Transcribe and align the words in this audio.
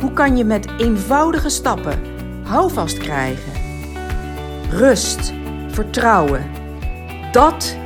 Hoe 0.00 0.12
kan 0.12 0.36
je 0.36 0.44
met 0.44 0.68
eenvoudige 0.78 1.48
stappen 1.48 2.02
houvast 2.44 2.98
krijgen? 2.98 3.52
Rust, 4.70 5.32
vertrouwen. 5.68 6.50
Dat 7.32 7.76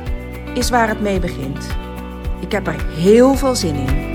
is 0.53 0.69
waar 0.69 0.87
het 0.87 1.01
mee 1.01 1.19
begint. 1.19 1.67
Ik 2.39 2.51
heb 2.51 2.67
er 2.67 2.85
heel 2.85 3.35
veel 3.35 3.55
zin 3.55 3.75
in. 3.75 4.11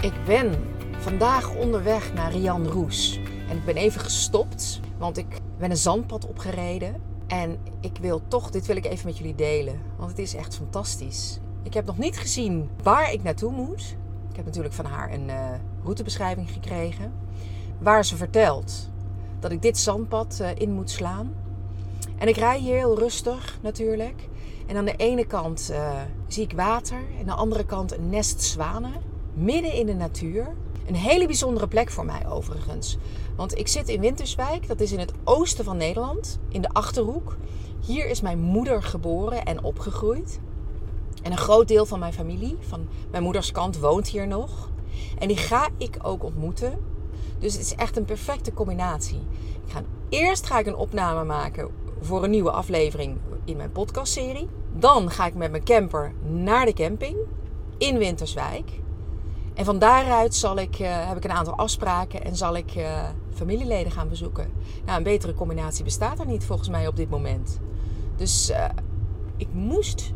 Ik 0.00 0.24
ben 0.26 0.52
vandaag 0.98 1.54
onderweg 1.54 2.14
naar 2.14 2.32
Rian 2.32 2.66
Roes. 2.66 3.20
En 3.48 3.56
ik 3.56 3.64
ben 3.64 3.76
even 3.76 4.00
gestopt, 4.00 4.80
want 4.98 5.16
ik 5.16 5.40
ben 5.58 5.70
een 5.70 5.76
zandpad 5.76 6.26
opgereden. 6.26 6.94
En 7.26 7.58
ik 7.80 7.96
wil 8.00 8.22
toch, 8.28 8.50
dit 8.50 8.66
wil 8.66 8.76
ik 8.76 8.86
even 8.86 9.06
met 9.06 9.18
jullie 9.18 9.34
delen. 9.34 9.80
Want 9.96 10.10
het 10.10 10.18
is 10.18 10.34
echt 10.34 10.56
fantastisch. 10.56 11.38
Ik 11.68 11.74
heb 11.74 11.86
nog 11.86 11.98
niet 11.98 12.18
gezien 12.18 12.68
waar 12.82 13.12
ik 13.12 13.22
naartoe 13.22 13.52
moet. 13.52 13.96
Ik 14.30 14.36
heb 14.36 14.44
natuurlijk 14.44 14.74
van 14.74 14.84
haar 14.84 15.12
een 15.12 15.28
uh, 15.28 15.50
routebeschrijving 15.82 16.50
gekregen. 16.50 17.12
Waar 17.78 18.04
ze 18.04 18.16
vertelt 18.16 18.90
dat 19.40 19.50
ik 19.50 19.62
dit 19.62 19.78
zandpad 19.78 20.38
uh, 20.40 20.48
in 20.54 20.72
moet 20.72 20.90
slaan. 20.90 21.34
En 22.18 22.28
ik 22.28 22.36
rij 22.36 22.58
hier 22.58 22.76
heel 22.76 22.98
rustig 22.98 23.58
natuurlijk. 23.62 24.28
En 24.66 24.76
aan 24.76 24.84
de 24.84 24.96
ene 24.96 25.26
kant 25.26 25.68
uh, 25.70 26.00
zie 26.26 26.44
ik 26.44 26.52
water. 26.52 26.96
En 26.96 27.18
aan 27.18 27.26
de 27.26 27.32
andere 27.32 27.64
kant 27.64 27.92
een 27.92 28.08
nest 28.08 28.42
zwanen. 28.42 28.94
Midden 29.34 29.72
in 29.72 29.86
de 29.86 29.94
natuur. 29.94 30.54
Een 30.86 30.94
hele 30.94 31.26
bijzondere 31.26 31.68
plek 31.68 31.90
voor 31.90 32.04
mij 32.04 32.28
overigens. 32.28 32.98
Want 33.36 33.58
ik 33.58 33.68
zit 33.68 33.88
in 33.88 34.00
Winterswijk. 34.00 34.68
Dat 34.68 34.80
is 34.80 34.92
in 34.92 34.98
het 34.98 35.12
oosten 35.24 35.64
van 35.64 35.76
Nederland. 35.76 36.38
In 36.48 36.60
de 36.60 36.72
Achterhoek. 36.72 37.36
Hier 37.86 38.06
is 38.06 38.20
mijn 38.20 38.38
moeder 38.38 38.82
geboren 38.82 39.44
en 39.44 39.62
opgegroeid. 39.62 40.40
En 41.28 41.34
een 41.34 41.40
groot 41.40 41.68
deel 41.68 41.86
van 41.86 41.98
mijn 41.98 42.12
familie, 42.12 42.56
van 42.60 42.88
mijn 43.10 43.22
moeders 43.22 43.52
kant, 43.52 43.78
woont 43.78 44.08
hier 44.08 44.26
nog. 44.26 44.70
En 45.18 45.28
die 45.28 45.36
ga 45.36 45.68
ik 45.76 45.96
ook 46.02 46.24
ontmoeten. 46.24 46.78
Dus 47.38 47.52
het 47.52 47.62
is 47.62 47.74
echt 47.74 47.96
een 47.96 48.04
perfecte 48.04 48.52
combinatie. 48.52 49.20
Ik 49.66 49.72
ga, 49.72 49.82
eerst 50.08 50.46
ga 50.46 50.58
ik 50.58 50.66
een 50.66 50.76
opname 50.76 51.24
maken 51.24 51.70
voor 52.00 52.24
een 52.24 52.30
nieuwe 52.30 52.50
aflevering 52.50 53.16
in 53.44 53.56
mijn 53.56 53.72
podcastserie. 53.72 54.48
Dan 54.72 55.10
ga 55.10 55.26
ik 55.26 55.34
met 55.34 55.50
mijn 55.50 55.64
camper 55.64 56.12
naar 56.22 56.66
de 56.66 56.72
camping 56.72 57.16
in 57.78 57.98
Winterswijk. 57.98 58.80
En 59.54 59.64
van 59.64 59.78
daaruit 59.78 60.34
zal 60.34 60.58
ik, 60.58 60.78
uh, 60.78 61.08
heb 61.08 61.16
ik 61.16 61.24
een 61.24 61.32
aantal 61.32 61.56
afspraken 61.56 62.24
en 62.24 62.36
zal 62.36 62.56
ik 62.56 62.76
uh, 62.76 63.08
familieleden 63.34 63.92
gaan 63.92 64.08
bezoeken. 64.08 64.52
Nou, 64.84 64.98
een 64.98 65.04
betere 65.04 65.34
combinatie 65.34 65.84
bestaat 65.84 66.18
er 66.18 66.26
niet 66.26 66.44
volgens 66.44 66.68
mij 66.68 66.86
op 66.86 66.96
dit 66.96 67.10
moment. 67.10 67.58
Dus 68.16 68.50
uh, 68.50 68.64
ik 69.36 69.48
moest 69.52 70.12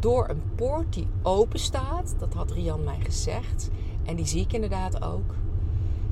door 0.00 0.28
een 0.28 0.42
poort 0.54 0.92
die 0.92 1.06
open 1.22 1.58
staat. 1.58 2.14
Dat 2.18 2.34
had 2.34 2.50
Rian 2.50 2.84
mij 2.84 2.98
gezegd. 3.02 3.70
En 4.04 4.16
die 4.16 4.26
zie 4.26 4.40
ik 4.40 4.52
inderdaad 4.52 5.02
ook. 5.02 5.34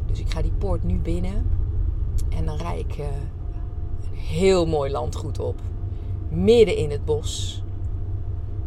Dus 0.07 0.21
ik 0.21 0.31
ga 0.31 0.43
die 0.43 0.53
poort 0.59 0.85
nu 0.85 0.99
binnen. 0.99 1.47
En 2.29 2.45
dan 2.45 2.57
rijd 2.57 2.81
ik 2.81 2.99
uh, 2.99 3.07
een 3.07 4.19
heel 4.19 4.67
mooi 4.67 4.91
landgoed 4.91 5.39
op. 5.39 5.61
Midden 6.29 6.77
in 6.77 6.91
het 6.91 7.05
bos. 7.05 7.63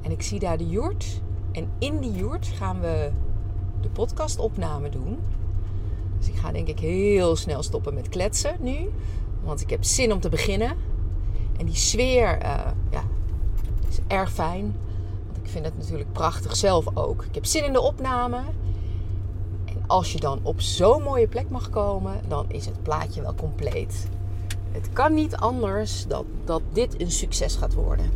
En 0.01 0.11
ik 0.11 0.21
zie 0.21 0.39
daar 0.39 0.57
de 0.57 0.69
joert. 0.69 1.21
En 1.51 1.69
in 1.77 1.99
die 1.99 2.11
joert 2.11 2.47
gaan 2.47 2.79
we 2.79 3.11
de 3.81 3.89
podcastopname 3.89 4.89
doen. 4.89 5.19
Dus 6.17 6.27
ik 6.27 6.35
ga 6.35 6.51
denk 6.51 6.67
ik 6.67 6.79
heel 6.79 7.35
snel 7.35 7.63
stoppen 7.63 7.93
met 7.93 8.09
kletsen 8.09 8.55
nu. 8.59 8.89
Want 9.43 9.61
ik 9.61 9.69
heb 9.69 9.83
zin 9.83 10.13
om 10.13 10.19
te 10.19 10.29
beginnen. 10.29 10.75
En 11.57 11.65
die 11.65 11.75
sfeer 11.75 12.41
uh, 12.43 12.71
ja, 12.89 13.03
is 13.89 13.99
erg 14.07 14.31
fijn 14.31 14.75
vind 15.51 15.65
het 15.65 15.77
natuurlijk 15.77 16.13
prachtig 16.13 16.55
zelf 16.55 16.97
ook. 16.97 17.23
Ik 17.23 17.35
heb 17.35 17.45
zin 17.45 17.63
in 17.63 17.73
de 17.73 17.81
opname. 17.81 18.37
En 19.65 19.83
als 19.87 20.11
je 20.11 20.19
dan 20.19 20.39
op 20.43 20.61
zo'n 20.61 21.03
mooie 21.03 21.27
plek 21.27 21.49
mag 21.49 21.69
komen, 21.69 22.21
dan 22.27 22.45
is 22.51 22.65
het 22.65 22.83
plaatje 22.83 23.21
wel 23.21 23.35
compleet. 23.35 24.07
Het 24.71 24.89
kan 24.93 25.13
niet 25.13 25.35
anders 25.35 26.07
dat, 26.07 26.25
dat 26.45 26.61
dit 26.71 27.01
een 27.01 27.11
succes 27.11 27.55
gaat 27.55 27.73
worden. 27.73 28.11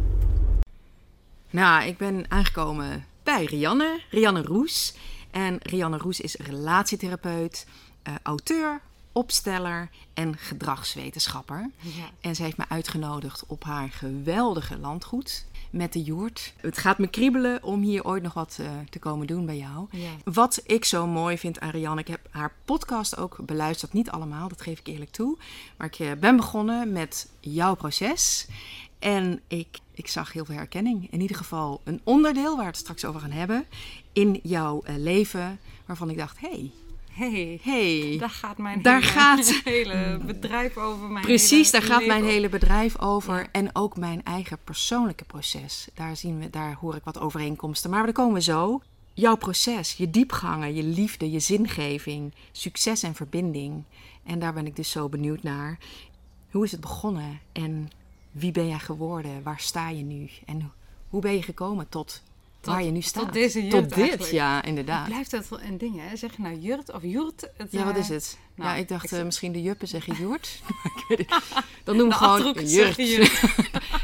Nou, 1.50 1.84
ik 1.84 1.97
ben 1.97 2.25
aangekomen 2.28 3.06
bij 3.23 3.46
Rianne, 3.46 4.02
Rianne 4.09 4.41
Roes. 4.41 4.94
En 5.31 5.57
Rianne 5.62 5.97
Roes 5.97 6.19
is 6.19 6.35
relatietherapeut, 6.35 7.67
uh, 8.07 8.13
auteur, 8.23 8.81
opsteller 9.12 9.90
en 10.13 10.38
gedragswetenschapper. 10.38 11.69
Ja. 11.79 12.09
En 12.22 12.35
ze 12.35 12.44
heeft 12.44 12.57
me 12.57 12.66
uitgenodigd 12.67 13.44
op 13.46 13.63
haar 13.63 13.90
geweldige 13.90 14.78
landgoed 14.78 15.46
met 15.75 15.94
de 15.94 16.02
joert. 16.02 16.53
Het 16.58 16.78
gaat 16.78 16.97
me 16.97 17.08
kriebelen 17.08 17.63
om 17.63 17.81
hier 17.81 18.06
ooit 18.06 18.24
nog 18.24 18.34
wat 18.34 18.58
uh, 18.62 18.68
te 18.90 19.00
komen 19.00 19.28
doen 19.28 19.46
bij 19.46 19.58
jou. 19.58 19.88
Ja. 19.91 20.09
Wat 20.24 20.62
ik 20.66 20.86
zo 20.86 21.08
mooi 21.08 21.38
vind 21.38 21.59
aan 21.59 21.69
Rianne, 21.69 22.02
ik 22.02 22.08
heb 22.08 22.28
haar 22.30 22.53
podcast 22.66 23.18
ook 23.18 23.38
beluisterd. 23.46 23.94
Niet 23.94 24.09
allemaal, 24.09 24.47
dat 24.47 24.62
geef 24.62 24.80
ik 24.80 24.88
eerlijk 24.88 25.12
toe. 25.12 25.38
Maar 25.78 25.88
ik 25.88 26.00
uh, 26.00 26.12
ben 26.19 26.35
begonnen 26.35 26.91
met 26.91 27.30
jouw 27.40 27.75
proces. 27.75 28.47
En 29.00 29.41
ik, 29.47 29.80
ik 29.94 30.08
zag 30.08 30.34
heel 30.34 30.46
veel 30.46 30.56
herkenning. 30.56 31.12
In 31.12 31.22
ieder 31.22 31.38
geval 31.38 31.81
een 31.84 32.02
onderdeel 32.03 32.56
waar 32.56 32.66
we 32.66 32.72
het 32.72 32.78
straks 32.78 33.06
over 33.06 33.22
gaan 33.22 33.31
hebben. 33.31 33.66
In 34.14 34.40
jouw 34.44 34.84
uh, 34.88 34.96
leven. 34.97 35.59
Waarvan 35.85 36.09
ik 36.09 36.18
dacht, 36.18 36.40
hé, 36.40 36.50
hey, 36.50 36.72
hey, 37.16 37.59
hey, 37.64 38.16
daar 38.20 38.30
gaat 38.30 38.58
mijn 38.58 38.81
daar 38.81 39.02
hele, 39.02 39.12
gaat, 39.12 39.62
hele 39.64 40.20
bedrijf 40.26 40.78
over. 40.78 41.08
Mijn 41.08 41.26
precies, 41.26 41.72
daar 41.72 41.81
gaat 41.81 42.06
mijn 42.06 42.24
hele 42.24 42.50
bedrijf 42.50 43.00
over. 43.00 43.38
Ja. 43.38 43.48
En 43.52 43.70
ook 43.76 43.98
mijn 43.98 44.24
eigen 44.24 44.58
persoonlijke 44.64 45.24
proces. 45.24 45.88
Daar, 45.94 46.18
zien 46.18 46.40
we, 46.40 46.50
daar 46.50 46.74
hoor 46.74 46.96
ik 46.96 47.03
wat 47.03 47.20
overeenkomsten. 47.20 47.90
Maar 47.90 48.03
daar 48.03 48.14
komen 48.14 48.34
we 48.34 48.42
zo. 48.42 48.81
Jouw 49.14 49.36
proces, 49.36 49.94
je 49.94 50.09
diepgangen, 50.09 50.76
je 50.76 50.84
liefde, 50.84 51.31
je 51.31 51.40
zingeving, 51.40 52.34
succes 52.52 53.03
en 53.03 53.16
verbinding. 53.16 53.84
En 54.24 54.40
daar 54.40 54.53
ben 54.53 54.66
ik 54.66 54.76
dus 54.76 54.90
zo 54.90 55.09
benieuwd 55.09 55.44
naar. 55.44 55.78
Hoe 56.52 56.64
is 56.64 56.72
het 56.72 56.82
begonnen 56.82 57.40
en 57.52 57.90
wie 58.32 58.52
ben 58.52 58.68
jij 58.68 58.80
geworden? 58.80 59.44
Waar 59.44 59.59
sta 59.59 59.90
je 59.90 60.03
nu? 60.03 60.30
En 60.46 60.72
hoe 61.09 61.22
ben 61.22 61.34
je 61.34 61.44
gekomen 61.44 61.90
tot 61.90 62.24
tot, 62.66 62.74
waar 62.74 62.84
je 62.84 62.92
nu 62.92 63.02
staat. 63.02 63.24
Tot 63.24 63.34
deze 63.34 63.62
jurt 63.62 63.72
Tot 63.72 63.90
dit, 63.90 63.98
eigenlijk. 64.00 64.31
ja, 64.31 64.64
inderdaad. 64.64 65.06
Blijft 65.08 65.31
dat 65.31 65.50
wel 65.50 65.62
een 65.62 65.78
ding, 65.78 65.96
hè? 66.09 66.16
Zeg 66.16 66.36
je 66.36 66.42
nou 66.42 66.59
jurt 66.59 66.92
of 66.94 67.02
jurt? 67.03 67.50
Het, 67.58 67.72
ja, 67.72 67.84
wat 67.84 67.98
is 67.98 68.09
het? 68.09 68.38
Nou, 68.56 68.70
ja, 68.70 68.76
ik 68.76 68.88
dacht 68.88 69.03
ik 69.03 69.09
uh, 69.09 69.16
zeg- 69.16 69.26
misschien 69.26 69.52
de 69.52 69.62
juppen 69.62 69.88
zeggen 69.88 70.16
jurt. 70.16 70.62
Dan 71.84 71.98
doen 71.98 72.08
we 72.09 72.14
gewoon 72.14 72.53
jurt. 72.66 72.98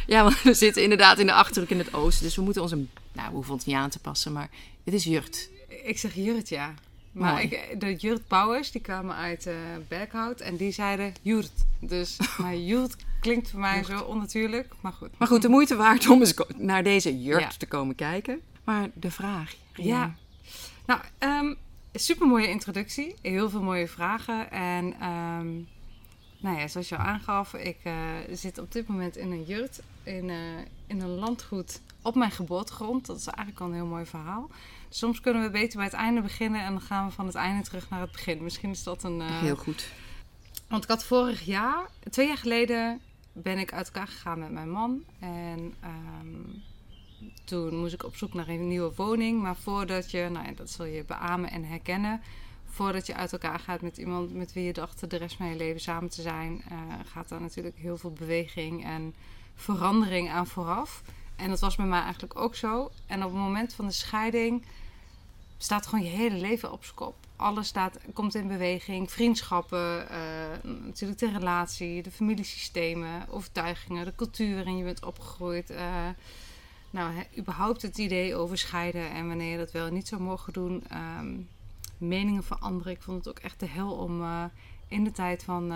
ja, 0.07 0.23
want 0.23 0.41
we 0.41 0.53
zitten 0.53 0.83
inderdaad 0.83 1.19
in 1.19 1.25
de 1.25 1.33
Achterhoek 1.33 1.69
in 1.69 1.77
het 1.77 1.93
oosten. 1.93 2.23
Dus 2.23 2.35
we 2.35 2.41
moeten 2.41 2.61
ons 2.61 2.71
een... 2.71 2.89
Nou, 3.13 3.27
we 3.29 3.33
hoeven 3.35 3.53
ons 3.53 3.65
niet 3.65 3.75
aan 3.75 3.89
te 3.89 3.99
passen, 3.99 4.31
maar 4.31 4.49
het 4.83 4.93
is 4.93 5.03
jurt. 5.03 5.49
Ik 5.83 5.97
zeg 5.99 6.15
jurt, 6.15 6.49
ja. 6.49 6.73
Maar 7.11 7.33
Mooi. 7.33 7.43
ik, 7.45 7.79
de 7.79 7.95
jurtbouwers, 7.95 8.71
die 8.71 8.81
kwamen 8.81 9.15
uit 9.15 9.45
uh, 9.45 9.53
Berkhout 9.87 10.39
en 10.39 10.55
die 10.55 10.71
zeiden 10.71 11.13
jurt. 11.21 11.51
Dus, 11.79 12.17
maar 12.41 12.55
jurt 12.55 12.95
klinkt 13.19 13.49
voor 13.49 13.59
mij 13.59 13.83
zo 13.83 13.99
onnatuurlijk, 13.99 14.67
maar 14.81 14.93
goed. 14.93 15.09
Maar 15.17 15.27
goed, 15.27 15.41
de 15.41 15.49
moeite 15.49 15.75
waard 15.75 16.07
om 16.09 16.19
eens 16.19 16.33
naar 16.57 16.83
deze 16.83 17.21
jurt 17.21 17.39
Ja. 17.41 17.49
te 17.57 17.65
komen 17.65 17.95
kijken. 17.95 18.39
Maar 18.63 18.89
de 18.93 19.11
vraag. 19.11 19.55
Ja. 19.73 20.15
Nou, 20.85 21.01
um, 21.19 21.57
super 21.93 22.27
mooie 22.27 22.49
introductie. 22.49 23.15
Heel 23.21 23.49
veel 23.49 23.61
mooie 23.61 23.87
vragen. 23.87 24.51
En 24.51 24.85
um, 24.85 25.67
nou 26.37 26.57
ja, 26.57 26.67
zoals 26.67 26.89
je 26.89 26.97
al 26.97 27.03
aangaf, 27.03 27.53
ik 27.53 27.77
uh, 27.83 27.93
zit 28.31 28.57
op 28.57 28.71
dit 28.71 28.87
moment 28.87 29.17
in 29.17 29.31
een 29.31 29.43
jurt. 29.43 29.81
In, 30.03 30.29
uh, 30.29 30.57
in 30.87 31.01
een 31.01 31.15
landgoed 31.15 31.81
op 32.01 32.15
mijn 32.15 32.31
geboortegrond. 32.31 33.05
Dat 33.05 33.17
is 33.17 33.27
eigenlijk 33.27 33.59
al 33.59 33.67
een 33.67 33.73
heel 33.73 33.85
mooi 33.85 34.05
verhaal. 34.05 34.49
Soms 34.89 35.21
kunnen 35.21 35.41
we 35.41 35.49
beter 35.49 35.77
bij 35.77 35.85
het 35.85 35.95
einde 35.95 36.21
beginnen 36.21 36.61
en 36.61 36.71
dan 36.71 36.81
gaan 36.81 37.07
we 37.07 37.11
van 37.11 37.25
het 37.25 37.35
einde 37.35 37.63
terug 37.63 37.89
naar 37.89 38.01
het 38.01 38.11
begin. 38.11 38.43
Misschien 38.43 38.69
is 38.69 38.83
dat 38.83 39.03
een. 39.03 39.19
Uh, 39.19 39.39
Heel 39.39 39.55
goed. 39.55 39.89
Want 40.67 40.83
ik 40.83 40.89
had 40.89 41.05
vorig 41.05 41.41
jaar, 41.41 41.89
twee 42.09 42.27
jaar 42.27 42.37
geleden, 42.37 43.01
ben 43.33 43.57
ik 43.57 43.73
uit 43.73 43.85
elkaar 43.85 44.07
gegaan 44.07 44.39
met 44.39 44.51
mijn 44.51 44.69
man. 44.69 45.03
En 45.19 45.73
um, 46.21 46.63
toen 47.43 47.75
moest 47.75 47.93
ik 47.93 48.03
op 48.03 48.15
zoek 48.15 48.33
naar 48.33 48.47
een 48.47 48.67
nieuwe 48.67 48.91
woning. 48.95 49.41
Maar 49.41 49.55
voordat 49.55 50.11
je, 50.11 50.29
nou 50.31 50.45
ja, 50.45 50.51
dat 50.51 50.69
zul 50.69 50.85
je 50.85 51.03
beamen 51.05 51.51
en 51.51 51.63
herkennen. 51.65 52.21
Voordat 52.65 53.05
je 53.05 53.15
uit 53.15 53.31
elkaar 53.31 53.59
gaat 53.59 53.81
met 53.81 53.97
iemand 53.97 54.33
met 54.33 54.53
wie 54.53 54.63
je 54.63 54.73
dacht 54.73 55.09
de 55.09 55.17
rest 55.17 55.35
van 55.35 55.47
je 55.47 55.55
leven 55.55 55.81
samen 55.81 56.09
te 56.09 56.21
zijn, 56.21 56.63
uh, 56.71 56.77
gaat 57.05 57.29
daar 57.29 57.41
natuurlijk 57.41 57.77
heel 57.77 57.97
veel 57.97 58.11
beweging 58.11 58.85
en 58.85 59.15
verandering 59.55 60.29
aan 60.29 60.47
vooraf. 60.47 61.03
En 61.35 61.49
dat 61.49 61.59
was 61.59 61.75
bij 61.75 61.85
mij 61.85 62.01
eigenlijk 62.01 62.39
ook 62.39 62.55
zo. 62.55 62.91
En 63.05 63.23
op 63.23 63.31
het 63.31 63.41
moment 63.41 63.73
van 63.73 63.85
de 63.85 63.91
scheiding 63.91 64.65
staat 65.57 65.87
gewoon 65.87 66.05
je 66.05 66.11
hele 66.11 66.35
leven 66.35 66.71
op 66.71 66.83
zijn 66.83 66.95
kop. 66.95 67.15
Alles 67.35 67.67
staat, 67.67 67.99
komt 68.13 68.35
in 68.35 68.47
beweging. 68.47 69.11
Vriendschappen, 69.11 70.09
eh, 70.09 70.19
natuurlijk 70.63 71.19
de 71.19 71.31
relatie, 71.31 72.03
de 72.03 72.11
familiesystemen, 72.11 73.29
overtuigingen, 73.29 74.05
de 74.05 74.15
cultuur 74.15 74.55
waarin 74.55 74.77
je 74.77 74.83
bent 74.83 75.05
opgegroeid. 75.05 75.71
Uh, 75.71 76.07
nou, 76.91 77.13
überhaupt 77.37 77.81
het 77.81 77.97
idee 77.97 78.35
over 78.35 78.57
scheiden 78.57 79.09
en 79.11 79.27
wanneer 79.27 79.51
je 79.51 79.57
dat 79.57 79.71
wel 79.71 79.89
niet 79.89 80.07
zou 80.07 80.21
mogen 80.21 80.53
doen. 80.53 80.83
Ehm, 80.89 81.39
meningen 81.97 82.43
van 82.43 82.59
anderen. 82.59 82.93
Ik 82.93 83.01
vond 83.01 83.17
het 83.17 83.29
ook 83.29 83.39
echt 83.39 83.59
de 83.59 83.67
hel 83.67 83.91
om 83.91 84.21
uh, 84.21 84.43
in 84.87 85.03
de 85.03 85.11
tijd 85.11 85.43
van 85.43 85.71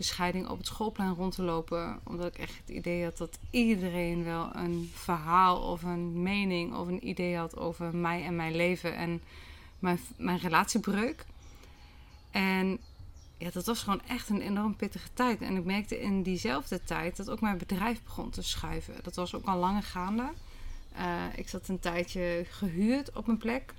de 0.00 0.06
scheiding 0.06 0.48
op 0.48 0.58
het 0.58 0.66
schoolplein 0.66 1.14
rond 1.14 1.34
te 1.34 1.42
lopen. 1.42 2.00
Omdat 2.04 2.26
ik 2.26 2.38
echt 2.38 2.56
het 2.56 2.68
idee 2.76 3.04
had 3.04 3.16
dat 3.16 3.38
iedereen 3.50 4.24
wel 4.24 4.56
een 4.56 4.90
verhaal 4.94 5.60
of 5.60 5.82
een 5.82 6.22
mening 6.22 6.74
of 6.74 6.88
een 6.88 7.08
idee 7.08 7.36
had 7.36 7.56
over 7.56 7.96
mij 7.96 8.24
en 8.24 8.36
mijn 8.36 8.56
leven 8.56 8.96
en 8.96 9.22
mijn, 9.78 9.98
mijn 10.16 10.38
relatiebreuk. 10.38 11.24
En 12.30 12.78
ja, 13.40 13.50
dat 13.52 13.66
was 13.66 13.82
gewoon 13.82 14.02
echt 14.06 14.28
een 14.28 14.40
enorm 14.40 14.76
pittige 14.76 15.08
tijd. 15.14 15.40
En 15.40 15.56
ik 15.56 15.64
merkte 15.64 16.00
in 16.00 16.22
diezelfde 16.22 16.84
tijd 16.84 17.16
dat 17.16 17.30
ook 17.30 17.40
mijn 17.40 17.58
bedrijf 17.58 18.02
begon 18.02 18.30
te 18.30 18.42
schuiven. 18.42 18.94
Dat 19.02 19.16
was 19.16 19.34
ook 19.34 19.44
al 19.44 19.58
lange 19.58 19.82
gaande. 19.82 20.32
Uh, 20.98 21.24
ik 21.34 21.48
zat 21.48 21.68
een 21.68 21.78
tijdje 21.78 22.46
gehuurd 22.50 23.12
op 23.12 23.26
mijn 23.26 23.38
plek. 23.38 23.74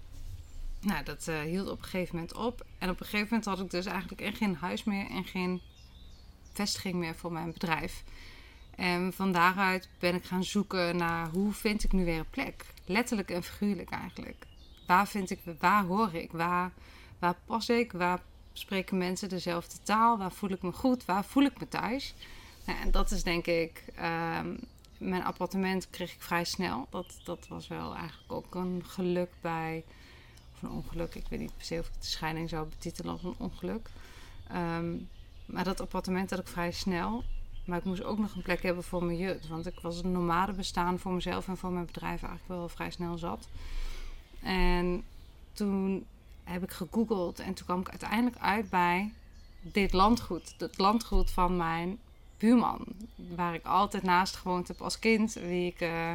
Nou, 0.79 1.03
dat 1.03 1.27
uh, 1.27 1.39
hield 1.39 1.69
op 1.69 1.77
een 1.77 1.83
gegeven 1.83 2.15
moment 2.15 2.33
op. 2.33 2.65
En 2.77 2.89
op 2.89 2.99
een 2.99 3.05
gegeven 3.05 3.27
moment 3.29 3.45
had 3.45 3.59
ik 3.59 3.71
dus 3.71 3.85
eigenlijk 3.85 4.21
en 4.21 4.33
geen 4.33 4.55
huis 4.55 4.83
meer 4.83 5.09
en 5.09 5.25
geen 5.25 5.61
vestiging 6.53 6.95
meer 6.95 7.15
voor 7.15 7.31
mijn 7.31 7.51
bedrijf. 7.51 8.03
En 8.75 9.13
van 9.13 9.31
daaruit 9.31 9.89
ben 9.99 10.15
ik 10.15 10.23
gaan 10.23 10.43
zoeken 10.43 10.97
naar 10.97 11.29
hoe 11.29 11.53
vind 11.53 11.83
ik 11.83 11.91
nu 11.91 12.05
weer 12.05 12.19
een 12.19 12.29
plek. 12.29 12.65
Letterlijk 12.85 13.31
en 13.31 13.43
figuurlijk 13.43 13.89
eigenlijk. 13.89 14.45
Waar 14.87 15.07
vind 15.07 15.29
ik, 15.29 15.39
waar 15.59 15.83
hoor 15.83 16.13
ik, 16.13 16.31
waar, 16.31 16.71
waar 17.19 17.35
pas 17.45 17.69
ik, 17.69 17.91
waar 17.91 18.21
spreken 18.53 18.97
mensen 18.97 19.29
dezelfde 19.29 19.77
taal, 19.83 20.17
waar 20.17 20.31
voel 20.31 20.49
ik 20.49 20.61
me 20.61 20.71
goed, 20.71 21.05
waar 21.05 21.25
voel 21.25 21.43
ik 21.43 21.59
me 21.59 21.67
thuis. 21.67 22.13
Nou, 22.65 22.79
en 22.79 22.91
dat 22.91 23.11
is 23.11 23.23
denk 23.23 23.47
ik, 23.47 23.83
um, 24.39 24.59
mijn 24.97 25.23
appartement 25.23 25.89
kreeg 25.89 26.13
ik 26.13 26.21
vrij 26.21 26.43
snel. 26.43 26.87
Dat, 26.89 27.21
dat 27.23 27.47
was 27.47 27.67
wel 27.67 27.95
eigenlijk 27.95 28.31
ook 28.31 28.55
een 28.55 28.83
geluk 28.85 29.29
bij, 29.41 29.83
of 30.53 30.61
een 30.61 30.69
ongeluk. 30.69 31.15
Ik 31.15 31.27
weet 31.29 31.39
niet 31.39 31.57
per 31.57 31.65
se 31.65 31.79
of 31.79 31.87
ik 31.87 32.01
de 32.01 32.07
scheiding 32.07 32.49
zou 32.49 32.67
betitelen 32.67 33.11
als 33.11 33.23
een 33.23 33.35
ongeluk. 33.37 33.89
Um, 34.55 35.09
maar 35.45 35.63
dat 35.63 35.81
appartement 35.81 36.29
had 36.29 36.39
ik 36.39 36.47
vrij 36.47 36.71
snel. 36.71 37.23
Maar 37.65 37.77
ik 37.77 37.83
moest 37.83 38.03
ook 38.03 38.17
nog 38.17 38.35
een 38.35 38.41
plek 38.41 38.63
hebben 38.63 38.83
voor 38.83 39.03
mijn 39.03 39.17
jut. 39.17 39.47
Want 39.47 39.65
ik 39.65 39.79
was 39.79 40.03
een 40.03 40.11
nomade 40.11 40.53
bestaan 40.53 40.99
voor 40.99 41.11
mezelf 41.11 41.47
en 41.47 41.57
voor 41.57 41.71
mijn 41.71 41.85
bedrijf 41.85 42.23
eigenlijk 42.23 42.47
wel 42.47 42.69
vrij 42.69 42.91
snel 42.91 43.17
zat. 43.17 43.47
En 44.41 45.03
toen 45.53 46.05
heb 46.43 46.63
ik 46.63 46.71
gegoogeld 46.71 47.39
en 47.39 47.53
toen 47.53 47.65
kwam 47.65 47.79
ik 47.79 47.89
uiteindelijk 47.89 48.37
uit 48.37 48.69
bij 48.69 49.13
dit 49.61 49.93
landgoed. 49.93 50.55
Het 50.57 50.77
landgoed 50.77 51.31
van 51.31 51.57
mijn 51.57 51.99
buurman. 52.37 52.85
Waar 53.15 53.53
ik 53.53 53.65
altijd 53.65 54.03
naast 54.03 54.35
gewoond 54.35 54.67
heb 54.67 54.81
als 54.81 54.99
kind. 54.99 55.33
Wie 55.33 55.67
ik 55.67 55.81
uh, 55.81 56.13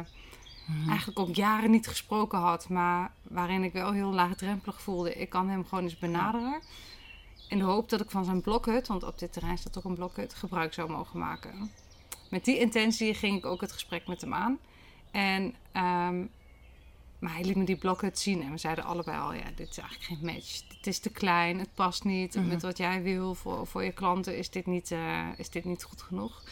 eigenlijk 0.87 1.19
ook 1.19 1.35
jaren 1.35 1.71
niet 1.71 1.87
gesproken 1.87 2.39
had. 2.39 2.69
Maar 2.69 3.11
waarin 3.21 3.63
ik 3.63 3.73
wel 3.73 3.91
heel 3.91 4.13
laagdrempelig 4.13 4.81
voelde. 4.81 5.13
Ik 5.13 5.29
kan 5.29 5.49
hem 5.49 5.65
gewoon 5.65 5.83
eens 5.83 5.99
benaderen. 5.99 6.61
In 7.49 7.57
de 7.57 7.63
hoop 7.63 7.89
dat 7.89 8.01
ik 8.01 8.11
van 8.11 8.25
zijn 8.25 8.41
blokhut, 8.41 8.87
want 8.87 9.03
op 9.03 9.19
dit 9.19 9.33
terrein 9.33 9.57
staat 9.57 9.77
ook 9.77 9.83
een 9.83 9.95
blokhut, 9.95 10.33
gebruik 10.33 10.73
zou 10.73 10.89
mogen 10.89 11.19
maken. 11.19 11.71
Met 12.29 12.45
die 12.45 12.59
intentie 12.59 13.13
ging 13.13 13.37
ik 13.37 13.45
ook 13.45 13.61
het 13.61 13.71
gesprek 13.71 14.07
met 14.07 14.21
hem 14.21 14.33
aan. 14.33 14.57
En, 15.11 15.55
um, 15.73 16.29
maar 17.19 17.33
hij 17.33 17.43
liet 17.43 17.55
me 17.55 17.63
die 17.63 17.75
blokhut 17.75 18.19
zien 18.19 18.41
en 18.41 18.51
we 18.51 18.57
zeiden 18.57 18.83
allebei 18.83 19.19
al, 19.19 19.33
ja, 19.33 19.51
dit 19.55 19.69
is 19.69 19.77
eigenlijk 19.77 20.09
geen 20.09 20.33
match. 20.33 20.61
Het 20.77 20.87
is 20.87 20.99
te 20.99 21.09
klein, 21.09 21.59
het 21.59 21.73
past 21.73 22.03
niet. 22.03 22.35
Mhm. 22.35 22.47
Met 22.47 22.61
wat 22.61 22.77
jij 22.77 23.01
wil 23.01 23.35
voor, 23.35 23.67
voor 23.67 23.83
je 23.83 23.91
klanten 23.91 24.37
is 24.37 24.49
dit, 24.49 24.65
niet, 24.65 24.91
uh, 24.91 25.27
is 25.37 25.49
dit 25.49 25.65
niet 25.65 25.83
goed 25.83 26.01
genoeg. 26.01 26.43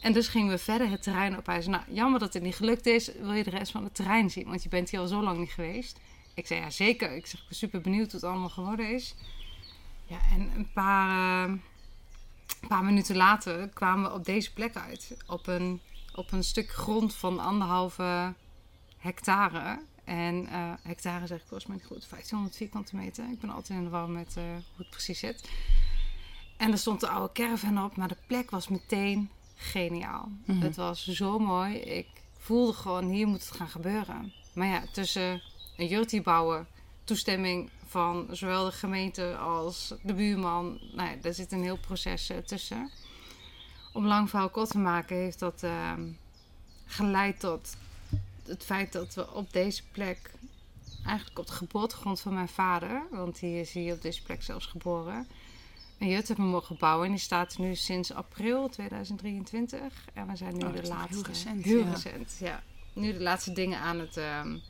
En 0.00 0.12
dus 0.12 0.28
gingen 0.28 0.50
we 0.50 0.58
verder 0.58 0.90
het 0.90 1.02
terrein 1.02 1.36
op. 1.36 1.46
Hij 1.46 1.62
zei, 1.62 1.76
nou, 1.76 1.92
jammer 1.94 2.20
dat 2.20 2.34
het 2.34 2.42
niet 2.42 2.54
gelukt 2.54 2.86
is. 2.86 3.12
Wil 3.12 3.32
je 3.32 3.44
de 3.44 3.50
rest 3.50 3.72
van 3.72 3.84
het 3.84 3.94
terrein 3.94 4.30
zien? 4.30 4.48
Want 4.48 4.62
je 4.62 4.68
bent 4.68 4.90
hier 4.90 5.00
al 5.00 5.06
zo 5.06 5.22
lang 5.22 5.38
niet 5.38 5.50
geweest. 5.50 6.00
Ik 6.34 6.46
zei, 6.46 6.60
ja, 6.60 6.70
zeker. 6.70 7.16
Ik 7.16 7.26
zeg, 7.26 7.40
ik 7.40 7.46
ben 7.48 7.56
super 7.56 7.80
benieuwd 7.80 8.12
hoe 8.12 8.20
het 8.20 8.30
allemaal 8.30 8.48
geworden 8.48 8.94
is. 8.94 9.14
Ja, 10.06 10.18
en 10.32 10.50
een 10.56 10.72
paar, 10.72 11.48
uh, 11.48 11.56
paar 12.68 12.84
minuten 12.84 13.16
later 13.16 13.68
kwamen 13.68 14.10
we 14.10 14.16
op 14.16 14.24
deze 14.24 14.52
plek 14.52 14.76
uit. 14.76 15.16
Op 15.26 15.46
een, 15.46 15.80
op 16.14 16.32
een 16.32 16.44
stuk 16.44 16.70
grond 16.70 17.14
van 17.14 17.38
anderhalve 17.38 18.34
hectare. 19.00 19.78
En 20.04 20.42
uh, 20.42 20.72
hectare 20.82 21.26
zeg 21.26 21.38
ik 21.38 21.46
volgens 21.46 21.66
mij 21.68 21.76
niet 21.76 21.86
goed, 21.86 22.08
1500 22.10 22.56
vierkante 22.56 22.96
meter. 22.96 23.30
Ik 23.30 23.40
ben 23.40 23.50
altijd 23.50 23.78
in 23.78 23.84
de 23.84 23.90
war 23.90 24.08
met 24.08 24.34
uh, 24.38 24.44
hoe 24.44 24.62
het 24.76 24.90
precies 24.90 25.18
zit. 25.18 25.50
En 26.56 26.72
er 26.72 26.78
stond 26.78 27.00
de 27.00 27.08
oude 27.08 27.32
caravan 27.32 27.84
op, 27.84 27.96
maar 27.96 28.08
de 28.08 28.16
plek 28.26 28.50
was 28.50 28.68
meteen 28.68 29.30
geniaal. 29.54 30.28
Mhm. 30.44 30.60
Het 30.60 30.76
was 30.76 31.06
zo 31.06 31.38
mooi. 31.38 31.76
Ik 31.76 32.06
voelde 32.38 32.72
gewoon, 32.72 33.04
hier 33.04 33.26
moet 33.26 33.44
het 33.44 33.56
gaan 33.56 33.68
gebeuren. 33.68 34.32
Maar 34.52 34.66
ja, 34.66 34.82
tussen 34.92 35.42
een 35.76 35.86
jurtie 35.86 36.22
bouwen, 36.22 36.66
toestemming 37.04 37.70
van 37.86 38.26
zowel 38.30 38.64
de 38.64 38.72
gemeente 38.72 39.36
als 39.36 39.94
de 40.02 40.14
buurman. 40.14 40.78
Nou 40.92 41.10
ja, 41.10 41.16
daar 41.20 41.34
zit 41.34 41.52
een 41.52 41.62
heel 41.62 41.78
proces 41.78 42.30
uh, 42.30 42.36
tussen. 42.36 42.90
Om 43.92 44.06
lang 44.06 44.30
verhaal 44.30 44.50
kort 44.50 44.70
te 44.70 44.78
maken, 44.78 45.16
heeft 45.16 45.38
dat 45.38 45.62
uh, 45.62 45.92
geleid 46.86 47.40
tot 47.40 47.76
het 48.50 48.64
feit 48.64 48.92
dat 48.92 49.14
we 49.14 49.32
op 49.32 49.52
deze 49.52 49.82
plek, 49.92 50.30
eigenlijk 51.04 51.38
op 51.38 51.46
de 51.46 51.52
geboortegrond 51.52 52.20
van 52.20 52.34
mijn 52.34 52.48
vader, 52.48 53.02
want 53.10 53.40
die 53.40 53.60
is 53.60 53.72
hier 53.72 53.94
op 53.94 54.02
deze 54.02 54.22
plek 54.22 54.42
zelfs 54.42 54.66
geboren, 54.66 55.26
een 55.98 56.08
jut 56.08 56.28
hebben 56.28 56.46
mogen 56.46 56.76
bouwen. 56.78 57.06
En 57.06 57.12
die 57.12 57.20
staat 57.20 57.58
nu 57.58 57.74
sinds 57.74 58.12
april 58.12 58.68
2023. 58.68 59.92
En 60.12 60.26
we 60.26 60.36
zijn 60.36 60.56
nu 60.56 60.66
oh, 60.66 60.72
de 60.72 60.88
laatste. 60.88 61.14
Heel 61.14 61.24
recent. 61.24 61.64
Heel 61.64 61.84
recent, 61.84 62.36
ja. 62.40 62.62
Nu 62.92 63.12
de 63.12 63.20
laatste 63.20 63.52
dingen 63.52 63.78
aan 63.78 63.98
het 63.98 64.16
um, 64.16 64.60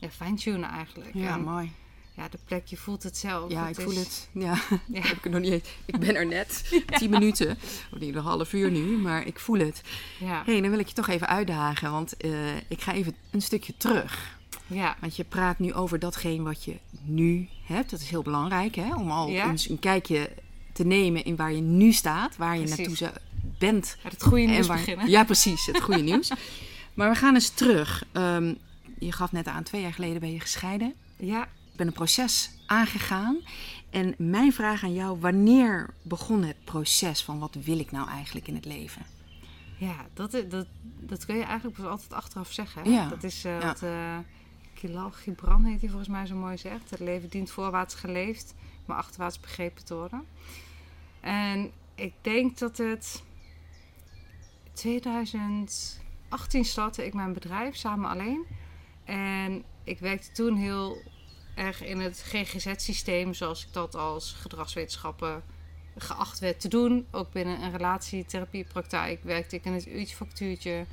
ja, 0.00 0.08
fine-tunen 0.08 0.70
eigenlijk. 0.70 1.14
Ja, 1.14 1.36
mooi 1.36 1.72
ja, 2.16 2.28
de 2.28 2.38
plek, 2.44 2.66
je 2.66 2.76
voelt 2.76 3.02
het 3.02 3.16
zelf. 3.16 3.50
Ja, 3.50 3.68
ik 3.68 3.80
voel 3.80 3.94
het. 3.94 4.28
Ja, 4.32 4.42
ja. 4.92 5.00
heb 5.00 5.24
ik 5.24 5.30
nog 5.30 5.40
niet 5.40 5.68
Ik 5.84 5.98
ben 5.98 6.14
er 6.14 6.26
net, 6.26 6.72
tien 6.98 7.10
minuten, 7.10 7.58
of 7.92 7.98
niet 7.98 8.14
een 8.14 8.22
half 8.22 8.52
uur 8.52 8.70
nu, 8.70 8.98
maar 8.98 9.26
ik 9.26 9.40
voel 9.40 9.58
het. 9.58 9.82
Ja. 10.18 10.42
hey, 10.46 10.60
dan 10.60 10.70
wil 10.70 10.78
ik 10.78 10.88
je 10.88 10.94
toch 10.94 11.08
even 11.08 11.28
uitdagen, 11.28 11.90
want 11.90 12.14
uh, 12.24 12.56
ik 12.68 12.80
ga 12.80 12.92
even 12.92 13.14
een 13.30 13.42
stukje 13.42 13.74
terug. 13.76 14.38
Ja. 14.66 14.96
Want 15.00 15.16
je 15.16 15.24
praat 15.24 15.58
nu 15.58 15.72
over 15.74 15.98
datgene 15.98 16.42
wat 16.42 16.64
je 16.64 16.76
nu 17.02 17.48
hebt. 17.64 17.90
Dat 17.90 18.00
is 18.00 18.08
heel 18.08 18.22
belangrijk, 18.22 18.74
hè? 18.74 18.94
Om 18.94 19.10
al 19.10 19.28
ja. 19.28 19.50
eens 19.50 19.68
een 19.68 19.78
kijkje 19.78 20.30
te 20.72 20.84
nemen 20.84 21.24
in 21.24 21.36
waar 21.36 21.52
je 21.52 21.60
nu 21.60 21.92
staat, 21.92 22.36
waar 22.36 22.58
je 22.58 22.66
naartoe 22.66 23.12
bent. 23.58 23.96
Het 24.02 24.22
goede 24.22 24.44
nieuws 24.44 24.66
waar, 24.66 24.76
beginnen. 24.76 25.08
Ja, 25.10 25.24
precies, 25.24 25.66
het 25.66 25.80
goede 25.80 26.02
nieuws. 26.10 26.30
Maar 26.94 27.10
we 27.10 27.16
gaan 27.16 27.34
eens 27.34 27.48
terug. 27.48 28.04
Um, 28.12 28.58
je 28.98 29.12
gaf 29.12 29.32
net 29.32 29.46
aan, 29.46 29.62
twee 29.62 29.80
jaar 29.80 29.92
geleden 29.92 30.20
ben 30.20 30.32
je 30.32 30.40
gescheiden. 30.40 30.94
Ja 31.16 31.48
ben 31.80 31.88
een 31.88 31.94
proces 31.94 32.50
aangegaan. 32.66 33.38
En 33.90 34.14
mijn 34.18 34.52
vraag 34.52 34.82
aan 34.84 34.94
jou, 34.94 35.20
wanneer 35.20 35.94
begon 36.02 36.42
het 36.42 36.64
proces 36.64 37.24
van 37.24 37.38
wat 37.38 37.54
wil 37.54 37.78
ik 37.78 37.90
nou 37.90 38.08
eigenlijk 38.08 38.48
in 38.48 38.54
het 38.54 38.64
leven? 38.64 39.02
Ja, 39.76 40.06
dat, 40.14 40.30
dat, 40.48 40.66
dat 40.82 41.26
kun 41.26 41.36
je 41.36 41.42
eigenlijk 41.42 41.76
pas 41.76 41.86
altijd 41.86 42.12
achteraf 42.12 42.52
zeggen. 42.52 42.90
Ja. 42.90 43.08
Dat 43.08 43.22
is 43.22 43.44
uh, 43.44 43.62
wat 43.62 43.82
uh, 43.82 44.18
Kilal 44.74 45.10
Gibran 45.10 45.64
heet 45.64 45.80
hij 45.80 45.88
volgens 45.88 46.08
mij 46.08 46.26
zo 46.26 46.34
mooi 46.34 46.58
zegt. 46.58 46.90
Het 46.90 47.00
leven 47.00 47.28
dient 47.28 47.50
voorwaarts 47.50 47.94
geleefd, 47.94 48.54
maar 48.86 48.96
achterwaarts 48.96 49.40
begrepen 49.40 49.84
te 49.84 49.94
worden. 49.94 50.24
En 51.20 51.70
ik 51.94 52.12
denk 52.20 52.58
dat 52.58 52.76
het 52.76 53.22
2018 54.72 56.64
startte 56.64 57.06
ik 57.06 57.14
mijn 57.14 57.32
bedrijf 57.32 57.76
samen 57.76 58.10
alleen. 58.10 58.44
En 59.04 59.64
ik 59.84 59.98
werkte 59.98 60.32
toen 60.32 60.56
heel 60.56 61.02
erg 61.60 61.82
in 61.82 62.00
het 62.00 62.24
GGZ-systeem, 62.26 63.34
zoals 63.34 63.66
ik 63.66 63.72
dat 63.72 63.94
als 63.94 64.32
gedragswetenschappen 64.32 65.42
geacht 65.96 66.38
werd 66.38 66.60
te 66.60 66.68
doen. 66.68 67.06
Ook 67.10 67.32
binnen 67.32 67.62
een 67.62 67.76
relatietherapiepraktijk 67.76 69.24
werkte 69.24 69.56
ik 69.56 69.64
in 69.64 69.72
het 69.72 69.86
uurtje-factuurtje. 69.86 70.86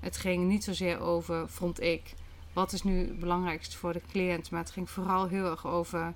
Het 0.00 0.16
ging 0.16 0.44
niet 0.44 0.64
zozeer 0.64 1.00
over, 1.00 1.48
vond 1.48 1.80
ik, 1.80 2.14
wat 2.52 2.72
is 2.72 2.82
nu 2.82 2.98
het 2.98 3.18
belangrijkste 3.18 3.76
voor 3.76 3.92
de 3.92 4.02
cliënt. 4.10 4.50
Maar 4.50 4.60
het 4.60 4.70
ging 4.70 4.90
vooral 4.90 5.28
heel 5.28 5.50
erg 5.50 5.66
over, 5.66 6.12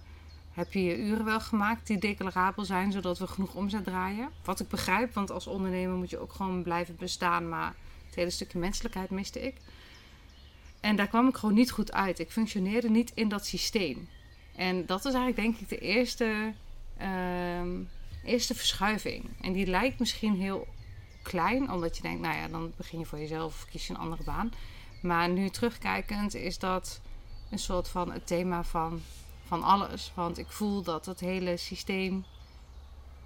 heb 0.53 0.73
je 0.73 0.85
je 0.85 0.99
uren 0.99 1.25
wel 1.25 1.41
gemaakt 1.41 1.87
die 1.87 1.99
declarabel 1.99 2.65
zijn, 2.65 2.93
zodat 2.93 3.19
we 3.19 3.27
genoeg 3.27 3.55
omzet 3.55 3.85
draaien? 3.85 4.29
Wat 4.45 4.61
ik 4.61 4.69
begrijp, 4.69 5.15
want 5.15 5.31
als 5.31 5.47
ondernemer 5.47 5.97
moet 5.97 6.11
je 6.11 6.19
ook 6.19 6.33
gewoon 6.33 6.63
blijven 6.63 6.97
bestaan. 6.97 7.49
Maar 7.49 7.75
het 8.07 8.15
hele 8.15 8.31
stukje 8.31 8.59
menselijkheid 8.59 9.11
miste 9.11 9.41
ik. 9.41 9.55
En 10.81 10.97
daar 10.97 11.09
kwam 11.09 11.29
ik 11.29 11.37
gewoon 11.37 11.55
niet 11.55 11.71
goed 11.71 11.93
uit. 11.93 12.19
Ik 12.19 12.31
functioneerde 12.31 12.91
niet 12.91 13.13
in 13.15 13.29
dat 13.29 13.47
systeem. 13.47 14.09
En 14.57 14.87
dat 14.87 14.99
is 14.99 15.15
eigenlijk 15.15 15.37
denk 15.37 15.59
ik 15.59 15.69
de 15.69 15.79
eerste, 15.79 16.53
uh, 17.01 17.61
eerste 18.25 18.55
verschuiving. 18.55 19.25
En 19.41 19.53
die 19.53 19.67
lijkt 19.67 19.99
misschien 19.99 20.35
heel 20.35 20.67
klein, 21.23 21.71
omdat 21.71 21.97
je 21.97 22.03
denkt, 22.03 22.21
nou 22.21 22.37
ja, 22.37 22.49
dan 22.49 22.73
begin 22.77 22.99
je 22.99 23.07
voor 23.07 23.19
jezelf 23.19 23.63
of 23.63 23.67
kies 23.71 23.87
je 23.87 23.93
een 23.93 24.01
andere 24.01 24.25
baan. 24.25 24.53
Maar 25.03 25.29
nu 25.29 25.49
terugkijkend 25.49 26.35
is 26.35 26.59
dat 26.59 27.01
een 27.51 27.59
soort 27.59 27.89
van 27.89 28.13
het 28.13 28.27
thema 28.27 28.65
van, 28.65 29.03
van 29.47 29.63
alles. 29.63 30.13
Want 30.15 30.39
ik 30.39 30.49
voel 30.49 30.83
dat 30.83 31.07
het 31.07 31.21
hele 31.21 31.57
systeem 31.57 32.25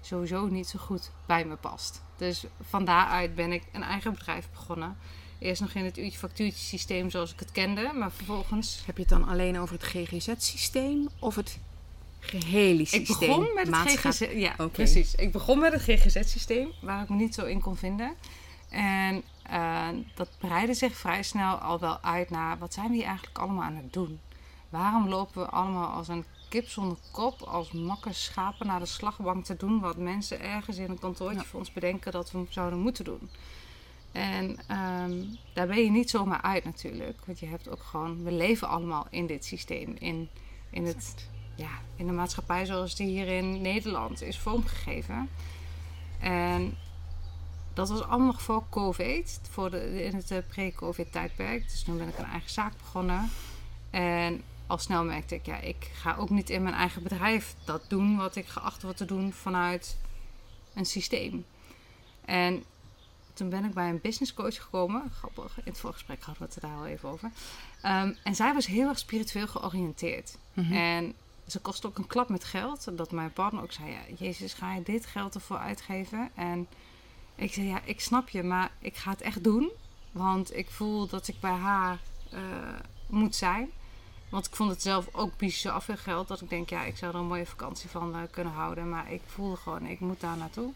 sowieso 0.01 0.47
niet 0.47 0.67
zo 0.67 0.79
goed 0.79 1.11
bij 1.25 1.45
me 1.45 1.55
past. 1.55 2.01
Dus 2.17 2.45
van 2.61 2.85
daaruit 2.85 3.35
ben 3.35 3.51
ik 3.51 3.63
een 3.71 3.83
eigen 3.83 4.13
bedrijf 4.13 4.49
begonnen. 4.49 4.97
Eerst 5.39 5.61
nog 5.61 5.73
in 5.73 5.85
het 5.85 5.97
uurtje-factuurtje 5.97 6.65
systeem 6.65 7.09
zoals 7.09 7.33
ik 7.33 7.39
het 7.39 7.51
kende. 7.51 7.91
Maar 7.95 8.11
vervolgens... 8.11 8.81
Heb 8.85 8.95
je 8.95 9.01
het 9.01 9.11
dan 9.11 9.27
alleen 9.27 9.59
over 9.59 9.75
het 9.75 9.83
GGZ-systeem 9.83 11.09
of 11.19 11.35
het 11.35 11.59
gehele 12.19 12.85
systeem? 12.85 13.01
Ik 13.01 13.27
begon 13.27 13.53
met 13.53 13.67
het 13.67 13.99
GGZ... 13.99 14.19
Ja, 14.33 14.55
precies. 14.71 15.15
Ik 15.15 15.31
begon 15.31 15.59
met 15.59 15.73
het 15.73 15.81
GGZ-systeem, 15.81 16.71
waar 16.81 17.03
ik 17.03 17.09
me 17.09 17.15
niet 17.15 17.33
zo 17.33 17.45
in 17.45 17.61
kon 17.61 17.77
vinden. 17.77 18.13
En 18.69 19.23
eh, 19.43 19.87
dat 20.15 20.29
breidde 20.37 20.73
zich 20.73 20.97
vrij 20.97 21.23
snel 21.23 21.55
al 21.55 21.79
wel 21.79 21.99
uit 22.01 22.29
naar... 22.29 22.57
wat 22.57 22.73
zijn 22.73 22.89
we 22.89 22.95
hier 22.95 23.05
eigenlijk 23.05 23.37
allemaal 23.37 23.63
aan 23.63 23.75
het 23.75 23.93
doen? 23.93 24.19
Waarom 24.69 25.09
lopen 25.09 25.41
we 25.41 25.49
allemaal 25.49 25.87
als 25.87 26.07
een 26.07 26.25
kip 26.49 26.69
zonder 26.69 26.97
kop... 27.11 27.41
als 27.41 27.71
makke 27.71 28.13
schapen 28.13 28.67
naar 28.67 28.79
de 28.79 28.85
slagbank 28.85 29.45
te 29.45 29.57
doen... 29.57 29.79
wat 29.79 29.97
mensen 29.97 30.41
ergens 30.41 30.77
in 30.77 30.89
een 30.89 30.99
kantoortje 30.99 31.39
Ja. 31.39 31.45
voor 31.45 31.59
ons 31.59 31.73
bedenken... 31.73 32.11
dat 32.11 32.31
we 32.31 32.45
zouden 32.49 32.79
moeten 32.79 33.03
doen? 33.03 33.29
En 34.15 34.57
ehm, 34.67 35.23
daar 35.53 35.67
ben 35.67 35.83
je 35.83 35.91
niet 35.91 36.09
zomaar 36.09 36.41
uit 36.41 36.63
natuurlijk. 36.63 37.25
Want 37.25 37.39
je 37.39 37.45
hebt 37.45 37.69
ook 37.69 37.83
gewoon... 37.83 38.23
We 38.23 38.31
leven 38.31 38.67
allemaal 38.67 39.07
in 39.09 39.25
dit 39.27 39.45
systeem. 39.45 39.95
In, 39.99 40.29
in 40.69 40.85
het 40.85 41.27
ja, 41.55 41.69
in 41.95 42.05
de 42.05 42.11
maatschappij 42.11 42.65
zoals 42.65 42.95
die 42.95 43.07
hier 43.07 43.27
in 43.27 43.61
Nederland 43.61 44.21
is 44.21 44.39
vormgegeven. 44.39 45.29
En 46.19 46.77
dat 47.73 47.89
was 47.89 48.01
allemaal 48.01 48.27
nog 48.27 48.41
voor 48.41 48.63
COVID, 48.69 49.39
voor 49.49 49.71
de, 49.71 50.03
in 50.03 50.15
het 50.15 50.31
eh, 50.31 50.37
pre-COVID 50.47 51.11
tijdperk. 51.11 51.69
Dus 51.69 51.83
toen 51.83 51.97
ben 51.97 52.07
ik 52.07 52.17
een 52.17 52.25
eigen 52.25 52.49
zaak 52.49 52.77
begonnen. 52.77 53.29
En 53.89 54.41
al 54.67 54.77
snel 54.77 55.03
merkte 55.03 55.35
ik, 55.35 55.45
ja, 55.45 55.59
ik 55.59 55.91
ga 55.93 56.15
ook 56.15 56.29
niet 56.29 56.49
in 56.49 56.63
mijn 56.63 56.75
eigen 56.75 57.03
bedrijf 57.03 57.55
dat 57.65 57.81
doen 57.87 58.17
wat 58.17 58.35
ik 58.35 58.47
geacht 58.47 58.81
word 58.81 58.97
te 58.97 59.05
doen 59.05 59.33
vanuit 59.33 59.97
een 60.73 60.85
systeem. 60.85 61.45
En 62.25 62.63
toen 63.35 63.49
ben 63.49 63.65
ik 63.65 63.73
bij 63.73 63.89
een 63.89 64.01
business 64.01 64.33
coach 64.33 64.63
gekomen. 64.63 65.11
Grappig, 65.17 65.57
in 65.57 65.71
het 65.71 65.79
voorgesprek 65.79 66.23
hadden 66.23 66.43
we 66.43 66.53
het 66.53 66.63
er 66.63 66.69
daar 66.69 66.77
al 66.77 66.85
even 66.85 67.09
over. 67.09 67.31
Ehm, 67.81 68.13
en 68.23 68.35
zij 68.35 68.53
was 68.53 68.65
heel 68.65 68.89
erg 68.89 68.99
spiritueel 68.99 69.47
georiënteerd. 69.47 70.37
Mhm. 70.53 70.73
En 70.73 71.13
ze 71.47 71.59
kostte 71.59 71.87
ook 71.87 71.97
een 71.97 72.07
klap 72.07 72.29
met 72.29 72.43
geld. 72.43 72.97
Dat 72.97 73.11
mijn 73.11 73.33
partner 73.33 73.63
ook 73.63 73.71
zei: 73.71 73.91
ja, 73.91 73.99
Jezus, 74.17 74.53
ga 74.53 74.73
je 74.73 74.83
dit 74.83 75.05
geld 75.05 75.35
ervoor 75.35 75.57
uitgeven? 75.57 76.29
En 76.35 76.67
ik 77.35 77.53
zei: 77.53 77.67
Ja, 77.67 77.81
ik 77.83 78.01
snap 78.01 78.29
je, 78.29 78.43
maar 78.43 78.71
ik 78.79 78.95
ga 78.95 79.11
het 79.11 79.21
echt 79.21 79.43
doen. 79.43 79.71
Want 80.11 80.55
ik 80.55 80.69
voel 80.69 81.07
dat 81.07 81.27
ik 81.27 81.39
bij 81.39 81.51
haar 81.51 81.99
eh, 82.31 82.39
moet 83.07 83.35
zijn. 83.35 83.69
Want 84.29 84.45
ik 84.45 84.55
vond 84.55 84.69
het 84.69 84.81
zelf 84.81 85.07
ook 85.11 85.37
bizar 85.37 85.81
veel 85.81 85.97
geld. 85.97 86.27
Dat 86.27 86.41
ik 86.41 86.49
denk: 86.49 86.69
Ja, 86.69 86.83
ik 86.83 86.97
zou 86.97 87.13
er 87.13 87.19
een 87.19 87.27
mooie 87.27 87.45
vakantie 87.45 87.89
van 87.89 88.15
eh, 88.15 88.21
kunnen 88.31 88.53
houden. 88.53 88.89
Maar 88.89 89.11
ik 89.11 89.21
voelde 89.25 89.55
gewoon: 89.55 89.85
ik 89.85 89.99
moet 89.99 90.21
daar 90.21 90.37
naartoe. 90.37 90.73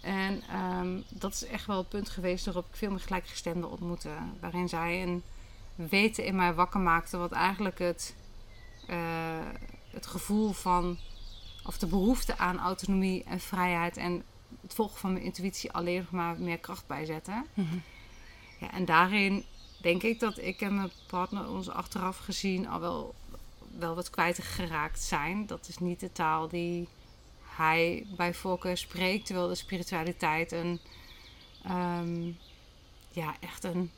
En 0.00 0.42
ehm, 0.48 1.00
dat 1.08 1.32
is 1.32 1.44
echt 1.44 1.66
wel 1.66 1.76
het 1.76 1.88
punt 1.88 2.08
geweest 2.08 2.44
waarop 2.44 2.66
ik 2.68 2.76
veel 2.76 2.90
meer 2.90 3.00
gelijkgestemden 3.00 3.70
ontmoette. 3.70 4.10
Waarin 4.40 4.68
zij 4.68 5.02
een 5.02 5.22
weten 5.74 6.24
in 6.24 6.36
mij 6.36 6.54
wakker 6.54 6.80
maakte, 6.80 7.16
wat 7.16 7.32
eigenlijk 7.32 7.78
het, 7.78 8.14
eh, 8.86 8.98
het 9.90 10.06
gevoel 10.06 10.52
van, 10.52 10.98
of 11.64 11.78
de 11.78 11.86
behoefte 11.86 12.38
aan 12.38 12.58
autonomie 12.58 13.24
en 13.24 13.40
vrijheid 13.40 13.96
en 13.96 14.22
het 14.60 14.74
volgen 14.74 14.98
van 14.98 15.12
mijn 15.12 15.24
intuïtie 15.24 15.72
alleen 15.72 15.98
nog 15.98 16.10
maar 16.10 16.38
meer 16.38 16.58
kracht 16.58 16.86
bijzetten. 16.86 17.46
Mhm. 17.54 17.76
Ja, 18.58 18.72
en 18.72 18.84
daarin 18.84 19.44
denk 19.80 20.02
ik 20.02 20.20
dat 20.20 20.38
ik 20.38 20.60
en 20.60 20.74
mijn 20.74 20.90
partner 21.06 21.48
ons 21.48 21.68
achteraf 21.68 22.18
gezien 22.18 22.68
al 22.68 22.80
wel, 22.80 23.14
wel 23.78 23.94
wat 23.94 24.10
kwijtgeraakt 24.10 25.00
zijn. 25.00 25.46
Dat 25.46 25.68
is 25.68 25.78
niet 25.78 26.00
de 26.00 26.12
taal 26.12 26.48
die 26.48 26.88
hij 27.60 28.06
bij 28.16 28.34
spreekt, 28.74 29.26
terwijl 29.26 29.48
de 29.48 29.54
spiritualiteit 29.54 30.52
een, 30.52 30.80
ehm, 31.62 32.32
ja, 33.10 33.34
echt 33.40 33.64
een 33.64 33.90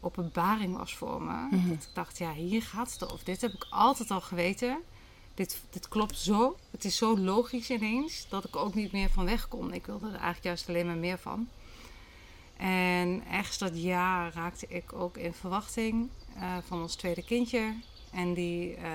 openbaring 0.00 0.76
was 0.76 0.96
voor 0.96 1.22
me. 1.22 1.48
Mhm. 1.50 1.68
Dat 1.68 1.82
ik 1.82 1.94
dacht, 1.94 2.18
ja, 2.18 2.32
hier 2.32 2.62
gaat 2.62 2.92
het 2.92 3.12
of 3.12 3.22
dit 3.22 3.40
heb 3.40 3.52
ik 3.52 3.66
altijd 3.70 4.10
al 4.10 4.20
geweten. 4.20 4.78
Dit, 5.34 5.62
dit 5.70 5.88
klopt 5.88 6.18
zo. 6.18 6.56
Het 6.70 6.84
is 6.84 6.96
zo 6.96 7.18
logisch 7.18 7.70
ineens 7.70 8.26
dat 8.28 8.44
ik 8.44 8.56
ook 8.56 8.74
niet 8.74 8.92
meer 8.92 9.10
van 9.10 9.24
weg 9.24 9.48
kon. 9.48 9.72
Ik 9.72 9.86
wilde 9.86 10.06
er 10.06 10.12
eigenlijk 10.12 10.44
juist 10.44 10.68
alleen 10.68 10.86
maar 10.86 10.96
meer 10.96 11.18
van. 11.18 11.48
En 12.56 13.22
ergens 13.30 13.58
dat 13.58 13.82
jaar 13.82 14.32
raakte 14.34 14.66
ik 14.68 14.92
ook 14.92 15.16
in 15.16 15.34
verwachting 15.34 16.08
eh, 16.34 16.56
van 16.66 16.82
ons 16.82 16.94
tweede 16.94 17.24
kindje. 17.24 17.74
En 18.10 18.34
die, 18.34 18.74
eh, 18.74 18.90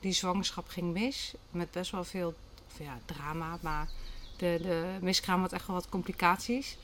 die 0.00 0.12
zwangerschap 0.12 0.68
ging 0.68 0.92
mis. 0.92 1.34
Met 1.50 1.70
best 1.70 1.90
wel 1.90 2.04
veel 2.04 2.34
of 2.70 2.78
ja, 2.78 2.98
drama. 3.04 3.58
Maar 3.60 3.88
de, 4.36 4.58
de 4.62 4.98
miskraam 5.00 5.40
had 5.40 5.52
echt 5.52 5.66
wel 5.66 5.76
wat 5.76 5.88
complicaties. 5.88 6.78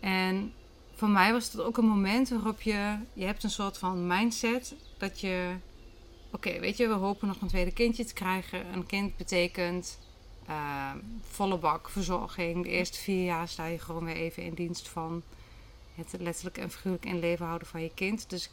En 0.00 0.52
voor 0.94 1.08
mij 1.08 1.32
was 1.32 1.52
het 1.52 1.60
ook 1.60 1.76
een 1.76 1.84
moment 1.84 2.28
waarop 2.28 2.62
je... 2.62 2.98
Je 3.12 3.24
hebt 3.24 3.42
een 3.42 3.50
soort 3.50 3.78
van 3.78 4.06
mindset 4.06 4.74
dat 4.98 5.20
je... 5.20 5.54
Oké, 6.30 6.60
weet 6.60 6.76
je, 6.76 6.88
we 6.88 6.94
hopen 6.94 7.28
nog 7.28 7.40
een 7.40 7.48
tweede 7.48 7.72
kindje 7.72 8.04
te 8.04 8.14
krijgen. 8.14 8.72
Een 8.72 8.86
kind 8.86 9.16
betekent 9.16 9.98
eh, 10.46 10.90
volle 11.20 11.58
bak 11.58 11.90
verzorging. 11.90 12.62
De 12.62 12.68
eerste 12.68 12.98
vier 12.98 13.24
jaar 13.24 13.48
sta 13.48 13.64
je 13.66 13.78
gewoon 13.78 14.04
weer 14.04 14.16
even 14.16 14.42
in 14.42 14.54
dienst 14.54 14.88
van 14.88 15.22
het 15.94 16.20
letterlijk 16.20 16.58
en 16.58 16.70
figuurlijk 16.70 17.04
in 17.04 17.18
leven 17.18 17.46
houden 17.46 17.68
van 17.68 17.82
je 17.82 17.90
kind. 17.94 18.30
Dus 18.30 18.50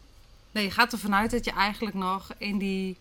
nee, 0.52 0.64
je 0.64 0.72
gaat 0.72 0.92
ervan 0.92 1.16
uit 1.16 1.32
dat 1.32 1.46
je 1.46 1.52
eigenlijk 1.52 1.96
nog 1.96 2.34
in 2.38 2.58
die, 2.58 2.98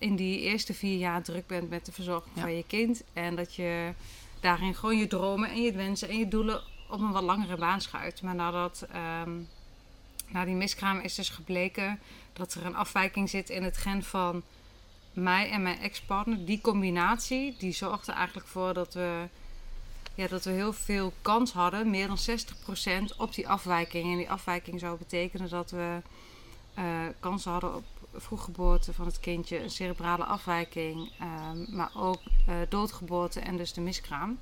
in 0.00 0.16
die 0.16 0.40
eerste 0.40 0.74
vier 0.74 0.98
jaar 0.98 1.22
druk 1.22 1.46
bent 1.46 1.70
met 1.70 1.86
de 1.86 1.92
verzorging 1.92 2.34
Ja. 2.34 2.40
van 2.40 2.56
je 2.56 2.64
kind. 2.66 3.02
En 3.12 3.36
dat 3.36 3.54
je 3.54 3.92
daarin 4.40 4.74
gewoon 4.74 4.98
je 4.98 5.06
dromen 5.06 5.50
en 5.50 5.62
je 5.62 5.72
wensen 5.72 6.08
en 6.08 6.18
je 6.18 6.28
doelen 6.28 6.62
op 6.88 7.00
een 7.00 7.12
wat 7.12 7.22
langere 7.22 7.56
baan 7.56 7.80
schuift. 7.80 8.22
Maar 8.22 8.34
nadat 8.34 8.86
ehm, 8.92 9.30
na 10.28 10.44
die 10.44 10.54
miskraam 10.54 10.98
is 10.98 11.14
dus 11.14 11.28
gebleken 11.28 11.98
dat 12.32 12.54
er 12.54 12.64
een 12.66 12.76
afwijking 12.76 13.30
zit 13.30 13.50
in 13.50 13.62
het 13.62 13.76
gen 13.76 14.02
van 14.02 14.42
mij 15.12 15.50
en 15.50 15.62
mijn 15.62 15.78
ex-partner. 15.80 16.44
Die 16.44 16.60
combinatie 16.60 17.54
die 17.58 17.72
zorgde 17.72 18.12
eigenlijk 18.12 18.46
voor 18.46 18.74
dat 18.74 18.94
we, 18.94 19.28
ja, 20.14 20.26
dat 20.26 20.44
we 20.44 20.50
heel 20.50 20.72
veel 20.72 21.12
kans 21.22 21.52
hadden, 21.52 21.90
meer 21.90 22.06
dan 22.06 22.18
60% 22.18 23.16
op 23.16 23.34
die 23.34 23.48
afwijking. 23.48 24.10
En 24.12 24.16
die 24.16 24.30
afwijking 24.30 24.80
zou 24.80 24.98
betekenen 24.98 25.48
dat 25.48 25.70
we 25.70 25.98
eh 26.74 26.84
kansen 27.20 27.50
hadden 27.52 27.74
op 27.74 27.84
vroeggeboorte 28.14 28.92
van 28.92 29.06
het 29.06 29.20
kindje, 29.20 29.62
een 29.62 29.70
cerebrale 29.70 30.24
afwijking, 30.24 31.10
ehm, 31.18 31.76
maar 31.76 31.90
ook 31.96 32.20
eh, 32.46 32.54
doodgeboorte 32.68 33.40
en 33.40 33.56
dus 33.56 33.72
de 33.72 33.80
miskraam. 33.80 34.38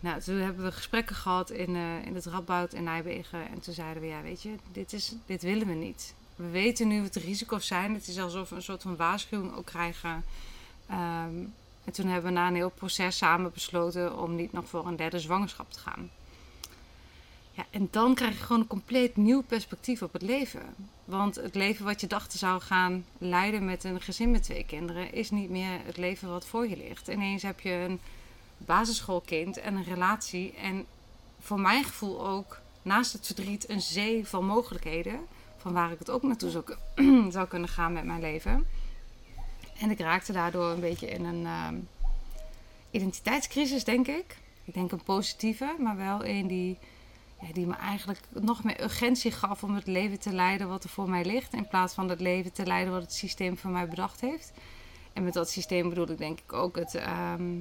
Nou, 0.00 0.20
toen 0.20 0.36
hebben 0.36 0.64
we 0.64 0.72
gesprekken 0.72 1.16
gehad 1.16 1.50
in, 1.50 1.76
eh, 1.76 2.06
in 2.06 2.14
het 2.14 2.26
Radboud 2.26 2.72
in 2.72 2.84
Nijmegen. 2.84 3.48
En 3.48 3.60
toen 3.60 3.74
zeiden 3.74 4.02
we, 4.02 4.08
ja, 4.08 4.22
weet 4.22 4.42
je, 4.42 4.54
dit, 4.72 4.92
is, 4.92 5.14
dit 5.26 5.42
willen 5.42 5.66
we 5.66 5.72
niet. 5.72 6.14
We 6.36 6.50
weten 6.50 6.88
nu 6.88 7.02
wat 7.02 7.12
de 7.12 7.20
risico's 7.20 7.66
zijn. 7.66 7.94
Het 7.94 8.08
is 8.08 8.18
alsof 8.18 8.48
we 8.48 8.56
een 8.56 8.62
soort 8.62 8.82
van 8.82 8.96
waarschuwing 8.96 9.54
ook 9.54 9.66
krijgen. 9.66 10.24
Ehm, 10.86 11.34
en 11.84 11.92
toen 11.92 12.06
hebben 12.06 12.32
we 12.32 12.38
na 12.38 12.46
een 12.46 12.54
heel 12.54 12.70
proces 12.70 13.16
samen 13.16 13.52
besloten 13.52 14.18
om 14.18 14.34
niet 14.34 14.52
nog 14.52 14.68
voor 14.68 14.86
een 14.86 14.96
derde 14.96 15.18
zwangerschap 15.18 15.72
te 15.72 15.78
gaan. 15.78 16.10
Ja, 17.56 17.66
en 17.70 17.88
dan 17.90 18.14
krijg 18.14 18.38
je 18.38 18.44
gewoon 18.44 18.60
een 18.60 18.66
compleet 18.66 19.16
nieuw 19.16 19.42
perspectief 19.42 20.02
op 20.02 20.12
het 20.12 20.22
leven. 20.22 20.62
Want 21.04 21.34
het 21.34 21.54
leven 21.54 21.84
wat 21.84 22.00
je 22.00 22.06
dacht 22.06 22.32
zou 22.32 22.60
gaan 22.60 23.04
leiden 23.18 23.64
met 23.64 23.84
een 23.84 24.00
gezin 24.00 24.30
met 24.30 24.42
twee 24.42 24.64
kinderen, 24.64 25.12
is 25.12 25.30
niet 25.30 25.50
meer 25.50 25.80
het 25.84 25.96
leven 25.96 26.28
wat 26.28 26.46
voor 26.46 26.68
je 26.68 26.76
ligt. 26.76 27.08
Ineens 27.08 27.42
heb 27.42 27.60
je 27.60 27.70
een 27.70 28.00
basisschoolkind 28.58 29.56
en 29.56 29.74
een 29.74 29.84
relatie. 29.84 30.54
En 30.54 30.86
voor 31.40 31.60
mijn 31.60 31.84
gevoel 31.84 32.26
ook 32.26 32.60
naast 32.82 33.12
het 33.12 33.26
verdriet 33.26 33.68
een 33.70 33.80
zee 33.80 34.26
van 34.26 34.46
mogelijkheden. 34.46 35.20
Van 35.56 35.72
waar 35.72 35.92
ik 35.92 35.98
het 35.98 36.10
ook 36.10 36.22
naartoe 36.22 36.50
zou, 36.50 36.64
zou 37.36 37.48
kunnen 37.48 37.68
gaan 37.68 37.92
met 37.92 38.04
mijn 38.04 38.20
leven. 38.20 38.66
En 39.78 39.90
ik 39.90 39.98
raakte 39.98 40.32
daardoor 40.32 40.70
een 40.70 40.80
beetje 40.80 41.10
in 41.10 41.24
een 41.24 41.46
ehm, 41.46 41.74
identiteitscrisis, 42.90 43.84
denk 43.84 44.06
ik. 44.06 44.36
Ik 44.64 44.74
denk 44.74 44.92
een 44.92 45.02
positieve, 45.02 45.76
maar 45.78 45.96
wel 45.96 46.24
een 46.24 46.46
die, 46.46 46.78
die 47.52 47.66
me 47.66 47.74
eigenlijk 47.74 48.20
nog 48.30 48.64
meer 48.64 48.82
urgentie 48.82 49.30
gaf 49.30 49.62
om 49.62 49.74
het 49.74 49.86
leven 49.86 50.20
te 50.20 50.32
leiden 50.32 50.68
wat 50.68 50.84
er 50.84 50.90
voor 50.90 51.08
mij 51.08 51.24
ligt. 51.24 51.52
In 51.52 51.68
plaats 51.68 51.94
van 51.94 52.08
het 52.08 52.20
leven 52.20 52.52
te 52.52 52.66
leiden 52.66 52.92
wat 52.92 53.02
het 53.02 53.12
systeem 53.12 53.58
voor 53.58 53.70
mij 53.70 53.88
bedacht 53.88 54.20
heeft. 54.20 54.52
En 55.12 55.24
met 55.24 55.32
dat 55.32 55.50
systeem 55.50 55.88
bedoel 55.88 56.10
ik 56.10 56.18
denk 56.18 56.38
ik 56.40 56.52
ook 56.52 56.76
het, 56.76 56.94
ehm, 56.94 57.58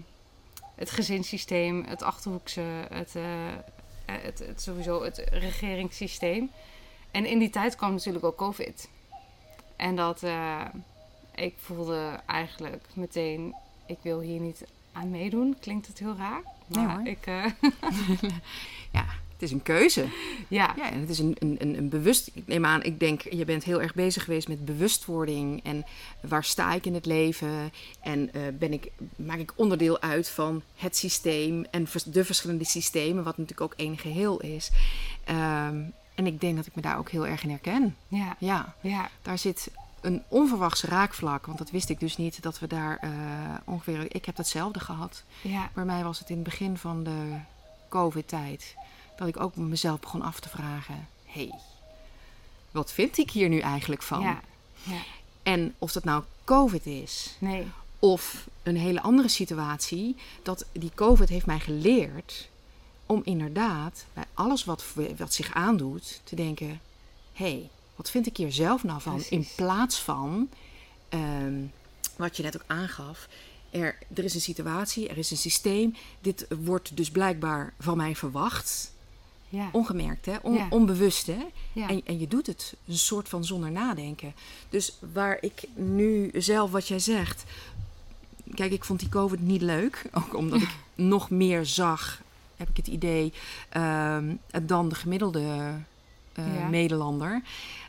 het 0.75 0.89
gezinssysteem, 0.89 1.83
het 1.83 2.01
achterhoekse, 2.01 2.87
het, 2.89 3.15
eh, 3.15 3.23
het, 4.05 4.39
het 4.39 4.61
sowieso 4.61 5.03
het 5.03 5.17
regeringssysteem. 5.31 6.51
En 7.11 7.25
in 7.25 7.39
die 7.39 7.49
tijd 7.49 7.75
kwam 7.75 7.91
natuurlijk 7.91 8.25
ook 8.25 8.37
COVID. 8.37 8.89
En 9.75 9.95
dat 9.95 10.23
eh, 10.23 10.65
ik 11.35 11.55
voelde 11.57 12.19
eigenlijk 12.25 12.87
meteen, 12.93 13.55
ik 13.85 13.97
wil 14.01 14.19
hier 14.19 14.39
niet 14.39 14.65
aan 14.91 15.09
meedoen. 15.09 15.57
Klinkt 15.59 15.87
het 15.87 15.99
heel 15.99 16.15
raar? 16.15 16.41
Maar 16.67 16.95
hoor. 16.95 17.07
ik, 17.07 17.25
eh, 17.25 17.45
Ja, 18.91 19.05
is 19.43 19.51
een 19.51 19.63
keuze. 19.63 20.05
Ja. 20.47 20.73
Ja, 20.77 20.91
en 20.91 20.99
het 20.99 21.09
is 21.09 21.19
een, 21.19 21.35
een, 21.39 21.77
een, 21.77 21.89
bewust. 21.89 22.31
Ik 22.33 22.47
neem 22.47 22.65
aan, 22.65 22.83
ik 22.83 22.99
denk, 22.99 23.21
je 23.21 23.45
bent 23.45 23.63
heel 23.63 23.81
erg 23.81 23.93
bezig 23.93 24.23
geweest 24.23 24.47
met 24.47 24.65
bewustwording. 24.65 25.63
En 25.63 25.85
waar 26.21 26.43
sta 26.43 26.73
ik 26.73 26.85
in 26.85 26.93
het 26.93 27.05
leven? 27.05 27.71
En 28.01 28.33
eh, 28.33 28.41
ben 28.59 28.73
ik, 28.73 28.91
maak 29.15 29.39
ik 29.39 29.53
onderdeel 29.55 30.01
uit 30.01 30.29
van 30.29 30.61
het 30.75 30.97
systeem 30.97 31.65
en 31.71 31.87
de 32.05 32.25
verschillende 32.25 32.65
systemen, 32.65 33.23
wat 33.23 33.37
natuurlijk 33.37 33.71
ook 33.71 33.79
één 33.79 33.97
geheel 33.97 34.41
is. 34.41 34.71
Ehm, 35.23 35.81
en 36.15 36.25
ik 36.25 36.41
denk 36.41 36.55
dat 36.55 36.65
ik 36.65 36.75
me 36.75 36.81
daar 36.81 36.97
ook 36.97 37.09
heel 37.09 37.27
erg 37.27 37.43
in 37.43 37.49
herken. 37.49 37.95
Ja. 38.07 38.35
Ja, 38.39 38.75
Ja. 38.81 39.09
daar 39.21 39.37
zit 39.37 39.71
een 40.01 40.23
onverwachts 40.27 40.83
raakvlak. 40.83 41.45
Want 41.45 41.57
dat 41.57 41.71
wist 41.71 41.89
ik 41.89 41.99
dus 41.99 42.17
niet, 42.17 42.41
dat 42.41 42.59
we 42.59 42.67
daar 42.67 42.97
eh, 43.01 43.09
ongeveer... 43.65 44.15
Ik 44.15 44.25
heb 44.25 44.35
datzelfde 44.35 44.79
gehad. 44.79 45.23
Ja. 45.41 45.69
Bij 45.73 45.85
mij 45.85 46.03
was 46.03 46.19
het 46.19 46.29
in 46.29 46.35
het 46.35 46.43
begin 46.43 46.77
van 46.77 47.03
de 47.03 47.35
COVID-tijd 47.89 48.75
dat 49.15 49.27
ik 49.27 49.39
ook 49.39 49.55
mezelf 49.55 49.99
begon 49.99 50.21
af 50.21 50.39
te 50.39 50.49
vragen: 50.49 51.07
hé, 51.25 51.47
hey, 51.47 51.59
wat 52.71 52.91
vind 52.91 53.17
ik 53.17 53.31
hier 53.31 53.49
nu 53.49 53.59
eigenlijk 53.59 54.01
van? 54.01 54.21
Ja. 54.21 54.41
Ja. 54.83 55.01
En 55.43 55.75
of 55.77 55.91
dat 55.91 56.03
nou 56.03 56.23
COVID 56.43 56.85
is 56.85 57.35
Nee. 57.39 57.67
of 57.99 58.47
een 58.63 58.77
hele 58.77 59.01
andere 59.01 59.27
situatie, 59.27 60.15
dat 60.43 60.65
die 60.71 60.91
COVID 60.95 61.29
heeft 61.29 61.45
mij 61.45 61.59
geleerd 61.59 62.49
om 63.05 63.21
inderdaad 63.23 64.05
bij 64.13 64.25
alles 64.33 64.63
wat, 64.63 64.85
wat 65.17 65.33
zich 65.33 65.53
aandoet 65.53 66.21
te 66.23 66.35
denken: 66.35 66.79
hé, 67.33 67.49
hey, 67.51 67.69
wat 67.95 68.09
vind 68.09 68.25
ik 68.25 68.37
hier 68.37 68.51
zelf 68.51 68.83
nou 68.83 69.01
van? 69.01 69.13
Precies. 69.13 69.31
In 69.31 69.47
plaats 69.55 69.99
van 69.99 70.49
ehm, 71.09 71.61
wat 72.15 72.37
je 72.37 72.43
net 72.43 72.55
ook 72.55 72.63
aangaf. 72.67 73.27
Er, 73.69 73.97
er 74.13 74.23
is 74.23 74.35
een 74.35 74.41
situatie, 74.41 75.09
er 75.09 75.17
is 75.17 75.31
een 75.31 75.37
systeem. 75.37 75.95
Dit 76.21 76.47
wordt 76.63 76.97
dus 76.97 77.11
blijkbaar 77.11 77.73
van 77.79 77.97
mij 77.97 78.15
verwacht. 78.15 78.92
Ja. 79.53 79.69
Ongemerkt, 79.71 80.25
hè? 80.25 80.35
On- 80.41 80.53
Ja. 80.53 80.67
onbewust. 80.69 81.27
Hè? 81.27 81.45
Ja. 81.73 81.89
En, 81.89 82.01
en 82.05 82.19
je 82.19 82.27
doet 82.27 82.47
het 82.47 82.73
een 82.87 82.97
soort 82.97 83.29
van 83.29 83.43
zonder 83.45 83.71
nadenken. 83.71 84.33
Dus 84.69 84.97
waar 85.13 85.37
ik 85.41 85.63
nu 85.75 86.31
zelf 86.33 86.71
wat 86.71 86.87
jij 86.87 86.99
zegt. 86.99 87.43
Kijk, 88.53 88.71
ik 88.71 88.83
vond 88.83 88.99
die 88.99 89.09
COVID 89.09 89.41
niet 89.41 89.61
leuk. 89.61 90.05
Ook 90.23 90.35
omdat 90.35 90.61
ik 90.61 90.75
nog 90.95 91.29
meer 91.29 91.65
zag, 91.65 92.21
heb 92.55 92.69
ik 92.69 92.77
het 92.77 92.87
idee, 92.87 93.33
ehm, 93.69 94.35
dan 94.63 94.89
de 94.89 94.95
gemiddelde 94.95 95.73
eh. 96.33 96.67
Nederlander. 96.69 97.41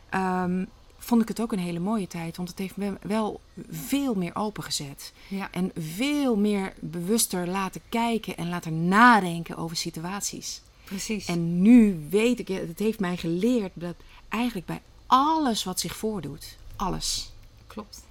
Ehm, 0.09 0.65
vond 0.97 1.21
ik 1.21 1.27
het 1.27 1.41
ook 1.41 1.51
een 1.51 1.59
hele 1.59 1.79
mooie 1.79 2.07
tijd. 2.07 2.37
Want 2.37 2.49
het 2.49 2.57
heeft 2.57 2.77
me 2.77 2.93
wel 3.01 3.39
veel 3.69 4.13
meer 4.15 4.35
opengezet. 4.35 5.13
Ja. 5.27 5.51
En 5.51 5.71
veel 5.77 6.35
meer 6.35 6.73
bewuster 6.79 7.47
laten 7.47 7.81
kijken 7.89 8.37
en 8.37 8.49
laten 8.49 8.87
nadenken 8.87 9.57
over 9.57 9.75
situaties. 9.75 10.61
Precies. 10.85 11.25
En 11.25 11.61
nu 11.61 12.05
weet 12.09 12.39
ik, 12.39 12.47
het 12.47 12.79
heeft 12.79 12.99
mij 12.99 13.17
geleerd 13.17 13.71
dat 13.73 13.95
eigenlijk 14.29 14.65
bij 14.67 14.81
alles 15.05 15.63
wat 15.63 15.79
zich 15.79 15.95
voordoet, 15.95 16.57
alles, 16.75 17.31
Klopt. 17.67 18.03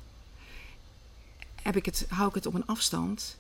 heb 1.63 1.77
ik 1.77 1.85
het, 1.87 2.07
hou 2.09 2.29
ik 2.29 2.35
het 2.35 2.47
op 2.47 2.55
een 2.55 2.67
afstand. 2.67 3.37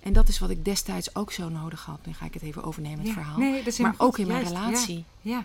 En 0.00 0.12
dat 0.12 0.28
is 0.28 0.38
wat 0.38 0.50
ik 0.50 0.64
destijds 0.64 1.14
ook 1.14 1.32
zo 1.32 1.48
nodig 1.48 1.84
had. 1.84 2.06
Nu 2.06 2.12
ga 2.12 2.24
ik 2.24 2.34
het 2.34 2.42
even 2.42 2.64
overnemen, 2.64 2.98
het 2.98 3.06
Ja. 3.06 3.12
verhaal. 3.12 3.38
Nee, 3.38 3.56
dat 3.58 3.66
is 3.72 3.78
maar 3.78 3.94
ook 3.98 4.18
in 4.18 4.26
mijn 4.26 4.38
Juist, 4.40 4.54
relatie. 4.56 5.04
Ja. 5.20 5.44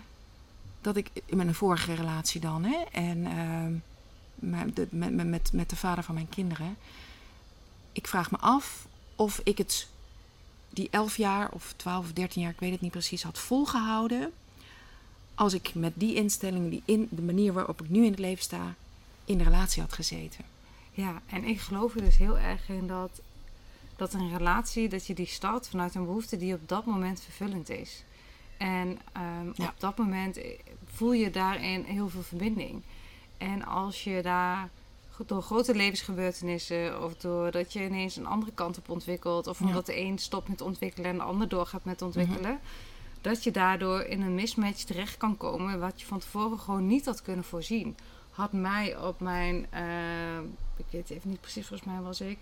Dat 0.80 0.96
ik, 0.96 1.10
in 1.26 1.36
mijn 1.36 1.54
vorige 1.54 1.94
relatie 1.94 2.40
dan, 2.40 2.64
hè. 2.64 2.76
En 2.92 3.26
ehm, 3.26 3.72
met, 4.34 4.92
met, 4.92 5.12
met, 5.14 5.26
met, 5.26 5.52
met 5.52 5.70
de 5.70 5.76
vader 5.76 6.04
van 6.04 6.14
mijn 6.14 6.28
kinderen. 6.28 6.76
Ik 7.92 8.06
vraag 8.06 8.30
me 8.30 8.38
af 8.38 8.86
of 9.16 9.40
ik 9.44 9.58
het 9.58 9.88
die 10.74 10.88
11 10.90 11.16
jaar 11.16 11.50
of 11.50 11.72
12 11.76 12.04
of 12.04 12.12
13 12.12 12.42
jaar, 12.42 12.50
ik 12.50 12.60
weet 12.60 12.72
het 12.72 12.80
niet 12.80 12.90
precies, 12.90 13.22
had 13.22 13.38
volgehouden. 13.38 14.32
Als 15.34 15.54
ik 15.54 15.74
met 15.74 15.92
die 15.96 16.14
instelling, 16.14 16.70
die 16.70 16.82
in, 16.84 17.08
de 17.10 17.22
manier 17.22 17.52
waarop 17.52 17.82
ik 17.82 17.88
nu 17.88 18.04
in 18.04 18.10
het 18.10 18.18
leven 18.20 18.42
sta, 18.42 18.74
in 19.24 19.38
de 19.38 19.44
relatie 19.44 19.82
had 19.82 19.92
gezeten. 19.92 20.44
Ja, 20.92 21.22
en 21.26 21.44
ik 21.44 21.60
geloof 21.60 21.94
er 21.94 22.02
dus 22.02 22.16
heel 22.16 22.38
erg 22.38 22.68
in 22.68 22.86
dat, 22.86 23.20
dat 23.96 24.12
een 24.12 24.36
relatie, 24.36 24.88
dat 24.88 25.06
je 25.06 25.14
die 25.14 25.26
start 25.26 25.68
vanuit 25.68 25.94
een 25.94 26.04
behoefte 26.04 26.36
die 26.36 26.54
op 26.54 26.68
dat 26.68 26.84
moment 26.84 27.20
vervullend 27.20 27.68
is. 27.70 28.04
En 28.56 28.98
ehm, 29.12 29.46
Ja. 29.54 29.68
op 29.68 29.80
dat 29.80 29.98
moment 29.98 30.36
eh, 30.36 30.58
voel 30.92 31.12
je 31.12 31.30
daarin 31.30 31.84
heel 31.84 32.08
veel 32.08 32.22
verbinding. 32.22 32.82
En 33.38 33.64
als 33.64 34.04
je 34.04 34.22
daar 34.22 34.68
door 35.26 35.42
grote 35.42 35.74
levensgebeurtenissen 35.74 37.02
of 37.02 37.14
doordat 37.14 37.72
je 37.72 37.84
ineens 37.84 38.16
een 38.16 38.26
andere 38.26 38.52
kant 38.52 38.78
op 38.78 38.88
ontwikkelt, 38.88 39.46
of 39.46 39.58
Ja. 39.60 39.66
omdat 39.66 39.86
de 39.86 40.00
een 40.00 40.18
stopt 40.18 40.48
met 40.48 40.60
ontwikkelen 40.60 41.10
en 41.10 41.16
de 41.16 41.22
ander 41.22 41.48
doorgaat 41.48 41.84
met 41.84 42.02
ontwikkelen, 42.02 42.60
dat 43.20 43.44
je 43.44 43.50
daardoor 43.50 44.00
in 44.00 44.22
een 44.22 44.34
mismatch 44.34 44.82
terecht 44.82 45.16
kan 45.16 45.36
komen 45.36 45.80
wat 45.80 46.00
je 46.00 46.06
van 46.06 46.18
tevoren 46.18 46.58
gewoon 46.58 46.86
niet 46.86 47.04
had 47.06 47.22
kunnen 47.22 47.44
voorzien. 47.44 47.96
Had 48.30 48.52
mij 48.52 48.96
op 48.98 49.20
mijn, 49.20 49.66
eh, 49.70 50.38
ik 50.76 50.84
weet 50.90 51.10
even 51.10 51.30
niet 51.30 51.40
precies, 51.40 51.66
volgens 51.66 51.88
mij 51.88 52.00
was 52.00 52.20
ik 52.20 52.38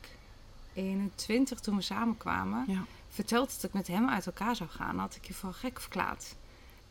21 0.74 1.60
toen 1.60 1.76
we 1.76 1.82
samenkwamen, 1.82 2.64
Ja. 2.66 2.84
verteld 3.08 3.54
dat 3.54 3.62
ik 3.62 3.72
met 3.72 3.86
hem 3.86 4.08
uit 4.08 4.26
elkaar 4.26 4.56
zou 4.56 4.70
gaan, 4.70 4.98
had 4.98 5.14
ik 5.16 5.24
je 5.26 5.34
voor 5.34 5.52
gek 5.52 5.80
verklaard. 5.80 6.34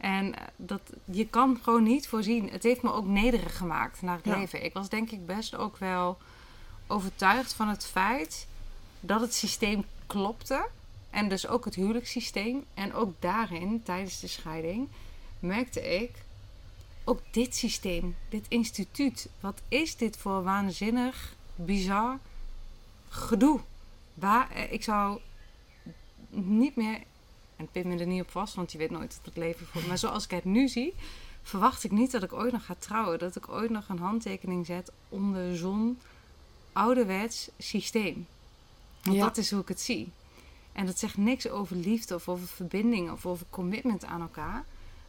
En 0.02 0.36
eh, 0.36 0.48
dat, 0.56 0.82
je 1.06 1.28
kan 1.28 1.60
gewoon 1.62 1.84
niet 1.84 2.08
voorzien. 2.08 2.50
Het 2.50 2.64
heeft 2.64 2.82
me 2.82 2.92
ook 2.94 3.06
nederig 3.06 3.58
gemaakt 3.58 4.02
naar 4.02 4.16
het 4.16 4.26
Ja. 4.26 4.38
leven. 4.38 4.64
Ik 4.64 4.74
was 4.74 4.90
denk 4.90 5.12
ik 5.12 5.26
best 5.26 5.56
ook 5.56 5.78
wel 5.78 6.18
overtuigd 6.88 7.54
van 7.54 7.68
het 7.68 7.86
feit 7.86 8.48
dat 9.00 9.22
het 9.22 9.34
systeem 9.34 9.86
klopte. 10.08 10.68
En 11.10 11.30
dus 11.30 11.48
ook 11.48 11.66
het 11.66 11.76
huwelijkssysteem. 11.76 12.66
En 12.74 12.94
ook 12.94 13.14
daarin, 13.20 13.84
tijdens 13.84 14.20
de 14.20 14.28
scheiding, 14.28 14.88
merkte 15.40 15.82
ik... 16.02 16.12
Ook 17.04 17.22
dit 17.32 17.56
systeem, 17.56 18.16
dit 18.30 18.46
instituut. 18.48 19.30
Wat 19.40 19.62
is 19.68 19.96
dit 19.96 20.18
voor 20.18 20.44
waanzinnig, 20.44 21.36
bizar 21.56 22.20
gedoe? 23.10 23.60
Waar, 24.14 24.52
eh, 24.52 24.72
ik 24.72 24.84
zou 24.84 25.20
niet 26.30 26.76
meer... 26.76 27.00
En 27.62 27.68
pin 27.72 27.88
me 27.88 27.98
er 27.98 28.08
niet 28.08 28.22
op 28.22 28.32
vast, 28.32 28.56
want 28.56 28.72
je 28.72 28.78
weet 28.78 28.90
nooit 28.92 29.16
wat 29.16 29.26
het 29.26 29.38
leven 29.38 29.66
voelt. 29.68 29.88
Maar 29.88 29.98
zoals 29.98 30.24
ik 30.24 30.32
het 30.32 30.46
nu 30.46 30.68
zie, 30.68 30.94
verwacht 31.44 31.84
ik 31.84 31.92
niet 31.92 32.12
dat 32.12 32.24
ik 32.24 32.34
ooit 32.34 32.52
nog 32.52 32.66
ga 32.66 32.76
trouwen. 32.80 33.20
Dat 33.20 33.36
ik 33.36 33.50
ooit 33.50 33.70
nog 33.70 33.90
een 33.90 34.00
handtekening 34.00 34.66
zet 34.66 34.92
onder 35.10 35.58
zo'n 35.58 36.00
ouderwets 36.74 37.50
systeem. 37.58 38.28
Want 39.04 39.16
Ja. 39.16 39.24
dat 39.24 39.38
is 39.38 39.52
hoe 39.52 39.62
ik 39.62 39.68
het 39.68 39.82
zie. 39.82 40.12
En 40.72 40.86
dat 40.86 41.00
zegt 41.00 41.18
niks 41.18 41.50
over 41.50 41.76
liefde 41.76 42.16
of 42.16 42.30
over 42.30 42.48
verbinding 42.48 43.12
of 43.12 43.26
over 43.26 43.46
commitment 43.50 44.06
aan 44.06 44.22
elkaar. 44.22 44.66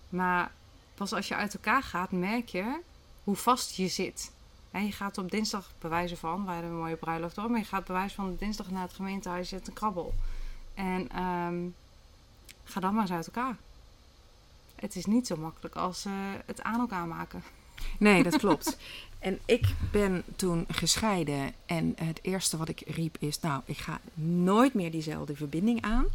Maar 0.08 0.52
pas 0.94 1.12
als 1.12 1.28
je 1.28 1.34
uit 1.34 1.54
elkaar 1.54 1.82
gaat, 1.82 2.10
merk 2.12 2.48
je 2.48 2.80
hoe 3.24 3.36
vast 3.36 3.76
je 3.76 3.88
zit. 3.88 4.32
En 4.70 4.84
je 4.86 4.92
gaat 4.92 5.18
op 5.18 5.30
dinsdag 5.30 5.72
bewijzen 5.78 6.16
van, 6.16 6.44
wij 6.44 6.54
hebben 6.54 6.72
een 6.72 6.78
mooie 6.78 6.96
bruiloft 6.96 7.36
hoor, 7.36 7.50
maar 7.50 7.60
je 7.60 7.64
gaat 7.66 7.84
bewijzen 7.84 8.16
van 8.16 8.36
dinsdag 8.38 8.70
naar 8.70 8.82
het 8.82 8.92
gemeentehuis 8.92 9.48
zit 9.48 9.68
een 9.68 9.72
krabbel. 9.74 10.14
En 10.74 11.08
ehm, 11.08 11.60
ga 12.64 12.80
dan 12.80 12.92
maar 12.94 13.02
eens 13.02 13.12
uit 13.12 13.26
elkaar. 13.26 13.56
Het 14.74 14.96
is 14.96 15.06
niet 15.06 15.26
zo 15.26 15.36
makkelijk 15.36 15.74
als 15.74 16.04
eh, 16.04 16.12
het 16.46 16.62
aan 16.62 16.80
elkaar 16.80 17.06
maken. 17.06 17.42
Nee, 17.98 18.22
dat 18.22 18.36
klopt. 18.44 18.76
En 19.18 19.38
ik 19.44 19.66
ben 19.92 20.22
toen 20.36 20.64
gescheiden 20.68 21.52
en 21.66 21.94
het 21.96 22.18
eerste 22.22 22.56
wat 22.56 22.68
ik 22.68 22.82
riep 22.86 23.16
is, 23.18 23.40
nou, 23.40 23.62
ik 23.64 23.78
ga 23.78 24.00
nooit 24.24 24.74
meer 24.74 24.90
diezelfde 24.90 25.36
verbinding 25.36 25.82
aan. 25.82 26.06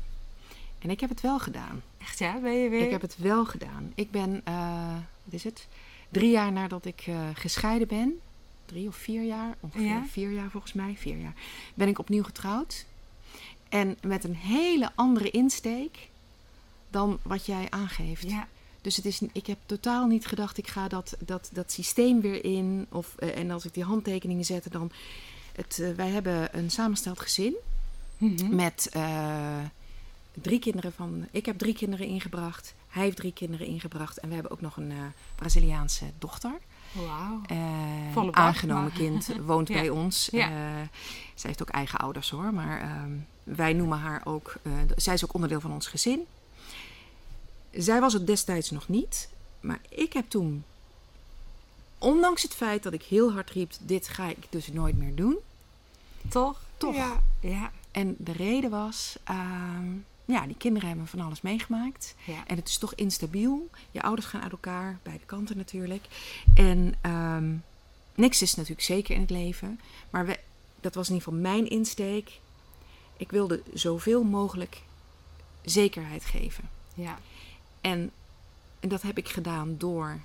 En 0.79 0.89
ik 0.89 0.99
heb 0.99 1.09
het 1.09 1.21
wel 1.21 1.39
gedaan. 1.39 1.81
Echt 1.97 2.19
ja, 2.19 2.39
ben 2.39 2.53
je 2.53 2.69
weer? 2.69 2.81
Ik 2.81 2.91
heb 2.91 3.01
het 3.01 3.17
wel 3.17 3.45
gedaan. 3.45 3.91
Ik 3.95 4.11
ben, 4.11 4.41
eh, 4.43 4.95
wat 5.23 5.33
is 5.33 5.43
het? 5.43 5.67
Drie 6.09 6.31
jaar 6.31 6.51
nadat 6.51 6.85
ik 6.85 7.03
eh, 7.05 7.19
gescheiden 7.33 7.87
ben, 7.87 8.19
drie 8.65 8.87
of 8.87 8.95
vier 8.95 9.23
jaar, 9.23 9.55
ongeveer 9.59 9.85
Ja? 9.85 10.05
vier 10.05 10.31
jaar 10.31 10.49
volgens 10.49 10.73
mij, 10.73 10.95
vier 10.97 11.17
jaar, 11.17 11.33
ben 11.73 11.87
ik 11.87 11.99
opnieuw 11.99 12.23
getrouwd. 12.23 12.85
En 13.69 13.97
met 14.01 14.23
een 14.23 14.35
hele 14.35 14.91
andere 14.95 15.29
insteek 15.29 16.09
dan 16.89 17.19
wat 17.21 17.45
jij 17.45 17.67
aangeeft. 17.69 18.29
Ja, 18.29 18.47
Dus 18.81 18.95
het 18.95 19.05
is, 19.05 19.21
ik 19.31 19.47
heb 19.47 19.57
totaal 19.65 20.05
niet 20.07 20.25
gedacht, 20.25 20.57
ik 20.57 20.67
ga 20.67 20.87
dat, 20.87 21.15
dat, 21.19 21.49
dat 21.53 21.71
systeem 21.71 22.21
weer 22.21 22.43
in. 22.45 22.85
Of, 22.89 23.15
eh, 23.17 23.37
en 23.37 23.51
als 23.51 23.65
ik 23.65 23.73
die 23.73 23.83
handtekeningen 23.83 24.45
zette, 24.45 24.69
dan. 24.69 24.91
Het, 25.55 25.79
eh, 25.79 25.91
wij 25.91 26.09
hebben 26.09 26.57
een 26.57 26.71
samengesteld 26.71 27.19
gezin 27.19 27.55
Mhm. 28.17 28.55
met 28.55 28.89
eh, 28.91 29.57
drie 30.41 30.59
kinderen 30.59 30.93
van. 30.93 31.27
Ik 31.31 31.45
heb 31.45 31.57
drie 31.57 31.73
kinderen 31.73 32.07
ingebracht. 32.07 32.73
Hij 32.87 33.03
heeft 33.03 33.17
drie 33.17 33.33
kinderen 33.33 33.67
ingebracht. 33.67 34.17
En 34.17 34.27
we 34.27 34.33
hebben 34.33 34.51
ook 34.51 34.61
nog 34.61 34.77
een 34.77 34.91
Braziliaanse 35.35 36.05
dochter. 36.19 36.51
Wauw. 36.91 37.41
Bak, 38.13 38.35
aangenomen 38.35 38.91
kind, 38.93 39.29
woont 39.45 39.67
Ja. 39.67 39.73
bij 39.73 39.89
ons. 39.89 40.27
Ja. 40.31 40.47
Zij 41.35 41.49
heeft 41.49 41.61
ook 41.61 41.69
eigen 41.69 41.99
ouders 41.99 42.29
hoor. 42.29 42.53
Maar 42.53 42.81
ehm, 42.81 43.11
wij 43.43 43.73
noemen 43.73 43.97
haar 43.99 44.21
ook. 44.25 44.55
zij 44.95 45.13
is 45.13 45.23
ook 45.23 45.33
onderdeel 45.33 45.61
van 45.61 45.71
ons 45.71 45.87
gezin. 45.87 46.19
Zij 47.77 47.99
was 47.99 48.13
het 48.13 48.27
destijds 48.27 48.71
nog 48.71 48.87
niet. 48.87 49.29
Maar 49.59 49.79
ik 49.89 50.13
heb 50.13 50.29
toen. 50.29 50.63
Ondanks 51.97 52.41
het 52.41 52.53
feit 52.53 52.83
dat 52.83 52.93
ik 52.93 53.03
heel 53.03 53.31
hard 53.31 53.49
riep: 53.49 53.71
dit 53.79 54.07
ga 54.07 54.27
ik 54.27 54.45
dus 54.49 54.67
nooit 54.67 54.97
meer 54.97 55.15
doen. 55.15 55.37
Toch? 56.29 56.61
Toch. 56.77 56.95
Ja. 56.95 57.23
ja. 57.39 57.71
En 57.91 58.15
de 58.19 58.31
reden 58.31 58.69
was, 58.69 59.17
ehm, 59.23 59.87
ja, 60.25 60.45
die 60.45 60.57
kinderen 60.57 60.87
hebben 60.87 61.07
van 61.07 61.19
alles 61.19 61.41
meegemaakt. 61.41 62.15
Ja. 62.25 62.47
En 62.47 62.55
het 62.55 62.67
is 62.67 62.77
toch 62.77 62.93
instabiel. 62.93 63.69
Je 63.91 64.01
ouders 64.01 64.27
gaan 64.27 64.41
uit 64.41 64.51
elkaar, 64.51 64.99
beide 65.03 65.25
kanten 65.25 65.57
natuurlijk. 65.57 66.07
En 66.53 66.95
ehm, 67.01 67.55
niks 68.15 68.41
is 68.41 68.55
natuurlijk 68.55 68.85
zeker 68.85 69.15
in 69.15 69.21
het 69.21 69.29
leven. 69.29 69.79
Maar 70.09 70.25
we, 70.25 70.39
dat 70.79 70.95
was 70.95 71.07
in 71.09 71.13
ieder 71.13 71.27
geval 71.27 71.51
mijn 71.51 71.69
insteek. 71.69 72.39
Ik 73.17 73.31
wilde 73.31 73.61
zoveel 73.73 74.23
mogelijk 74.23 74.81
zekerheid 75.61 76.25
geven. 76.25 76.69
Ja. 76.93 77.19
En, 77.91 78.11
en 78.79 78.89
dat 78.89 79.01
heb 79.01 79.17
ik 79.17 79.27
gedaan 79.29 79.75
door. 79.77 80.19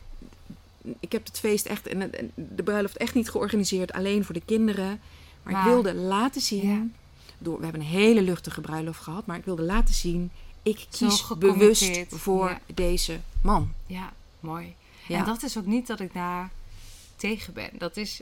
Ik 1.01 1.13
heb 1.13 1.25
het 1.27 1.39
feest 1.39 1.67
echt 1.67 1.87
en 1.87 2.11
de 2.35 2.63
bruiloft 2.63 2.97
echt 2.97 3.15
niet 3.15 3.31
georganiseerd 3.31 3.93
alleen 3.93 4.25
voor 4.25 4.35
de 4.35 4.43
kinderen. 4.45 5.01
Maar, 5.43 5.53
Maar- 5.53 5.67
ik 5.67 5.73
wilde 5.73 5.95
laten 5.95 6.41
zien. 6.41 6.69
Ja. 6.69 6.87
Door, 7.39 7.59
we 7.59 7.63
hebben 7.65 7.81
een 7.81 7.87
hele 7.87 8.23
luchtige 8.23 8.61
bruiloft 8.61 9.01
gehad. 9.01 9.27
Maar 9.27 9.37
ik 9.37 9.45
wilde 9.45 9.63
laten 9.63 9.95
zien. 9.95 10.31
Ik 10.63 10.87
kies 10.91 11.27
bewust 11.39 12.05
voor 12.09 12.49
ja. 12.49 12.61
deze 12.75 13.21
man. 13.41 13.73
Ja, 13.87 14.13
mooi. 14.41 14.75
En 15.09 15.25
dat 15.25 15.43
is 15.43 15.59
ook 15.59 15.67
niet 15.67 15.87
dat 15.87 16.01
ik 16.01 16.15
daar 16.15 16.51
tegen 17.17 17.53
ben. 17.53 17.71
Dat 17.79 17.97
is, 17.97 18.21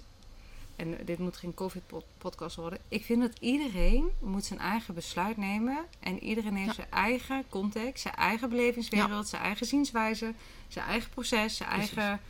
en 0.80 0.96
dit 1.04 1.18
moet 1.18 1.36
geen 1.36 1.54
COVID-podcast 1.54 2.56
worden. 2.56 2.78
Ik 2.88 3.04
vind 3.04 3.20
dat 3.22 3.36
iedereen 3.40 4.10
moet 4.20 4.44
zijn 4.44 4.58
eigen 4.58 4.94
besluit 4.94 5.36
nemen. 5.36 5.78
En 6.00 6.22
iedereen 6.22 6.54
heeft 6.54 6.68
Ja. 6.68 6.74
zijn 6.74 6.90
eigen 6.90 7.44
context, 7.48 8.02
zijn 8.02 8.14
eigen 8.14 8.48
belevingswereld, 8.48 9.28
zijn 9.28 9.42
eigen 9.42 9.66
zienswijze, 9.66 10.34
zijn 10.68 10.86
eigen 10.86 11.10
proces, 11.10 11.56
zijn 11.56 11.68
Precies. 11.68 11.96
eigen... 11.96 12.20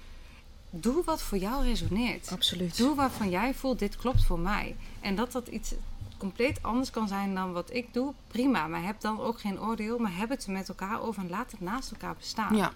Doe 0.72 1.04
wat 1.04 1.22
voor 1.22 1.38
jou 1.38 1.64
resoneert. 1.64 2.30
Absoluut. 2.32 2.76
Doe 2.76 2.94
waarvan 2.94 3.30
jij 3.30 3.54
voelt, 3.54 3.78
dit 3.78 3.96
klopt 3.96 4.24
voor 4.24 4.38
mij. 4.38 4.76
En 5.00 5.14
dat 5.16 5.32
dat 5.32 5.48
iets 5.48 5.74
compleet 6.18 6.62
anders 6.62 6.90
kan 6.90 7.08
zijn 7.08 7.34
dan 7.34 7.52
wat 7.52 7.74
ik 7.74 7.92
doe, 7.94 8.12
prima. 8.26 8.66
Maar 8.66 8.82
heb 8.84 9.00
dan 9.00 9.20
ook 9.20 9.40
geen 9.40 9.60
oordeel, 9.60 9.98
maar 9.98 10.16
heb 10.16 10.28
het 10.28 10.44
er 10.44 10.52
met 10.52 10.68
elkaar 10.68 11.02
over 11.02 11.22
en 11.22 11.30
laat 11.30 11.50
het 11.50 11.60
naast 11.60 11.90
elkaar 11.90 12.14
bestaan. 12.16 12.56
Ja, 12.56 12.72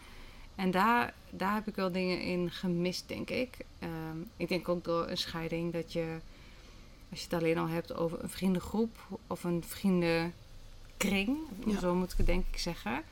En 0.54 0.70
daar, 0.70 1.14
daar 1.30 1.54
heb 1.54 1.68
ik 1.68 1.74
wel 1.74 1.92
dingen 1.92 2.20
in 2.20 2.50
gemist, 2.50 3.08
denk 3.08 3.30
ik. 3.30 3.56
Ehm, 3.78 4.18
ik 4.36 4.48
denk 4.48 4.68
ook 4.68 4.84
door 4.84 5.08
een 5.08 5.18
scheiding 5.18 5.72
dat 5.72 5.92
je, 5.92 6.16
als 7.10 7.18
je 7.20 7.24
het 7.30 7.34
alleen 7.42 7.58
al 7.58 7.68
hebt 7.68 7.94
over 7.94 8.22
een 8.22 8.30
vriendengroep 8.30 8.96
of 9.26 9.44
een 9.44 9.64
vriendenkring, 9.66 11.36
Ja. 11.66 11.78
zo 11.78 11.94
moet 11.94 12.12
ik 12.12 12.18
het 12.18 12.26
denk 12.26 12.44
ik 12.52 12.58
zeggen, 12.58 13.02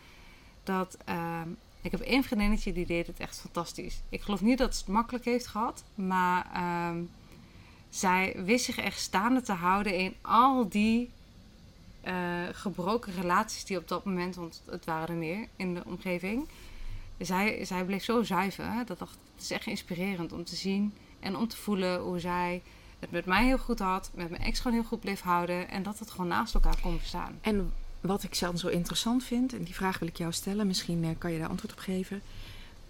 dat 0.65 0.97
ehm, 1.05 1.49
ik 1.81 1.91
heb 1.91 2.01
één 2.01 2.25
vriendinnetje 2.25 2.73
die 2.73 2.87
deed 2.87 3.07
het 3.07 3.19
echt 3.21 3.41
fantastisch. 3.41 4.01
Ik 4.09 4.21
geloof 4.23 4.41
niet 4.41 4.59
dat 4.59 4.75
ze 4.75 4.81
het 4.81 4.93
makkelijk 4.93 5.25
heeft 5.25 5.47
gehad, 5.47 5.85
maar 5.95 6.51
ehm, 6.55 7.03
zij 7.91 8.37
wist 8.45 8.65
zich 8.65 8.77
echt 8.79 9.01
staande 9.01 9.41
te 9.41 9.53
houden 9.53 9.97
in 9.99 10.15
al 10.21 10.69
die 10.69 11.11
eh, 12.01 12.15
gebroken 12.53 13.13
relaties 13.13 13.65
die 13.65 13.77
op 13.79 13.89
dat 13.89 14.05
moment, 14.05 14.35
want 14.35 14.63
het 14.67 14.85
waren 14.85 15.09
er 15.09 15.15
meer 15.15 15.49
in 15.57 15.75
de 15.75 15.83
omgeving. 15.85 16.49
Zij, 17.25 17.65
zij 17.65 17.85
bleef 17.85 18.05
zo 18.05 18.23
zuiver. 18.23 18.73
hè, 18.73 18.85
Dat 18.85 18.99
dacht, 18.99 19.17
het 19.35 19.43
is 19.43 19.51
echt 19.51 19.67
inspirerend 19.67 20.33
om 20.33 20.45
te 20.45 20.57
zien 20.57 20.95
en 21.21 21.37
om 21.37 21.49
te 21.49 21.57
voelen 21.57 22.01
hoe 22.01 22.19
zij 22.21 22.63
het 22.99 23.11
met 23.11 23.25
mij 23.25 23.45
heel 23.45 23.59
goed 23.59 23.79
had, 23.79 24.11
met 24.15 24.31
mijn 24.31 24.43
ex 24.43 24.61
gewoon 24.61 24.79
heel 24.79 24.89
goed 24.89 25.01
bleef 25.01 25.21
houden 25.21 25.69
en 25.71 25.83
dat 25.83 25.99
het 25.99 26.11
gewoon 26.11 26.29
naast 26.29 26.55
elkaar 26.55 26.81
kon 26.83 26.97
bestaan. 26.99 27.39
en 27.41 27.73
wat 28.01 28.23
ik 28.23 28.39
dan 28.41 28.59
zo 28.59 28.69
interessant 28.69 29.25
vind, 29.25 29.53
en 29.53 29.63
die 29.63 29.75
vraag 29.75 29.99
wil 29.99 30.09
ik 30.09 30.17
jou 30.17 30.33
stellen, 30.33 30.67
misschien 30.67 31.05
eh, 31.05 31.11
kan 31.19 31.33
je 31.33 31.39
daar 31.39 31.49
antwoord 31.49 31.73
op 31.73 31.79
geven. 31.79 32.23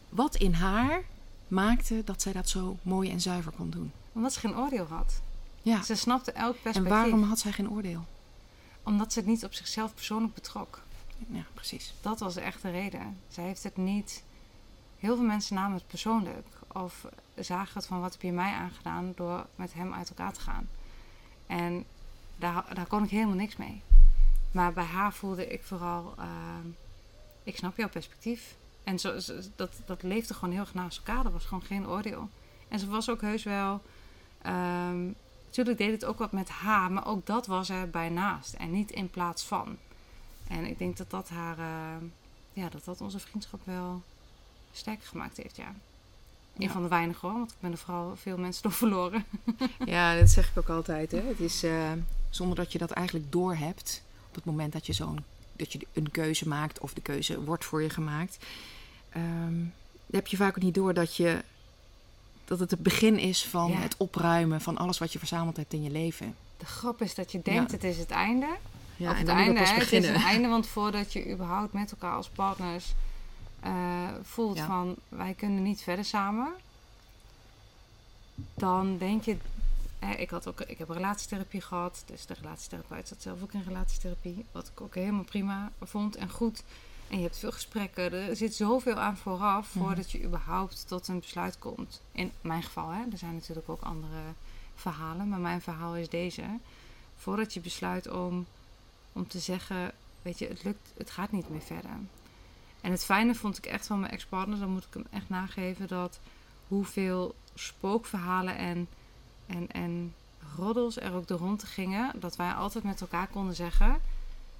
Wat 0.08 0.36
in 0.36 0.52
haar 0.52 1.02
maakte 1.48 2.02
dat 2.04 2.22
zij 2.22 2.32
dat 2.32 2.48
zo 2.48 2.76
mooi 2.82 3.10
en 3.10 3.20
zuiver 3.20 3.52
kon 3.52 3.70
doen? 3.70 3.92
Omdat 4.12 4.32
ze 4.32 4.38
geen 4.38 4.56
oordeel 4.56 4.86
had. 4.86 5.20
Ja. 5.62 5.82
Ze 5.82 5.94
snapte 5.94 6.32
elk 6.32 6.54
En 6.54 6.60
perspectief. 6.62 6.92
waarom 6.92 7.22
had 7.22 7.38
zij 7.38 7.52
geen 7.52 7.70
oordeel? 7.70 8.04
Omdat 8.82 9.12
ze 9.12 9.18
het 9.18 9.28
niet 9.28 9.44
op 9.44 9.54
zichzelf 9.54 9.94
persoonlijk 9.94 10.34
betrok. 10.34 10.82
Ja, 11.28 11.44
precies. 11.54 11.94
Dat 12.00 12.20
was 12.20 12.36
echt 12.36 12.62
de 12.62 12.70
reden. 12.70 13.18
Zij 13.28 13.44
heeft 13.44 13.62
het 13.62 13.76
niet. 13.76 14.22
Heel 14.98 15.16
veel 15.16 15.24
mensen 15.24 15.54
namen 15.54 15.76
het 15.76 15.86
persoonlijk. 15.86 16.46
Of 16.72 17.06
zagen 17.34 17.74
het 17.74 17.86
van 17.86 18.00
wat 18.00 18.12
heb 18.12 18.22
je 18.22 18.32
mij 18.32 18.52
aangedaan 18.52 19.12
door 19.16 19.46
met 19.54 19.74
hem 19.74 19.94
uit 19.94 20.08
elkaar 20.08 20.32
te 20.32 20.40
gaan. 20.40 20.68
En 21.46 21.84
daar, 22.36 22.74
daar 22.74 22.86
kon 22.86 23.04
ik 23.04 23.10
helemaal 23.10 23.34
niks 23.34 23.56
mee. 23.56 23.82
Maar 24.52 24.72
bij 24.72 24.84
haar 24.84 25.12
voelde 25.12 25.46
ik 25.46 25.62
vooral, 25.62 26.14
ehm, 26.18 26.66
ik 27.42 27.56
snap 27.56 27.76
jouw 27.76 27.88
perspectief. 27.88 28.56
En 28.84 28.98
zo, 28.98 29.18
dat, 29.56 29.80
dat 29.84 30.02
leefde 30.02 30.34
gewoon 30.34 30.50
heel 30.50 30.60
erg 30.60 30.74
naast 30.74 30.98
elkaar. 30.98 31.24
Er 31.24 31.32
was 31.32 31.44
gewoon 31.44 31.64
geen 31.64 31.86
oordeel. 31.86 32.28
En 32.68 32.78
ze 32.78 32.88
was 32.88 33.10
ook 33.10 33.20
heus 33.20 33.42
wel. 33.42 33.82
ehm 34.42 35.10
natuurlijk 35.52 35.78
deed 35.78 36.00
het 36.00 36.04
ook 36.04 36.18
wat 36.18 36.32
met 36.32 36.48
haar, 36.48 36.92
maar 36.92 37.06
ook 37.06 37.26
dat 37.26 37.46
was 37.46 37.68
er 37.68 37.90
bij 37.90 38.08
naast. 38.08 38.54
En 38.54 38.70
niet 38.70 38.90
in 38.90 39.10
plaats 39.10 39.44
van. 39.44 39.78
En 40.52 40.64
ik 40.66 40.78
denk 40.78 40.96
dat 40.96 41.10
dat 41.10 41.28
haar, 41.28 41.58
eh, 41.58 42.06
ja, 42.52 42.68
dat 42.68 42.84
dat 42.84 43.00
onze 43.00 43.18
vriendschap 43.18 43.60
wel 43.64 44.02
sterker 44.72 45.06
gemaakt 45.06 45.36
heeft, 45.36 45.56
ja. 45.56 45.66
Een 46.56 46.62
Ja. 46.62 46.70
van 46.70 46.82
de 46.82 46.88
weinigen 46.88 47.28
hoor, 47.28 47.38
want 47.38 47.50
ik 47.50 47.56
ben 47.60 47.72
er 47.72 47.78
vooral 47.78 48.16
veel 48.16 48.38
mensen 48.38 48.62
door 48.62 48.72
verloren. 48.72 49.24
Ja, 49.84 50.18
dat 50.18 50.28
zeg 50.30 50.50
ik 50.50 50.58
ook 50.58 50.68
altijd. 50.68 51.10
Hè. 51.10 51.20
Het 51.22 51.40
is 51.40 51.62
eh, 51.62 51.92
zonder 52.30 52.56
dat 52.56 52.72
je 52.72 52.78
dat 52.78 52.90
eigenlijk 52.90 53.32
doorhebt. 53.32 54.02
Op 54.28 54.34
het 54.34 54.44
moment 54.44 54.72
dat 54.72 54.86
je 54.86 54.92
zo'n 54.92 55.24
dat 55.56 55.72
je 55.72 55.86
een 55.92 56.10
keuze 56.10 56.48
maakt 56.48 56.78
of 56.78 56.94
de 56.94 57.00
keuze 57.00 57.44
wordt 57.44 57.64
voor 57.64 57.82
je 57.82 57.90
gemaakt, 57.90 58.38
ehm, 59.10 59.54
heb 60.10 60.26
je 60.26 60.36
vaak 60.36 60.56
ook 60.56 60.62
niet 60.62 60.74
door 60.74 60.94
dat 60.94 61.16
je 61.16 61.42
dat 62.44 62.58
het 62.58 62.70
het 62.70 62.82
begin 62.82 63.18
is 63.18 63.44
van 63.46 63.70
Ja. 63.70 63.76
het 63.78 63.96
opruimen 63.96 64.60
van 64.60 64.78
alles 64.78 64.98
wat 64.98 65.12
je 65.12 65.18
verzameld 65.18 65.56
hebt 65.56 65.72
in 65.72 65.82
je 65.82 65.90
leven. 65.90 66.34
De 66.56 66.66
grap 66.66 67.02
is 67.02 67.14
dat 67.14 67.32
je 67.32 67.42
denkt 67.42 67.70
Ja. 67.70 67.76
het 67.76 67.84
is 67.84 67.98
het 67.98 68.10
einde. 68.10 68.48
Ja, 69.02 69.10
of 69.10 69.18
het 69.18 69.28
einde, 69.28 69.60
hè, 69.60 69.74
het 69.74 69.92
is 69.92 70.06
het 70.08 70.22
einde, 70.22 70.48
want 70.48 70.66
voordat 70.66 71.12
je 71.12 71.30
überhaupt 71.30 71.72
met 71.72 71.90
elkaar 71.90 72.14
als 72.14 72.28
partners 72.28 72.92
eh, 73.60 73.72
voelt 74.22 74.56
Ja. 74.56 74.66
van 74.66 74.96
wij 75.08 75.34
kunnen 75.34 75.62
niet 75.62 75.82
verder 75.82 76.04
samen, 76.04 76.52
dan 78.54 78.98
denk 78.98 79.22
je, 79.22 79.36
hè, 79.98 80.14
ik, 80.14 80.30
had 80.30 80.48
ook, 80.48 80.60
ik 80.60 80.78
heb 80.78 80.88
een 80.88 80.94
relatietherapie 80.94 81.60
gehad, 81.60 82.02
dus 82.06 82.26
de 82.26 82.34
relatietherapeut 82.40 83.08
zat 83.08 83.22
zelf 83.22 83.42
ook 83.42 83.52
in 83.52 83.64
relatietherapie, 83.66 84.44
wat 84.52 84.68
ik 84.68 84.80
ook 84.80 84.94
helemaal 84.94 85.24
prima 85.24 85.70
vond 85.82 86.16
en 86.16 86.30
goed. 86.30 86.62
En 87.08 87.16
je 87.16 87.22
hebt 87.24 87.38
veel 87.38 87.52
gesprekken, 87.52 88.12
er 88.12 88.36
zit 88.36 88.54
zoveel 88.54 88.94
aan 88.98 89.16
vooraf 89.16 89.66
voordat 89.68 90.10
je 90.10 90.22
überhaupt 90.22 90.88
tot 90.88 91.08
een 91.08 91.20
besluit 91.20 91.58
komt. 91.58 92.00
In 92.12 92.32
mijn 92.40 92.62
geval, 92.62 92.90
hè, 92.90 93.02
er 93.12 93.18
zijn 93.18 93.34
natuurlijk 93.34 93.68
ook 93.68 93.82
andere 93.82 94.22
verhalen, 94.74 95.28
maar 95.28 95.38
mijn 95.40 95.60
verhaal 95.60 95.96
is 95.96 96.08
deze. 96.08 96.42
Voordat 97.16 97.54
je 97.54 97.60
besluit 97.60 98.10
om, 98.10 98.46
om 99.12 99.28
te 99.28 99.38
zeggen, 99.38 99.92
weet 100.22 100.38
je, 100.38 100.48
het 100.48 100.64
lukt, 100.64 100.92
het 100.96 101.10
gaat 101.10 101.32
niet 101.32 101.48
meer 101.48 101.60
verder. 101.60 101.90
En 102.80 102.90
het 102.90 103.04
fijne 103.04 103.34
vond 103.34 103.58
ik 103.58 103.66
echt 103.66 103.86
van 103.86 104.00
mijn 104.00 104.12
ex-partner, 104.12 104.58
dan 104.58 104.70
moet 104.70 104.84
ik 104.84 104.94
hem 104.94 105.06
echt 105.10 105.28
nageven, 105.28 105.88
dat 105.88 106.20
hoeveel 106.68 107.34
spookverhalen 107.54 108.56
en, 108.56 108.88
en, 109.46 109.70
en 109.70 110.14
roddels 110.56 110.96
er 110.96 111.14
ook 111.14 111.28
ronde 111.28 111.66
gingen, 111.66 112.20
dat 112.20 112.36
wij 112.36 112.52
altijd 112.52 112.84
met 112.84 113.00
elkaar 113.00 113.26
konden 113.26 113.54
zeggen, 113.54 114.00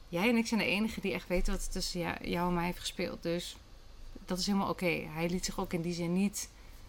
jij 0.09 0.29
en 0.29 0.37
ik 0.37 0.47
zijn 0.47 0.61
de 0.61 0.67
enigen 0.67 1.03
die 1.03 1.13
echt 1.13 1.29
weten 1.29 1.53
wat 1.53 1.65
er 1.65 1.71
tussen 1.71 2.01
jou, 2.01 2.29
jou 2.29 2.49
en 2.49 2.55
mij 2.55 2.65
heeft 2.65 2.79
gespeeld. 2.79 3.23
Dus 3.23 3.57
dat 4.25 4.39
is 4.39 4.47
helemaal 4.47 4.69
oké. 4.69 5.07
Hij 5.13 5.29
liet 5.29 5.45
zich 5.45 5.61
ook 5.61 5.73
in 5.73 5.83
die 5.83 5.93
zin 5.93 6.13
niet 6.13 6.49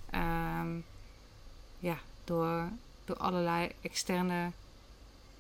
ehm, 0.10 0.76
ja, 1.80 1.98
door, 2.24 2.70
door 3.06 3.18
allerlei 3.18 3.72
externe 3.82 4.52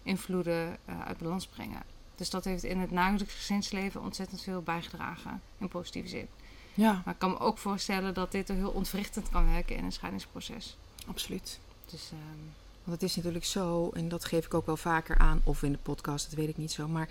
invloeden 0.03 0.77
eh, 0.85 1.01
uit 1.01 1.17
balans 1.17 1.47
brengen. 1.47 1.81
Dus 2.15 2.29
dat 2.29 2.43
heeft 2.43 2.63
in 2.63 2.79
het 2.79 2.91
nahuwelijks 2.91 3.33
gezinsleven 3.33 4.01
ontzettend 4.01 4.41
veel 4.41 4.61
bijgedragen, 4.61 5.41
in 5.57 5.67
positieve 5.67 6.07
zin. 6.09 6.27
Ja, 6.73 7.01
Maar 7.05 7.13
ik 7.13 7.19
kan 7.19 7.29
me 7.29 7.39
ook 7.39 7.57
voorstellen 7.57 8.13
dat 8.13 8.31
dit 8.31 8.49
er 8.49 8.55
heel 8.55 8.69
ontwrichtend 8.69 9.29
kan 9.29 9.51
werken 9.51 9.75
in 9.75 9.83
een 9.83 9.91
scheidingsproces. 9.91 10.77
absoluut. 11.07 11.59
Dus 11.89 12.09
ehm, 12.11 12.39
Want 12.83 13.01
het 13.01 13.09
is 13.09 13.15
natuurlijk 13.15 13.45
zo, 13.45 13.89
en 13.93 14.09
dat 14.09 14.25
geef 14.25 14.45
ik 14.45 14.53
ook 14.53 14.65
wel 14.65 14.77
vaker 14.77 15.17
aan, 15.17 15.41
of 15.43 15.63
in 15.63 15.71
de 15.71 15.77
podcast, 15.77 16.25
dat 16.25 16.39
weet 16.39 16.49
ik 16.49 16.57
niet 16.57 16.71
zo. 16.71 16.87
Maar 16.87 17.09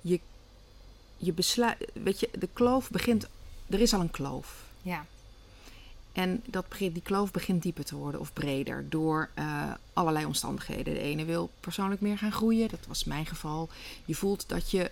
je, 0.00 0.20
je 1.16 1.32
besluit, 1.32 1.90
weet 1.92 2.20
je, 2.20 2.30
de 2.38 2.48
kloof 2.52 2.90
begint, 2.90 3.28
er 3.66 3.80
is 3.80 3.94
al 3.94 4.00
een 4.00 4.10
kloof. 4.10 4.62
ja, 4.82 5.06
En 6.12 6.42
dat, 6.44 6.66
die 6.78 7.02
kloof 7.02 7.30
begint 7.30 7.62
dieper 7.62 7.84
te 7.84 7.96
worden 7.96 8.20
of 8.20 8.32
breder 8.32 8.84
door 8.88 9.30
eh, 9.34 9.72
allerlei 9.92 10.24
omstandigheden. 10.24 10.94
De 10.94 11.00
ene 11.00 11.24
wil 11.24 11.50
persoonlijk 11.60 12.00
meer 12.00 12.18
gaan 12.18 12.32
groeien, 12.32 12.68
dat 12.68 12.86
was 12.88 13.04
mijn 13.04 13.26
geval. 13.26 13.68
Je 14.04 14.14
voelt 14.14 14.48
dat 14.48 14.70
je 14.70 14.90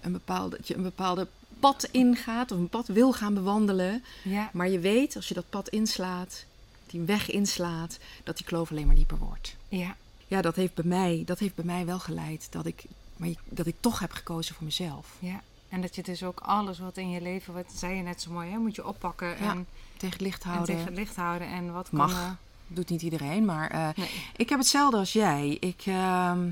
een 0.00 0.12
bepaalde, 0.12 0.56
dat 0.56 0.68
je 0.68 0.74
een 0.74 0.82
bepaalde 0.82 1.26
pad 1.60 1.88
ingaat 1.90 2.52
of 2.52 2.58
een 2.58 2.68
pad 2.68 2.86
wil 2.86 3.12
gaan 3.12 3.34
bewandelen. 3.34 4.04
ja, 4.22 4.50
Maar 4.52 4.68
je 4.68 4.78
weet, 4.78 5.16
als 5.16 5.28
je 5.28 5.34
dat 5.34 5.50
pad 5.50 5.68
inslaat, 5.68 6.44
die 6.86 7.00
weg 7.00 7.30
inslaat, 7.30 7.98
dat 8.24 8.36
die 8.36 8.46
kloof 8.46 8.70
alleen 8.70 8.86
maar 8.86 8.94
dieper 8.94 9.18
wordt. 9.18 9.56
ja, 9.68 9.96
Ja, 10.26 10.42
dat 10.42 10.56
heeft 10.56 10.74
bij 10.74 10.84
mij, 10.84 11.22
dat 11.26 11.38
heeft 11.38 11.54
bij 11.54 11.64
mij 11.64 11.86
wel 11.86 11.98
geleid 11.98 12.46
dat 12.50 12.66
ik, 12.66 12.84
maar 13.16 13.28
dat 13.44 13.66
ik 13.66 13.74
toch 13.80 13.98
heb 13.98 14.12
gekozen 14.12 14.54
voor 14.54 14.64
mezelf. 14.64 15.16
ja. 15.18 15.42
En 15.74 15.80
dat 15.80 15.94
je 15.94 16.02
dus 16.02 16.22
ook 16.22 16.40
alles 16.40 16.78
wat 16.78 16.96
in 16.96 17.10
je 17.10 17.20
leven, 17.20 17.54
wat 17.54 17.72
zei 17.74 17.94
je 17.94 18.02
net 18.02 18.20
zo 18.22 18.30
mooi, 18.30 18.50
hè, 18.50 18.56
moet 18.58 18.74
je 18.74 18.86
oppakken 18.86 19.28
Ja, 19.28 19.50
en, 19.50 19.66
Tegen 19.96 20.10
het 20.10 20.20
licht 20.20 20.42
en 20.42 20.48
houden. 20.50 20.74
tegen 20.74 20.88
het 20.88 20.96
licht 20.98 21.16
houden. 21.16 21.48
En 21.48 21.72
wat 21.72 21.90
Mag. 21.92 22.12
kan 22.12 22.20
er... 22.20 22.36
Doet 22.66 22.88
niet 22.90 23.02
iedereen, 23.02 23.44
maar 23.44 23.70
eh, 23.70 23.88
Nee. 23.96 24.10
ik 24.36 24.48
heb 24.48 24.58
hetzelfde 24.58 24.96
als 24.96 25.12
jij. 25.12 25.56
Ik, 25.60 25.82
ehm, 25.86 26.50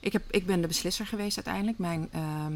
ik, 0.00 0.12
heb, 0.12 0.22
ik 0.30 0.46
ben 0.46 0.60
de 0.60 0.66
beslisser 0.66 1.06
geweest 1.06 1.36
uiteindelijk. 1.36 1.78
Mijn, 1.78 2.08
ehm, 2.12 2.52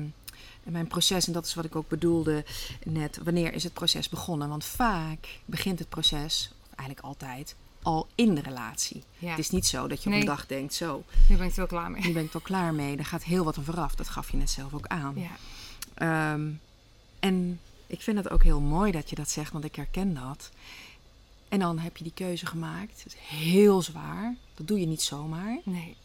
mijn 0.62 0.86
proces, 0.86 1.26
en 1.26 1.32
dat 1.32 1.46
is 1.46 1.54
wat 1.54 1.64
ik 1.64 1.76
ook 1.76 1.88
bedoelde 1.88 2.44
net, 2.84 3.18
wanneer 3.24 3.52
is 3.54 3.64
het 3.64 3.72
proces 3.72 4.08
begonnen? 4.08 4.48
Want 4.48 4.64
vaak 4.64 5.40
begint 5.44 5.78
het 5.78 5.88
proces, 5.88 6.52
of 6.62 6.68
eigenlijk 6.78 7.06
altijd, 7.08 7.56
al 7.82 8.08
in 8.14 8.34
de 8.34 8.40
relatie. 8.40 9.02
Ja. 9.18 9.30
Het 9.30 9.38
is 9.38 9.50
niet 9.50 9.66
zo 9.66 9.88
dat 9.88 10.02
je 10.02 10.08
op 10.10 10.14
een 10.14 10.24
dag 10.24 10.46
denkt, 10.46 10.74
zo, 10.74 11.04
Nu 11.28 11.36
ben 11.36 11.46
ik 11.46 11.50
er 11.52 11.56
wel 11.56 11.66
klaar 11.66 11.90
mee. 11.90 12.02
nu 12.02 12.12
ben 12.12 12.24
ik 12.24 12.32
wel 12.32 12.42
klaar 12.42 12.74
mee. 12.74 12.96
Daar 12.96 13.04
gaat 13.04 13.24
heel 13.24 13.44
wat 13.44 13.56
aan 13.58 13.64
vooraf. 13.64 13.94
Dat 13.94 14.08
gaf 14.08 14.30
je 14.30 14.36
net 14.36 14.50
zelf 14.50 14.74
ook 14.74 14.86
aan. 14.86 15.14
Ja. 15.16 15.36
Ehm, 15.94 16.50
en 17.20 17.60
ik 17.86 18.02
vind 18.02 18.16
het 18.16 18.30
ook 18.30 18.42
heel 18.42 18.60
mooi 18.60 18.92
dat 18.92 19.10
je 19.10 19.16
dat 19.16 19.30
zegt, 19.30 19.52
want 19.52 19.64
ik 19.64 19.74
herken 19.74 20.14
dat. 20.14 20.50
En 21.48 21.58
dan 21.58 21.78
heb 21.78 21.96
je 21.96 22.04
die 22.04 22.12
keuze 22.14 22.46
gemaakt. 22.46 23.02
Het 23.02 23.12
is 23.12 23.38
heel 23.38 23.82
zwaar. 23.82 24.36
Dat 24.54 24.66
doe 24.68 24.80
je 24.80 24.86
niet 24.86 25.02
zomaar. 25.02 25.58
Nee. 25.64 25.96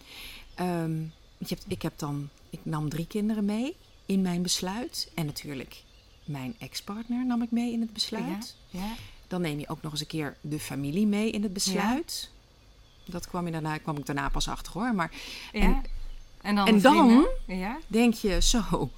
Want 1.37 1.49
je 1.49 1.55
hebt, 1.55 1.65
ik 1.67 1.81
heb 1.81 1.93
dan, 1.99 2.29
ik 2.49 2.59
nam 2.63 2.89
drie 2.89 3.07
kinderen 3.07 3.45
mee 3.45 3.75
in 4.05 4.21
mijn 4.21 4.41
besluit. 4.41 5.11
En 5.13 5.25
natuurlijk 5.25 5.83
mijn 6.23 6.55
ex-partner 6.57 7.25
nam 7.25 7.41
ik 7.41 7.51
mee 7.51 7.71
in 7.71 7.81
het 7.81 7.93
besluit. 7.93 8.55
Ja. 8.69 8.93
Dan 9.27 9.41
neem 9.41 9.59
je 9.59 9.67
ook 9.69 9.81
nog 9.81 9.91
eens 9.91 10.01
een 10.01 10.07
keer 10.07 10.35
de 10.41 10.59
familie 10.59 11.07
mee 11.07 11.29
in 11.31 11.43
het 11.43 11.53
besluit. 11.53 12.29
Dat 13.05 13.27
kwam, 13.27 13.45
je 13.45 13.51
daarna, 13.51 13.77
kwam 13.77 13.97
ik 13.97 14.05
daarna 14.05 14.29
pas 14.29 14.47
achter 14.47 14.73
hoor. 14.73 14.93
Maar 14.95 15.11
Ja. 15.51 15.59
En- 15.61 15.83
En, 16.41 16.55
dan 16.55 16.67
en 16.67 16.81
dan-. 16.81 17.27
Ja. 17.47 17.77
denk 17.87 18.13
je 18.13 18.41
zo. 18.41 18.89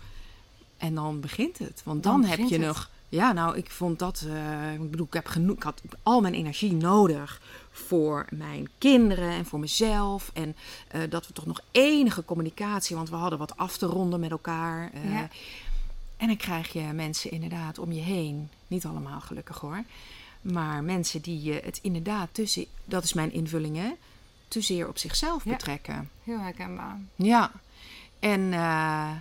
En 0.78 0.96
dan 0.96 1.20
begint 1.20 1.58
het. 1.58 1.82
Want 1.86 2.04
dan, 2.04 2.22
Dan 2.22 2.30
heb 2.30 2.40
je 2.40 2.58
het. 2.58 2.66
nog. 2.66 2.90
Ja, 3.10 3.32
nou, 3.32 3.58
ik 3.58 3.72
vond 3.72 4.00
dat. 4.00 4.26
eh, 4.28 4.74
ik 4.74 4.92
bedoel, 4.92 5.06
ik 5.06 5.14
heb 5.14 5.28
genoeg. 5.28 5.56
Ik 5.56 5.64
had 5.64 5.82
al 6.04 6.22
mijn 6.22 6.34
energie 6.34 6.74
nodig 6.74 7.42
voor 7.72 8.26
mijn 8.30 8.70
kinderen 8.78 9.30
en 9.32 9.46
voor 9.46 9.60
mezelf. 9.60 10.32
En 10.34 10.56
eh, 10.88 11.02
dat 11.10 11.28
we 11.28 11.34
toch 11.34 11.46
nog 11.46 11.62
enige 11.72 12.26
communicatie. 12.26 12.96
Want 12.96 13.10
we 13.10 13.16
hadden 13.16 13.40
wat 13.40 13.58
af 13.58 13.78
te 13.78 13.86
ronden 13.86 14.20
met 14.20 14.32
elkaar. 14.32 14.92
eh. 14.94 15.12
Ja. 15.12 15.30
En 16.18 16.28
dan 16.28 16.38
krijg 16.38 16.74
je 16.74 16.82
mensen 16.82 17.32
inderdaad 17.32 17.80
om 17.80 17.92
je 17.92 18.02
heen. 18.02 18.50
Niet 18.68 18.86
allemaal 18.86 19.22
gelukkig 19.22 19.58
hoor. 19.60 19.84
Maar 20.42 20.84
mensen 20.84 21.22
die 21.22 21.54
het 21.54 21.80
inderdaad 21.82 22.30
tussen. 22.32 22.66
Dat 22.86 23.04
is 23.04 23.14
mijn 23.14 23.32
invulling, 23.32 23.76
hè? 23.78 23.92
Te 24.48 24.62
zeer 24.62 24.88
op 24.88 24.98
zichzelf 24.98 25.44
Ja. 25.46 25.52
betrekken. 25.52 26.10
Heel 26.24 26.40
herkenbaar. 26.40 27.00
Ja, 27.16 27.52
en 28.20 28.54
eh, 28.54 29.12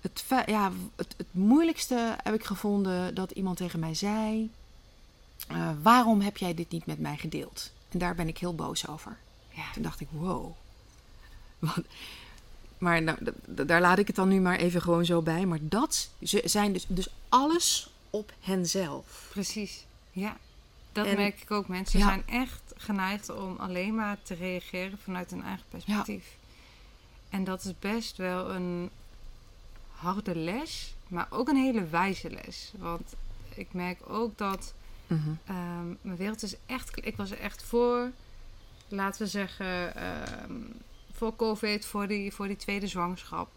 het, 0.00 0.24
ja, 0.46 0.72
het, 0.96 1.14
het 1.16 1.26
moeilijkste 1.30 2.16
heb 2.22 2.34
ik 2.34 2.44
gevonden 2.44 3.14
dat 3.14 3.30
iemand 3.30 3.56
tegen 3.56 3.80
mij 3.80 3.94
zei: 3.94 4.50
eh, 5.48 5.70
Waarom 5.82 6.20
heb 6.20 6.36
jij 6.36 6.54
dit 6.54 6.70
niet 6.70 6.86
met 6.86 6.98
mij 6.98 7.16
gedeeld? 7.16 7.72
En 7.88 7.98
daar 7.98 8.14
ben 8.14 8.28
ik 8.28 8.38
heel 8.38 8.54
boos 8.54 8.88
over. 8.88 9.16
Ja. 9.50 9.72
Toen 9.72 9.82
dacht 9.82 10.00
ik: 10.00 10.08
Wow. 10.10 10.52
Wat- 11.58 11.84
Maar 12.78 13.02
nou, 13.02 13.18
daar 13.46 13.80
laat 13.80 13.98
ik 13.98 14.06
het 14.06 14.16
dan 14.16 14.28
nu 14.28 14.40
maar 14.40 14.56
even 14.56 14.82
gewoon 14.82 15.04
zo 15.04 15.22
bij. 15.22 15.46
Maar 15.46 15.58
dat 15.62 16.08
zijn 16.44 16.72
dus, 16.72 16.84
dus 16.88 17.08
alles 17.28 17.90
op 18.14 18.32
henzelf. 18.40 19.26
Precies. 19.30 19.84
Ja. 20.12 20.36
Dat 20.92 21.06
En- 21.06 21.16
merk 21.16 21.42
ik 21.42 21.50
ook. 21.50 21.68
Mensen 21.68 21.98
Ja. 21.98 22.04
zijn 22.06 22.22
echt 22.26 22.62
geneigd 22.76 23.28
om 23.30 23.56
alleen 23.56 23.94
maar 23.94 24.18
te 24.22 24.34
reageren 24.34 24.98
vanuit 24.98 25.30
hun 25.30 25.42
eigen 25.42 25.64
perspectief. 25.68 26.36
En 27.28 27.44
dat 27.44 27.64
is 27.64 27.72
best 27.78 28.16
wel 28.16 28.50
een 28.50 28.90
harde 29.90 30.36
les, 30.36 30.94
maar 31.08 31.26
ook 31.30 31.48
een 31.48 31.56
hele 31.56 31.86
wijze 31.86 32.30
les. 32.30 32.72
Want 32.78 33.14
ik 33.54 33.72
merk 33.72 33.98
ook 34.10 34.38
dat 34.38 34.74
Mhm. 35.06 35.30
Ehm, 35.46 35.86
mijn 36.00 36.16
wereld 36.16 36.42
is 36.42 36.54
echt. 36.66 37.06
Ik 37.06 37.16
was 37.16 37.30
er 37.30 37.38
echt 37.38 37.62
voor, 37.62 38.10
laten 38.88 39.22
we 39.22 39.28
zeggen, 39.28 39.96
ehm, 39.96 40.52
voor 41.12 41.36
COVID, 41.36 41.86
voor 41.86 42.06
die, 42.06 42.32
voor 42.32 42.46
die 42.46 42.56
tweede 42.56 42.86
zwangerschap. 42.86 43.48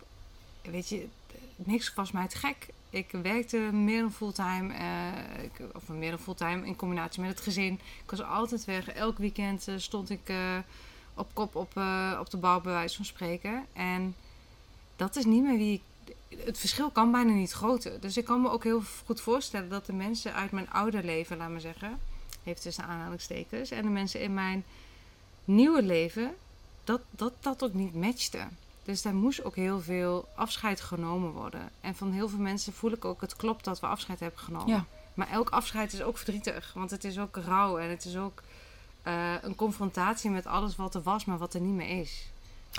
Weet 0.61 0.89
je, 0.89 1.07
niks 1.55 1.93
was 1.93 2.11
mij 2.11 2.27
te 2.27 2.37
gek. 2.37 2.67
Ik 2.89 3.11
werkte 3.11 3.57
meer 3.57 4.01
dan 4.01 4.11
fulltime, 4.11 4.73
eh, 4.73 5.65
of 5.73 5.87
meer 5.87 6.09
dan 6.09 6.19
fulltime 6.19 6.65
in 6.65 6.75
combinatie 6.75 7.21
met 7.21 7.29
het 7.29 7.41
gezin. 7.41 7.73
Ik 8.03 8.09
was 8.09 8.21
altijd 8.23 8.65
weg. 8.65 8.89
Elk 8.89 9.17
weekend 9.17 9.67
eh, 9.67 9.75
stond 9.77 10.09
ik 10.09 10.29
eh, 10.29 10.57
op 11.13 11.29
kop 11.33 11.55
op, 11.55 11.71
op 12.19 12.29
de 12.29 12.37
bouw, 12.39 12.61
bij 12.61 12.89
van 12.89 13.05
spreken. 13.05 13.65
En 13.73 14.15
dat 14.95 15.15
is 15.15 15.25
niet 15.25 15.43
meer 15.43 15.57
wie 15.57 15.73
ik 15.73 15.81
het 16.45 16.57
verschil 16.57 16.89
kan 16.89 17.11
bijna 17.11 17.31
niet 17.31 17.51
groter. 17.51 18.01
Dus 18.01 18.17
ik 18.17 18.25
kan 18.25 18.41
me 18.41 18.49
ook 18.49 18.63
heel 18.63 18.81
goed 19.05 19.21
voorstellen 19.21 19.69
dat 19.69 19.85
de 19.85 19.93
mensen 19.93 20.33
uit 20.33 20.51
mijn 20.51 20.69
oude 20.69 21.03
leven, 21.03 21.37
laat 21.37 21.49
maar 21.49 21.61
zeggen, 21.61 21.99
heeft 22.43 22.61
tussen 22.61 22.83
aanhalingstekens, 22.83 23.71
en 23.71 23.81
de 23.81 23.89
mensen 23.89 24.21
in 24.21 24.33
mijn 24.33 24.63
nieuwe 25.45 25.83
leven, 25.83 26.35
dat 26.83 27.01
dat, 27.09 27.33
dat 27.39 27.63
ook 27.63 27.73
niet 27.73 27.95
matchte. 27.95 28.47
Dus 28.87 29.01
daar 29.01 29.15
moest 29.15 29.43
ook 29.43 29.55
heel 29.55 29.81
veel 29.81 30.27
afscheid 30.35 30.81
genomen 30.81 31.31
worden. 31.31 31.69
En 31.81 31.95
van 31.95 32.11
heel 32.11 32.29
veel 32.29 32.39
mensen 32.39 32.73
voel 32.73 32.91
ik 32.91 33.05
ook, 33.05 33.21
het 33.21 33.35
klopt 33.35 33.63
dat 33.63 33.79
we 33.79 33.87
afscheid 33.87 34.19
hebben 34.19 34.39
genomen. 34.39 34.67
Ja. 34.67 34.85
Maar 35.13 35.29
elk 35.29 35.49
afscheid 35.49 35.93
is 35.93 36.01
ook 36.01 36.17
verdrietig, 36.17 36.71
want 36.73 36.91
het 36.91 37.03
is 37.03 37.19
ook 37.19 37.35
rouw 37.35 37.77
en 37.77 37.89
het 37.89 38.05
is 38.05 38.17
ook 38.17 38.43
eh, 39.01 39.33
een 39.41 39.55
confrontatie 39.55 40.29
met 40.29 40.45
alles 40.45 40.75
wat 40.75 40.95
er 40.95 41.01
was, 41.01 41.25
maar 41.25 41.37
wat 41.37 41.53
er 41.53 41.61
niet 41.61 41.75
meer 41.75 41.99
is. 41.99 42.29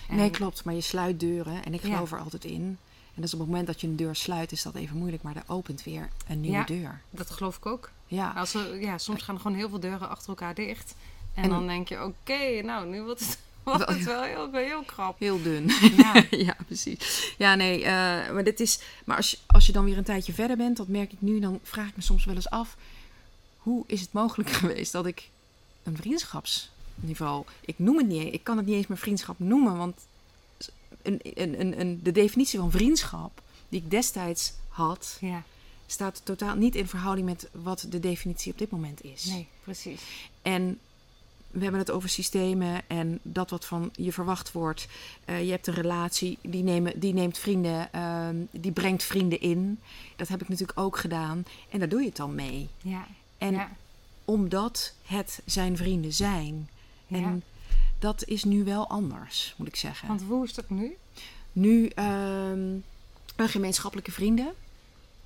En- 0.09 0.17
Nee, 0.17 0.31
klopt. 0.31 0.65
Maar 0.65 0.75
je 0.75 0.81
sluit 0.81 1.21
deuren. 1.21 1.65
En 1.65 1.75
ik 1.75 1.83
Ja. 1.83 1.93
geloof 1.95 2.13
er 2.13 2.19
altijd 2.21 2.45
in. 2.45 2.79
En 3.15 3.23
dus 3.23 3.33
op 3.35 3.39
het 3.41 3.49
moment 3.49 3.67
dat 3.67 3.81
je 3.81 3.87
een 3.87 3.97
deur 3.97 4.17
sluit, 4.17 4.53
is 4.53 4.63
dat 4.63 4.75
even 4.75 4.97
moeilijk. 4.97 5.23
Maar 5.23 5.37
er 5.37 5.43
opent 5.47 5.83
weer 5.83 6.09
een 6.29 6.41
nieuwe 6.41 6.57
Ja. 6.57 6.65
deur. 6.65 7.01
Dat 7.11 7.31
geloof 7.31 7.57
ik 7.57 7.67
ook. 7.67 7.91
Ja. 8.07 8.33
Als 8.37 8.55
er, 8.55 8.81
ja, 8.81 8.99
soms 8.99 9.23
gaan 9.23 9.35
er 9.35 9.41
gewoon 9.41 9.57
heel 9.57 9.69
veel 9.69 9.81
deuren 9.81 10.09
achter 10.09 10.29
elkaar 10.29 10.55
dicht. 10.55 10.95
En, 11.35 11.43
En- 11.43 11.49
dan 11.51 11.67
denk 11.67 11.89
je, 11.89 12.05
oké, 12.05 12.61
nou, 12.63 12.87
nu 12.89 13.03
wordt 13.03 13.21
het, 13.21 13.39
wordt 13.77 13.89
het 13.89 14.05
wel 14.05 14.23
heel, 14.23 14.53
heel 14.53 14.83
krap. 14.83 15.19
Heel 15.19 15.43
dun. 15.43 15.71
Ja. 15.97 16.25
ja, 16.47 16.57
precies. 16.67 17.33
Ja, 17.39 17.55
nee, 17.55 17.85
eh, 17.85 17.91
maar 18.33 18.45
dit 18.45 18.61
is. 18.61 18.81
Maar 19.05 19.17
als 19.17 19.31
je, 19.31 19.39
als 19.47 19.67
je 19.67 19.73
dan 19.73 19.85
weer 19.85 19.99
een 19.99 20.05
tijdje 20.05 20.33
verder 20.33 20.57
bent, 20.57 20.77
dat 20.77 20.89
merk 20.89 21.13
ik 21.13 21.21
nu, 21.21 21.41
dan 21.41 21.61
vraag 21.63 21.89
ik 21.89 21.97
me 21.97 22.03
soms 22.03 22.25
wel 22.25 22.35
eens 22.35 22.51
af. 22.51 22.77
Hoe 23.57 23.85
is 23.87 24.01
het 24.01 24.13
mogelijk 24.13 24.51
geweest 24.51 24.93
dat 24.93 25.07
ik 25.07 25.29
een 25.83 25.97
vriendschapsniveau. 25.97 27.45
Ik 27.61 27.79
noem 27.79 27.97
het 27.97 28.07
niet 28.07 28.35
ik 28.35 28.45
kan 28.45 28.57
het 28.57 28.67
niet 28.67 28.75
eens 28.77 28.87
meer 28.87 28.99
vriendschap 28.99 29.39
noemen, 29.39 29.77
want 29.77 30.07
een, 31.03 31.21
een, 31.23 31.61
een, 31.61 31.81
een, 31.81 32.01
de 32.03 32.13
definitie 32.13 32.59
van 32.59 32.71
vriendschap 32.71 33.43
die 33.69 33.81
ik 33.81 33.91
destijds 33.91 34.53
had, 34.69 35.17
Ja, 35.21 35.43
staat 35.87 36.21
totaal 36.25 36.57
niet 36.57 36.75
in 36.75 36.89
verhouding 36.89 37.27
met 37.27 37.49
wat 37.53 37.87
de 37.89 38.01
definitie 38.01 38.53
op 38.53 38.59
dit 38.59 38.71
moment 38.71 39.05
is. 39.05 39.25
nee, 39.25 39.49
precies. 39.65 40.01
En 40.43 40.79
we 41.51 41.63
hebben 41.63 41.81
het 41.81 41.91
over 41.91 42.09
systemen 42.09 42.83
en 42.87 43.19
dat 43.23 43.51
wat 43.51 43.65
van 43.65 43.91
je 43.93 44.13
verwacht 44.13 44.53
wordt. 44.53 44.89
Eh, 45.25 45.45
je 45.45 45.51
hebt 45.51 45.67
een 45.67 45.75
relatie, 45.75 46.39
die, 46.43 46.63
nemen, 46.63 47.01
die 47.01 47.13
neemt 47.15 47.39
vrienden, 47.39 47.93
ehm, 47.93 48.37
die 48.51 48.73
brengt 48.73 49.03
vrienden 49.03 49.41
in. 49.41 49.79
Dat 50.17 50.29
heb 50.29 50.43
ik 50.43 50.49
natuurlijk 50.49 50.79
ook 50.79 50.97
gedaan. 50.99 51.45
En 51.71 51.79
daar 51.79 51.89
doe 51.89 52.01
je 52.01 52.07
het 52.07 52.17
dan 52.17 52.35
mee. 52.35 52.69
Ja, 52.83 53.07
En 53.39 53.53
ja, 53.53 53.71
omdat 54.25 54.95
het 55.03 55.43
zijn 55.45 55.77
vrienden 55.77 56.13
zijn. 56.13 56.69
ja. 57.07 57.17
En 57.17 57.43
dat 57.99 58.25
is 58.25 58.45
nu 58.45 58.65
wel 58.65 58.89
anders, 58.89 59.55
moet 59.59 59.69
ik 59.69 59.77
zeggen. 59.77 60.09
Want 60.09 60.23
hoe 60.23 60.45
is 60.45 60.55
dat 60.55 60.71
nu? 60.71 60.97
Nu 61.53 61.87
ehm 61.87 62.77
een 63.37 63.49
gemeenschappelijke 63.49 64.11
vrienden. 64.13 64.53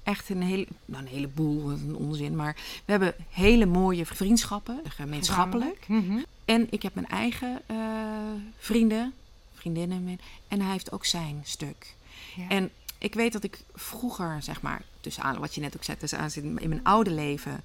Echt 0.03 0.29
een, 0.29 0.43
hele, 0.43 0.67
nou, 0.85 1.03
een 1.03 1.09
heleboel, 1.11 1.71
een 1.71 1.97
onzin. 1.97 2.37
Maar 2.37 2.57
we 2.85 2.91
hebben 2.93 3.15
hele 3.31 3.67
mooie 3.67 4.07
vriendschappen, 4.07 4.81
gemeenschappelijk. 4.89 5.85
Mhm. 5.89 6.19
En 6.45 6.67
ik 6.71 6.83
heb 6.83 6.95
mijn 6.95 7.09
eigen 7.09 7.63
eh, 7.67 7.77
vrienden, 8.59 9.13
vriendinnen. 9.55 10.21
En 10.49 10.61
hij 10.61 10.73
heeft 10.73 10.93
ook 10.93 11.05
zijn 11.05 11.41
stuk. 11.45 11.95
Ja. 12.37 12.49
En 12.49 12.71
ik 12.99 13.15
weet 13.15 13.33
dat 13.33 13.45
ik 13.45 13.61
vroeger, 13.75 14.43
zeg 14.43 14.63
maar, 14.63 14.83
tussen 15.01 15.23
aan, 15.23 15.39
wat 15.39 15.55
je 15.55 15.61
net 15.61 15.77
ook 15.77 15.85
zei, 15.85 15.97
tussen 15.97 16.19
aan 16.19 16.31
in 16.35 16.69
mijn 16.69 16.85
oude 16.85 17.11
leven, 17.11 17.65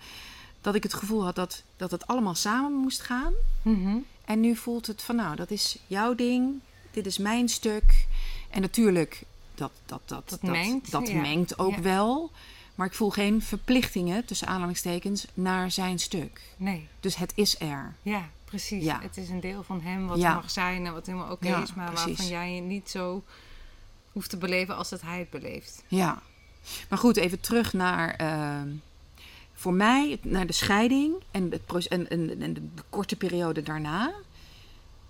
dat 0.62 0.76
ik 0.76 0.84
het 0.84 0.94
gevoel 0.94 1.24
had 1.24 1.36
dat, 1.36 1.64
dat 1.76 1.92
het 1.92 2.08
allemaal 2.08 2.36
samen 2.36 2.80
moest 2.80 3.02
gaan. 3.02 3.34
Mhm. 3.62 3.98
En 4.26 4.40
nu 4.40 4.56
voelt 4.56 4.88
het 4.88 5.02
van, 5.02 5.16
nou, 5.16 5.36
dat 5.36 5.52
is 5.52 5.78
jouw 5.88 6.16
ding, 6.16 6.60
dit 6.92 7.06
is 7.06 7.18
mijn 7.18 7.50
stuk. 7.50 8.08
En 8.50 8.62
natuurlijk, 8.62 9.24
dat, 9.58 9.72
dat, 9.86 10.02
dat, 10.06 10.30
Dat 10.30 10.42
mengt, 10.42 10.92
dat 10.92 11.08
ja. 11.08 11.22
mengt 11.22 11.60
ook 11.60 11.76
Ja. 11.76 11.82
wel. 11.82 12.32
Maar 12.76 12.88
ik 12.88 12.94
voel 12.94 13.10
geen 13.10 13.42
verplichtingen, 13.42 14.26
tussen 14.26 14.48
aanhalingstekens, 14.48 15.26
naar 15.34 15.72
zijn 15.72 16.00
stuk. 16.00 16.42
Nee, 16.58 16.88
Dus 17.00 17.16
het 17.16 17.32
is 17.36 17.60
er. 17.60 17.96
ja, 18.02 18.30
precies. 18.46 18.84
Ja. 18.84 19.00
Het 19.02 19.18
is 19.18 19.30
een 19.30 19.40
deel 19.40 19.64
van 19.64 19.82
hem 19.82 20.08
wat 20.08 20.18
er 20.24 20.34
mag 20.34 20.52
zijn 20.52 20.86
en 20.86 20.94
wat 20.94 21.06
helemaal 21.06 21.32
oké 21.32 21.62
is, 21.62 21.74
maar 21.74 21.88
precies. 21.92 22.06
waarvan 22.08 22.28
jij 22.28 22.56
je 22.56 22.62
niet 22.62 22.90
zo 22.90 23.24
hoeft 24.12 24.30
te 24.30 24.38
beleven 24.38 24.76
als 24.76 24.90
dat 24.90 25.02
hij 25.02 25.20
het 25.20 25.30
beleeft. 25.30 25.84
Ja. 25.88 26.22
Maar 26.90 27.00
goed, 27.00 27.18
even 27.18 27.40
terug 27.40 27.74
naar. 27.74 28.16
ehm, 28.16 28.68
voor 29.54 29.74
mij, 29.74 30.20
naar 30.22 30.48
de 30.48 30.54
scheiding 30.54 31.14
en, 31.32 31.52
het 31.52 31.88
en, 31.88 32.10
en 32.10 32.54
de 32.54 32.62
korte 32.90 33.16
periode 33.16 33.64
daarna. 33.64 34.14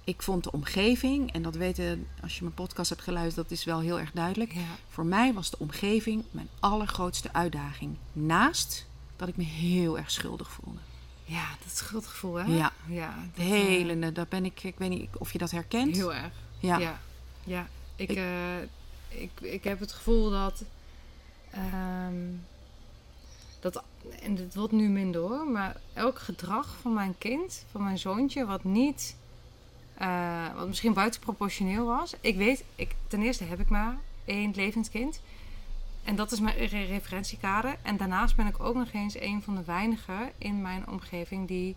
Ik 0.07 0.21
vond 0.21 0.43
de 0.43 0.51
omgeving, 0.51 1.31
en 1.33 1.41
dat 1.41 1.55
weten 1.55 2.07
als 2.21 2.35
je 2.37 2.43
mijn 2.43 2.53
podcast 2.55 2.89
hebt 2.89 3.01
geluisterd, 3.01 3.49
dat 3.49 3.57
is 3.57 3.63
wel 3.65 3.79
heel 3.79 3.99
erg 3.99 4.11
duidelijk. 4.11 4.53
Ja, 4.53 4.61
Voor 4.89 5.05
mij 5.05 5.33
was 5.33 5.49
de 5.49 5.59
omgeving 5.59 6.23
mijn 6.31 6.47
allergrootste 6.59 7.33
uitdaging. 7.33 7.95
Naast 8.13 8.85
dat 9.15 9.27
ik 9.27 9.37
me 9.37 9.43
heel 9.43 9.97
erg 9.97 10.11
schuldig 10.11 10.51
voelde. 10.51 10.79
ja 11.25 11.45
dat 11.63 11.75
schuldgevoel, 11.77 12.33
hè? 12.35 12.43
Ja. 12.55 12.71
ja 12.87 13.15
dat, 13.35 13.45
eh, 13.45 13.51
hele, 13.51 14.11
daar 14.11 14.25
ben 14.29 14.45
ik, 14.45 14.63
ik 14.63 14.75
weet 14.77 14.89
niet 14.89 15.09
of 15.17 15.31
je 15.31 15.37
dat 15.37 15.51
herkent. 15.51 15.95
Heel 15.95 16.13
erg. 16.13 16.31
ja. 16.59 16.77
Ja. 16.77 16.99
Ja, 17.43 17.67
ik, 17.95 18.09
Ik- 18.09 18.17
eh, 18.17 18.61
ik, 19.07 19.31
ik 19.41 19.63
heb 19.63 19.79
het 19.79 19.91
gevoel 19.91 20.29
dat. 20.29 20.63
ehm, 21.51 22.15
dat 23.59 23.83
en 24.21 24.35
het 24.37 24.55
wordt 24.55 24.73
nu 24.73 24.87
minder 24.89 25.21
hoor, 25.21 25.47
maar 25.47 25.75
elk 25.93 26.19
gedrag 26.19 26.75
van 26.81 26.93
mijn 26.93 27.15
kind, 27.17 27.65
van 27.71 27.83
mijn 27.83 27.97
zoontje, 27.99 28.45
wat 28.45 28.63
niet. 28.63 29.15
Eh, 29.97 30.55
wat 30.55 30.67
misschien 30.67 30.93
buitenproportioneel 30.93 31.85
was. 31.85 32.13
Ik 32.21 32.35
weet, 32.35 32.63
ik, 32.75 32.95
ten 33.07 33.21
eerste 33.21 33.43
heb 33.43 33.59
ik 33.59 33.69
maar 33.69 33.97
één 34.25 34.51
levend 34.55 34.89
kind. 34.89 35.21
En 36.03 36.15
dat 36.15 36.31
is 36.31 36.39
mijn 36.39 36.57
re- 36.57 36.85
referentiekader. 36.85 37.77
En 37.81 37.97
daarnaast 37.97 38.35
ben 38.35 38.47
ik 38.47 38.63
ook 38.63 38.75
nog 38.75 38.91
eens 38.91 39.19
een 39.19 39.41
van 39.41 39.55
de 39.55 39.63
weinigen 39.63 40.31
in 40.37 40.61
mijn 40.61 40.87
omgeving 40.89 41.47
die 41.47 41.75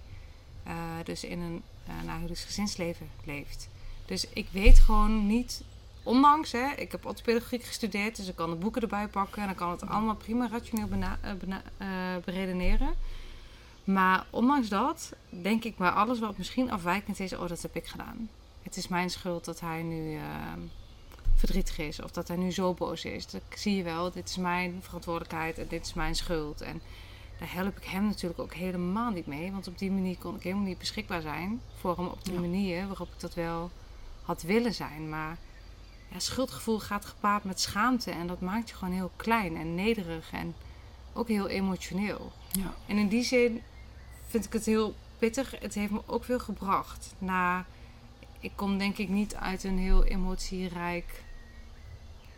eh, 0.63 0.73
dus 1.05 1.25
in 1.25 1.41
een 1.41 1.63
uh, 2.07 2.15
gezinsleven 2.33 3.11
leeft. 3.25 3.69
Dus 4.07 4.27
ik 4.33 4.49
weet 4.53 4.79
gewoon 4.79 5.27
niet, 5.27 5.63
ondanks, 6.03 6.53
hè, 6.53 6.71
ik 6.77 6.93
heb 6.93 7.07
orthopedagogiek 7.07 7.65
gestudeerd, 7.65 8.17
dus 8.17 8.29
ik 8.29 8.37
kan 8.37 8.51
de 8.51 8.57
boeken 8.57 8.83
erbij 8.83 9.07
pakken 9.09 9.41
en 9.43 9.49
dan 9.49 9.57
kan 9.57 9.71
het 9.71 9.89
allemaal 9.89 10.15
prima 10.17 10.49
rationeel 10.49 10.89
beredeneren. 12.25 12.95
Maar 13.93 14.27
ondanks 14.31 14.69
dat, 14.69 15.13
denk 15.29 15.65
ik 15.65 15.77
bij 15.77 15.91
alles 15.91 16.19
wat 16.19 16.39
misschien 16.39 16.71
afwijkend 16.71 17.21
is, 17.21 17.33
oh 17.33 17.49
dat 17.49 17.63
heb 17.63 17.77
ik 17.77 17.87
gedaan. 17.87 18.29
Het 18.63 18.77
is 18.77 18.89
mijn 18.89 19.11
schuld 19.11 19.45
dat 19.45 19.61
hij 19.61 19.83
nu 19.83 20.17
eh, 20.17 20.23
verdrietig 21.35 21.79
is 21.79 22.03
of 22.03 22.11
dat 22.11 22.29
hij 22.29 22.37
nu 22.37 22.53
zo 22.53 22.75
boos 22.75 23.05
is. 23.05 23.27
Dat 23.27 23.43
zie 23.55 23.77
je 23.77 23.83
wel, 23.83 24.11
dit 24.11 24.29
is 24.29 24.37
mijn 24.37 24.79
verantwoordelijkheid 24.81 25.59
en 25.59 25.67
dit 25.69 25.87
is 25.87 25.95
mijn 25.95 26.15
schuld. 26.15 26.61
En 26.61 26.81
daar 27.39 27.53
help 27.53 27.77
ik 27.77 27.85
hem 27.85 28.05
natuurlijk 28.07 28.41
ook 28.41 28.55
helemaal 28.55 29.11
niet 29.11 29.27
mee. 29.27 29.53
Want 29.53 29.69
op 29.69 29.79
die 29.79 29.91
manier 29.91 30.17
kon 30.19 30.35
ik 30.37 30.43
helemaal 30.43 30.65
niet 30.65 30.79
beschikbaar 30.79 31.21
zijn 31.21 31.61
voor 31.75 31.97
hem 31.97 32.07
op 32.07 32.25
die 32.25 32.35
Ja. 32.35 32.41
manier 32.41 32.87
waarop 32.87 33.09
ik 33.13 33.21
dat 33.21 33.35
wel 33.35 33.71
had 34.23 34.43
willen 34.43 34.75
zijn. 34.75 35.09
Maar 35.09 35.37
ja, 36.13 36.19
schuldgevoel 36.19 36.81
gaat 36.81 37.05
gepaard 37.05 37.45
met 37.45 37.61
schaamte 37.61 38.11
en 38.11 38.27
dat 38.27 38.41
maakt 38.41 38.69
je 38.69 38.75
gewoon 38.75 38.95
heel 38.95 39.11
klein 39.17 39.57
en 39.57 39.75
nederig 39.75 40.33
en 40.33 40.55
ook 41.13 41.29
heel 41.29 41.49
emotioneel. 41.49 42.33
Ja. 42.51 42.75
En 42.87 42.97
in 42.99 43.09
die 43.09 43.23
zin 43.25 43.63
vind 44.31 44.45
ik 44.45 44.53
het 44.53 44.67
heel 44.67 44.95
pittig. 45.19 45.61
Het 45.61 45.75
heeft 45.75 45.93
me 45.93 46.01
ook 46.07 46.25
veel 46.25 46.39
gebracht. 46.39 47.15
Na, 47.19 47.67
ik 48.41 48.53
kom 48.55 48.79
denk 48.79 48.99
ik 48.99 49.09
niet 49.09 49.35
uit 49.35 49.65
een 49.65 49.79
heel 49.79 50.05
emotierijk 50.05 51.23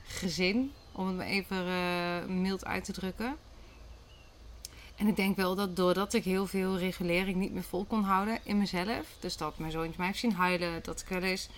gezin, 0.07 0.73
om 0.93 1.07
het 1.07 1.17
maar 1.17 1.27
even 1.27 1.67
eh, 1.67 2.25
mild 2.27 2.65
uit 2.65 2.85
te 2.85 2.93
drukken. 2.93 3.37
En 4.97 5.07
ik 5.07 5.17
denk 5.17 5.37
wel 5.37 5.55
dat 5.55 5.77
doordat 5.77 6.13
ik 6.13 6.25
heel 6.25 6.47
veel 6.47 6.79
regulering 6.79 7.37
niet 7.37 7.53
meer 7.53 7.63
vol 7.63 7.85
kon 7.85 8.03
houden 8.03 8.39
in 8.43 8.59
mezelf, 8.59 9.07
dus 9.21 9.37
dat 9.37 9.59
mijn 9.59 9.73
zoontje 9.73 9.95
mij 9.97 10.07
heeft 10.07 10.19
zien 10.19 10.33
huilen, 10.33 10.83
dat 10.83 11.01
ik 11.01 11.09
wel 11.09 11.23
eens 11.23 11.49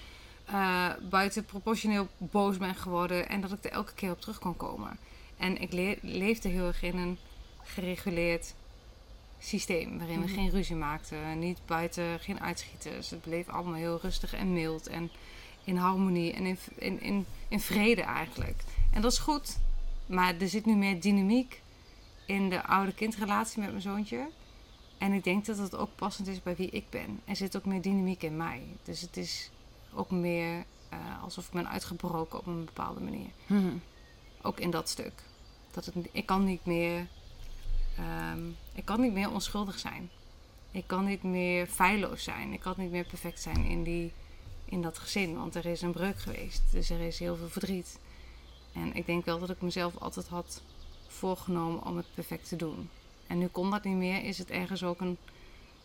eh, 0.44 0.90
buiten 1.10 1.44
proportioneel 1.44 2.08
boos 2.18 2.56
ben 2.56 2.74
geworden 2.74 3.28
en 3.28 3.40
dat 3.40 3.52
ik 3.52 3.64
er 3.64 3.70
elke 3.70 3.94
keer 3.94 4.10
op 4.10 4.20
terug 4.20 4.38
kon 4.38 4.56
komen. 4.56 4.98
En 5.36 5.60
ik 5.60 5.72
le- 5.72 5.98
leefde 6.00 6.48
heel 6.48 6.66
erg 6.66 6.82
in 6.82 6.98
een 6.98 7.18
gereguleerd 7.62 8.54
systeem 9.38 9.98
waarin 9.98 10.20
we 10.20 10.26
Mhm. 10.26 10.34
geen 10.34 10.50
ruzie 10.50 10.76
maakten, 10.76 11.38
niet 11.38 11.58
buiten, 11.66 12.20
geen 12.20 12.40
uitschieters. 12.40 13.10
Het 13.10 13.20
bleef 13.20 13.48
allemaal 13.48 13.74
heel 13.74 13.98
rustig 14.02 14.34
en 14.34 14.52
mild 14.52 14.86
en 14.86 15.10
in 15.64 15.76
harmonie 15.76 16.32
en 16.32 16.46
in, 16.46 16.58
in, 16.76 17.00
in, 17.00 17.26
in 17.48 17.60
vrede 17.60 18.02
eigenlijk. 18.02 18.62
En 18.92 19.02
dat 19.02 19.12
is 19.12 19.18
goed, 19.18 19.58
maar 20.06 20.34
er 20.40 20.48
zit 20.48 20.66
nu 20.66 20.74
meer 20.74 21.00
dynamiek 21.00 21.62
in 22.26 22.50
de 22.50 22.64
oude-kindrelatie 22.66 23.60
met 23.60 23.70
mijn 23.70 23.82
zoontje. 23.82 24.28
En 24.98 25.12
ik 25.12 25.24
denk 25.24 25.44
dat 25.44 25.58
het 25.58 25.76
ook 25.76 25.90
passend 25.94 26.28
is 26.28 26.42
bij 26.42 26.56
wie 26.56 26.70
ik 26.70 26.84
ben. 26.90 27.20
Er 27.24 27.36
zit 27.36 27.56
ook 27.56 27.64
meer 27.64 27.82
dynamiek 27.82 28.22
in 28.22 28.36
mij. 28.36 28.62
Dus 28.82 29.00
het 29.00 29.16
is 29.16 29.50
ook 29.94 30.10
meer 30.10 30.64
eh, 30.88 31.22
alsof 31.22 31.46
ik 31.46 31.52
ben 31.52 31.68
uitgebroken 31.68 32.38
op 32.38 32.46
een 32.46 32.64
bepaalde 32.64 33.00
manier. 33.00 33.28
Mhm. 33.46 33.72
Ook 34.42 34.60
in 34.60 34.70
dat 34.70 34.88
stuk. 34.88 35.12
Dat 35.70 35.84
het, 35.84 35.94
ik 36.12 36.26
kan 36.26 36.44
niet 36.44 36.64
meer. 36.64 37.06
ehm, 37.98 38.33
ik 38.84 38.90
kan 38.90 39.00
niet 39.00 39.12
meer 39.12 39.30
onschuldig 39.30 39.78
zijn. 39.78 40.10
Ik 40.70 40.86
kan 40.86 41.04
niet 41.04 41.22
meer 41.22 41.66
feilloos 41.66 42.22
zijn. 42.22 42.52
Ik 42.52 42.60
kan 42.60 42.74
niet 42.76 42.90
meer 42.90 43.04
perfect 43.04 43.40
zijn 43.40 43.64
in, 43.64 43.82
die, 43.82 44.12
in 44.64 44.82
dat 44.82 44.98
gezin. 44.98 45.36
Want 45.36 45.54
er 45.54 45.66
is 45.66 45.82
een 45.82 45.92
breuk 45.92 46.18
geweest. 46.18 46.62
Dus 46.70 46.90
er 46.90 47.00
is 47.00 47.18
heel 47.18 47.36
veel 47.36 47.48
verdriet. 47.48 47.98
En 48.72 48.94
ik 48.94 49.06
denk 49.06 49.24
wel 49.24 49.38
dat 49.38 49.50
ik 49.50 49.60
mezelf 49.60 49.96
altijd 49.96 50.28
had 50.28 50.62
voorgenomen 51.06 51.84
om 51.84 51.96
het 51.96 52.14
perfect 52.14 52.48
te 52.48 52.56
doen. 52.56 52.90
En 53.26 53.38
nu 53.38 53.46
kon 53.46 53.70
dat 53.70 53.84
niet 53.84 53.96
meer. 53.96 54.24
Is 54.24 54.38
het 54.38 54.50
ergens 54.50 54.82
ook 54.82 55.00
een 55.00 55.18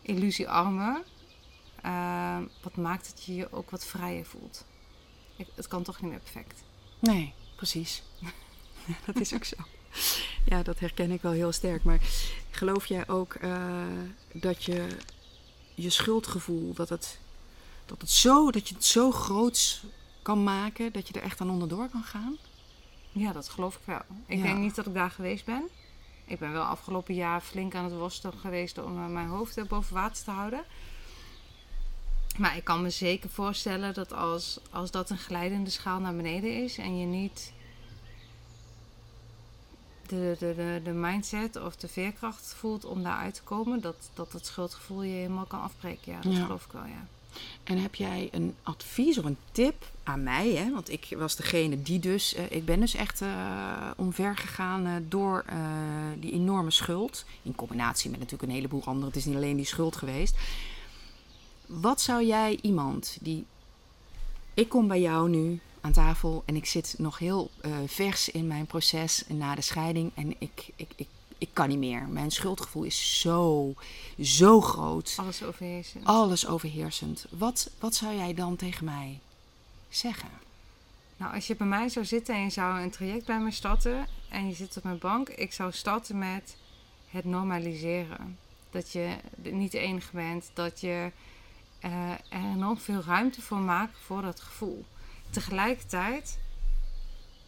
illusiearme. 0.02 1.04
ehm, 1.82 2.42
wat 2.62 2.76
maakt 2.76 3.10
dat 3.10 3.24
je 3.24 3.34
je 3.34 3.52
ook 3.52 3.70
wat 3.70 3.86
vrijer 3.86 4.26
voelt. 4.26 4.64
Het 5.54 5.68
kan 5.68 5.82
toch 5.82 6.00
niet 6.00 6.10
meer 6.10 6.20
perfect. 6.20 6.62
Nee, 6.98 7.34
precies. 7.56 8.02
dat 9.06 9.20
is 9.20 9.34
ook 9.34 9.44
zo. 9.44 9.56
Ja, 10.44 10.62
dat 10.62 10.78
herken 10.78 11.10
ik 11.10 11.22
wel 11.22 11.32
heel 11.32 11.52
sterk. 11.52 11.84
Maar 11.84 12.00
geloof 12.50 12.86
jij 12.86 13.08
ook 13.08 13.34
eh, 13.34 13.72
dat 14.32 14.64
je 14.64 14.86
je 15.74 15.90
schuldgevoel, 15.90 16.74
dat 16.74 16.88
het, 16.88 17.18
dat, 17.86 18.00
het 18.00 18.10
zo, 18.10 18.50
dat 18.50 18.68
je 18.68 18.74
het 18.74 18.84
zo 18.84 19.10
groot 19.10 19.82
kan 20.22 20.42
maken 20.44 20.92
dat 20.92 21.08
je 21.08 21.14
er 21.14 21.22
echt 21.22 21.40
aan 21.40 21.50
onderdoor 21.50 21.88
kan 21.88 22.02
gaan? 22.02 22.36
Ja, 23.12 23.32
dat 23.32 23.48
geloof 23.48 23.74
ik 23.74 23.80
wel. 23.84 24.00
Ik 24.26 24.36
Ja. 24.36 24.42
denk 24.42 24.58
niet 24.58 24.74
dat 24.74 24.86
ik 24.86 24.94
daar 24.94 25.10
geweest 25.10 25.44
ben. 25.44 25.62
Ik 26.24 26.38
ben 26.38 26.52
wel 26.52 26.62
afgelopen 26.62 27.14
jaar 27.14 27.40
flink 27.40 27.74
aan 27.74 27.84
het 27.84 27.94
worstelen 27.94 28.38
geweest 28.38 28.78
om 28.78 28.96
eh, 28.98 29.06
mijn 29.06 29.28
hoofd 29.28 29.68
boven 29.68 29.94
water 29.94 30.24
te 30.24 30.30
houden. 30.30 30.64
Maar 32.38 32.56
ik 32.56 32.64
kan 32.64 32.82
me 32.82 32.90
zeker 32.90 33.30
voorstellen 33.30 33.94
dat 33.94 34.12
als, 34.12 34.58
als 34.70 34.90
dat 34.90 35.10
een 35.10 35.18
glijdende 35.18 35.70
schaal 35.70 35.98
naar 36.00 36.16
beneden 36.16 36.62
is 36.64 36.78
en 36.78 36.98
je 36.98 37.06
niet 37.06 37.52
de, 40.10 40.36
de, 40.38 40.54
de, 40.56 40.80
de 40.84 40.90
mindset 40.90 41.56
of 41.62 41.76
de 41.76 41.88
veerkracht 41.88 42.54
voelt 42.58 42.84
om 42.84 43.02
daaruit 43.02 43.34
te 43.34 43.42
komen, 43.42 43.80
dat, 43.80 44.10
dat 44.14 44.32
het 44.32 44.46
schuldgevoel 44.46 45.02
je 45.02 45.12
helemaal 45.12 45.44
kan 45.44 45.62
afbreken. 45.62 46.12
Ja, 46.12 46.20
dat 46.20 46.32
Ja. 46.32 46.44
geloof 46.44 46.64
ik 46.64 46.72
wel, 46.72 46.84
ja. 46.84 47.06
En 47.64 47.78
heb 47.78 47.94
jij 47.94 48.28
een 48.32 48.54
advies 48.62 49.18
of 49.18 49.24
een 49.24 49.36
tip 49.52 49.90
aan 50.02 50.22
mij? 50.22 50.48
Hè? 50.54 50.70
Want 50.72 50.90
ik 50.90 51.06
was 51.16 51.36
degene 51.36 51.82
die 51.82 51.98
dus... 51.98 52.34
eh, 52.34 52.50
ik 52.50 52.64
ben 52.64 52.80
dus 52.80 52.94
echt 52.94 53.20
eh, 53.20 53.90
omver 53.96 54.36
gegaan 54.36 54.86
eh, 54.86 54.92
door 55.08 55.44
die 56.18 56.32
enorme 56.32 56.70
schuld. 56.70 57.24
In 57.42 57.54
combinatie 57.54 58.10
met 58.10 58.18
natuurlijk 58.18 58.48
een 58.50 58.56
heleboel 58.56 58.84
anderen. 58.84 59.06
Het 59.08 59.16
is 59.16 59.24
niet 59.24 59.36
alleen 59.36 59.56
die 59.56 59.64
schuld 59.64 59.96
geweest. 59.96 60.36
Wat 61.66 62.00
zou 62.00 62.24
jij 62.24 62.58
iemand 62.62 63.16
die... 63.20 63.44
Ik 64.54 64.68
kom 64.68 64.88
bij 64.88 65.00
jou 65.00 65.28
nu 65.28 65.60
aan 65.80 65.92
tafel 65.92 66.42
en 66.46 66.56
ik 66.56 66.66
zit 66.66 66.94
nog 66.98 67.18
heel 67.18 67.50
eh, 67.60 67.72
vers 67.86 68.28
in 68.28 68.46
mijn 68.46 68.66
proces 68.66 69.24
na 69.28 69.54
de 69.54 69.60
scheiding. 69.62 70.12
En 70.14 70.34
ik, 70.38 70.70
ik, 70.76 70.88
ik, 70.96 71.08
ik 71.38 71.48
kan 71.52 71.68
niet 71.68 71.78
meer. 71.78 72.08
Mijn 72.08 72.30
schuldgevoel 72.30 72.82
is 72.82 73.20
zo, 73.20 73.74
zo 74.22 74.60
groot 74.60 75.14
Alles 75.16 75.42
overheersen. 75.42 76.04
alles 76.04 76.46
overheersend. 76.46 77.26
Wat, 77.30 77.70
wat 77.78 77.94
zou 77.94 78.16
jij 78.16 78.34
dan 78.34 78.56
tegen 78.56 78.84
mij 78.84 79.20
zeggen? 79.88 80.28
Nou, 81.16 81.34
als 81.34 81.46
je 81.46 81.56
bij 81.56 81.66
mij 81.66 81.88
zou 81.88 82.04
zitten 82.04 82.34
en 82.34 82.42
je 82.42 82.50
zou 82.50 82.80
een 82.80 82.90
traject 82.90 83.26
bij 83.26 83.38
me 83.40 83.50
starten 83.50 84.06
en 84.28 84.48
je 84.48 84.54
zit 84.54 84.76
op 84.76 84.82
mijn 84.82 84.98
bank, 84.98 85.28
ik 85.28 85.52
zou 85.52 85.72
starten 85.72 86.18
met 86.18 86.56
het 87.10 87.24
normaliseren. 87.24 88.38
Dat 88.70 88.92
je 88.92 89.16
niet 89.42 89.72
de 89.72 89.78
enige 89.78 90.16
bent, 90.16 90.50
dat 90.54 90.80
je 90.80 91.10
eh, 91.78 92.10
er 92.10 92.20
enorm 92.30 92.78
veel 92.78 93.02
ruimte 93.06 93.42
voor 93.42 93.58
maakt 93.58 93.98
voor 94.04 94.22
dat 94.22 94.40
gevoel. 94.40 94.84
Tegelijkertijd 95.30 96.38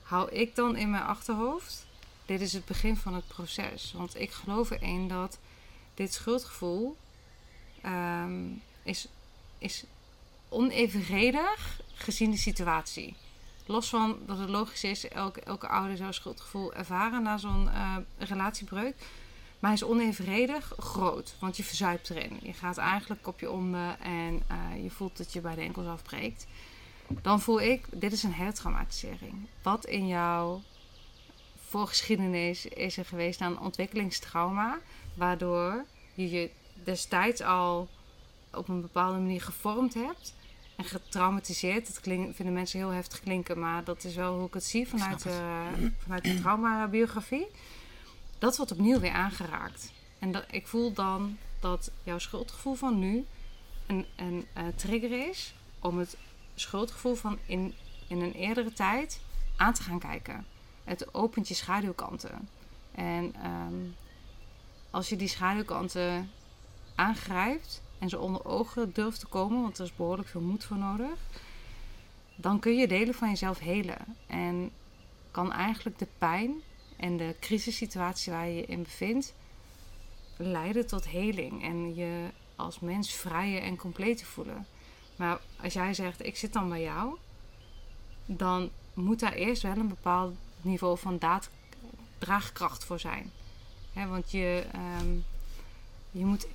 hou 0.03 0.31
ik 0.31 0.55
dan 0.55 0.77
in 0.77 0.91
mijn 0.91 1.03
achterhoofd, 1.03 1.87
dit 2.27 2.41
is 2.41 2.53
het 2.53 2.65
begin 2.65 2.97
van 2.97 3.15
het 3.15 3.27
proces. 3.27 3.93
Want 3.97 4.21
ik 4.21 4.31
geloof 4.31 4.71
erin 4.71 5.09
dat 5.09 5.39
dit 5.95 6.13
schuldgevoel 6.13 6.97
ehm, 7.81 8.45
is, 8.83 9.09
is 9.59 9.85
onevenredig 10.49 11.81
gezien 11.95 12.31
de 12.31 12.37
situatie. 12.37 13.17
Los 13.67 13.89
van 13.89 14.19
dat 14.27 14.39
het 14.39 14.49
logisch 14.49 14.85
is, 14.85 15.09
elke, 15.09 15.41
elke 15.41 15.69
ouder 15.69 15.97
zou 15.97 16.13
schuldgevoel 16.13 16.75
ervaren 16.75 17.23
na 17.23 17.39
zo'n 17.39 17.69
eh, 17.69 17.97
relatiebreuk. 18.19 18.95
Maar 19.59 19.71
hij 19.71 19.81
is 19.81 19.85
onevenredig 19.85 20.73
groot, 20.79 21.35
want 21.39 21.57
je 21.57 21.65
verzuipt 21.65 22.11
erin. 22.11 22.39
Je 22.43 22.53
gaat 22.53 22.77
eigenlijk 22.77 23.27
op 23.27 23.41
je 23.41 23.51
onder 23.51 23.97
en 23.99 24.43
eh, 24.47 24.83
je 24.83 24.91
voelt 24.91 25.17
dat 25.17 25.33
je 25.33 25.41
bij 25.41 25.55
de 25.55 25.61
enkels 25.61 25.87
afbreekt. 25.87 26.47
Dan 27.23 27.41
voel 27.41 27.61
ik, 27.61 27.87
dit 27.91 28.13
is 28.13 28.23
een 28.23 28.33
hertraumatisering. 28.33 29.47
Wat 29.63 29.87
in 29.87 30.07
jouw 30.07 30.63
voorgeschiedenis 31.69 32.67
is 32.67 32.97
er 32.97 33.05
geweest 33.05 33.41
aan 33.41 33.61
ontwikkelingstrauma, 33.61 34.79
waardoor 35.15 35.85
je 36.15 36.31
je 36.31 36.51
destijds 36.85 37.41
al 37.41 37.89
op 38.53 38.69
een 38.69 38.81
bepaalde 38.81 39.19
manier 39.19 39.43
gevormd 39.43 39.95
hebt 39.95 40.35
en 40.77 40.85
getraumatiseerd. 40.85 41.87
Dat 41.87 42.01
klink, 42.01 42.35
vinden 42.35 42.55
mensen 42.55 42.79
heel 42.79 42.89
heftig 42.89 43.21
klinken, 43.21 43.59
maar 43.59 43.85
dat 43.85 44.05
is 44.05 44.15
wel 44.15 44.37
hoe 44.37 44.47
ik 44.47 44.55
het 44.55 44.65
zie 44.65 44.89
vanuit, 44.89 45.25
het. 45.25 45.33
de, 45.33 45.91
vanuit 45.99 46.25
de 46.25 46.41
traumabiografie. 46.41 47.47
Dat 48.39 48.57
wordt 48.57 48.73
opnieuw 48.73 49.01
weer 49.01 49.13
aangeraakt. 49.13 49.93
En 50.19 50.33
dat, 50.33 50.45
ik 50.51 50.67
voel 50.67 50.93
dan 50.93 51.39
dat 51.61 51.91
jouw 52.03 52.19
schuldgevoel 52.19 52.75
van 52.75 52.99
nu 52.99 53.25
een, 53.87 54.07
een 54.17 54.47
eh, 54.53 54.65
trigger 54.77 55.29
is 55.29 55.55
om 55.81 55.99
het 55.99 56.17
schuldgevoel 56.55 57.15
van 57.15 57.39
in, 57.47 57.75
in 58.09 58.21
een 58.21 58.33
eerdere 58.33 58.73
tijd 58.73 59.21
aan 59.57 59.73
te 59.73 59.83
gaan 59.83 59.99
kijken. 59.99 60.47
Het 60.85 61.15
opent 61.15 61.49
je 61.49 61.55
schaduwkanten. 61.55 62.49
En 62.93 63.35
ehm, 63.35 63.75
als 64.91 65.09
je 65.09 65.17
die 65.17 65.29
schaduwkanten 65.29 66.31
aangrijpt 66.95 67.83
en 67.99 68.09
ze 68.09 68.19
onder 68.19 68.45
ogen 68.45 68.93
durft 68.93 69.21
te 69.21 69.27
komen, 69.27 69.63
want 69.63 69.79
er 69.79 69.85
is 69.85 69.97
behoorlijk 69.97 70.29
veel 70.29 70.41
moed 70.41 70.65
voor 70.65 70.79
nodig, 70.79 71.19
dan 72.37 72.59
kun 72.59 72.77
je 72.77 72.89
delen 72.89 73.15
van 73.15 73.29
jezelf 73.29 73.59
helen. 73.59 74.17
En 74.27 74.71
kan 75.31 75.53
eigenlijk 75.53 75.99
de 75.99 76.09
pijn 76.19 76.55
en 76.97 77.17
de 77.17 77.37
crisissituatie 77.41 78.33
waar 78.33 78.47
je 78.47 78.55
je 78.55 78.67
in 78.67 78.83
bevindt 78.83 79.35
leiden 80.37 80.87
tot 80.87 81.09
heling 81.09 81.63
en 81.63 81.95
je 81.95 82.29
als 82.57 82.81
mens 82.81 83.13
vrijer 83.15 83.63
en 83.63 83.77
compleet 83.77 84.19
te 84.19 84.25
voelen. 84.25 84.67
Maar 85.17 85.41
als 85.63 85.73
jij 85.73 85.95
zegt, 85.95 86.27
ik 86.27 86.37
zit 86.37 86.53
dan 86.53 86.69
bij 86.69 86.83
jou, 86.83 87.17
dan 88.27 88.71
moet 88.95 89.21
daar 89.21 89.33
eerst 89.33 89.63
wel 89.63 89.77
een 89.77 89.89
bepaald 89.89 90.35
niveau 90.61 90.99
van 90.99 91.19
daad, 91.19 91.51
draagkracht 92.19 92.85
voor 92.85 93.01
zijn. 93.01 93.31
Want 93.93 94.31
je, 94.31 94.67
ehm, 94.73 95.15
je 96.11 96.25
moet 96.25 96.47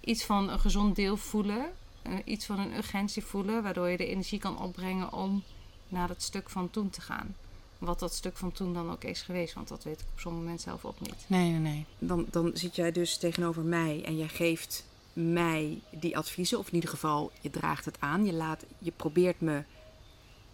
iets 0.00 0.24
van 0.24 0.48
een 0.48 0.60
gezond 0.60 0.96
deel 0.96 1.16
voelen, 1.16 1.72
eh, 2.02 2.12
iets 2.24 2.46
van 2.46 2.58
een 2.58 2.76
urgentie 2.76 3.24
voelen, 3.24 3.62
waardoor 3.62 3.88
je 3.88 3.96
de 3.96 4.06
energie 4.06 4.38
kan 4.38 4.58
opbrengen 4.58 5.12
om 5.12 5.42
naar 5.88 6.08
het 6.08 6.22
stuk 6.22 6.50
van 6.50 6.70
toen 6.70 6.90
te 6.90 7.00
gaan. 7.00 7.36
Wat 7.78 7.98
dat 7.98 8.14
stuk 8.14 8.36
van 8.36 8.52
toen 8.52 8.74
dan 8.74 8.90
ook 8.90 9.04
is 9.04 9.22
geweest, 9.22 9.54
want 9.54 9.68
dat 9.68 9.84
weet 9.84 10.00
ik 10.00 10.06
op 10.12 10.20
zo'n 10.20 10.34
moment 10.34 10.60
zelf 10.60 10.84
ook 10.84 11.00
niet. 11.00 11.24
Nee, 11.26 11.50
nee, 11.50 11.60
nee. 11.60 11.84
Dan, 11.98 12.26
dan 12.30 12.50
zit 12.54 12.76
jij 12.76 12.92
dus 12.92 13.18
tegenover 13.18 13.62
mij 13.62 14.02
en 14.04 14.16
jij 14.16 14.28
geeft 14.28 14.84
mij 15.14 15.80
die 15.90 16.16
adviezen, 16.16 16.58
of 16.58 16.68
in 16.68 16.74
ieder 16.74 16.90
geval 16.90 17.32
je 17.40 17.50
draagt 17.50 17.84
het 17.84 17.96
aan. 18.00 18.26
Je, 18.26 18.32
laat, 18.32 18.64
je 18.78 18.90
probeert 18.90 19.40
me 19.40 19.62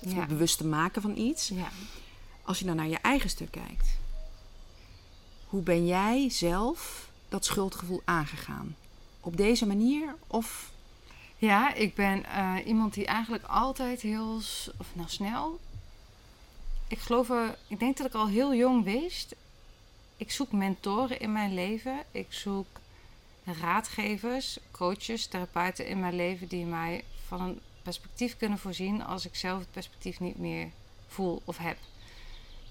Ja. 0.00 0.26
bewust 0.26 0.58
te 0.58 0.66
maken 0.66 1.02
van 1.02 1.16
iets. 1.16 1.48
Ja. 1.48 1.68
Als 2.42 2.58
je 2.58 2.64
dan 2.64 2.76
naar 2.76 2.88
je 2.88 2.98
eigen 2.98 3.30
stuk 3.30 3.50
kijkt, 3.50 3.98
hoe 5.46 5.62
ben 5.62 5.86
jij 5.86 6.30
zelf 6.30 7.08
dat 7.28 7.44
schuldgevoel 7.44 8.02
aangegaan? 8.04 8.76
Op 9.20 9.36
deze 9.36 9.66
manier 9.66 10.14
of 10.26 10.70
Ja, 11.38 11.74
ik 11.74 11.94
ben 11.94 12.24
eh, 12.24 12.54
iemand 12.66 12.94
die 12.94 13.06
eigenlijk 13.06 13.44
altijd 13.44 14.00
heel 14.00 14.36
of 14.78 14.86
nou 14.92 15.08
snel. 15.08 15.60
Ik 16.88 16.98
geloof, 16.98 17.30
er- 17.30 17.56
ik 17.68 17.78
denk 17.78 17.96
dat 17.96 18.06
ik 18.06 18.14
al 18.14 18.28
heel 18.28 18.54
jong 18.54 18.84
wist. 18.84 19.34
Ik 20.16 20.30
zoek 20.30 20.52
mentoren 20.52 21.20
in 21.20 21.32
mijn 21.32 21.54
leven. 21.54 22.02
Ik 22.10 22.26
zoek 22.32 22.66
raadgevers, 23.44 24.58
coaches, 24.70 25.26
therapeuten 25.26 25.86
in 25.86 26.00
mijn 26.00 26.16
leven 26.16 26.48
die 26.48 26.64
mij 26.64 27.04
van 27.26 27.40
een 27.40 27.60
perspectief 27.82 28.36
kunnen 28.36 28.58
voorzien 28.58 29.04
als 29.04 29.26
ik 29.26 29.34
zelf 29.34 29.58
het 29.58 29.70
perspectief 29.70 30.20
niet 30.20 30.38
meer 30.38 30.70
voel 31.08 31.42
of 31.44 31.58
heb. 31.58 31.76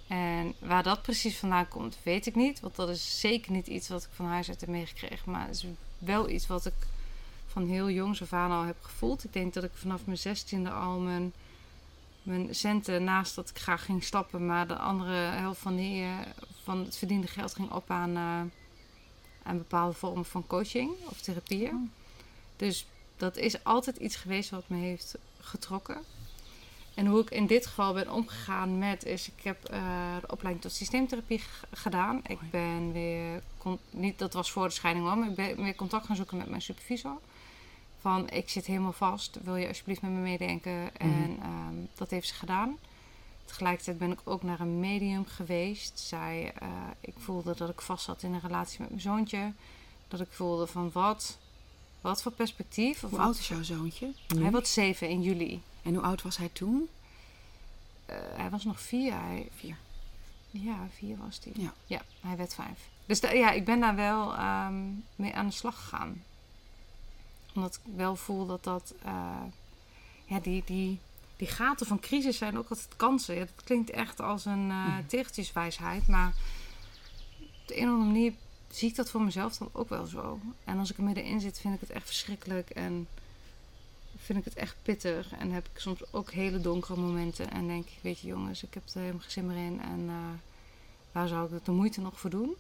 En 0.08 0.54
waar 0.60 0.84
dat 0.84 1.02
precies 1.02 1.38
vandaan 1.38 1.68
komt, 1.68 1.98
weet 2.04 2.26
ik 2.26 2.36
niet. 2.36 2.60
Want 2.60 2.76
dat 2.76 2.90
is 2.90 3.20
zeker 3.20 3.52
niet 3.52 3.68
iets 3.68 3.88
wat 3.88 4.04
ik 4.04 4.10
van 4.14 4.26
huis 4.26 4.50
uit 4.50 4.62
heb 4.62 4.70
meegekregen. 4.70 5.32
Maar 5.32 5.48
het 5.48 5.56
is 5.56 5.66
wel 5.98 6.30
iets 6.30 6.48
wat 6.48 6.66
ik 6.66 6.74
van 7.48 7.68
heel 7.68 7.90
jongs 7.90 8.22
af 8.22 8.34
aan 8.34 8.52
al 8.52 8.64
heb 8.64 8.78
gevoeld. 8.82 9.24
Ik 9.24 9.34
denk 9.34 9.54
dat 9.54 9.64
ik 9.64 9.72
vanaf 9.74 10.06
mijn 10.06 10.18
zestiende 10.18 10.70
al 10.70 11.00
mijn, 11.00 11.34
mijn 12.24 12.56
centen, 12.56 13.04
naast 13.04 13.36
dat 13.36 13.50
ik 13.50 13.58
graag 13.58 13.86
ging 13.86 14.04
stappen, 14.04 14.46
maar 14.46 14.68
de 14.68 14.78
andere 14.78 15.14
helft 15.14 15.60
van, 15.62 15.76
die, 15.76 16.06
van 16.64 16.78
het 16.78 16.98
verdiende 16.98 17.28
geld 17.28 17.54
ging 17.54 17.72
op 17.72 17.92
aan, 17.92 18.16
eh, 18.16 18.42
aan 19.50 19.58
bepaalde 19.58 19.94
vormen 19.94 20.26
van 20.26 20.48
coaching 20.48 20.92
of 21.06 21.22
therapieën. 21.22 21.92
Dus 22.56 22.86
dat 23.18 23.38
is 23.38 23.64
altijd 23.64 23.98
iets 23.98 24.16
geweest 24.16 24.50
wat 24.50 24.64
me 24.70 24.78
heeft 24.78 25.18
getrokken. 25.40 25.98
En 26.94 27.06
hoe 27.06 27.22
ik 27.22 27.30
in 27.30 27.48
dit 27.48 27.66
geval 27.66 27.94
ben 27.94 28.12
omgegaan 28.12 28.78
met 28.78 29.06
is, 29.06 29.28
ik 29.28 29.44
heb 29.44 29.66
eh, 29.66 30.16
de 30.22 30.32
opleiding 30.32 30.62
tot 30.64 30.72
systeemtherapie 30.72 31.42
gedaan. 31.72 32.22
Ik 32.28 32.40
ben 32.52 32.92
weer, 32.92 33.44
niet 33.90 34.20
dat 34.20 34.34
was 34.34 34.52
voor 34.52 34.68
de 34.68 34.74
scheiding 34.74 35.06
hoor, 35.06 35.18
maar 35.18 35.30
ik 35.30 35.36
ben 35.36 35.64
weer 35.64 35.76
contact 35.76 36.06
gaan 36.06 36.16
zoeken 36.16 36.38
met 36.38 36.50
mijn 36.50 36.62
supervisor. 36.62 37.20
Van, 38.00 38.30
ik 38.30 38.50
zit 38.50 38.66
helemaal 38.66 38.92
vast, 38.92 39.38
wil 39.44 39.56
je 39.56 39.68
alsjeblieft 39.68 40.02
met 40.02 40.12
me 40.12 40.20
meedenken? 40.20 40.98
En 40.98 41.38
ehm, 41.42 41.76
dat 41.96 42.10
heeft 42.10 42.28
ze 42.28 42.34
gedaan. 42.34 42.78
Tegelijkertijd 43.50 43.98
ben 43.98 44.12
ik 44.12 44.20
ook 44.24 44.44
naar 44.44 44.60
een 44.60 44.80
medium 44.80 45.26
geweest. 45.26 46.00
Zij, 46.00 46.54
eh, 46.60 46.68
ik 47.00 47.14
voelde 47.18 47.56
dat 47.56 47.70
ik 47.70 47.82
vast 47.82 48.06
zat 48.06 48.24
in 48.24 48.34
een 48.34 48.40
relatie 48.40 48.80
met 48.80 48.90
mijn 48.90 49.02
zoontje. 49.02 49.54
Dat 50.08 50.20
ik 50.20 50.28
voelde 50.32 50.68
van 50.68 50.92
wat, 50.94 51.38
wat 52.02 52.22
voor 52.22 52.32
perspectief. 52.32 53.04
Of 53.04 53.10
hoe 53.10 53.18
wat- 53.20 53.28
oud 53.28 53.38
is 53.38 53.48
jouw 53.48 53.64
zoontje? 53.64 54.12
Hij 54.38 54.52
wordt 54.52 54.68
zeven 54.68 55.10
in 55.10 55.22
juli. 55.22 55.62
En 55.82 55.94
hoe 55.94 56.04
oud 56.04 56.22
was 56.22 56.38
hij 56.38 56.50
toen? 56.54 56.90
Eh, 58.06 58.16
hij 58.36 58.50
was 58.50 58.64
nog 58.64 58.80
vier. 58.82 59.14
Hij, 59.14 59.50
Vier. 59.56 59.76
ja, 60.52 60.88
vier 60.98 61.18
was 61.18 61.40
hij. 61.44 61.54
Ja. 61.56 61.74
ja, 61.86 62.02
hij 62.22 62.38
werd 62.38 62.54
vijf. 62.54 62.90
Dus 63.06 63.20
ja, 63.20 63.52
ik 63.52 63.66
ben 63.66 63.80
daar 63.80 63.96
wel 63.96 64.36
ehm, 64.36 64.84
mee 65.16 65.36
aan 65.36 65.48
de 65.48 65.54
slag 65.54 65.76
gegaan. 65.76 66.24
Omdat 67.54 67.76
ik 67.76 67.94
wel 67.96 68.16
voel 68.16 68.46
dat 68.46 68.64
dat... 68.64 68.94
eh, 69.04 69.42
ja, 70.26 70.40
die, 70.40 70.64
die, 70.66 71.00
die 71.40 71.48
gaten 71.48 71.86
van 71.86 72.00
crisis 72.00 72.38
zijn 72.38 72.58
ook 72.58 72.70
altijd 72.70 72.96
kansen. 72.96 73.36
Ja, 73.36 73.40
dat 73.40 73.64
klinkt 73.64 73.90
echt 73.90 74.22
als 74.22 74.46
een 74.46 74.72
tegeltjeswijsheid. 75.08 76.08
Maar 76.08 76.34
op 77.40 77.68
de 77.68 77.78
een 77.78 77.84
of 77.84 77.90
andere 77.94 78.12
manier 78.12 78.34
zie 78.72 78.90
ik 78.90 78.96
dat 78.96 79.10
voor 79.10 79.22
mezelf 79.22 79.58
dan 79.58 79.70
ook 79.72 79.90
wel 79.90 80.06
zo. 80.06 80.40
En 80.64 80.78
als 80.80 80.92
ik 80.92 80.98
er 80.98 81.04
middenin 81.04 81.40
zit, 81.42 81.60
vind 81.60 81.74
ik 81.74 81.80
het 81.80 81.90
echt 81.90 82.06
verschrikkelijk. 82.06 82.70
En 82.70 83.08
vind 84.18 84.40
ik 84.40 84.46
het 84.46 84.54
echt 84.54 84.76
pittig. 84.82 85.32
En 85.32 85.52
heb 85.52 85.68
ik 85.74 85.80
soms 85.80 86.14
ook 86.14 86.32
hele 86.32 86.62
donkere 86.62 87.00
momenten. 87.00 87.52
En 87.52 87.68
denk 87.68 87.86
ik, 87.86 87.98
weet 88.02 88.20
je 88.20 88.28
jongens, 88.28 88.64
ik 88.64 88.74
heb 88.74 88.84
er 88.94 89.00
helemaal 89.00 89.22
geen 89.22 89.32
zin 89.32 89.46
meer 89.48 89.66
in. 89.66 89.82
En 89.82 90.06
eh, 90.08 90.16
waar 91.12 91.28
zou 91.28 91.56
ik 91.56 91.66
de 91.66 91.72
moeite 91.72 92.02
nog 92.02 92.20
voor 92.20 92.30
doen? 92.30 92.56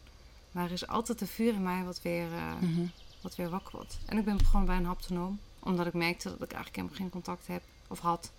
Maar 0.51 0.65
er 0.65 0.71
is 0.71 0.88
altijd 0.88 1.21
een 1.21 1.27
vuur 1.27 1.53
in 1.53 1.63
mij 1.63 1.84
wat 1.84 2.01
weer, 2.01 2.27
Mhm. 2.59 2.86
wat 3.21 3.36
weer 3.36 3.49
wakker 3.49 3.71
wordt. 3.75 3.97
En 4.05 4.17
ik 4.17 4.25
ben 4.25 4.45
gewoon 4.45 4.65
bij 4.65 4.77
een 4.77 4.86
haptonoom. 4.86 5.39
Omdat 5.59 5.86
ik 5.88 5.93
merkte 5.93 6.23
dat 6.30 6.41
ik 6.41 6.51
eigenlijk 6.53 6.75
helemaal 6.75 6.97
geen 6.97 7.09
contact 7.09 7.47
heb 7.47 7.61
of 7.88 7.99
had 7.99 8.32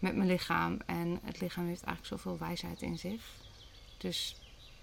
met 0.00 0.16
mijn 0.16 0.28
lichaam. 0.28 0.78
En 0.86 1.18
het 1.22 1.40
lichaam 1.40 1.66
heeft 1.66 1.82
eigenlijk 1.82 2.22
zoveel 2.22 2.38
wijsheid 2.38 2.82
in 2.82 2.98
zich. 2.98 3.22
Dus 3.98 4.36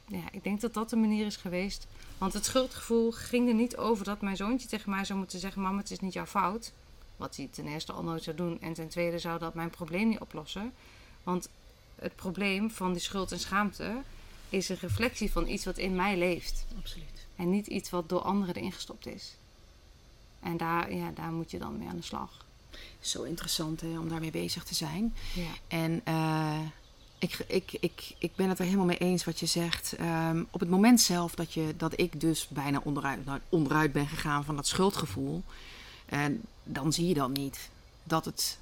ja, 0.08 0.24
ik 0.32 0.44
denk 0.44 0.62
dat 0.62 0.74
dat 0.74 0.90
de 0.90 0.96
manier 0.96 1.26
is 1.26 1.36
geweest. 1.36 1.88
Want 2.18 2.34
het 2.34 2.46
schuldgevoel 2.46 3.12
ging 3.12 3.48
er 3.48 3.54
niet 3.54 3.78
over 3.78 4.06
dat 4.06 4.22
mijn 4.22 4.36
zoontje 4.36 4.68
tegen 4.68 4.90
mij 4.90 5.06
zou 5.06 5.20
moeten 5.20 5.40
zeggen: 5.40 5.62
Mam, 5.62 5.78
het 5.78 5.92
is 5.92 6.00
niet 6.00 6.14
jouw 6.14 6.26
fout. 6.26 6.74
Wat 7.16 7.36
hij 7.36 7.48
ten 7.52 7.68
eerste 7.68 7.92
al 7.92 8.04
nooit 8.04 8.24
zou 8.24 8.36
doen. 8.36 8.62
En 8.62 8.74
ten 8.74 8.88
tweede 8.88 9.20
zou 9.20 9.40
dat 9.40 9.54
mijn 9.54 9.70
probleem 9.70 10.08
niet 10.08 10.20
oplossen. 10.20 10.74
Want 11.24 11.50
het 11.96 12.16
probleem 12.16 12.72
van 12.72 12.92
die 12.92 13.02
schuld 13.02 13.32
en 13.32 13.40
schaamte 13.40 14.02
is 14.50 14.70
een 14.70 14.78
reflectie 14.80 15.32
van 15.32 15.48
iets 15.48 15.66
wat 15.66 15.78
in 15.78 15.96
mij 15.96 16.18
leeft. 16.18 16.66
Absoluut. 16.78 17.28
En 17.36 17.50
niet 17.50 17.68
iets 17.68 17.90
wat 17.90 18.10
door 18.10 18.22
anderen 18.22 18.56
erin 18.56 18.72
gestopt 18.72 19.06
is. 19.06 19.38
En 20.40 20.58
daar, 20.58 20.94
ja, 20.94 21.12
daar 21.12 21.32
moet 21.32 21.52
je 21.52 21.60
dan 21.60 21.78
mee 21.78 21.88
aan 21.88 21.96
de 21.96 22.02
slag. 22.02 22.46
Zo 23.00 23.24
interessant 23.24 23.82
hè, 23.82 24.00
om 24.00 24.10
daarmee 24.10 24.32
bezig 24.32 24.64
te 24.64 24.76
zijn. 24.76 25.14
Ja. 25.34 25.44
En 25.68 26.02
eh, 26.04 26.60
ik, 27.20 27.38
ik, 27.48 27.78
ik, 27.80 28.16
ik 28.18 28.36
ben 28.36 28.50
het 28.50 28.60
er 28.60 28.66
helemaal 28.66 28.86
mee 28.86 28.98
eens 28.98 29.24
wat 29.26 29.40
je 29.40 29.46
zegt. 29.46 29.94
Ehm, 29.98 30.44
op 30.52 30.60
het 30.60 30.70
moment 30.70 31.02
zelf 31.02 31.36
dat, 31.36 31.54
je, 31.54 31.74
dat 31.78 32.00
ik 32.00 32.20
dus 32.22 32.48
bijna 32.48 32.82
onderuit, 32.84 33.26
nou, 33.26 33.40
onderuit 33.50 33.92
ben 33.92 34.08
gegaan 34.08 34.44
van 34.46 34.56
dat 34.56 34.68
schuldgevoel. 34.68 35.44
En 36.06 36.42
dan 36.64 36.94
zie 36.94 37.08
je 37.08 37.14
dan 37.14 37.32
niet 37.32 37.70
dat 38.04 38.26
het, 38.26 38.58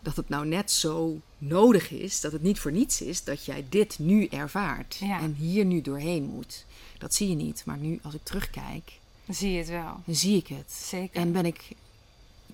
dat 0.00 0.16
het 0.16 0.28
nou 0.28 0.46
net 0.46 0.70
zo 0.70 1.20
nodig 1.38 1.90
is. 1.90 2.20
Dat 2.20 2.32
het 2.32 2.42
niet 2.42 2.58
voor 2.60 2.72
niets 2.72 3.00
is 3.00 3.24
dat 3.24 3.44
jij 3.44 3.66
dit 3.68 3.98
nu 3.98 4.26
ervaart. 4.26 4.96
Ja. 5.00 5.20
En 5.20 5.34
hier 5.34 5.64
nu 5.64 5.80
doorheen 5.80 6.24
moet. 6.24 6.64
Dat 6.98 7.14
zie 7.14 7.28
je 7.28 7.34
niet. 7.34 7.62
Maar 7.66 7.78
nu 7.78 7.98
als 8.02 8.14
ik 8.14 8.24
terugkijk, 8.24 8.92
Dan 9.24 9.34
zie 9.34 9.52
je 9.52 9.58
het 9.58 9.68
wel. 9.68 10.00
dan 10.04 10.14
zie 10.14 10.36
ik 10.36 10.46
het. 10.46 10.72
Zeker. 10.72 11.20
En 11.20 11.32
ben 11.32 11.46
ik, 11.46 11.68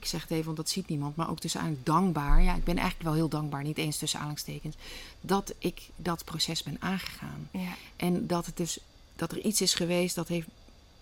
ik 0.01 0.07
zeg 0.07 0.23
het 0.23 0.31
even, 0.31 0.45
want 0.45 0.57
dat 0.57 0.69
ziet 0.69 0.89
niemand, 0.89 1.17
maar 1.17 1.31
ook 1.31 1.39
tussen 1.39 1.61
eigenlijk 1.61 1.91
dankbaar. 1.91 2.43
Ja, 2.43 2.55
ik 2.55 2.65
ben 2.65 2.77
eigenlijk 2.77 3.09
wel 3.09 3.15
heel 3.15 3.29
dankbaar, 3.29 3.63
niet 3.63 3.79
eens 3.79 3.99
tussen 3.99 4.19
aanhalingstekens, 4.19 4.77
dat 5.21 5.55
ik 5.59 5.89
dat 5.97 6.25
proces 6.25 6.63
ben 6.63 6.77
aangegaan. 6.81 7.49
Ja. 7.51 7.75
En 7.97 8.27
dat 8.27 8.47
het 8.47 8.57
dus, 8.57 8.79
dat 9.17 9.33
er 9.33 9.41
iets 9.41 9.61
is 9.61 9.75
geweest 9.75 10.15
dat 10.15 10.29
heeft 10.29 10.49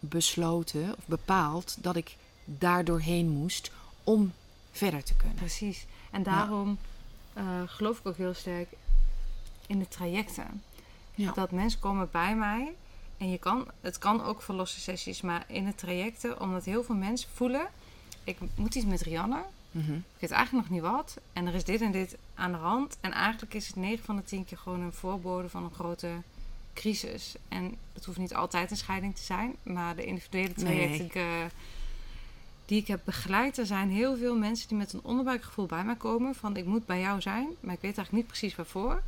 besloten 0.01 0.94
of 0.99 1.07
bepaald 1.07 1.76
dat 1.80 1.96
ik 1.96 2.16
daar 2.44 2.84
doorheen 2.84 3.28
moest 3.28 3.70
om 4.05 4.32
verder 4.72 5.03
te 5.03 5.14
kunnen. 5.14 5.36
Precies. 5.36 5.86
En 6.11 6.22
daarom 6.22 6.78
eh, 7.32 7.44
geloof 7.66 7.99
ik 7.99 8.07
ook 8.07 8.16
heel 8.16 8.34
sterk 8.34 8.68
in 9.66 9.78
de 9.78 9.88
trajecten. 9.88 10.62
Ja. 11.14 11.32
Dat 11.32 11.51
mensen 11.51 11.80
komen 11.80 12.09
bij 12.11 12.36
mij. 12.36 12.74
En 13.16 13.30
je 13.30 13.38
kan, 13.38 13.68
het 13.80 13.99
kan 13.99 14.22
ook 14.22 14.42
voor 14.42 14.55
losse 14.55 14.80
sessies, 14.80 15.20
maar 15.20 15.44
in 15.46 15.64
de 15.64 15.74
trajecten, 15.74 16.40
omdat 16.40 16.64
heel 16.64 16.84
veel 16.84 16.94
mensen 16.94 17.28
voelen: 17.34 17.68
ik 18.29 18.39
moet 18.55 18.74
iets 18.74 18.87
met 18.87 19.01
Rianne. 19.01 19.43
Mhm. 19.70 19.93
Ik 19.93 20.20
weet 20.20 20.31
eigenlijk 20.31 20.68
nog 20.68 20.79
niet 20.81 20.91
wat. 20.91 21.16
En 21.33 21.47
er 21.47 21.55
is 21.55 21.64
dit 21.64 21.81
en 21.81 21.93
dit 21.93 22.16
aan 22.35 22.53
de 22.53 22.59
hand. 22.59 22.97
En 23.01 23.12
eigenlijk 23.12 23.55
is 23.55 23.66
het 23.66 23.76
9 23.76 24.05
van 24.05 24.16
de 24.16 24.22
10 24.22 24.45
keer 24.45 24.59
gewoon 24.59 24.81
een 24.81 24.93
voorbode 24.93 25.49
van 25.49 25.64
een 25.64 25.74
grote 25.74 26.11
crisis. 26.74 27.35
En 27.49 27.74
het 27.93 28.05
hoeft 28.05 28.18
niet 28.18 28.35
altijd 28.35 28.70
een 28.70 28.76
scheiding 28.76 29.16
te 29.16 29.22
zijn. 29.22 29.57
Maar 29.62 29.97
de 29.97 30.05
individuele 30.05 30.53
trajecten, 30.53 31.20
eh, 31.20 31.45
die 32.66 32.81
ik 32.81 32.87
heb 32.87 33.01
begeleid. 33.05 33.59
Er 33.59 33.66
zijn 33.66 33.91
heel 33.91 34.16
veel 34.16 34.37
mensen 34.37 34.68
die 34.68 34.76
met 34.76 34.93
een 34.93 35.03
onderbuikgevoel 35.03 35.66
bij 35.66 35.85
mij 35.85 35.97
komen. 35.97 36.35
Van 36.35 36.57
ik 36.57 36.64
moet 36.64 36.87
bij 36.87 37.01
jou 37.01 37.20
zijn, 37.20 37.47
maar 37.61 37.74
ik 37.74 37.81
weet 37.81 37.97
eigenlijk 37.97 38.12
niet 38.12 38.26
precies 38.26 38.57
waarvoor. 38.57 39.03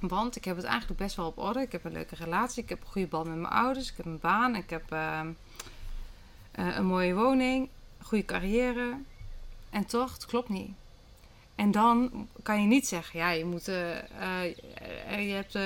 Want 0.00 0.36
ik 0.36 0.44
heb 0.44 0.56
het 0.56 0.64
eigenlijk 0.64 1.00
best 1.00 1.16
wel 1.16 1.26
op 1.26 1.38
orde. 1.38 1.60
Ik 1.60 1.72
heb 1.72 1.84
een 1.84 1.92
leuke 1.92 2.14
relatie. 2.14 2.62
Ik 2.62 2.68
heb 2.68 2.80
een 2.80 2.90
goede 2.90 3.08
band 3.08 3.26
met 3.26 3.36
mijn 3.36 3.52
ouders. 3.52 3.90
Ik 3.90 3.96
heb 3.96 4.06
een 4.06 4.18
baan. 4.20 4.54
Ik 4.54 4.70
heb 4.70 4.92
uh, 4.92 5.20
uh, 6.58 6.76
een 6.76 6.86
mooie 6.86 7.14
woning. 7.14 7.68
Goede 8.02 8.24
carrière. 8.24 8.96
En 9.70 9.86
toch, 9.86 10.12
het 10.12 10.26
klopt 10.26 10.48
niet. 10.48 10.70
En 11.54 11.70
dan 11.70 12.28
kan 12.42 12.60
je 12.60 12.66
niet 12.66 12.86
zeggen, 12.86 13.18
ja, 13.18 13.30
je, 13.30 13.44
moet, 13.44 13.68
uh, 13.68 14.44
je 15.28 15.42
hebt 15.42 15.58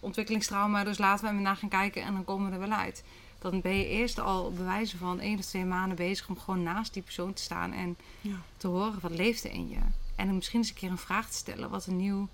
ontwikkelingstrauma, 0.00 0.84
dus 0.84 0.98
laten 0.98 1.24
we 1.24 1.30
hem 1.30 1.42
naar 1.42 1.56
gaan 1.56 1.68
kijken 1.68 2.02
en 2.02 2.12
dan 2.12 2.24
komen 2.24 2.48
we 2.48 2.52
er 2.52 2.68
wel 2.68 2.78
uit. 2.78 3.04
Dan 3.38 3.60
ben 3.60 3.76
je 3.76 3.86
eerst 3.86 4.18
al 4.18 4.52
bewijzen 4.52 4.98
van 4.98 5.20
één 5.20 5.38
of 5.38 5.44
twee 5.44 5.64
maanden 5.64 5.96
bezig 5.96 6.28
om 6.28 6.38
gewoon 6.38 6.62
naast 6.62 6.92
die 6.92 7.02
persoon 7.02 7.32
te 7.32 7.42
staan 7.42 7.72
en 7.72 7.96
ja. 8.20 8.36
te 8.56 8.66
horen 8.66 9.00
wat 9.00 9.10
leeft 9.10 9.44
er 9.44 9.50
in 9.50 9.68
je. 9.68 9.80
En 10.16 10.26
dan 10.26 10.34
misschien 10.34 10.58
eens 10.58 10.68
een 10.68 10.74
keer 10.74 10.90
een 10.90 10.98
vraag 10.98 11.30
te 11.30 11.36
stellen, 11.36 11.70
wat 11.70 11.86
een 11.86 11.96
nieuw 11.96 12.28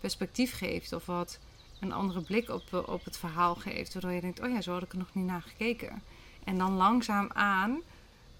perspectief 0.00 0.56
geeft 0.56 0.92
of 0.92 1.06
wat 1.06 1.38
een 1.80 1.92
andere 1.92 2.20
blik 2.20 2.48
op, 2.48 2.84
op 2.86 3.04
het 3.04 3.16
verhaal 3.16 3.54
geeft. 3.54 3.92
Waardoor 3.92 4.12
je 4.12 4.20
denkt, 4.20 4.40
oh 4.40 4.50
ja, 4.50 4.60
zo 4.60 4.72
had 4.72 4.82
ik 4.82 4.92
er 4.92 4.98
nog 4.98 5.14
niet 5.14 5.26
naar 5.26 5.42
gekeken. 5.42 6.02
En 6.44 6.58
dan 6.58 6.72
langzaam 6.72 7.30
aan 7.32 7.80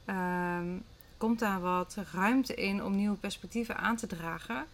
uh, 0.07 0.59
komt 1.16 1.38
daar 1.38 1.61
wat 1.61 1.96
ruimte 2.12 2.55
in 2.55 2.84
om 2.84 2.96
nieuwe 2.96 3.16
perspectieven 3.16 3.76
aan 3.76 3.96
te 3.96 4.07
dragen. 4.07 4.66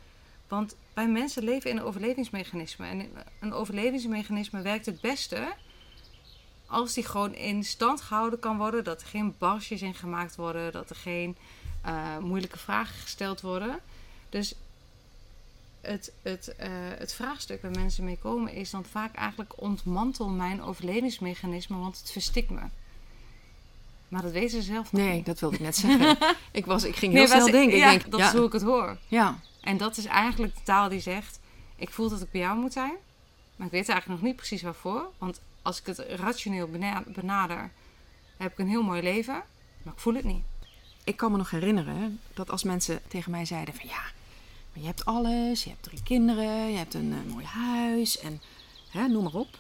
Want 0.49 0.77
wij 0.95 1.09
mensen 1.09 1.45
leven 1.45 1.71
in 1.71 1.77
een 1.77 1.83
overlevingsmechanisme. 1.83 2.87
En 2.87 3.09
een 3.41 3.53
overlevingsmechanisme 3.53 4.63
werkt 4.63 4.87
het 4.87 5.01
beste 5.01 5.53
als 6.67 6.95
die 6.95 7.05
gewoon 7.05 7.35
in 7.35 7.65
stand 7.65 8.01
gehouden 8.01 8.39
kan 8.39 8.57
worden. 8.57 8.85
Dat 8.85 9.01
er 9.01 9.07
geen 9.07 9.35
barsjes 9.39 9.83
in 9.83 9.95
gemaakt 9.95 10.37
worden. 10.37 10.73
Dat 10.73 10.91
er 10.91 10.97
geen 10.97 11.37
uh, 11.87 12.19
moeilijke 12.19 12.59
vragen 12.59 12.95
gesteld 12.95 13.41
worden. 13.41 13.79
Dus 14.29 14.55
het, 15.81 16.13
het, 16.23 16.55
uh, 16.61 16.67
het 16.99 17.15
vraagstuk 17.15 17.63
waar 17.63 17.71
mensen 17.71 18.05
mee 18.05 18.19
komen 18.19 18.53
is 18.53 18.71
dan 18.71 18.85
vaak 18.85 19.15
eigenlijk 19.15 19.61
ontmantel 19.61 20.29
mijn 20.29 20.63
overlevingsmechanisme, 20.63 21.77
want 21.77 21.99
het 21.99 22.11
verstikt 22.11 22.51
me. 22.51 22.63
Maar 24.11 24.23
dat 24.23 24.33
weten 24.33 24.51
ze 24.51 24.63
zelf 24.63 24.93
Nee, 24.93 25.15
niet. 25.15 25.27
dat 25.27 25.41
wilde 25.41 25.57
ik 25.57 25.63
net 25.63 25.77
zeggen. 25.77 26.19
ik, 26.53 26.67
was, 26.67 26.85
ik 26.85 26.97
ging 26.97 27.13
heel 27.13 27.23
nee, 27.23 27.31
snel 27.31 27.51
denken. 27.51 27.79
Ja, 27.79 27.91
ik 27.91 28.01
denk, 28.01 28.11
dat 28.11 28.21
is 28.21 28.33
hoe 28.33 28.47
ik 28.47 28.53
het 28.53 28.63
hoor. 28.63 28.99
Ja. 29.09 29.39
En 29.61 29.77
dat 29.77 29.97
is 29.97 30.05
eigenlijk 30.05 30.55
de 30.55 30.63
taal 30.63 30.89
die 30.89 31.01
zegt... 31.01 31.41
ik 31.77 31.91
voel 31.91 32.09
dat 32.09 32.21
ik 32.21 32.31
bij 32.31 32.41
jou 32.41 32.59
moet 32.59 32.73
zijn... 32.73 32.95
maar 33.57 33.67
ik 33.67 33.73
weet 33.73 33.89
eigenlijk 33.89 34.21
nog 34.21 34.29
niet 34.29 34.37
precies 34.37 34.63
waarvoor. 34.63 35.11
Want 35.19 35.41
als 35.63 35.81
ik 35.81 35.87
het 35.87 35.99
rationeel 35.99 36.69
benader... 37.07 37.71
heb 38.37 38.53
ik 38.53 38.59
een 38.59 38.69
heel 38.69 38.83
mooi 38.83 39.03
leven... 39.03 39.43
maar 39.83 39.93
ik 39.93 40.01
voel 40.01 40.15
het 40.15 40.25
niet. 40.25 40.45
Ik 41.05 41.17
kan 41.17 41.31
me 41.31 41.37
nog 41.37 41.51
herinneren 41.51 42.21
dat 42.35 42.51
als 42.51 42.63
mensen 42.63 43.01
tegen 43.09 43.31
mij 43.31 43.45
zeiden 43.45 43.75
van... 43.75 43.89
ja, 43.89 44.03
maar 44.73 44.83
je 44.83 44.87
hebt 44.87 45.05
alles, 45.05 45.65
je 45.65 45.71
hebt 45.71 45.83
drie 45.83 46.03
kinderen... 46.03 46.71
je 46.71 46.77
hebt 46.77 46.95
een 46.95 47.13
uh, 47.13 47.33
mooi 47.33 47.45
huis 47.45 48.19
en 48.19 48.41
hè, 48.91 49.09
noem 49.09 49.23
maar 49.23 49.35
op 49.35 49.59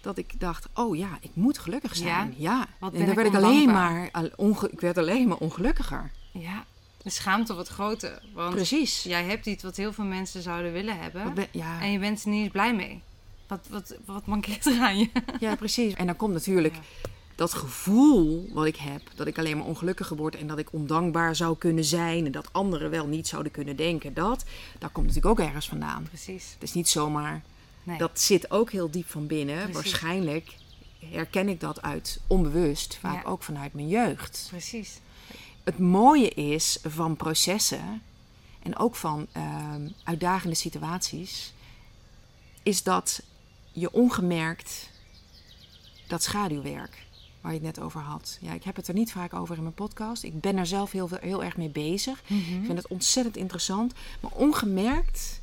dat 0.00 0.18
ik 0.18 0.40
dacht, 0.40 0.66
oh 0.74 0.96
ja, 0.96 1.18
ik 1.20 1.30
moet 1.32 1.58
gelukkig 1.58 1.96
zijn. 1.96 2.34
Ja. 2.36 2.66
Wat 2.78 2.92
en 2.92 3.06
dan 3.06 3.14
werd 3.14 3.28
ik 3.28 3.34
alleen 3.34 3.70
maar, 3.70 4.10
onge- 4.36 4.70
ik 4.70 4.80
werd 4.80 4.98
alleen 4.98 5.28
maar 5.28 5.36
ongelukkiger. 5.36 6.10
Ja. 6.30 6.64
De 7.02 7.10
schaamte 7.10 7.54
wordt 7.54 7.68
groter. 7.68 8.22
Want 8.34 8.54
Precies. 8.54 9.02
jij 9.02 9.24
hebt 9.24 9.46
iets 9.46 9.62
wat 9.62 9.76
heel 9.76 9.92
veel 9.92 10.04
mensen 10.04 10.42
zouden 10.42 10.72
willen 10.72 10.98
hebben. 10.98 11.34
Ben, 11.34 11.46
ja. 11.50 11.80
En 11.80 11.92
je 11.92 11.98
bent 11.98 12.22
er 12.22 12.28
niet 12.28 12.42
eens 12.42 12.52
blij 12.52 12.74
mee. 12.74 13.02
Wat, 13.46 13.66
wat, 13.70 13.96
wat 14.04 14.26
mankeert 14.26 14.66
er 14.66 14.80
aan 14.80 14.98
je? 14.98 15.08
Ja, 15.40 15.54
precies. 15.56 15.94
En 15.94 16.06
dan 16.06 16.16
komt 16.16 16.32
natuurlijk 16.32 16.74
ja. 16.74 16.80
dat 17.34 17.54
gevoel 17.54 18.50
wat 18.52 18.66
ik 18.66 18.76
heb, 18.76 19.02
dat 19.14 19.26
ik 19.26 19.38
alleen 19.38 19.56
maar 19.56 19.66
ongelukkiger 19.66 20.16
word 20.16 20.36
en 20.36 20.46
dat 20.46 20.58
ik 20.58 20.72
ondankbaar 20.72 21.36
zou 21.36 21.56
kunnen 21.58 21.84
zijn 21.84 22.26
en 22.26 22.32
dat 22.32 22.52
anderen 22.52 22.90
wel 22.90 23.06
niet 23.06 23.28
zouden 23.28 23.52
kunnen 23.52 23.76
denken. 23.76 24.14
Dat, 24.14 24.44
daar 24.78 24.90
komt 24.90 25.06
natuurlijk 25.06 25.40
ook 25.40 25.46
ergens 25.46 25.68
vandaan. 25.68 26.02
Precies. 26.02 26.50
Het 26.54 26.62
is 26.62 26.72
niet 26.72 26.88
zomaar 26.88 27.42
Nee. 27.90 27.98
Dat 27.98 28.20
zit 28.20 28.50
ook 28.50 28.70
heel 28.70 28.90
diep 28.90 29.10
van 29.10 29.26
binnen. 29.26 29.56
Precies. 29.56 29.74
Waarschijnlijk 29.74 30.54
herken 30.98 31.48
ik 31.48 31.60
dat 31.60 31.82
uit 31.82 32.20
onbewust, 32.26 32.96
vaak 32.96 33.22
ja. 33.24 33.30
ook 33.30 33.42
vanuit 33.42 33.74
mijn 33.74 33.88
jeugd. 33.88 34.46
Precies. 34.50 35.00
Het 35.64 35.78
mooie 35.78 36.28
is 36.28 36.78
van 36.82 37.16
processen 37.16 38.02
en 38.62 38.76
ook 38.76 38.96
van 38.96 39.26
uh, 39.36 39.74
uitdagende 40.04 40.56
situaties, 40.56 41.52
is 42.62 42.82
dat 42.82 43.22
je 43.72 43.92
ongemerkt 43.92 44.90
dat 46.06 46.22
schaduwwerk 46.22 47.06
waar 47.40 47.52
je 47.52 47.58
het 47.58 47.76
net 47.76 47.84
over 47.84 48.00
had. 48.00 48.38
Ja, 48.40 48.52
ik 48.52 48.64
heb 48.64 48.76
het 48.76 48.88
er 48.88 48.94
niet 48.94 49.12
vaak 49.12 49.34
over 49.34 49.56
in 49.56 49.62
mijn 49.62 49.74
podcast. 49.74 50.22
Ik 50.22 50.40
ben 50.40 50.56
er 50.56 50.66
zelf 50.66 50.90
heel, 50.90 51.08
heel 51.20 51.44
erg 51.44 51.56
mee 51.56 51.68
bezig. 51.68 52.22
Mm 52.26 52.44
-hmm. 52.44 52.58
Ik 52.58 52.64
vind 52.64 52.78
het 52.78 52.88
ontzettend 52.88 53.36
interessant. 53.36 53.94
Maar 54.20 54.32
ongemerkt 54.34 55.39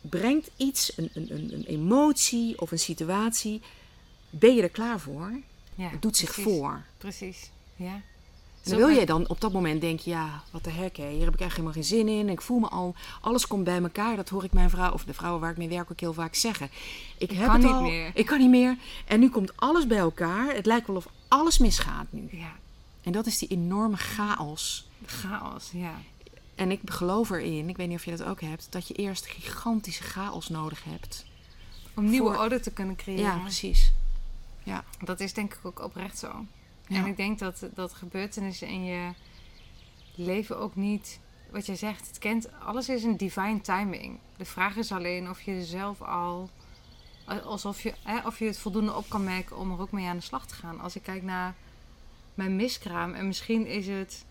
brengt 0.00 0.50
iets, 0.56 0.92
een, 0.96 1.10
een, 1.14 1.52
een 1.52 1.64
emotie 1.64 2.60
of 2.60 2.70
een 2.70 2.78
situatie, 2.78 3.60
ben 4.30 4.54
je 4.54 4.62
er 4.62 4.68
klaar 4.68 5.00
voor? 5.00 5.32
Ja, 5.74 5.88
het 5.88 6.02
doet 6.02 6.16
zich 6.16 6.34
voor. 6.34 6.82
Precies, 6.98 7.50
ja. 7.76 8.00
En 8.64 8.76
wil 8.76 8.88
je 8.88 9.06
dan 9.06 9.28
op 9.28 9.40
dat 9.40 9.52
moment 9.52 9.80
denken, 9.80 10.10
ja, 10.10 10.42
wat 10.50 10.64
de 10.64 10.70
hek, 10.70 10.96
hè, 10.96 11.08
hier 11.10 11.24
heb 11.24 11.34
ik 11.34 11.40
echt 11.40 11.50
helemaal 11.50 11.72
geen 11.72 11.84
zin 11.84 12.08
in. 12.08 12.28
Ik 12.28 12.40
voel 12.40 12.58
me 12.58 12.68
al, 12.68 12.94
alles 13.20 13.46
komt 13.46 13.64
bij 13.64 13.82
elkaar. 13.82 14.16
Dat 14.16 14.28
hoor 14.28 14.44
ik 14.44 14.52
mijn 14.52 14.70
vrouw, 14.70 14.92
of 14.92 15.04
de 15.04 15.14
vrouwen 15.14 15.40
waar 15.40 15.50
ik 15.50 15.56
mee 15.56 15.68
werk 15.68 15.90
ook 15.90 16.00
heel 16.00 16.12
vaak 16.12 16.34
zeggen. 16.34 16.66
Ik, 17.18 17.30
ik 17.30 17.36
heb 17.36 17.46
kan 17.46 17.54
het 17.54 17.62
niet 17.62 17.72
al, 17.72 17.82
meer. 17.82 18.10
ik 18.14 18.26
kan 18.26 18.38
niet 18.38 18.48
meer. 18.50 18.76
En 19.06 19.20
nu 19.20 19.28
komt 19.28 19.56
alles 19.56 19.86
bij 19.86 19.98
elkaar. 19.98 20.54
Het 20.54 20.66
lijkt 20.66 20.86
wel 20.86 20.96
of 20.96 21.08
alles 21.28 21.58
misgaat 21.58 22.06
nu. 22.10 22.28
Ja. 22.30 22.52
En 23.02 23.12
dat 23.12 23.26
is 23.26 23.38
die 23.38 23.48
enorme 23.48 23.96
chaos. 23.96 24.86
Chaos, 25.06 25.70
ja. 25.72 25.94
En 26.58 26.70
ik 26.70 26.80
geloof 26.84 27.30
erin, 27.30 27.68
ik 27.68 27.76
weet 27.76 27.88
niet 27.88 27.96
of 27.96 28.04
je 28.04 28.16
dat 28.16 28.22
ook 28.22 28.40
hebt, 28.40 28.66
dat 28.70 28.88
je 28.88 28.94
eerst 28.94 29.26
gigantische 29.26 30.02
chaos 30.02 30.48
nodig 30.48 30.84
hebt. 30.84 31.26
Om 31.94 32.10
nieuwe 32.10 32.32
voor... 32.32 32.42
orde 32.42 32.60
te 32.60 32.72
kunnen 32.72 32.96
creëren. 32.96 33.24
Ja, 33.24 33.38
precies. 33.38 33.92
Ja. 34.62 34.84
Dat 35.04 35.20
is 35.20 35.32
denk 35.32 35.54
ik 35.54 35.60
ook 35.62 35.80
oprecht 35.80 36.18
zo. 36.18 36.46
Ja. 36.86 36.96
En 36.96 37.06
ik 37.06 37.16
denk 37.16 37.38
dat, 37.38 37.66
dat 37.74 37.94
gebeurtenissen 37.94 38.68
in 38.68 38.84
je 38.84 39.10
leven 40.14 40.58
ook 40.58 40.76
niet, 40.76 41.20
wat 41.50 41.66
jij 41.66 41.76
zegt, 41.76 42.06
het 42.06 42.18
kent, 42.18 42.48
alles 42.60 42.88
is 42.88 43.02
een 43.02 43.16
divine 43.16 43.60
timing. 43.60 44.18
De 44.36 44.44
vraag 44.44 44.76
is 44.76 44.92
alleen 44.92 45.30
of 45.30 45.40
je 45.40 45.64
zelf 45.64 46.02
al, 46.02 46.50
alsof 47.44 47.82
je, 47.82 47.94
hè, 48.02 48.26
of 48.26 48.38
je 48.38 48.44
het 48.44 48.58
voldoende 48.58 48.94
op 48.94 49.08
kan 49.08 49.24
merken 49.24 49.56
om 49.56 49.72
er 49.72 49.80
ook 49.80 49.92
mee 49.92 50.06
aan 50.06 50.16
de 50.16 50.22
slag 50.22 50.46
te 50.46 50.54
gaan. 50.54 50.80
Als 50.80 50.96
ik 50.96 51.02
kijk 51.02 51.22
naar 51.22 51.54
mijn 52.34 52.56
miskraam 52.56 53.14
en 53.14 53.26
misschien 53.26 53.66
is 53.66 53.86
het 53.86 54.24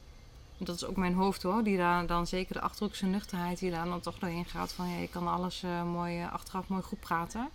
dat 0.57 0.75
is 0.75 0.85
ook 0.85 0.95
mijn 0.95 1.13
hoofd 1.13 1.43
hoor, 1.43 1.63
die 1.63 1.77
daar 1.77 2.05
dan 2.05 2.27
zeker 2.27 2.53
de 2.53 2.61
achterhoekse 2.61 3.05
nuchterheid 3.05 3.59
die 3.59 3.71
daar 3.71 3.85
dan 3.85 3.99
toch 3.99 4.19
doorheen 4.19 4.45
gaat. 4.45 4.73
Van 4.73 4.89
ja, 4.89 4.97
je 4.97 5.07
kan 5.07 5.27
alles 5.27 5.63
uh, 5.63 5.83
mooi 5.83 6.21
uh, 6.21 6.33
achteraf 6.33 6.67
mooi 6.67 6.81
goed 6.83 6.99
praten. 6.99 7.49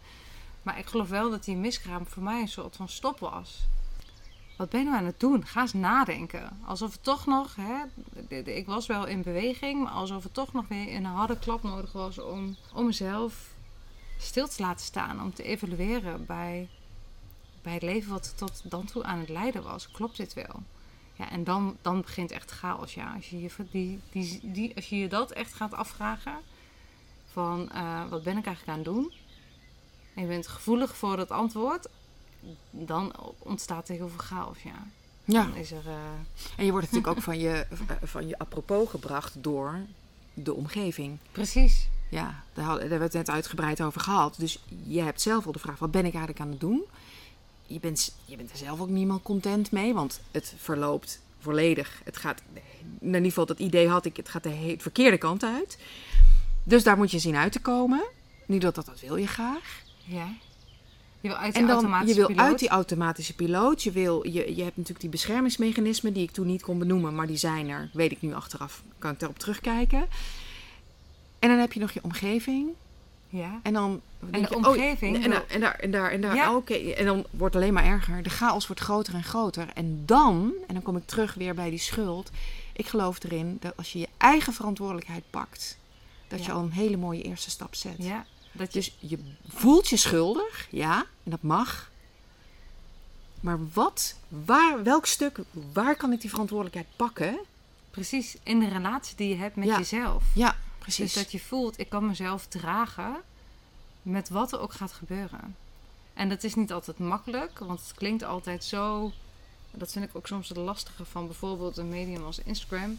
Maar 0.63 0.79
ik 0.79 0.87
geloof 0.87 1.09
wel 1.09 1.31
dat 1.31 1.45
die 1.45 1.57
miskraam 1.57 2.07
voor 2.07 2.23
mij 2.23 2.41
een 2.41 2.49
soort 2.49 2.77
van 2.77 2.89
stop 2.89 3.19
was. 3.19 3.67
Wat 4.57 4.71
ben 4.71 4.81
je 4.81 4.87
nou 4.87 4.99
aan 4.99 5.07
het 5.07 5.21
doen? 5.21 5.47
Ga 5.47 5.61
eens 5.61 5.73
nadenken. 5.73 6.61
Alsof 6.65 6.93
het 6.93 7.03
toch 7.03 7.27
nog, 7.27 7.57
hè, 7.57 7.83
ik 8.45 8.67
was 8.67 8.87
wel 8.87 9.07
in 9.07 9.23
beweging, 9.23 9.83
maar 9.83 9.93
alsof 9.93 10.23
het 10.23 10.35
toch 10.35 10.53
nog 10.53 10.69
weer 10.69 10.95
een 10.95 11.05
harde 11.05 11.39
klap 11.39 11.63
nodig 11.63 11.93
was 11.93 12.19
om, 12.19 12.57
om 12.75 12.87
mezelf 12.87 13.51
stil 14.19 14.49
te 14.49 14.63
laten 14.63 14.85
staan. 14.85 15.23
Om 15.23 15.35
te 15.35 15.43
evalueren 15.43 16.27
bij, 16.27 16.69
bij 17.63 17.73
het 17.73 17.83
leven 17.83 18.11
wat 18.13 18.35
tot 18.37 18.61
dan 18.65 18.85
toe 18.85 19.05
aan 19.05 19.19
het 19.19 19.29
leiden 19.29 19.63
was. 19.63 19.91
Klopt 19.91 20.17
dit 20.17 20.35
wel? 20.35 20.63
Ja, 21.15 21.31
en 21.31 21.45
dan, 21.45 21.77
dan 21.83 22.01
begint 22.01 22.31
echt 22.31 22.51
chaos. 22.51 22.95
Ja. 22.95 23.13
Als, 23.15 23.31
je 23.31 23.41
je, 23.41 23.51
die, 23.71 24.01
die, 24.13 24.41
die, 24.43 24.75
als 24.75 24.89
je 24.89 24.97
je 24.97 25.09
dat 25.09 25.31
echt 25.31 25.53
gaat 25.53 25.75
afvragen: 25.75 26.37
van 27.33 27.71
uh, 27.75 28.09
wat 28.09 28.23
ben 28.23 28.37
ik 28.37 28.47
eigenlijk 28.47 28.79
aan 28.79 28.85
het 28.85 28.95
doen? 28.95 29.13
En 30.15 30.23
je 30.23 30.29
bent 30.29 30.47
gevoelig 30.47 30.97
voor 30.97 31.17
dat 31.17 31.31
antwoord, 31.31 31.89
dan 32.71 33.13
ontstaat 33.39 33.89
er 33.89 33.95
heel 33.95 34.09
veel 34.09 34.19
chaos. 34.19 34.63
Ja. 34.63 34.87
Ja. 35.25 35.43
Dan 35.43 35.55
is 35.55 35.71
er, 35.71 35.87
uh... 35.87 35.93
En 36.57 36.65
je 36.65 36.71
wordt 36.71 36.87
natuurlijk 36.87 37.07
ook 37.17 37.23
van 37.23 37.39
je, 37.39 37.67
van 38.03 38.29
je 38.29 38.39
apropos 38.39 38.91
gebracht 38.91 39.43
door 39.43 39.81
de 40.35 40.55
omgeving. 40.55 41.19
Precies. 41.33 41.89
Ja, 42.11 42.43
daar, 42.53 42.65
hadden, 42.65 42.81
daar 42.81 42.91
hebben 42.91 42.99
we 42.99 43.19
het 43.19 43.27
net 43.27 43.37
uitgebreid 43.37 43.83
over 43.83 44.01
gehad. 44.01 44.35
Dus 44.39 44.59
je 44.87 45.01
hebt 45.01 45.21
zelf 45.21 45.47
al 45.47 45.53
de 45.53 45.59
vraag: 45.59 45.79
wat 45.79 45.91
ben 45.91 46.05
ik 46.05 46.15
eigenlijk 46.15 46.41
aan 46.41 46.51
het 46.51 46.61
doen? 46.61 46.85
Je 47.73 47.81
bent, 47.81 48.15
je 48.25 48.37
bent 48.37 48.51
er 48.51 48.57
zelf 48.57 48.81
ook 48.81 48.89
niemand 48.89 49.23
content 49.23 49.71
mee, 49.71 49.95
want 49.95 50.21
het 50.31 50.55
verloopt 50.59 51.21
volledig. 51.39 52.01
Het 52.05 52.17
gaat, 52.17 52.43
in 53.01 53.07
ieder 53.15 53.23
geval 53.25 53.47
dat 53.47 53.59
idee 53.59 53.89
had 53.89 54.05
ik, 54.05 54.17
het 54.17 54.29
gaat 54.29 54.43
de 54.43 54.49
he- 54.49 54.75
verkeerde 54.79 55.19
kant 55.19 55.45
uit. 55.45 55.79
Dus 56.65 56.83
daar 56.83 56.97
moet 56.97 57.11
je 57.11 57.19
zien 57.19 57.37
uit 57.37 57.53
te 57.53 57.61
komen. 57.61 58.03
Nu 58.47 58.59
dat, 58.59 58.75
dat, 58.75 58.87
dat 58.87 59.01
wil 59.01 59.17
je 59.17 59.27
graag. 59.27 59.83
Ja. 60.05 60.35
Je 61.21 61.29
wil 61.29 61.37
uit 61.37 61.53
die 61.53 61.61
en 61.63 61.69
dan, 61.69 61.77
automatische 61.77 62.15
je 62.15 62.21
wil 62.21 62.27
piloot. 62.27 62.47
uit 62.47 62.59
die 62.59 62.69
automatische 62.69 63.35
piloot. 63.35 63.83
Je, 63.83 63.91
wil, 63.91 64.27
je, 64.27 64.57
je 64.57 64.63
hebt 64.63 64.77
natuurlijk 64.77 65.01
die 65.01 65.09
beschermingsmechanismen 65.11 66.13
die 66.13 66.23
ik 66.23 66.31
toen 66.31 66.47
niet 66.47 66.63
kon 66.63 66.79
benoemen, 66.79 67.15
maar 67.15 67.27
die 67.27 67.37
zijn 67.37 67.69
er. 67.69 67.91
Weet 67.93 68.13
ik 68.13 68.23
nu 68.23 68.35
achteraf, 68.35 68.83
kan 68.99 69.11
ik 69.13 69.19
daarop 69.19 69.39
terugkijken. 69.39 70.07
En 71.39 71.49
dan 71.49 71.59
heb 71.59 71.73
je 71.73 71.81
nog 71.81 71.91
je 71.91 72.01
omgeving. 72.03 72.69
Ja. 73.29 73.61
En 73.63 73.73
Dan 73.73 74.01
En 74.31 74.43
de 74.43 74.51
oh, 74.57 74.67
omgeving 74.67 75.25
en, 75.25 75.49
en 75.49 75.61
daar 75.61 75.75
en 75.79 75.91
daar 75.91 76.11
en 76.11 76.21
daar. 76.21 76.35
Ja. 76.35 76.51
oh, 76.51 76.57
Oké, 76.57 76.75
en 76.75 77.05
dan 77.05 77.27
wordt 77.31 77.55
het 77.55 77.63
alleen 77.63 77.75
maar 77.75 77.85
erger. 77.85 78.23
De 78.23 78.31
chaos 78.31 78.67
wordt 78.67 78.83
groter 78.83 79.15
en 79.15 79.25
groter. 79.25 79.69
En 79.75 80.03
dan, 80.07 80.53
en 80.67 80.75
dan 80.75 80.83
kom 80.83 80.97
ik 80.97 81.07
terug 81.07 81.35
weer 81.35 81.55
bij 81.55 81.71
die 81.71 81.79
schuld. 81.79 82.31
Ik 82.73 82.87
geloof 82.87 83.25
erin 83.25 83.57
dat 83.61 83.77
als 83.77 83.93
je 83.93 83.99
je 83.99 84.09
eigen 84.17 84.53
verantwoordelijkheid 84.53 85.23
pakt, 85.31 85.79
dat 86.29 86.45
je 86.45 86.53
al 86.53 86.63
een 86.63 86.73
hele 86.73 86.97
mooie 86.97 87.23
eerste 87.23 87.51
stap 87.51 87.75
zet. 87.75 87.95
Ja, 87.99 88.25
dat 88.53 88.73
je, 88.73 88.79
Dus 88.79 88.95
je 88.99 89.19
voelt 89.49 89.89
je 89.89 89.97
schuldig, 89.97 90.67
ja, 90.71 90.97
en 91.25 91.31
dat 91.31 91.43
mag. 91.43 91.91
Maar 93.41 93.59
wat, 93.73 94.15
waar, 94.29 94.83
welk 94.83 95.07
stuk, 95.07 95.39
waar 95.73 95.97
kan 95.97 96.13
ik 96.13 96.21
die 96.21 96.31
verantwoordelijkheid 96.31 96.97
pakken? 96.97 97.39
precies 97.91 98.37
in 98.43 98.59
de 98.59 98.69
relatie 98.69 99.17
die 99.17 99.29
je 99.29 99.37
hebt 99.37 99.57
met 99.57 99.69
Ja. 99.69 99.77
jezelf. 99.79 100.25
Ja, 100.35 100.57
precies. 100.79 101.13
Dus 101.13 101.23
dat 101.23 101.33
je 101.33 101.41
voelt, 101.41 101.79
ik 101.79 101.89
kan 101.89 102.07
mezelf 102.07 102.47
dragen 102.47 103.17
met 104.03 104.29
wat 104.29 104.53
er 104.53 104.61
ook 104.61 104.73
gaat 104.73 104.93
gebeuren. 104.93 105.57
En 106.15 106.29
dat 106.29 106.45
is 106.45 106.55
niet 106.55 106.73
altijd 106.73 106.99
makkelijk, 106.99 107.59
want 107.59 107.81
het 107.81 107.95
klinkt 107.95 108.23
altijd 108.23 108.65
zo. 108.65 109.13
Dat 109.71 109.93
vind 109.93 110.05
ik 110.05 110.17
ook 110.17 110.27
soms 110.27 110.49
het 110.49 110.59
lastige 110.59 111.05
van 111.05 111.27
bijvoorbeeld 111.27 111.77
een 111.77 111.89
medium 111.89 112.25
als 112.25 112.39
Instagram. 112.39 112.99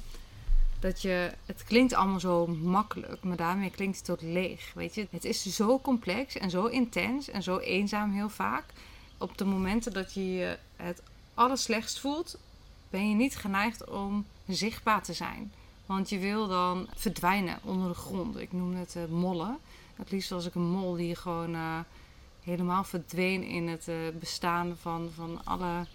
Dat 0.79 1.01
je, 1.01 1.31
het 1.45 1.63
klinkt 1.63 1.93
allemaal 1.93 2.19
zo 2.19 2.47
makkelijk, 2.47 3.23
maar 3.23 3.37
daarmee 3.37 3.69
klinkt 3.69 3.97
het 3.97 4.09
ook 4.09 4.21
leeg. 4.21 4.71
Weet 4.73 4.95
je, 4.95 5.07
het 5.11 5.25
is 5.25 5.41
zo 5.55 5.79
complex 5.79 6.37
en 6.37 6.49
zo 6.49 6.65
intens 6.65 7.29
en 7.29 7.43
zo 7.43 7.57
eenzaam 7.57 8.11
heel 8.11 8.29
vaak. 8.29 8.63
Op 9.17 9.37
de 9.37 9.45
momenten 9.45 9.93
dat 9.93 10.13
je 10.13 10.57
het 10.75 11.01
allerslechtst 11.33 11.99
voelt, 11.99 12.37
ben 12.89 13.09
je 13.09 13.15
niet 13.15 13.35
geneigd 13.35 13.89
om 13.89 14.25
zichtbaar 14.47 15.03
te 15.03 15.13
zijn. 15.13 15.51
Want 15.85 16.09
je 16.09 16.19
wil 16.19 16.47
dan 16.47 16.87
verdwijnen 16.95 17.59
onder 17.63 17.87
de 17.87 17.95
grond. 17.95 18.39
Ik 18.39 18.51
noem 18.51 18.75
het 18.75 18.95
eh, 18.95 19.05
mollen. 19.05 19.57
Het 20.03 20.11
liefst 20.11 20.29
was 20.29 20.45
ik 20.45 20.55
een 20.55 20.69
mol 20.69 20.95
die 20.95 21.15
gewoon 21.15 21.55
eh, 21.55 21.79
helemaal 22.41 22.83
verdween 22.83 23.43
in 23.43 23.67
het 23.67 23.87
eh, 23.87 23.95
bestaan 24.19 24.77
van, 24.81 25.11
van 25.15 25.41
alle 25.43 25.87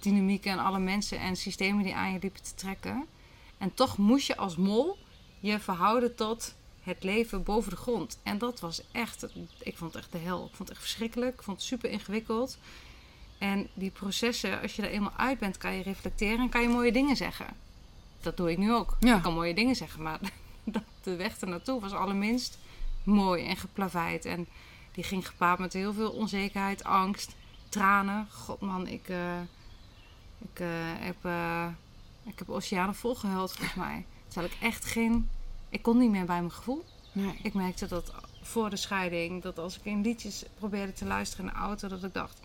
dynamieken 0.00 0.52
en 0.52 0.58
alle 0.58 0.78
mensen 0.78 1.18
en 1.18 1.36
systemen 1.36 1.84
die 1.84 1.94
aan 1.94 2.12
je 2.12 2.18
liepen 2.20 2.42
te 2.42 2.54
trekken. 2.54 3.06
En 3.58 3.74
toch 3.74 3.96
moest 3.96 4.26
je 4.26 4.36
als 4.36 4.56
mol 4.56 4.98
je 5.40 5.58
verhouden 5.58 6.14
tot 6.14 6.54
het 6.82 7.02
leven 7.02 7.42
boven 7.42 7.70
de 7.70 7.76
grond. 7.76 8.18
En 8.22 8.38
dat 8.38 8.60
was 8.60 8.82
echt, 8.92 9.26
ik 9.58 9.76
vond 9.76 9.94
het 9.94 10.02
echt 10.02 10.12
de 10.12 10.18
hel. 10.18 10.44
Ik 10.44 10.54
vond 10.54 10.68
het 10.68 10.70
echt 10.70 10.80
verschrikkelijk. 10.80 11.34
Ik 11.34 11.42
vond 11.42 11.56
het 11.56 11.66
super 11.66 11.90
ingewikkeld. 11.90 12.58
En 13.38 13.68
die 13.74 13.90
processen, 13.90 14.60
als 14.60 14.76
je 14.76 14.82
er 14.82 14.90
eenmaal 14.90 15.16
uit 15.16 15.38
bent, 15.38 15.58
kan 15.58 15.74
je 15.74 15.82
reflecteren 15.82 16.38
en 16.38 16.48
kan 16.48 16.62
je 16.62 16.68
mooie 16.68 16.92
dingen 16.92 17.16
zeggen. 17.16 17.46
Dat 18.20 18.36
doe 18.36 18.50
ik 18.50 18.58
nu 18.58 18.72
ook. 18.72 18.96
Ja. 19.00 19.16
Ik 19.16 19.22
kan 19.22 19.34
mooie 19.34 19.54
dingen 19.54 19.76
zeggen, 19.76 20.02
maar 20.02 20.20
de 21.02 21.16
weg 21.16 21.38
ernaartoe 21.38 21.80
was 21.80 21.92
allerminst 21.92 22.58
mooi 23.04 23.46
en 23.46 23.56
geplaveid. 23.56 24.24
En 24.24 24.46
die 24.92 25.04
ging 25.04 25.26
gepaard 25.26 25.58
met 25.58 25.72
heel 25.72 25.92
veel 25.92 26.10
onzekerheid, 26.10 26.84
angst, 26.84 27.34
tranen. 27.68 28.26
God 28.30 28.60
man, 28.60 28.86
ik, 28.86 29.08
eh, 29.08 29.40
ik, 30.38 30.60
eh, 30.60 30.68
heb, 30.98 31.16
eh, 31.24 31.66
ik 32.22 32.38
heb 32.38 32.50
oceanen 32.50 32.94
vol 32.94 33.14
gehuild 33.14 33.52
volgens 33.52 33.74
mij. 33.74 34.06
Terwijl 34.28 34.52
ik 34.52 34.58
echt 34.60 34.84
geen... 34.84 35.28
Ik 35.68 35.82
kon 35.82 35.98
niet 35.98 36.10
meer 36.10 36.24
bij 36.24 36.38
mijn 36.38 36.52
gevoel. 36.52 36.84
nee. 37.12 37.38
Ik 37.42 37.54
merkte 37.54 37.86
dat 37.86 38.12
voor 38.42 38.70
de 38.70 38.76
scheiding, 38.76 39.42
dat 39.42 39.58
als 39.58 39.78
ik 39.78 39.84
in 39.84 40.00
liedjes 40.00 40.44
probeerde 40.58 40.92
te 40.92 41.04
luisteren 41.04 41.46
in 41.46 41.52
de 41.52 41.58
auto, 41.58 41.88
dat 41.88 42.04
ik 42.04 42.14
dacht: 42.14 42.40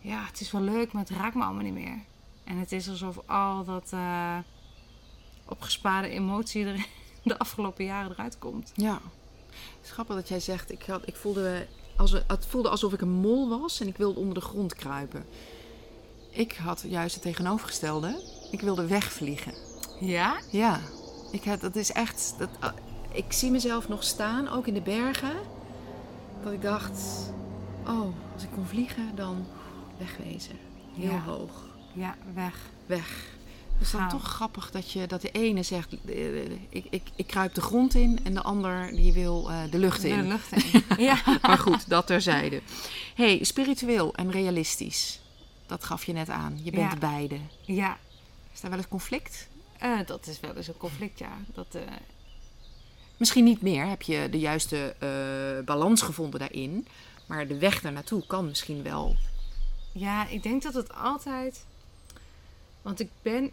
ja, 0.00 0.24
het 0.24 0.40
is 0.40 0.50
wel 0.50 0.60
leuk, 0.60 0.92
maar 0.92 1.02
het 1.02 1.16
raakt 1.16 1.34
me 1.34 1.44
allemaal 1.44 1.62
niet 1.62 1.74
meer. 1.74 1.98
En 2.44 2.56
het 2.56 2.72
is 2.72 2.88
alsof 2.88 3.18
al 3.26 3.64
dat 3.64 3.92
opgespaarde 5.44 6.08
emotie 6.08 6.66
er 6.66 6.86
de 7.22 7.38
afgelopen 7.38 7.84
jaren 7.84 8.10
eruit 8.10 8.38
komt. 8.38 8.72
Ja. 8.74 9.00
Het 9.84 9.92
is 9.92 9.98
grappig 9.98 10.16
dat 10.16 10.28
jij 10.28 10.40
zegt, 10.40 10.70
ik, 10.70 10.82
had, 10.86 11.02
ik 11.06 11.16
voelde, 11.16 11.66
als, 11.96 12.12
het 12.12 12.46
voelde 12.46 12.68
alsof 12.68 12.92
ik 12.92 13.00
een 13.00 13.08
mol 13.10 13.48
was 13.48 13.80
en 13.80 13.86
ik 13.88 13.96
wilde 13.96 14.20
onder 14.20 14.34
de 14.34 14.40
grond 14.40 14.74
kruipen. 14.74 15.24
Ik 16.30 16.52
had 16.52 16.84
juist 16.86 17.14
het 17.14 17.22
tegenovergestelde. 17.22 18.22
Ik 18.50 18.60
wilde 18.60 18.86
wegvliegen. 18.86 19.54
Ja? 20.00 20.36
Ja, 20.50 20.80
ik 21.30 21.44
had, 21.44 21.60
dat 21.60 21.76
is 21.76 21.92
echt. 21.92 22.34
Dat, 22.38 22.48
ah, 22.60 22.72
ik 23.12 23.32
zie 23.32 23.50
mezelf 23.50 23.88
nog 23.88 24.02
staan, 24.02 24.48
ook 24.48 24.66
in 24.66 24.74
de 24.74 24.80
bergen. 24.80 25.36
Dat 26.44 26.52
ik 26.52 26.62
dacht: 26.62 27.00
oh, 27.86 28.06
als 28.34 28.42
ik 28.42 28.50
kon 28.54 28.66
vliegen, 28.66 29.12
dan 29.14 29.46
wegwezen. 29.98 30.58
Heel 30.94 31.10
Ja. 31.10 31.20
hoog. 31.20 31.52
Ja, 31.92 32.16
weg. 32.34 32.56
Weg. 32.86 33.26
Het 33.78 33.82
is 33.86 33.90
dan 33.90 34.00
Gaan. 34.00 34.08
toch 34.08 34.22
grappig 34.28 34.70
dat, 34.70 34.92
je, 34.92 35.06
dat 35.06 35.20
de 35.22 35.30
ene 35.30 35.62
zegt: 35.62 35.88
eh, 36.06 36.44
ik, 36.68 36.86
ik, 36.90 37.02
ik 37.16 37.26
kruip 37.26 37.54
de 37.54 37.60
grond 37.60 37.94
in, 37.94 38.18
en 38.24 38.34
de 38.34 38.42
ander 38.42 38.90
die 38.96 39.12
wil 39.12 39.50
eh, 39.50 39.58
de 39.70 39.78
lucht 39.78 40.02
De 40.02 40.08
in. 40.08 40.28
lucht 40.28 40.52
in. 40.72 40.82
ja. 41.04 41.18
Maar 41.42 41.58
goed, 41.58 41.88
dat 41.88 42.06
terzijde. 42.06 42.60
hey, 43.14 43.44
spiritueel 43.44 44.14
en 44.14 44.30
realistisch. 44.30 45.20
Dat 45.66 45.84
gaf 45.84 46.04
je 46.04 46.12
net 46.12 46.28
aan. 46.28 46.60
Je 46.62 46.70
bent 46.70 46.92
Ja. 46.92 46.98
beide. 46.98 47.38
ja. 47.62 47.98
Is 48.52 48.60
daar 48.60 48.70
wel 48.70 48.78
eens 48.78 48.88
conflict? 48.88 49.48
Eh, 49.78 49.98
dat 50.06 50.26
is 50.26 50.40
wel 50.40 50.54
eens 50.56 50.68
een 50.68 50.76
conflict, 50.76 51.18
ja. 51.18 51.36
Dat, 51.54 51.76
Misschien 53.16 53.44
niet 53.44 53.62
meer. 53.62 53.86
Heb 53.86 54.02
je 54.02 54.28
de 54.30 54.38
juiste 54.38 54.94
balans 55.64 56.02
gevonden 56.02 56.40
daarin. 56.40 56.86
Maar 57.26 57.46
de 57.46 57.58
weg 57.58 57.80
daar 57.80 57.92
naartoe 57.92 58.26
kan 58.26 58.46
misschien 58.46 58.82
wel. 58.82 59.16
Ja, 59.92 60.28
ik 60.28 60.42
denk 60.42 60.62
dat 60.62 60.74
het 60.74 60.94
altijd. 60.94 61.64
Want 62.82 63.00
ik 63.00 63.08
ben 63.22 63.50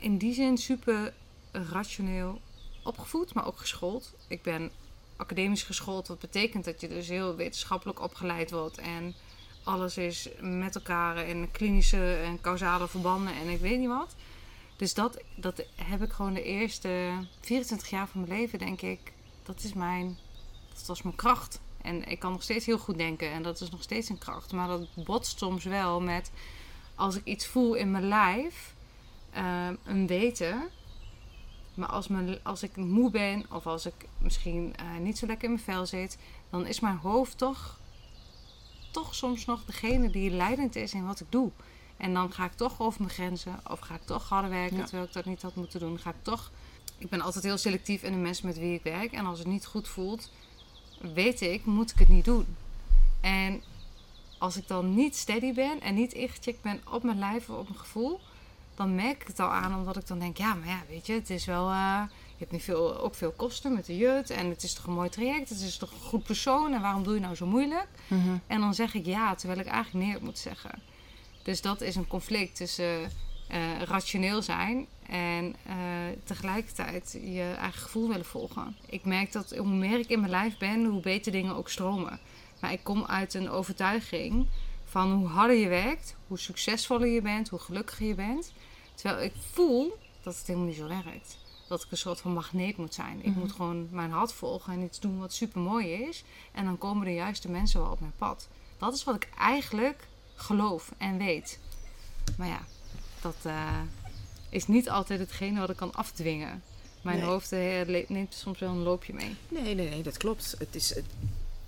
in 0.00 0.18
die 0.18 0.34
zin 0.34 0.58
super 0.58 1.14
rationeel 1.52 2.40
opgevoed, 2.84 3.34
maar 3.34 3.46
ook 3.46 3.58
geschoold. 3.58 4.14
Ik 4.28 4.42
ben 4.42 4.70
academisch 5.16 5.62
geschoold, 5.62 6.08
wat 6.08 6.18
betekent 6.18 6.64
dat 6.64 6.80
je 6.80 6.88
dus 6.88 7.08
heel 7.08 7.36
wetenschappelijk 7.36 8.00
opgeleid 8.00 8.50
wordt. 8.50 8.78
En 8.78 9.14
alles 9.62 9.96
is 9.96 10.28
met 10.40 10.74
elkaar 10.74 11.26
in 11.26 11.50
klinische 11.50 12.14
en 12.14 12.40
causale 12.40 12.88
verbanden 12.88 13.34
en 13.34 13.48
ik 13.48 13.60
weet 13.60 13.78
niet 13.78 13.88
wat. 13.88 14.14
Dus 14.76 14.94
dat, 14.94 15.22
dat 15.36 15.64
heb 15.74 16.02
ik 16.02 16.12
gewoon 16.12 16.34
de 16.34 16.42
eerste 16.42 17.10
24 17.40 17.90
jaar 17.90 18.08
van 18.08 18.20
mijn 18.20 18.40
leven, 18.40 18.58
denk 18.58 18.82
ik. 18.82 19.12
Dat 19.42 19.62
is 19.62 19.72
mijn, 19.72 20.18
dat 20.74 20.86
was 20.86 21.02
mijn 21.02 21.16
kracht. 21.16 21.60
En 21.82 22.08
ik 22.08 22.18
kan 22.18 22.32
nog 22.32 22.42
steeds 22.42 22.66
heel 22.66 22.78
goed 22.78 22.98
denken 22.98 23.30
en 23.30 23.42
dat 23.42 23.60
is 23.60 23.70
nog 23.70 23.82
steeds 23.82 24.08
een 24.08 24.18
kracht. 24.18 24.52
Maar 24.52 24.68
dat 24.68 24.86
botst 24.94 25.38
soms 25.38 25.64
wel 25.64 26.00
met 26.00 26.30
als 26.94 27.16
ik 27.16 27.24
iets 27.24 27.46
voel 27.46 27.74
in 27.74 27.90
mijn 27.90 28.08
lijf, 28.08 28.74
ehm, 29.32 29.74
een 29.84 30.06
weten. 30.06 30.68
Maar 31.74 31.88
als, 31.88 32.08
mijn, 32.08 32.38
als 32.42 32.62
ik 32.62 32.76
moe 32.76 33.10
ben 33.10 33.44
of 33.50 33.66
als 33.66 33.86
ik 33.86 33.94
misschien 34.18 34.76
eh, 34.76 34.96
niet 35.00 35.18
zo 35.18 35.26
lekker 35.26 35.44
in 35.44 35.50
mijn 35.54 35.64
vel 35.64 35.86
zit, 35.86 36.18
dan 36.50 36.66
is 36.66 36.80
mijn 36.80 36.96
hoofd 36.96 37.38
toch, 37.38 37.78
toch 38.90 39.14
soms 39.14 39.44
nog 39.44 39.64
degene 39.64 40.10
die 40.10 40.30
leidend 40.30 40.76
is 40.76 40.94
in 40.94 41.06
wat 41.06 41.20
ik 41.20 41.26
doe. 41.28 41.50
En 41.96 42.14
dan 42.14 42.32
ga 42.32 42.44
ik 42.44 42.52
toch 42.52 42.80
over 42.80 43.00
mijn 43.00 43.12
grenzen 43.14 43.60
of 43.70 43.80
ga 43.80 43.94
ik 43.94 44.04
toch 44.04 44.28
harder 44.28 44.50
werken 44.50 44.76
Ja. 44.76 44.82
terwijl 44.82 45.04
ik 45.04 45.12
dat 45.12 45.24
niet 45.24 45.42
had 45.42 45.54
moeten 45.54 45.80
doen. 45.80 45.98
Ga 45.98 46.10
ik 46.10 46.22
toch. 46.22 46.50
Ik 46.98 47.08
ben 47.08 47.20
altijd 47.20 47.44
heel 47.44 47.58
selectief 47.58 48.02
in 48.02 48.12
de 48.12 48.18
mensen 48.18 48.46
met 48.46 48.58
wie 48.58 48.74
ik 48.74 48.82
werk. 48.82 49.12
En 49.12 49.26
als 49.26 49.38
het 49.38 49.48
niet 49.48 49.66
goed 49.66 49.88
voelt, 49.88 50.30
weet 51.00 51.40
ik, 51.40 51.64
moet 51.64 51.90
ik 51.90 51.98
het 51.98 52.08
niet 52.08 52.24
doen. 52.24 52.56
En 53.20 53.62
als 54.38 54.56
ik 54.56 54.68
dan 54.68 54.94
niet 54.94 55.16
steady 55.16 55.52
ben 55.54 55.80
en 55.80 55.94
niet 55.94 56.12
ingecheckt 56.12 56.62
ben 56.62 56.80
op 56.92 57.02
mijn 57.02 57.18
lijf 57.18 57.48
of 57.48 57.56
op 57.58 57.68
mijn 57.68 57.80
gevoel, 57.80 58.20
dan 58.80 58.94
merk 58.94 59.20
ik 59.20 59.26
het 59.26 59.40
al 59.40 59.48
aan, 59.48 59.74
omdat 59.74 59.96
ik 59.96 60.06
dan 60.06 60.18
denk, 60.18 60.36
ja, 60.36 60.54
maar 60.54 60.68
ja, 60.68 60.82
weet 60.88 61.06
je, 61.06 61.12
het 61.12 61.30
is 61.30 61.44
wel, 61.44 61.70
eh, 61.70 62.02
je 62.08 62.38
hebt 62.38 62.52
nu 62.52 62.60
veel, 62.60 63.00
ook 63.00 63.14
veel 63.14 63.32
kosten 63.32 63.74
met 63.74 63.86
de 63.86 63.96
jut 63.96 64.30
en 64.30 64.48
het 64.48 64.62
is 64.62 64.74
toch 64.74 64.86
een 64.86 64.92
mooi 64.92 65.08
traject, 65.08 65.48
het 65.48 65.60
is 65.60 65.76
toch 65.76 65.92
een 65.92 66.00
goed 66.00 66.22
persoon 66.22 66.72
en 66.72 66.80
waarom 66.80 67.02
doe 67.02 67.14
je 67.14 67.20
nou 67.20 67.34
zo 67.34 67.46
moeilijk? 67.46 67.88
En 68.46 68.60
dan 68.60 68.74
zeg 68.74 68.94
ik 68.94 69.06
ja, 69.06 69.34
terwijl 69.34 69.60
ik 69.60 69.66
eigenlijk 69.66 70.06
nee 70.06 70.16
moet 70.20 70.38
zeggen. 70.38 70.82
Dus 71.42 71.60
dat 71.60 71.80
is 71.80 71.96
een 71.96 72.06
conflict 72.06 72.56
tussen 72.56 73.10
eh, 73.48 73.82
rationeel 73.82 74.42
zijn 74.42 74.86
en 75.06 75.56
eh, 75.66 75.74
tegelijkertijd 76.24 77.18
je 77.22 77.54
eigen 77.58 77.80
gevoel 77.80 78.08
willen 78.08 78.24
volgen. 78.24 78.76
Ik 78.86 79.04
merk 79.04 79.32
dat 79.32 79.56
hoe 79.56 79.68
meer 79.68 79.98
ik 79.98 80.08
in 80.08 80.20
mijn 80.20 80.32
lijf 80.32 80.58
ben, 80.58 80.84
hoe 80.84 81.00
beter 81.00 81.32
dingen 81.32 81.56
ook 81.56 81.68
stromen. 81.68 82.20
Maar 82.60 82.72
ik 82.72 82.84
kom 82.84 83.04
uit 83.04 83.34
een 83.34 83.50
overtuiging 83.50 84.46
van 84.84 85.12
hoe 85.12 85.28
harder 85.28 85.56
je 85.56 85.68
werkt, 85.68 86.16
hoe 86.26 86.38
succesvoller 86.38 87.08
je 87.08 87.22
bent, 87.22 87.48
hoe 87.48 87.58
gelukkiger 87.58 88.06
je 88.06 88.14
bent. 88.14 88.52
Terwijl 89.00 89.24
ik 89.24 89.32
voel 89.52 89.98
dat 90.22 90.36
het 90.36 90.46
helemaal 90.46 90.68
niet 90.68 90.76
zo 90.76 90.88
werkt. 90.88 91.36
Dat 91.68 91.82
ik 91.82 91.90
een 91.90 91.96
soort 91.96 92.20
van 92.20 92.32
magneet 92.32 92.76
moet 92.76 92.94
zijn. 92.94 93.24
Ik 93.24 93.34
moet 93.34 93.52
gewoon 93.52 93.88
mijn 93.90 94.10
hart 94.10 94.32
volgen 94.32 94.72
en 94.72 94.82
iets 94.82 95.00
doen 95.00 95.18
wat 95.18 95.32
super 95.32 95.60
mooi 95.60 95.92
is. 95.92 96.24
En 96.52 96.64
dan 96.64 96.78
komen 96.78 97.04
de 97.06 97.14
juiste 97.14 97.48
mensen 97.50 97.80
wel 97.80 97.90
op 97.90 98.00
mijn 98.00 98.12
pad. 98.18 98.48
Dat 98.78 98.94
is 98.94 99.04
wat 99.04 99.14
ik 99.14 99.28
eigenlijk 99.38 100.08
geloof 100.34 100.92
en 100.98 101.18
weet. 101.18 101.58
Maar 102.36 102.48
ja, 102.48 102.60
dat 103.20 103.34
eh, 103.42 103.80
is 104.48 104.66
niet 104.66 104.90
altijd 104.90 105.20
hetgene 105.20 105.60
wat 105.60 105.70
ik 105.70 105.76
kan 105.76 105.94
afdwingen. 105.94 106.62
Mijn 107.02 107.18
Nee. 107.18 107.26
hoofd 107.26 107.52
eh, 107.52 108.08
neemt 108.08 108.34
soms 108.34 108.58
wel 108.58 108.70
een 108.70 108.82
loopje 108.82 109.12
mee. 109.12 109.36
Nee, 109.48 109.74
nee, 109.74 109.88
nee, 109.88 110.02
dat 110.02 110.16
klopt. 110.16 110.54
Het 110.58 110.74
is, 110.74 110.94
het- 110.94 111.04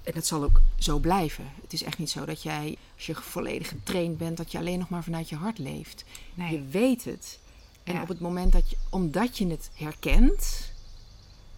en 0.03 0.15
het 0.15 0.27
zal 0.27 0.43
ook 0.43 0.61
zo 0.79 0.99
blijven. 0.99 1.53
Het 1.63 1.73
is 1.73 1.83
echt 1.83 1.99
niet 1.99 2.11
zo 2.11 2.25
dat 2.25 2.43
jij, 2.43 2.77
als 3.09 3.17
je 3.17 3.23
volledig 3.31 3.69
getraind 3.69 4.19
bent, 4.19 4.37
dat 4.37 4.53
je 4.53 4.59
alleen 4.59 4.79
nog 4.79 4.89
maar 4.89 5.03
vanuit 5.05 5.29
je 5.29 5.37
hart 5.37 5.59
leeft. 5.59 6.05
Nee. 6.35 6.53
Je 6.53 6.63
weet 6.71 7.05
het. 7.05 7.39
En 7.85 7.95
Ja. 7.95 8.03
op 8.03 8.09
het 8.09 8.21
moment 8.21 8.53
dat 8.53 8.71
je, 8.71 8.77
omdat 8.91 9.39
je 9.39 9.47
het 9.47 9.71
herkent, 9.75 10.73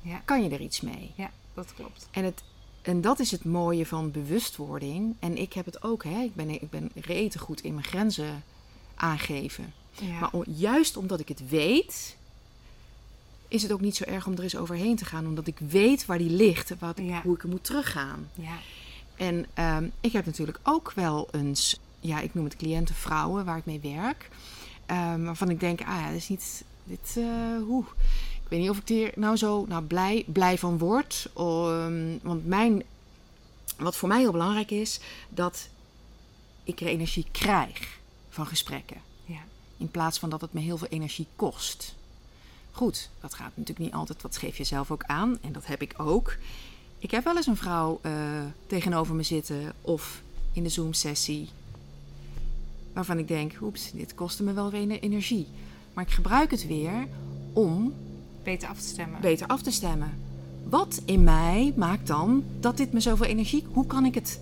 Ja. 0.00 0.22
kan 0.24 0.42
je 0.42 0.48
er 0.50 0.60
iets 0.60 0.80
mee. 0.80 1.12
Ja, 1.14 1.30
dat 1.54 1.74
klopt. 1.74 2.08
En 2.10 2.24
het 2.24 2.42
en 2.82 3.00
dat 3.00 3.18
is 3.20 3.30
het 3.30 3.44
mooie 3.44 3.86
van 3.86 4.10
bewustwording. 4.10 5.14
En 5.18 5.36
ik 5.36 5.52
heb 5.52 5.64
het 5.64 5.82
ook, 5.82 6.04
hè. 6.04 6.20
Ik 6.22 6.34
ben, 6.34 6.48
ik 6.50 6.70
ben 6.70 6.90
rete 6.94 7.38
goed 7.38 7.60
in 7.60 7.74
mijn 7.74 7.86
grenzen 7.86 8.44
aangeven. 8.94 9.72
Ja. 10.00 10.18
Maar 10.20 10.32
juist 10.48 10.96
omdat 10.96 11.20
ik 11.20 11.28
het 11.28 11.48
weet, 11.48 12.16
is 13.48 13.62
het 13.62 13.72
ook 13.72 13.80
niet 13.80 13.96
zo 13.96 14.04
erg 14.04 14.26
om 14.26 14.32
er 14.32 14.42
eens 14.42 14.56
overheen 14.56 14.96
te 14.96 15.04
gaan. 15.04 15.26
Omdat 15.26 15.46
ik 15.46 15.58
weet 15.58 16.06
waar 16.06 16.18
die 16.18 16.30
ligt, 16.30 16.70
en 16.70 16.76
wat, 16.80 16.98
hoe 17.22 17.34
ik 17.34 17.42
er 17.42 17.48
moet 17.48 17.64
teruggaan. 17.64 18.28
ja. 18.34 18.58
En 19.16 19.46
ehm, 19.54 19.88
ik 20.00 20.12
heb 20.12 20.26
natuurlijk 20.26 20.58
ook 20.62 20.92
wel 20.94 21.28
eens, 21.30 21.80
ja, 22.00 22.20
ik 22.20 22.34
noem 22.34 22.44
het 22.44 22.56
cliënten 22.56 22.94
vrouwen 22.94 23.44
waar 23.44 23.56
ik 23.56 23.64
mee 23.64 23.80
werk. 23.80 24.28
ehm, 24.86 25.22
waarvan 25.22 25.50
ik 25.50 25.60
denk, 25.60 25.80
ah 25.80 25.86
ja, 25.86 26.06
dat 26.06 26.16
is 26.16 26.28
niet, 26.28 26.64
dit, 26.84 27.14
eh, 27.16 27.62
hoe. 27.66 27.84
Ik 28.44 28.50
weet 28.50 28.60
niet 28.60 28.70
of 28.70 28.78
ik 28.78 28.88
hier 28.88 29.12
nou 29.16 29.36
zo 29.36 29.64
nou, 29.68 29.82
blij, 29.82 30.24
blij 30.26 30.58
van 30.58 30.78
word. 30.78 31.30
Ehm, 31.36 32.18
want 32.22 32.46
mijn, 32.46 32.82
wat 33.78 33.96
voor 33.96 34.08
mij 34.08 34.18
heel 34.18 34.32
belangrijk 34.32 34.70
is, 34.70 35.00
dat 35.28 35.68
ik 36.64 36.80
er 36.80 36.86
energie 36.86 37.26
krijg 37.30 37.98
van 38.28 38.46
gesprekken. 38.46 38.96
Ja. 39.24 39.40
In 39.76 39.90
plaats 39.90 40.18
van 40.18 40.30
dat 40.30 40.40
het 40.40 40.52
me 40.52 40.60
heel 40.60 40.78
veel 40.78 40.88
energie 40.88 41.26
kost. 41.36 41.94
Goed, 42.72 43.10
dat 43.20 43.34
gaat 43.34 43.50
natuurlijk 43.56 43.78
niet 43.78 43.94
altijd. 43.94 44.20
Dat 44.20 44.36
geef 44.36 44.56
je 44.56 44.64
zelf 44.64 44.90
ook 44.90 45.04
aan. 45.04 45.38
En 45.42 45.52
dat 45.52 45.66
heb 45.66 45.82
ik 45.82 45.94
ook. 45.96 46.36
Ik 47.04 47.10
heb 47.10 47.24
wel 47.24 47.36
eens 47.36 47.46
een 47.46 47.56
vrouw 47.56 47.98
eh, 48.02 48.12
tegenover 48.66 49.14
me 49.14 49.22
zitten 49.22 49.72
of 49.80 50.22
in 50.52 50.62
de 50.62 50.68
Zoom-sessie. 50.68 51.48
Waarvan 52.92 53.18
ik 53.18 53.28
denk, 53.28 53.52
oeps, 53.62 53.90
dit 53.92 54.14
kostte 54.14 54.42
me 54.42 54.52
wel 54.52 54.70
weer 54.70 55.00
energie. 55.00 55.46
Maar 55.94 56.04
ik 56.04 56.10
gebruik 56.10 56.50
het 56.50 56.66
weer 56.66 57.06
om 57.52 57.94
Beter 58.42 58.68
af 58.68 58.80
te 58.80 58.86
stemmen. 58.86 59.20
beter 59.20 59.46
af 59.46 59.62
te 59.62 59.70
stemmen. 59.70 60.12
Wat 60.68 61.02
in 61.04 61.24
mij 61.24 61.72
maakt 61.76 62.06
dan 62.06 62.44
dat 62.60 62.76
dit 62.76 62.92
me 62.92 63.00
zoveel 63.00 63.26
energie... 63.26 63.64
Hoe 63.72 63.86
kan 63.86 64.04
ik 64.04 64.14
het, 64.14 64.40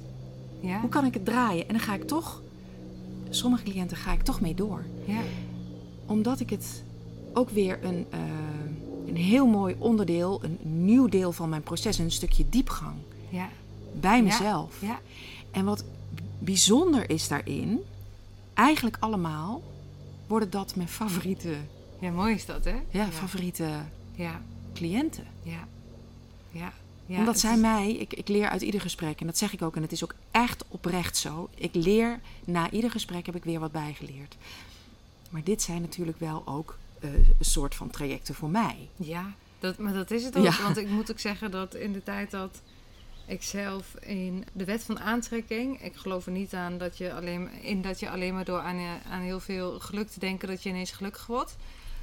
ja. 0.61 0.81
hoe 0.81 0.91
kan 0.91 1.05
ik 1.05 1.15
het 1.15 1.25
draaien? 1.25 1.69
En 1.69 1.75
dan 1.75 1.83
ga 1.83 1.95
ik 1.95 2.07
toch... 2.07 2.43
Sommige 3.31 3.63
cliënten 3.63 3.97
ga 3.97 4.13
ik 4.13 4.23
toch 4.23 4.41
mee 4.41 4.55
door 4.55 4.85
ja. 5.05 5.21
omdat 6.07 6.41
ik 6.41 6.51
het 6.51 6.83
ook 7.33 7.51
weer 7.51 7.85
een, 7.85 8.07
eh, 8.11 8.21
een 9.07 9.17
heel 9.17 9.47
mooi 9.47 9.75
onderdeel, 9.79 10.41
een 10.45 10.59
nieuw 10.85 11.09
deel 11.09 11.33
van 11.33 11.49
mijn 11.49 11.63
proces, 11.63 11.99
een 11.99 12.11
stukje 12.11 12.49
diepgang 12.49 12.95
Ja. 13.29 13.49
bij 14.01 14.23
mezelf. 14.23 14.81
Ja. 14.81 15.01
En 15.51 15.65
wat 15.65 15.85
bijzonder 16.39 17.11
is 17.11 17.29
daarin, 17.29 17.81
eigenlijk 18.55 18.97
allemaal 19.01 19.63
worden 20.27 20.51
dat 20.51 20.77
mijn 20.77 20.89
favoriete, 20.89 21.55
Ja, 21.99 22.11
mooi 22.11 22.35
is 22.35 22.47
dat, 22.47 22.65
hè? 22.65 22.75
ja, 22.91 23.11
favoriete 23.11 23.69
Ja. 24.15 24.41
cliënten. 24.75 25.25
Ja. 25.43 25.67
Ja. 26.51 26.73
ja 27.07 27.19
Omdat 27.19 27.39
zij 27.41 27.55
is- 27.55 27.61
mij, 27.61 27.93
ik, 27.95 28.13
ik 28.15 28.29
leer 28.29 28.49
uit 28.49 28.63
ieder 28.63 28.81
gesprek, 28.81 29.21
en 29.21 29.27
dat 29.27 29.39
zeg 29.39 29.53
ik 29.53 29.63
ook, 29.63 29.77
en 29.77 29.83
het 29.83 29.93
is 29.93 30.05
ook 30.05 30.15
echt 30.31 30.65
oprecht 30.69 31.17
zo. 31.17 31.49
Ik 31.55 31.75
leer, 31.75 32.21
na 32.45 32.71
ieder 32.71 32.91
gesprek 32.91 33.27
heb 33.27 33.37
ik 33.37 33.45
weer 33.45 33.61
wat 33.61 33.73
bijgeleerd. 33.73 34.37
Maar 35.31 35.45
dit 35.45 35.63
zijn 35.63 35.81
natuurlijk 35.81 36.19
wel 36.21 36.43
ook 36.47 36.79
soort 37.41 37.75
van 37.75 37.91
trajecten 37.91 38.35
voor 38.35 38.51
mij. 38.51 38.89
Ja, 38.97 39.33
dat, 39.59 39.79
maar 39.79 39.93
dat 39.93 40.11
is 40.11 40.25
het 40.25 40.37
ook. 40.37 40.45
Ja. 40.45 40.63
Want 40.63 40.77
ik 40.77 40.89
moet 40.89 41.11
ook 41.11 41.19
zeggen 41.19 41.51
dat 41.51 41.75
in 41.75 41.93
de 41.93 42.03
tijd 42.03 42.31
dat 42.31 42.63
ik 43.27 43.43
zelf 43.43 43.95
in 44.01 44.45
de 44.53 44.65
wet 44.65 44.83
van 44.85 45.01
aantrekking... 45.01 45.83
Ik 45.83 45.97
geloof 45.97 46.27
er 46.27 46.33
niet 46.33 46.55
aan 46.55 46.79
dat 46.79 46.99
je 46.99 47.13
alleen, 47.15 47.51
in 47.63 47.83
dat 47.83 48.01
je 48.01 48.11
alleen 48.11 48.35
maar 48.35 48.45
door 48.45 48.61
aan, 48.61 48.77
eh, 48.77 49.13
aan 49.13 49.21
heel 49.21 49.41
veel 49.41 49.81
geluk 49.81 50.09
te 50.11 50.19
denken... 50.21 50.49
dat 50.49 50.63
je 50.63 50.69
ineens 50.69 50.91
gelukkig 50.91 51.27
wordt. 51.27 51.57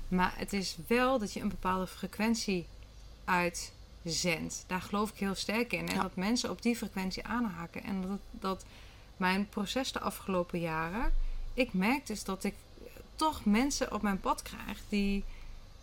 Maar 0.08 0.34
het 0.38 0.54
is 0.54 0.78
wel 0.88 1.20
dat 1.20 1.34
je 1.34 1.40
een 1.42 1.50
bepaalde 1.50 1.88
frequentie 1.88 2.66
uitzendt. 3.26 4.64
Daar 4.68 4.82
geloof 4.82 5.10
ik 5.10 5.18
heel 5.18 5.36
sterk 5.36 5.74
in. 5.74 5.88
En 5.88 5.96
Ja. 5.96 6.02
dat 6.02 6.16
mensen 6.16 6.50
op 6.50 6.62
die 6.62 6.76
frequentie 6.76 7.26
aanhaken. 7.26 7.84
En 7.84 8.02
dat, 8.02 8.20
dat 8.32 8.66
mijn 9.18 9.50
proces 9.50 9.92
de 9.92 10.00
afgelopen 10.00 10.60
jaren... 10.60 11.12
Ik 11.54 11.74
merk 11.74 12.08
dus 12.08 12.24
dat 12.24 12.44
ik 12.44 12.54
toch 13.20 13.46
mensen 13.46 13.94
op 13.94 14.02
mijn 14.02 14.20
pad 14.20 14.42
krijg 14.42 14.80
die 14.90 15.24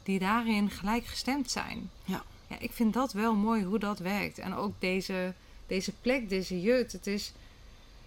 die 0.02 0.18
daarin 0.18 0.70
gelijk 0.70 1.06
gestemd 1.06 1.50
zijn. 1.50 1.90
Ja. 2.04 2.22
ja. 2.46 2.56
Ik 2.58 2.72
vind 2.72 2.94
dat 2.94 3.12
wel 3.12 3.34
mooi 3.34 3.64
hoe 3.64 3.78
dat 3.78 3.98
werkt. 3.98 4.38
En 4.38 4.54
ook 4.54 4.72
deze, 4.78 5.34
deze 5.66 5.92
plek, 6.00 6.28
deze 6.28 6.60
jeugd. 6.60 6.92
Het 6.92 7.06
is, 7.06 7.32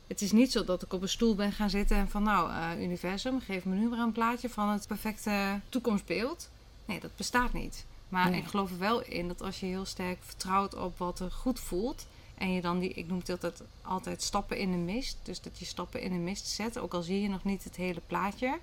het 0.08 0.22
is 0.22 0.32
niet 0.32 0.52
zo 0.52 0.64
dat 0.64 0.84
ik 0.84 0.94
op 0.94 1.02
een 1.02 1.10
stoel 1.10 1.36
ben 1.36 1.52
gaan 1.52 1.70
zitten 1.70 1.98
en 1.98 2.10
van 2.10 2.24
nou, 2.24 2.52
eh, 2.52 2.82
universum, 2.82 3.42
geef 3.42 3.66
me 3.66 3.76
nu 3.76 3.88
maar 3.88 4.00
een 4.00 4.12
plaatje 4.12 4.50
van 4.50 4.70
het 4.70 4.88
perfecte 4.88 5.60
toekomstbeeld. 5.70 6.50
Nee, 6.86 7.00
dat 7.00 7.16
bestaat 7.16 7.54
niet. 7.54 7.86
Maar 8.10 8.30
Nee. 8.30 8.42
ik 8.42 8.48
geloof 8.48 8.72
er 8.72 8.80
wel 8.80 9.02
in 9.04 9.28
dat 9.28 9.42
als 9.42 9.60
je 9.60 9.66
heel 9.66 9.86
sterk 9.86 10.18
vertrouwt 10.22 10.76
op 10.76 10.98
wat 10.98 11.20
er 11.20 11.32
goed 11.32 11.60
voelt. 11.60 12.06
En 12.38 12.54
je 12.54 12.62
dan 12.62 12.80
die, 12.80 12.90
ik 12.90 13.08
noem 13.08 13.20
het 13.20 13.30
altijd, 13.30 13.62
altijd 13.82 14.22
stappen 14.22 14.58
in 14.58 14.72
de 14.72 14.78
mist. 14.78 15.18
Dus 15.24 15.42
dat 15.42 15.60
je 15.60 15.66
stappen 15.66 16.02
in 16.02 16.12
de 16.12 16.18
mist 16.18 16.48
zet, 16.48 16.78
ook 16.78 16.94
al 16.94 17.02
zie 17.02 17.22
je 17.22 17.30
nog 17.30 17.44
niet 17.44 17.64
het 17.64 17.76
hele 17.76 18.02
plaatje. 18.08 18.60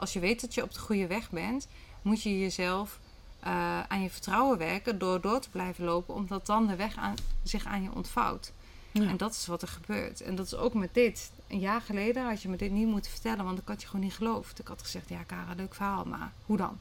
Als 0.00 0.12
je 0.12 0.20
weet 0.20 0.40
dat 0.40 0.54
je 0.54 0.62
op 0.62 0.72
de 0.72 0.78
goede 0.78 1.06
weg 1.06 1.30
bent, 1.30 1.68
moet 2.02 2.22
je 2.22 2.38
jezelf 2.38 2.98
eh, 3.40 3.80
aan 3.80 4.02
je 4.02 4.10
vertrouwen 4.10 4.58
werken 4.58 4.98
door 4.98 5.20
door 5.20 5.40
te 5.40 5.50
blijven 5.50 5.84
lopen, 5.84 6.14
omdat 6.14 6.46
dan 6.46 6.66
de 6.66 6.76
weg 6.76 6.96
aan, 6.96 7.14
zich 7.42 7.64
aan 7.64 7.82
je 7.82 7.94
ontvouwt. 7.94 8.52
Ja. 8.92 9.08
En 9.08 9.16
dat 9.16 9.32
is 9.32 9.46
wat 9.46 9.62
er 9.62 9.68
gebeurt. 9.68 10.20
En 10.20 10.34
dat 10.34 10.46
is 10.46 10.54
ook 10.54 10.74
met 10.74 10.94
dit. 10.94 11.32
Een 11.48 11.58
jaar 11.58 11.80
geleden 11.80 12.26
had 12.26 12.42
je 12.42 12.48
me 12.48 12.56
dit 12.56 12.70
niet 12.70 12.86
moeten 12.86 13.10
vertellen, 13.10 13.44
want 13.44 13.58
ik 13.58 13.68
had 13.68 13.80
je 13.80 13.86
gewoon 13.86 14.04
niet 14.04 14.14
geloofd. 14.14 14.58
Ik 14.58 14.68
had 14.68 14.82
gezegd, 14.82 15.08
ja, 15.08 15.22
Kara, 15.22 15.54
leuk 15.56 15.74
verhaal, 15.74 16.04
maar 16.04 16.32
hoe 16.46 16.56
dan? 16.56 16.78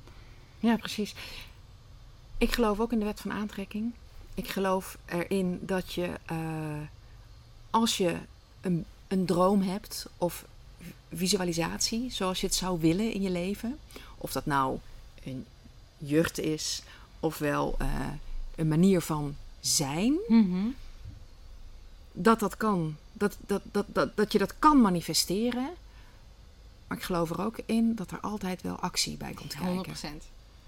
Ja, 0.59 0.77
precies. 0.77 1.15
Ik 2.37 2.53
geloof 2.53 2.79
ook 2.79 2.91
in 2.91 2.99
de 2.99 3.05
wet 3.05 3.19
van 3.19 3.31
aantrekking. 3.31 3.93
Ik 4.33 4.47
geloof 4.47 4.97
erin 5.05 5.59
dat 5.61 5.93
je, 5.93 6.13
eh, 6.25 6.37
als 7.69 7.97
je 7.97 8.17
een, 8.61 8.85
een 9.07 9.25
droom 9.25 9.61
hebt 9.61 10.09
of 10.17 10.45
visualisatie, 11.13 12.11
zoals 12.11 12.41
je 12.41 12.45
het 12.47 12.55
zou 12.55 12.79
willen 12.79 13.13
in 13.13 13.21
je 13.21 13.29
leven, 13.29 13.79
of 14.17 14.31
dat 14.31 14.45
nou 14.45 14.77
een 15.23 15.45
jeugd 15.97 16.39
is, 16.39 16.81
ofwel 17.19 17.75
eh 17.77 17.87
een 18.55 18.67
manier 18.67 19.01
van 19.01 19.35
zijn, 19.59 20.17
dat 22.11 22.39
dat 22.39 22.57
kan. 22.57 22.95
Dat, 23.13 23.37
dat, 23.45 23.61
dat, 23.71 23.85
dat, 23.87 24.17
dat 24.17 24.31
je 24.31 24.37
dat 24.37 24.53
kan 24.59 24.81
manifesteren. 24.81 25.69
Maar 26.87 26.97
ik 26.97 27.03
geloof 27.03 27.29
er 27.29 27.41
ook 27.41 27.57
in 27.65 27.95
dat 27.95 28.11
er 28.11 28.19
altijd 28.19 28.61
wel 28.61 28.75
actie 28.75 29.17
bij 29.17 29.33
komt 29.33 29.47
kijken. 29.47 29.65
100 29.67 29.87
procent. 29.87 30.23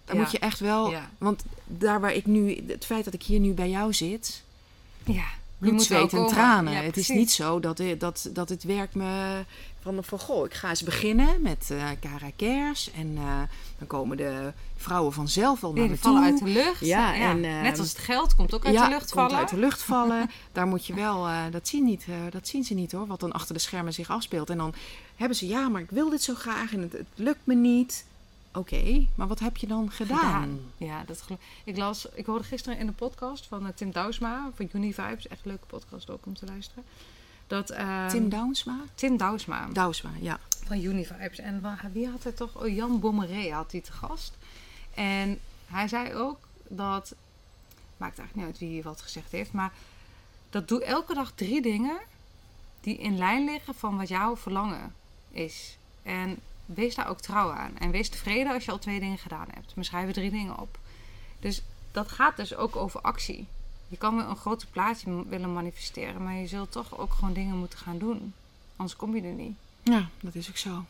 Dan 0.06 0.16
Ja. 0.16 0.22
moet 0.22 0.32
je 0.32 0.40
echt 0.40 0.60
wel. 0.60 0.90
Ja. 0.92 1.10
Want 1.18 1.44
daar 1.66 2.02
waar 2.02 2.14
ik 2.14 2.26
nu. 2.26 2.64
Het 2.68 2.86
feit 2.86 3.06
dat 3.06 3.14
ik 3.14 3.24
hier 3.24 3.40
nu 3.40 3.54
bij 3.54 3.70
jou 3.70 3.94
zit. 3.94 4.44
Ja. 5.06 5.28
Bloed, 5.62 5.84
zweet 5.84 6.14
en 6.14 6.28
tranen. 6.28 6.74
Ja, 6.74 6.82
het 6.82 6.98
is 6.98 7.10
niet 7.10 7.32
zo 7.32 7.60
dat, 7.60 7.82
dat, 7.98 8.30
dat 8.34 8.50
het 8.50 8.64
werk 8.64 8.96
me. 8.96 9.44
Van, 9.82 10.04
van 10.04 10.20
goh, 10.20 10.46
ik 10.46 10.54
ga 10.54 10.70
eens 10.70 10.84
beginnen 10.84 11.42
met 11.42 11.70
eh 11.72 11.90
Cara 12.00 12.32
Kers. 12.36 12.92
En 12.92 13.14
eh, 13.18 13.42
dan 13.78 13.88
komen 13.88 14.18
de 14.18 14.54
vrouwen 14.76 15.14
vanzelf 15.14 15.60
wel 15.60 15.74
naar 15.74 15.82
me 15.84 15.90
die 15.90 16.00
vallen 16.00 16.22
toe. 16.22 16.32
uit 16.32 16.40
de 16.40 16.62
lucht. 16.62 16.86
Ja, 16.86 17.16
en, 17.16 17.40
Net 17.40 17.80
als 17.80 17.90
het 17.90 17.98
geld 17.98 18.36
komt 18.36 18.54
ook 18.54 18.66
uit 18.66 18.74
ja, 18.74 18.84
de 18.84 18.90
lucht 18.90 19.12
komt 19.12 19.14
vallen. 19.14 19.38
uit 19.38 19.50
de 19.50 19.58
lucht 19.58 19.82
vallen. 19.82 20.30
Daar 20.52 20.68
moet 20.68 20.86
je 20.86 20.94
wel, 20.94 21.28
eh, 21.28 21.44
dat, 21.52 21.68
zien 21.68 21.84
niet, 21.84 22.06
dat 22.30 22.48
zien 22.48 22.64
ze 22.64 22.74
niet 22.74 22.92
hoor, 22.92 23.08
wat 23.08 23.20
dan 23.20 23.32
achter 23.32 23.54
de 23.54 23.60
schermen 23.60 23.94
zich 23.94 24.10
afspeelt. 24.10 24.50
En 24.50 24.58
dan 24.58 24.74
hebben 25.16 25.38
ze, 25.38 25.48
ja, 25.48 25.70
maar 25.70 25.82
ik 25.82 25.92
wil 25.92 26.10
dit 26.10 26.24
zo 26.24 26.34
graag 26.34 26.74
en 26.74 26.82
het, 26.82 26.92
het 26.92 27.08
lukt 27.16 27.46
me 27.46 27.56
niet. 27.56 28.06
Oké, 28.54 29.08
maar 29.16 29.28
wat 29.28 29.40
heb 29.40 29.58
je 29.58 29.68
dan 29.68 29.92
gedaan? 29.92 30.18
gedaan. 30.18 30.60
Ja, 30.78 31.04
dat 31.04 31.22
geloof 31.22 31.40
ik. 31.64 31.78
Las, 31.78 32.06
ik 32.14 32.26
hoorde 32.26 32.44
gisteren 32.44 32.78
in 32.78 32.88
een 32.88 32.96
podcast 32.96 33.48
van 33.48 33.68
eh, 33.68 33.74
Tim 33.74 33.92
Douwsma 33.92 34.52
van 34.56 34.70
Univibes, 34.74 35.28
echt 35.28 35.40
een 35.44 35.52
leuke 35.52 35.66
podcast 35.66 36.10
ook 36.10 36.26
om 36.26 36.34
te 36.34 36.46
luisteren. 36.46 36.84
Dat, 37.48 37.70
ehm, 37.70 38.10
Tim 38.10 38.30
Douwsma? 38.30 38.80
Tim 38.96 39.18
Douwsma 39.18 39.68
Douwsma, 39.72 40.10
ja. 40.20 40.40
van 40.66 40.84
Univibes. 40.84 41.40
En 41.40 41.78
wie 41.92 42.10
had 42.10 42.24
hij 42.24 42.32
toch? 42.32 42.62
Oh, 42.64 42.76
Jan 42.76 43.00
Bommeré 43.00 43.52
had 43.52 43.72
hij 43.72 43.82
te 43.82 43.92
gast. 43.92 44.38
En 44.94 45.40
hij 45.66 45.88
zei 45.88 46.14
ook 46.14 46.38
dat, 46.68 47.16
maakt 47.98 48.18
eigenlijk 48.18 48.36
niet 48.36 48.46
uit 48.46 48.58
wie 48.58 48.70
hier 48.70 48.84
wat 48.84 49.02
gezegd 49.02 49.32
heeft, 49.32 49.52
maar 49.52 49.74
dat 50.50 50.68
doe 50.68 50.84
elke 50.84 51.14
dag 51.14 51.32
drie 51.36 51.62
dingen 51.62 52.00
die 52.82 52.98
in 52.98 53.18
lijn 53.18 53.46
liggen 53.46 53.76
van 53.76 53.98
wat 53.98 54.08
jouw 54.08 54.38
verlangen 54.38 54.94
is. 55.30 55.78
En 56.04 56.40
wees 56.74 56.96
daar 56.96 57.08
ook 57.08 57.22
trouw 57.22 57.52
aan. 57.52 57.78
En 57.78 57.92
wees 57.92 58.10
tevreden 58.10 58.54
als 58.54 58.66
je 58.66 58.72
al 58.72 58.80
twee 58.80 59.00
dingen 59.00 59.18
gedaan 59.18 59.48
hebt. 59.54 59.76
Maar 59.76 59.86
schrijf 59.86 60.08
er 60.08 60.14
drie 60.14 60.32
dingen 60.32 60.60
op. 60.60 60.80
Dus 61.40 61.62
dat 61.92 62.12
gaat 62.12 62.36
dus 62.38 62.56
ook 62.56 62.76
over 62.76 63.02
actie. 63.02 63.48
Je 63.88 63.98
kan 63.98 64.16
wel 64.16 64.30
een 64.30 64.36
grote 64.36 64.68
plaatje 64.68 65.28
willen 65.28 65.54
manifesteren, 65.54 66.24
maar 66.24 66.36
je 66.36 66.48
zult 66.48 66.72
toch 66.72 66.98
ook 66.98 67.14
gewoon 67.14 67.34
dingen 67.34 67.58
moeten 67.58 67.80
gaan 67.80 67.98
doen. 67.98 68.34
Anders 68.76 68.98
kom 68.98 69.16
je 69.16 69.22
er 69.22 69.34
niet. 69.34 69.56
Ja, 69.84 70.10
dat 70.20 70.36
is 70.36 70.50
ook 70.50 70.58
zo. 70.58 70.86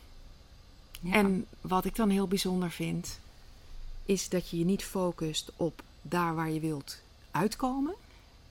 Ja. 1.00 1.14
En 1.14 1.46
wat 1.62 1.86
ik 1.86 1.96
dan 1.96 2.10
heel 2.10 2.28
bijzonder 2.28 2.72
vind, 2.72 3.20
is 4.06 4.30
dat 4.30 4.50
je 4.50 4.58
je 4.58 4.66
niet 4.66 4.84
focust 4.84 5.52
op 5.58 5.84
daar 6.02 6.36
waar 6.36 6.50
je 6.50 6.60
wilt 6.60 6.98
uitkomen. 7.32 7.94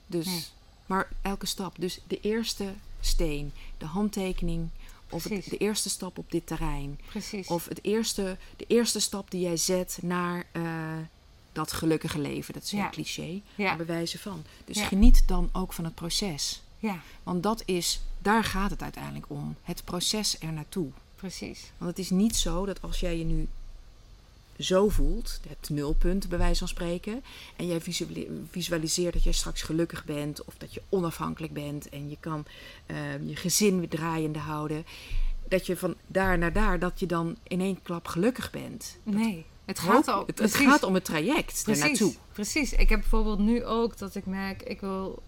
Dus, 0.07 0.25
Nee. 0.25 0.43
maar 0.85 1.07
elke 1.21 1.45
stap. 1.45 1.75
Dus 1.77 1.99
de 2.07 2.19
eerste 2.19 2.73
steen, 2.99 3.51
de 3.77 3.85
handtekening, 3.85 4.69
of 5.11 5.23
het- 5.23 5.49
de 5.49 5.57
eerste 5.57 5.89
stap 5.89 6.17
op 6.17 6.31
dit 6.31 6.47
terrein. 6.47 6.99
Precies. 7.09 7.47
Of 7.47 7.65
het 7.65 7.83
eerste, 7.83 8.37
de 8.57 8.65
eerste 8.67 8.99
stap 8.99 9.31
die 9.31 9.41
jij 9.41 9.57
zet 9.57 9.99
naar, 10.01 10.43
eh, 10.51 10.63
dat 11.51 11.71
gelukkige 11.71 12.19
leven. 12.19 12.53
Dat 12.53 12.63
is 12.63 12.71
heel 12.71 12.79
Ja. 12.81 12.89
cliché, 12.89 13.41
Ja. 13.55 13.67
maar 13.67 13.77
bewijzen 13.77 14.19
van. 14.19 14.43
Dus 14.65 14.77
Ja. 14.77 14.85
geniet 14.85 15.27
dan 15.27 15.49
ook 15.53 15.73
van 15.73 15.83
het 15.85 15.95
proces. 15.95 16.61
Ja, 16.79 16.99
Want 17.23 17.43
dat 17.43 17.63
is, 17.65 18.01
daar 18.19 18.43
gaat 18.43 18.69
het 18.71 18.81
uiteindelijk 18.81 19.25
om. 19.27 19.55
Het 19.63 19.83
proces 19.85 20.39
er 20.39 20.53
naartoe. 20.53 20.89
precies. 21.15 21.71
Want 21.77 21.89
het 21.89 21.99
is 21.99 22.09
niet 22.09 22.35
zo 22.35 22.65
dat 22.65 22.81
als 22.81 22.99
jij 22.99 23.17
je 23.17 23.23
nu 23.23 23.47
zo 24.63 24.89
voelt, 24.89 25.39
het 25.47 25.69
nulpunt 25.69 26.29
bij 26.29 26.37
wijze 26.37 26.59
van 26.59 26.67
spreken, 26.67 27.23
en 27.55 27.67
jij 27.67 27.81
visuali- 27.81 28.29
visualiseert 28.49 29.13
dat 29.13 29.23
jij 29.23 29.33
straks 29.33 29.61
gelukkig 29.61 30.05
bent 30.05 30.45
of 30.45 30.57
dat 30.57 30.73
je 30.73 30.81
onafhankelijk 30.89 31.53
bent 31.53 31.89
en 31.89 32.09
je 32.09 32.17
kan 32.19 32.45
eh, 32.85 33.27
je 33.27 33.35
gezin 33.35 33.79
weer 33.79 33.89
draaiende 33.89 34.39
houden, 34.39 34.85
dat 35.47 35.65
je 35.65 35.77
van 35.77 35.95
daar 36.07 36.37
naar 36.37 36.53
daar, 36.53 36.79
dat 36.79 36.99
je 36.99 37.05
dan 37.05 37.37
in 37.43 37.61
één 37.61 37.81
klap 37.81 38.07
gelukkig 38.07 38.51
bent. 38.51 38.97
Nee, 39.03 39.45
het 39.65 39.79
gaat 39.79 40.07
al. 40.07 40.25
het, 40.35 40.55
gaat 40.55 40.83
om 40.83 40.93
het 40.93 41.05
traject 41.05 41.67
ernaartoe. 41.67 42.13
precies. 42.31 42.73
Ik 42.73 42.89
heb 42.89 42.99
bijvoorbeeld 42.99 43.39
nu 43.39 43.65
ook 43.65 43.97
dat 43.97 44.15
ik 44.15 44.25
merk, 44.25 44.61
ik 44.61 44.79
wil 44.79 45.21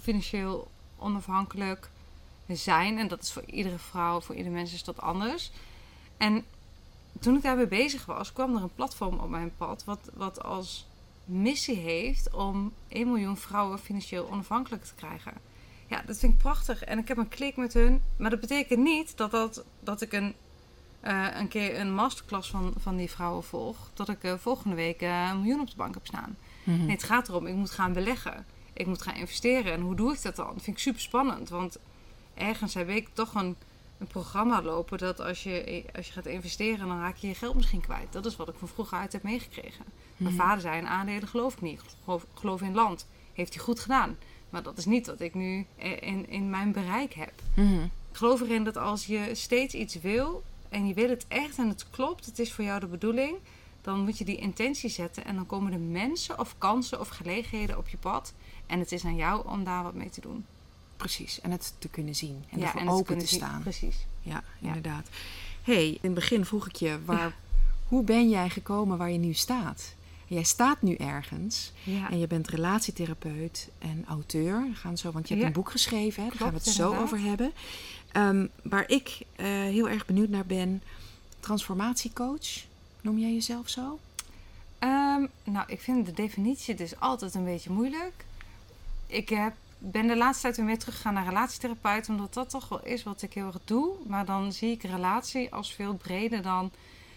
financieel 0.00 0.70
onafhankelijk 0.98 1.88
zijn. 2.48 2.98
En 2.98 3.08
dat 3.08 3.22
is 3.22 3.32
voor 3.32 3.44
iedere 3.46 3.78
vrouw, 3.78 4.20
voor 4.20 4.34
ieder 4.34 4.52
mens 4.52 4.72
is 4.72 4.84
dat 4.84 5.00
anders. 5.00 5.50
En 6.16 6.44
toen 7.20 7.36
ik 7.36 7.42
daarmee 7.42 7.66
bezig 7.66 8.06
was, 8.06 8.32
kwam 8.32 8.56
er 8.56 8.62
een 8.62 8.74
platform 8.74 9.18
op 9.18 9.28
mijn 9.28 9.52
pad 9.56 9.84
wat, 9.84 10.10
wat 10.14 10.42
als 10.42 10.86
missie 11.24 11.76
heeft 11.76 12.34
om 12.34 12.72
1 12.88 13.06
miljoen 13.06 13.36
vrouwen 13.36 13.78
financieel 13.78 14.30
onafhankelijk 14.30 14.84
te 14.84 14.94
krijgen. 14.94 15.32
Ja, 15.86 16.02
dat 16.06 16.18
vind 16.18 16.32
ik 16.32 16.38
prachtig. 16.38 16.84
En 16.84 16.98
ik 16.98 17.08
heb 17.08 17.16
een 17.16 17.28
klik 17.28 17.56
met 17.56 17.72
hun. 17.72 18.02
Maar 18.16 18.30
dat 18.30 18.40
betekent 18.40 18.80
niet 18.80 19.16
dat, 19.16 19.30
dat, 19.30 19.64
dat 19.80 20.00
ik 20.00 20.12
een, 20.12 20.34
eh, 21.00 21.26
een 21.34 21.48
keer 21.48 21.80
een 21.80 21.94
masterclass 21.94 22.50
van, 22.50 22.74
van 22.78 22.96
die 22.96 23.10
vrouwen 23.10 23.44
volg. 23.44 23.90
Dat 23.94 24.08
ik 24.08 24.24
eh, 24.24 24.34
volgende 24.34 24.76
week 24.76 25.00
eh, 25.00 25.28
een 25.30 25.40
miljoen 25.40 25.60
op 25.60 25.70
de 25.70 25.76
bank 25.76 25.94
heb 25.94 26.06
staan. 26.06 26.36
Mhm. 26.64 26.78
Nee, 26.78 26.90
het 26.90 27.02
gaat 27.02 27.28
erom, 27.28 27.46
ik 27.46 27.54
moet 27.54 27.70
gaan 27.70 27.92
beleggen. 27.92 28.46
Ik 28.72 28.86
moet 28.86 29.02
gaan 29.02 29.14
investeren. 29.14 29.72
En 29.72 29.80
hoe 29.80 29.94
doe 29.94 30.12
ik 30.12 30.22
dat 30.22 30.36
dan? 30.36 30.54
Dat 30.54 30.62
vind 30.62 30.76
ik 30.76 30.82
super 30.82 31.00
spannend. 31.00 31.48
Want 31.48 31.78
ergens 32.34 32.74
heb 32.74 32.88
ik 32.88 33.08
toch 33.12 33.34
een, 33.34 33.56
een 33.98 34.06
programma 34.06 34.62
lopen 34.62 34.98
dat 34.98 35.20
als 35.20 35.42
je, 35.42 35.84
als 35.96 36.06
je 36.06 36.12
gaat 36.12 36.26
investeren, 36.26 36.88
dan 36.88 37.00
raak 37.00 37.16
je 37.16 37.26
je 37.28 37.34
geld 37.34 37.54
misschien 37.54 37.80
kwijt. 37.80 38.12
Dat 38.12 38.26
is 38.26 38.36
wat 38.36 38.48
ik 38.48 38.54
van 38.58 38.68
vroeger 38.68 38.98
uit 38.98 39.12
heb 39.12 39.22
meegekregen. 39.22 39.84
Mijn 40.16 40.34
Mhm. 40.34 40.42
vader 40.42 40.60
zei, 40.60 40.78
in 40.78 40.86
aandelen 40.86 41.28
geloof 41.28 41.54
ik 41.54 41.60
niet. 41.60 41.80
Geloof 42.34 42.60
in 42.62 42.74
land. 42.74 43.06
Heeft 43.32 43.54
hij 43.54 43.62
goed 43.64 43.80
gedaan. 43.80 44.16
Maar 44.50 44.62
dat 44.62 44.78
is 44.78 44.84
niet 44.84 45.06
wat 45.06 45.20
ik 45.20 45.34
nu 45.34 45.66
eh, 45.76 46.02
in, 46.02 46.28
in 46.28 46.50
mijn 46.50 46.72
bereik 46.72 47.12
heb. 47.14 47.32
Mhm. 47.54 47.82
Ik 47.82 48.20
geloof 48.20 48.40
erin 48.40 48.64
dat 48.64 48.76
als 48.76 49.06
je 49.06 49.30
steeds 49.32 49.74
iets 49.74 49.94
wil 50.00 50.42
en 50.68 50.86
je 50.86 50.94
wil 50.94 51.08
het 51.08 51.24
echt 51.28 51.58
en 51.58 51.68
het 51.68 51.90
klopt, 51.90 52.26
het 52.26 52.38
is 52.38 52.52
voor 52.52 52.64
jou 52.64 52.80
de 52.80 52.86
bedoeling, 52.86 53.36
dan 53.82 54.00
moet 54.04 54.18
je 54.18 54.24
die 54.24 54.36
intentie 54.36 54.90
zetten 54.90 55.24
en 55.24 55.34
dan 55.34 55.46
komen 55.46 55.72
er 55.72 55.78
mensen 55.80 56.38
of 56.38 56.54
kansen 56.58 57.00
of 57.00 57.08
gelegenheden 57.08 57.78
op 57.78 57.88
je 57.88 57.96
pad. 57.96 58.32
En 58.66 58.78
het 58.78 58.92
is 58.92 59.04
aan 59.04 59.16
jou 59.16 59.48
om 59.48 59.64
daar 59.64 59.82
wat 59.82 59.94
mee 59.94 60.10
te 60.10 60.20
doen. 60.20 60.46
Precies, 61.04 61.40
en 61.40 61.50
het 61.50 61.72
te 61.78 61.88
kunnen 61.88 62.14
zien 62.14 62.44
en 62.50 62.58
Ja, 62.58 62.64
ervoor 62.64 62.80
en 62.80 62.88
open 62.88 63.18
te 63.18 63.26
zien. 63.26 63.38
staan. 63.38 63.62
Precies. 63.62 63.96
Ja, 64.22 64.42
inderdaad. 64.60 65.08
hey, 65.62 65.88
in 65.88 65.98
het 66.00 66.14
begin 66.14 66.44
vroeg 66.44 66.66
ik 66.68 66.76
je, 66.76 66.98
waar, 67.04 67.36
hoe 67.88 68.02
ben 68.04 68.28
jij 68.28 68.50
gekomen 68.50 68.98
waar 68.98 69.10
je 69.10 69.18
nu 69.18 69.32
staat? 69.32 69.94
Jij 70.26 70.42
staat 70.42 70.82
nu 70.82 70.94
ergens 70.94 71.72
Ja. 71.82 72.10
en 72.10 72.18
je 72.18 72.26
bent 72.26 72.48
relatietherapeut 72.48 73.68
en 73.78 74.04
auteur. 74.08 74.62
We 74.68 74.74
gaan 74.74 74.98
zo, 74.98 75.12
want 75.12 75.28
je 75.28 75.34
hebt 75.34 75.46
Ja. 75.46 75.52
een 75.54 75.60
boek 75.62 75.70
geschreven, 75.70 76.22
hè? 76.22 76.28
daar 76.28 76.38
gaan 76.38 76.48
we 76.48 76.54
het 76.54 76.66
zo 76.66 76.94
over 76.96 77.20
hebben. 77.20 77.52
Ehm, 78.12 78.46
waar 78.62 78.88
ik 78.88 79.18
eh, 79.36 79.46
heel 79.46 79.88
erg 79.88 80.06
benieuwd 80.06 80.28
naar 80.28 80.46
ben, 80.46 80.82
transformatiecoach. 81.40 82.48
Noem 83.00 83.18
jij 83.18 83.32
jezelf 83.32 83.68
zo? 83.68 83.98
Ehm, 84.78 85.26
nou, 85.44 85.64
ik 85.66 85.80
vind 85.80 86.06
de 86.06 86.12
definitie 86.12 86.74
dus 86.74 87.00
altijd 87.00 87.34
een 87.34 87.44
beetje 87.44 87.70
moeilijk. 87.70 88.24
Ik 89.06 89.28
heb, 89.28 89.54
ben 89.90 90.06
de 90.06 90.16
laatste 90.16 90.42
tijd 90.42 90.56
weer 90.56 90.64
meer 90.64 90.78
teruggegaan 90.78 91.14
naar 91.14 91.24
relatietherapeut, 91.24 92.08
omdat 92.08 92.34
dat 92.34 92.50
toch 92.50 92.68
wel 92.68 92.84
is 92.84 93.02
wat 93.02 93.22
ik 93.22 93.32
heel 93.32 93.46
erg 93.46 93.58
doe. 93.64 93.96
Maar 94.06 94.24
dan 94.24 94.52
zie 94.52 94.70
ik 94.70 94.82
relatie 94.82 95.54
als 95.54 95.72
veel 95.72 95.94
breder 95.94 96.42
dan 96.42 96.70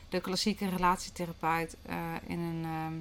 de 0.10 0.22
klassieke 0.22 0.70
relatietherapeut 0.70 1.76
eh, 1.82 1.96
in, 2.28 2.40
een, 2.40 2.64
ehm, 2.64 2.94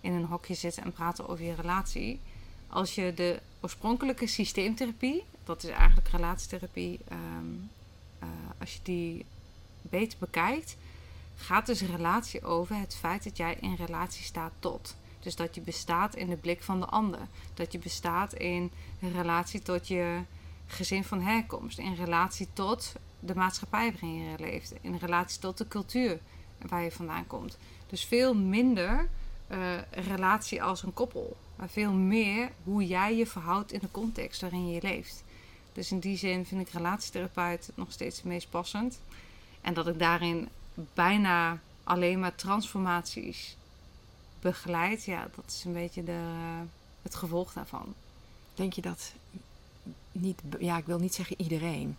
in 0.00 0.12
een 0.12 0.24
hokje 0.24 0.54
zitten 0.54 0.82
en 0.82 0.92
praten 0.92 1.28
over 1.28 1.44
je 1.44 1.54
relatie. 1.54 2.20
Als 2.68 2.94
je 2.94 3.14
de 3.14 3.40
oorspronkelijke 3.60 4.26
systeemtherapie, 4.26 5.24
dat 5.44 5.62
is 5.62 5.70
eigenlijk 5.70 6.08
relatietherapie, 6.08 7.00
ehm, 7.08 7.20
eh, 8.18 8.28
als 8.60 8.72
je 8.74 8.80
die 8.82 9.24
beter 9.82 10.18
bekijkt, 10.18 10.76
gaat 11.36 11.66
dus 11.66 11.80
relatie 11.80 12.42
over 12.44 12.76
het 12.76 12.94
feit 12.94 13.24
dat 13.24 13.36
jij 13.36 13.56
in 13.60 13.74
relatie 13.74 14.24
staat 14.24 14.52
tot. 14.58 14.96
Dus 15.24 15.36
dat 15.36 15.54
je 15.54 15.60
bestaat 15.60 16.14
in 16.14 16.26
de 16.26 16.36
blik 16.36 16.62
van 16.62 16.80
de 16.80 16.86
ander. 16.86 17.20
Dat 17.54 17.72
je 17.72 17.78
bestaat 17.78 18.32
in 18.32 18.70
relatie 19.00 19.62
tot 19.62 19.88
je 19.88 20.20
gezin 20.66 21.04
van 21.04 21.20
herkomst. 21.20 21.78
In 21.78 21.94
relatie 21.94 22.48
tot 22.52 22.92
de 23.20 23.34
maatschappij 23.34 23.92
waarin 23.92 24.14
je 24.14 24.38
leeft. 24.38 24.72
In 24.80 24.96
relatie 24.96 25.40
tot 25.40 25.58
de 25.58 25.68
cultuur 25.68 26.18
waar 26.68 26.82
je 26.82 26.90
vandaan 26.90 27.26
komt. 27.26 27.58
Dus 27.86 28.04
veel 28.04 28.34
minder 28.34 29.08
eh, 29.46 29.58
relatie 29.90 30.62
als 30.62 30.82
een 30.82 30.94
koppel. 30.94 31.36
Maar 31.56 31.68
veel 31.68 31.92
meer 31.92 32.50
hoe 32.64 32.86
jij 32.86 33.16
je 33.16 33.26
verhoudt 33.26 33.72
in 33.72 33.80
de 33.80 33.90
context 33.90 34.40
waarin 34.40 34.70
je 34.70 34.82
leeft. 34.82 35.24
Dus 35.72 35.90
in 35.90 35.98
die 35.98 36.16
zin 36.16 36.46
vind 36.46 36.60
ik 36.60 36.68
relatietherapeut 36.68 37.70
nog 37.74 37.92
steeds 37.92 38.16
het 38.16 38.24
meest 38.24 38.50
passend. 38.50 39.00
En 39.60 39.74
dat 39.74 39.86
ik 39.86 39.98
daarin 39.98 40.48
bijna 40.94 41.58
alleen 41.84 42.20
maar 42.20 42.34
transformaties 42.34 43.56
begeleid. 44.44 45.04
Ja, 45.04 45.28
dat 45.34 45.44
is 45.46 45.64
een 45.64 45.72
beetje 45.72 46.04
de, 46.04 46.20
het 47.02 47.14
gevolg 47.14 47.52
daarvan. 47.52 47.94
Denk 48.54 48.72
je 48.72 48.82
dat 48.82 49.12
niet, 50.12 50.40
ja, 50.58 50.76
ik 50.76 50.86
wil 50.86 50.98
niet 50.98 51.14
zeggen 51.14 51.40
iedereen, 51.40 51.96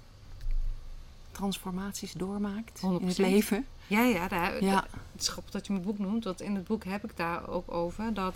transformaties 1.31 2.11
doormaakt 2.11 2.81
in 2.81 2.93
het 2.93 3.13
100%. 3.13 3.15
leven? 3.15 3.65
Ja, 3.87 4.01
ja, 4.03 4.27
daar, 4.27 4.63
Ja. 4.63 4.87
het 5.11 5.21
is 5.21 5.27
grappig 5.27 5.51
dat 5.53 5.65
je 5.67 5.73
mijn 5.73 5.85
boek 5.85 5.99
noemt. 5.99 6.23
Want 6.23 6.41
in 6.41 6.55
het 6.55 6.67
boek 6.67 6.83
heb 6.83 7.03
ik 7.03 7.17
daar 7.17 7.47
ook 7.49 7.71
over. 7.71 8.13
Dat 8.13 8.35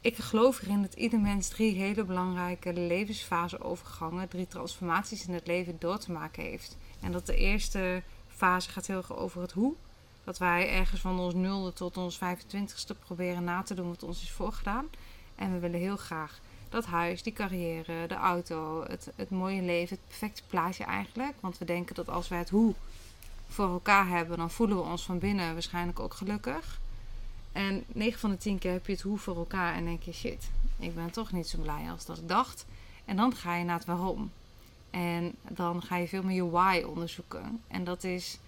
ik 0.00 0.16
geloof 0.16 0.62
erin 0.62 0.82
dat 0.82 0.94
ieder 0.94 1.20
mens 1.20 1.48
drie 1.48 1.74
hele 1.76 2.04
belangrijke 2.04 2.72
levensfase-overgangen, 2.72 4.28
drie 4.28 4.48
transformaties 4.48 5.26
in 5.26 5.34
het 5.34 5.46
leven 5.46 5.76
door 5.78 5.98
te 5.98 6.12
maken 6.12 6.42
heeft. 6.42 6.76
En 7.00 7.12
dat 7.12 7.26
de 7.26 7.36
eerste 7.36 8.02
fase 8.28 8.70
gaat 8.70 8.86
heel 8.86 8.96
erg 8.96 9.16
over 9.16 9.40
het 9.42 9.52
hoe. 9.52 9.74
Dat 10.28 10.38
wij 10.38 10.70
ergens 10.70 11.00
van 11.00 11.18
ons 11.18 11.34
nulde 11.34 11.72
tot 11.72 11.96
ons 11.96 12.18
25ste 12.18 12.98
proberen 12.98 13.44
na 13.44 13.62
te 13.62 13.74
doen 13.74 13.88
wat 13.88 14.02
ons 14.02 14.22
is 14.22 14.30
voorgedaan. 14.30 14.86
En 15.34 15.52
we 15.52 15.58
willen 15.58 15.80
heel 15.80 15.96
graag 15.96 16.40
dat 16.68 16.86
huis, 16.86 17.22
die 17.22 17.32
carrière, 17.32 18.06
de 18.06 18.14
auto, 18.14 18.84
het, 18.88 19.10
het 19.16 19.30
mooie 19.30 19.62
leven, 19.62 19.96
het 19.96 20.06
perfecte 20.06 20.42
plaatje 20.46 20.84
eigenlijk. 20.84 21.34
Want 21.40 21.58
we 21.58 21.64
denken 21.64 21.94
dat 21.94 22.08
als 22.08 22.28
wij 22.28 22.38
het 22.38 22.50
hoe 22.50 22.74
voor 23.46 23.68
elkaar 23.68 24.08
hebben, 24.08 24.38
dan 24.38 24.50
voelen 24.50 24.76
we 24.76 24.82
ons 24.82 25.04
van 25.04 25.18
binnen 25.18 25.52
waarschijnlijk 25.52 26.00
ook 26.00 26.14
gelukkig. 26.14 26.80
En 27.52 27.84
9 27.86 28.20
van 28.20 28.30
de 28.30 28.36
10 28.36 28.58
keer 28.58 28.72
heb 28.72 28.86
je 28.86 28.92
het 28.92 29.00
hoe 29.00 29.18
voor 29.18 29.36
elkaar 29.36 29.74
en 29.74 29.84
denk 29.84 30.02
je 30.02 30.12
shit, 30.12 30.50
ik 30.78 30.94
ben 30.94 31.10
toch 31.10 31.32
niet 31.32 31.48
zo 31.48 31.58
blij 31.60 31.90
als 31.90 32.06
dat 32.06 32.18
ik 32.18 32.28
dacht. 32.28 32.66
En 33.04 33.16
dan 33.16 33.34
ga 33.34 33.56
je 33.56 33.64
naar 33.64 33.78
het 33.78 33.86
waarom. 33.86 34.30
En 34.90 35.34
dan 35.48 35.82
ga 35.82 35.96
je 35.96 36.08
veel 36.08 36.22
meer 36.22 36.36
je 36.36 36.50
why 36.50 36.82
onderzoeken. 36.86 37.62
En 37.68 37.84
dat 37.84 38.04
is 38.04 38.38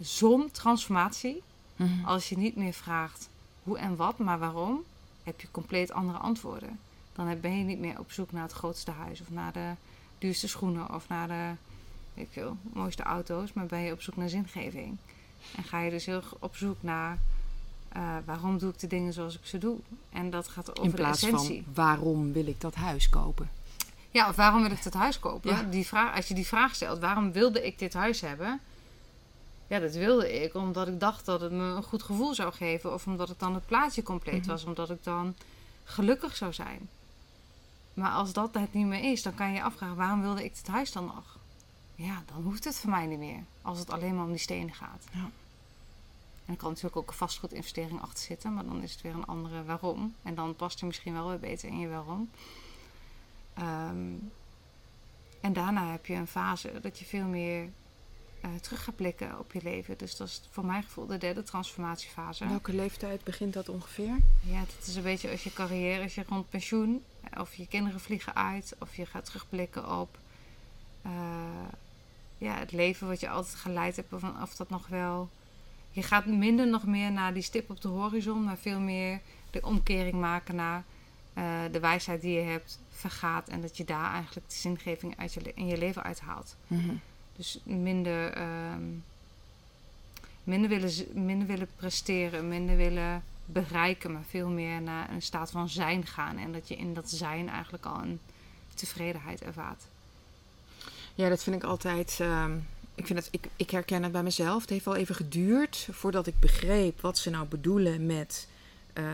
zo'n 0.00 0.50
transformatie. 0.50 1.42
Mhm. 1.76 2.04
Als 2.04 2.28
je 2.28 2.38
niet 2.38 2.56
meer 2.56 2.72
vraagt 2.72 3.28
hoe 3.62 3.78
en 3.78 3.96
wat, 3.96 4.18
maar 4.18 4.38
waarom, 4.38 4.82
heb 5.22 5.40
je 5.40 5.50
compleet 5.50 5.92
andere 5.92 6.18
antwoorden. 6.18 6.78
Dan 7.12 7.40
ben 7.40 7.58
je 7.58 7.64
niet 7.64 7.78
meer 7.78 7.98
op 7.98 8.12
zoek 8.12 8.32
naar 8.32 8.42
het 8.42 8.52
grootste 8.52 8.90
huis 8.90 9.20
of 9.20 9.30
naar 9.30 9.52
de 9.52 9.70
duurste 10.18 10.48
schoenen 10.48 10.94
of 10.94 11.08
naar 11.08 11.28
de 11.28 11.50
weet 12.14 12.24
ik 12.24 12.32
veel, 12.32 12.56
mooiste 12.72 13.02
auto's, 13.02 13.52
maar 13.52 13.66
ben 13.66 13.80
je 13.80 13.92
op 13.92 14.02
zoek 14.02 14.16
naar 14.16 14.28
zingeving. 14.28 14.96
En 15.56 15.64
ga 15.64 15.80
je 15.80 15.90
dus 15.90 16.06
heel 16.06 16.22
op 16.38 16.56
zoek 16.56 16.76
naar 16.80 17.18
eh, 17.88 18.16
waarom 18.24 18.58
doe 18.58 18.70
ik 18.70 18.78
de 18.78 18.86
dingen 18.86 19.12
zoals 19.12 19.34
ik 19.34 19.44
ze 19.44 19.58
doe. 19.58 19.78
En 20.10 20.30
dat 20.30 20.48
gaat 20.48 20.70
over 20.70 20.84
In 20.84 20.90
de 20.90 20.96
plaats 20.96 21.22
essentie. 21.22 21.62
van 21.64 21.74
waarom 21.74 22.32
wil 22.32 22.46
ik 22.46 22.60
dat 22.60 22.74
huis 22.74 23.08
kopen? 23.08 23.50
Ja, 24.10 24.28
of 24.28 24.36
waarom 24.36 24.62
wil 24.62 24.70
ik 24.70 24.82
dit 24.82 24.94
huis 24.94 25.18
kopen? 25.18 25.50
Ja. 25.50 25.62
Die 25.62 25.86
vraag, 25.86 26.16
als 26.16 26.28
je 26.28 26.34
die 26.34 26.46
vraag 26.46 26.74
stelt, 26.74 26.98
waarom 26.98 27.32
wilde 27.32 27.66
ik 27.66 27.78
dit 27.78 27.94
huis 27.94 28.20
hebben? 28.20 28.60
Ja, 29.66 29.78
dat 29.78 29.94
wilde 29.94 30.42
ik 30.42 30.54
omdat 30.54 30.88
ik 30.88 31.00
dacht 31.00 31.24
dat 31.24 31.40
het 31.40 31.52
me 31.52 31.62
een 31.62 31.82
goed 31.82 32.02
gevoel 32.02 32.34
zou 32.34 32.52
geven. 32.52 32.92
Of 32.92 33.06
omdat 33.06 33.28
het 33.28 33.38
dan 33.38 33.54
het 33.54 33.66
plaatje 33.66 34.02
compleet 34.02 34.40
Mhm. 34.40 34.48
was. 34.48 34.64
Omdat 34.64 34.90
ik 34.90 35.04
dan 35.04 35.34
gelukkig 35.84 36.36
zou 36.36 36.52
zijn. 36.52 36.88
Maar 37.94 38.10
als 38.12 38.32
dat 38.32 38.54
het 38.54 38.72
niet 38.74 38.86
meer 38.86 39.10
is, 39.12 39.22
dan 39.22 39.34
kan 39.34 39.48
je 39.48 39.54
je 39.54 39.62
afvragen, 39.62 39.96
waarom 39.96 40.20
wilde 40.22 40.44
ik 40.44 40.54
dit 40.54 40.66
huis 40.66 40.92
dan 40.92 41.04
nog? 41.04 41.38
Ja, 41.94 42.22
dan 42.34 42.42
hoeft 42.42 42.64
het 42.64 42.76
voor 42.76 42.90
mij 42.90 43.06
niet 43.06 43.18
meer. 43.18 43.44
Als 43.62 43.78
het 43.78 43.90
alleen 43.90 44.14
maar 44.14 44.24
om 44.24 44.30
die 44.30 44.38
stenen 44.40 44.74
gaat. 44.74 45.04
Ja. 45.12 45.30
En 46.46 46.52
er 46.52 46.56
kan 46.56 46.68
natuurlijk 46.68 46.96
ook 46.96 47.08
een 47.08 47.14
vastgoedinvestering 47.16 48.00
achter 48.02 48.24
zitten. 48.24 48.54
Maar 48.54 48.64
dan 48.64 48.82
is 48.82 48.92
het 48.92 49.00
weer 49.00 49.14
een 49.14 49.26
andere 49.26 49.64
waarom. 49.64 50.14
En 50.22 50.34
dan 50.34 50.56
past 50.56 50.80
er 50.80 50.86
misschien 50.86 51.12
wel 51.12 51.28
weer 51.28 51.38
beter 51.38 51.68
in 51.68 51.78
je 51.78 51.88
waarom. 51.88 52.30
Ehm, 53.54 54.12
en 55.40 55.52
daarna 55.52 55.90
heb 55.90 56.06
je 56.06 56.14
een 56.14 56.26
fase 56.26 56.78
dat 56.82 56.98
je 56.98 57.04
veel 57.04 57.26
meer 57.26 57.68
eh, 58.44 58.50
terug 58.60 58.84
gaat 58.84 58.96
blikken 58.96 59.38
op 59.38 59.52
je 59.52 59.60
leven. 59.62 59.98
Dus 59.98 60.16
dat 60.16 60.28
is 60.28 60.42
voor 60.50 60.64
mijn 60.64 60.82
gevoel 60.82 61.06
de 61.06 61.18
derde 61.18 61.42
transformatiefase. 61.42 62.48
Welke 62.48 62.74
leeftijd 62.74 63.24
begint 63.24 63.52
dat 63.52 63.68
ongeveer? 63.68 64.16
Ja, 64.40 64.60
dat 64.60 64.86
is 64.86 64.96
een 64.96 65.02
beetje 65.02 65.30
als 65.30 65.44
je 65.44 65.52
carrière, 65.52 66.02
als 66.02 66.14
je 66.14 66.24
rond 66.28 66.48
pensioen, 66.48 67.02
of 67.38 67.54
je 67.54 67.66
kinderen 67.66 68.00
vliegen 68.00 68.34
uit, 68.34 68.74
of 68.78 68.96
je 68.96 69.06
gaat 69.06 69.24
terugblikken 69.24 70.00
op 70.00 70.18
eh, 71.02 71.10
ja, 72.38 72.58
het 72.58 72.72
leven 72.72 73.08
wat 73.08 73.20
je 73.20 73.28
altijd 73.28 73.54
geleid 73.54 73.96
hebt, 73.96 74.12
of, 74.12 74.22
of 74.42 74.56
dat 74.56 74.70
nog 74.70 74.86
wel. 74.86 75.28
Je 75.90 76.02
gaat 76.02 76.26
minder 76.26 76.66
nog 76.66 76.86
meer 76.86 77.12
naar 77.12 77.34
die 77.34 77.42
stip 77.42 77.70
op 77.70 77.80
de 77.80 77.88
horizon, 77.88 78.44
maar 78.44 78.58
veel 78.58 78.80
meer 78.80 79.20
de 79.50 79.62
omkering 79.62 80.14
maken 80.14 80.54
naar 80.54 80.84
eh, 81.34 81.60
de 81.72 81.80
wijsheid 81.80 82.20
die 82.20 82.34
je 82.34 82.44
hebt 82.44 82.78
vergaat 82.90 83.48
en 83.48 83.60
dat 83.60 83.76
je 83.76 83.84
daar 83.84 84.12
eigenlijk 84.12 84.48
de 84.48 84.56
zingeving 84.56 85.18
uit 85.18 85.34
je, 85.34 85.52
in 85.54 85.66
je 85.66 85.78
leven 85.78 86.02
uithaalt. 86.02 86.56
Mhm. 86.66 86.94
Dus 87.36 87.58
minder, 87.64 88.32
ehm, 88.32 88.82
minder, 90.44 90.68
willen, 90.68 90.92
minder 91.24 91.46
willen 91.46 91.68
presteren, 91.76 92.48
minder 92.48 92.76
willen 92.76 93.22
bereiken, 93.44 94.12
maar 94.12 94.24
veel 94.28 94.48
meer 94.48 94.82
naar 94.82 95.10
een 95.10 95.22
staat 95.22 95.50
van 95.50 95.68
zijn 95.68 96.06
gaan. 96.06 96.38
En 96.38 96.52
dat 96.52 96.68
je 96.68 96.76
in 96.76 96.94
dat 96.94 97.10
zijn 97.10 97.48
eigenlijk 97.48 97.84
al 97.86 98.02
een 98.02 98.20
tevredenheid 98.74 99.42
ervaart. 99.42 99.82
Ja, 101.14 101.28
dat 101.28 101.42
vind 101.42 101.56
ik 101.56 101.62
altijd. 101.64 102.16
ehm, 102.20 102.56
ik, 102.94 103.06
vind 103.06 103.18
het, 103.18 103.28
ik, 103.30 103.46
ik 103.56 103.70
herken 103.70 104.02
het 104.02 104.12
bij 104.12 104.22
mezelf. 104.22 104.60
Het 104.60 104.70
heeft 104.70 104.84
wel 104.84 104.96
even 104.96 105.14
geduurd 105.14 105.88
voordat 105.90 106.26
ik 106.26 106.38
begreep 106.40 107.00
wat 107.00 107.18
ze 107.18 107.30
nou 107.30 107.46
bedoelen 107.46 108.06
met 108.06 108.48
eh, 108.92 109.04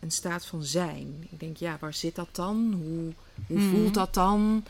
een 0.00 0.10
staat 0.10 0.46
van 0.46 0.62
zijn. 0.62 1.26
Ik 1.30 1.40
denk, 1.40 1.56
ja, 1.56 1.76
waar 1.80 1.94
zit 1.94 2.14
dat 2.14 2.28
dan? 2.32 2.72
Hoe, 2.82 3.12
hoe 3.46 3.58
Mhm. 3.58 3.70
voelt 3.70 3.94
dat 3.94 4.14
dan? 4.14 4.64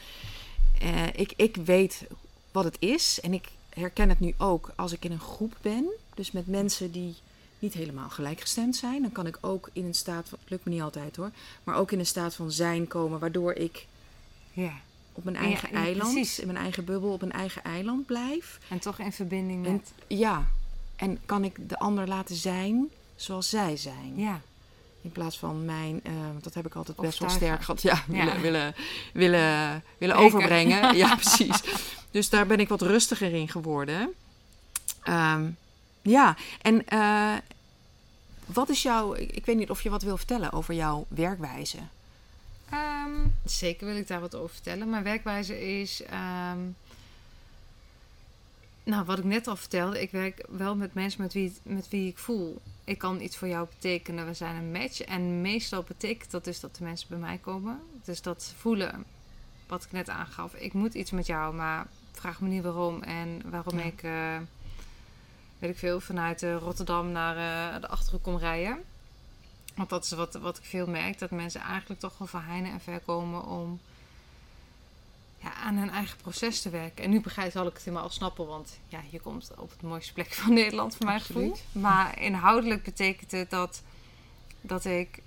Eh, 0.80 1.06
ik, 1.06 1.32
ik 1.36 1.56
weet 1.56 2.06
wat 2.52 2.64
het 2.64 2.76
is 2.78 3.20
en 3.20 3.32
ik 3.34 3.48
herken 3.74 4.08
het 4.08 4.20
nu 4.20 4.34
ook 4.38 4.72
als 4.76 4.92
ik 4.92 5.04
in 5.04 5.12
een 5.12 5.20
groep 5.20 5.54
ben. 5.60 5.84
Dus 6.14 6.30
met 6.30 6.46
mensen 6.46 6.92
die 6.92 7.14
niet 7.58 7.74
helemaal 7.74 8.08
gelijkgestemd 8.08 8.76
zijn. 8.76 9.02
Dan 9.02 9.12
kan 9.12 9.26
ik 9.26 9.38
ook 9.40 9.70
in 9.72 9.84
een 9.84 9.94
staat 9.94 10.28
van, 10.28 10.38
het 10.40 10.50
lukt 10.50 10.64
me 10.64 10.70
niet 10.72 10.82
altijd 10.82 11.16
hoor, 11.16 11.30
maar 11.64 11.74
ook 11.76 11.92
in 11.92 11.98
een 11.98 12.06
staat 12.06 12.34
van 12.34 12.52
zijn 12.52 12.88
komen, 12.88 13.18
waardoor 13.18 13.52
ik 13.52 13.86
Ja. 14.52 14.72
op 15.12 15.24
mijn 15.24 15.36
eigen 15.36 15.68
ja, 15.72 15.76
eiland, 15.76 16.12
precies. 16.12 16.38
in 16.38 16.46
mijn 16.46 16.58
eigen 16.58 16.84
bubbel, 16.84 17.12
op 17.12 17.22
een 17.22 17.32
eigen 17.32 17.64
eiland 17.64 18.06
blijf. 18.06 18.58
En 18.68 18.78
toch 18.78 18.98
in 18.98 19.12
verbinding 19.12 19.66
En, 19.66 19.72
met. 19.72 19.92
ja, 20.06 20.46
en 20.96 21.18
kan 21.26 21.44
ik 21.44 21.68
de 21.68 21.78
ander 21.78 22.08
laten 22.08 22.34
zijn 22.36 22.88
zoals 23.16 23.48
zij 23.48 23.76
zijn. 23.76 24.12
Ja, 24.16 24.40
In 25.02 25.12
plaats 25.12 25.38
van 25.38 25.64
mijn, 25.64 26.00
want 26.32 26.44
dat 26.44 26.54
heb 26.54 26.66
ik 26.66 26.74
altijd 26.74 26.96
best 26.96 27.18
wel 27.18 27.30
sterk 27.30 27.62
gehad. 27.64 27.82
Ja, 27.82 28.04
willen, 28.06 28.40
willen, 28.40 28.74
willen, 29.12 29.84
willen 29.98 30.16
overbrengen. 30.16 30.96
Ja, 30.96 31.14
precies. 31.14 31.60
Dus 32.12 32.28
daar 32.28 32.46
ben 32.46 32.60
ik 32.60 32.68
wat 32.68 32.82
rustiger 32.82 33.32
in 33.34 33.48
geworden. 33.48 34.14
Ehm, 35.02 35.50
ja, 36.02 36.36
en 36.62 36.86
eh, 36.86 37.34
wat 38.46 38.68
is 38.68 38.82
jouw, 38.82 39.14
ik 39.14 39.46
weet 39.46 39.56
niet 39.56 39.70
of 39.70 39.82
je 39.82 39.90
wat 39.90 40.02
wil 40.02 40.16
vertellen 40.16 40.52
over 40.52 40.74
jouw 40.74 41.06
werkwijze. 41.08 41.78
Ehm, 42.70 43.26
zeker 43.44 43.86
wil 43.86 43.96
ik 43.96 44.06
daar 44.06 44.20
wat 44.20 44.34
over 44.34 44.54
vertellen. 44.54 44.90
Mijn 44.90 45.02
werkwijze 45.02 45.80
is. 45.80 46.02
ehm, 46.02 46.58
nou, 48.84 49.04
wat 49.04 49.18
ik 49.18 49.24
net 49.24 49.46
al 49.46 49.56
vertelde, 49.56 50.00
ik 50.00 50.10
werk 50.10 50.46
wel 50.48 50.76
met 50.76 50.94
mensen 50.94 51.22
met 51.22 51.32
wie, 51.32 51.52
met 51.62 51.88
wie 51.88 52.08
ik 52.08 52.18
voel. 52.18 52.60
Ik 52.84 52.98
kan 52.98 53.20
iets 53.20 53.36
voor 53.36 53.48
jou 53.48 53.66
betekenen, 53.68 54.26
we 54.26 54.34
zijn 54.34 54.56
een 54.56 54.72
match. 54.72 55.00
En 55.00 55.40
meestal 55.40 55.82
betekent 55.82 56.30
dat 56.30 56.44
dus 56.44 56.60
dat 56.60 56.76
de 56.76 56.84
mensen 56.84 57.08
bij 57.08 57.18
mij 57.18 57.38
komen. 57.38 57.80
Dus 58.04 58.22
dat 58.22 58.54
voelen, 58.58 59.04
wat 59.66 59.84
ik 59.84 59.92
net 59.92 60.08
aangaf, 60.08 60.54
ik 60.54 60.72
moet 60.72 60.94
iets 60.94 61.10
met 61.10 61.26
jou, 61.26 61.54
maar 61.54 61.86
vraag 62.12 62.40
me 62.40 62.48
niet 62.48 62.62
waarom. 62.62 63.02
En 63.02 63.42
waarom 63.50 63.78
Ja. 63.78 63.84
ik, 63.84 64.02
eh, 64.02 64.38
weet 65.58 65.70
ik 65.70 65.78
veel, 65.78 66.00
vanuit 66.00 66.42
eh, 66.42 66.56
Rotterdam 66.56 67.10
naar 67.12 67.36
eh, 67.74 67.80
de 67.80 67.88
Achterhoek 67.88 68.22
kom 68.22 68.36
rijden. 68.36 68.84
Want 69.74 69.88
dat 69.88 70.04
is 70.04 70.10
wat, 70.10 70.34
wat 70.34 70.58
ik 70.58 70.64
veel 70.64 70.86
merk, 70.86 71.18
dat 71.18 71.30
mensen 71.30 71.60
eigenlijk 71.60 72.00
toch 72.00 72.18
wel 72.18 72.28
van 72.28 72.42
heine 72.42 72.70
en 72.70 72.80
ver 72.80 73.00
komen 73.00 73.46
om 73.46 73.80
ja, 75.38 75.54
aan 75.54 75.76
hun 75.76 75.90
eigen 75.90 76.16
proces 76.16 76.62
te 76.62 76.70
werken. 76.70 77.04
En 77.04 77.10
nu 77.10 77.20
begrijp 77.20 77.52
zal 77.52 77.66
ik 77.66 77.72
het 77.74 77.84
helemaal 77.84 78.10
snappen, 78.10 78.46
want 78.46 78.78
ja, 78.88 79.00
je 79.10 79.20
komt 79.20 79.50
op 79.56 79.70
het 79.70 79.82
mooiste 79.82 80.12
plekje 80.12 80.34
van 80.42 80.52
Nederland, 80.52 80.96
voor 80.96 81.06
mijn 81.06 81.20
gevoel. 81.20 81.56
Maar 81.72 82.20
inhoudelijk 82.20 82.82
betekent 82.82 83.30
het 83.30 83.50
dat, 83.50 83.82
dat 84.60 84.84
ik 84.84 85.22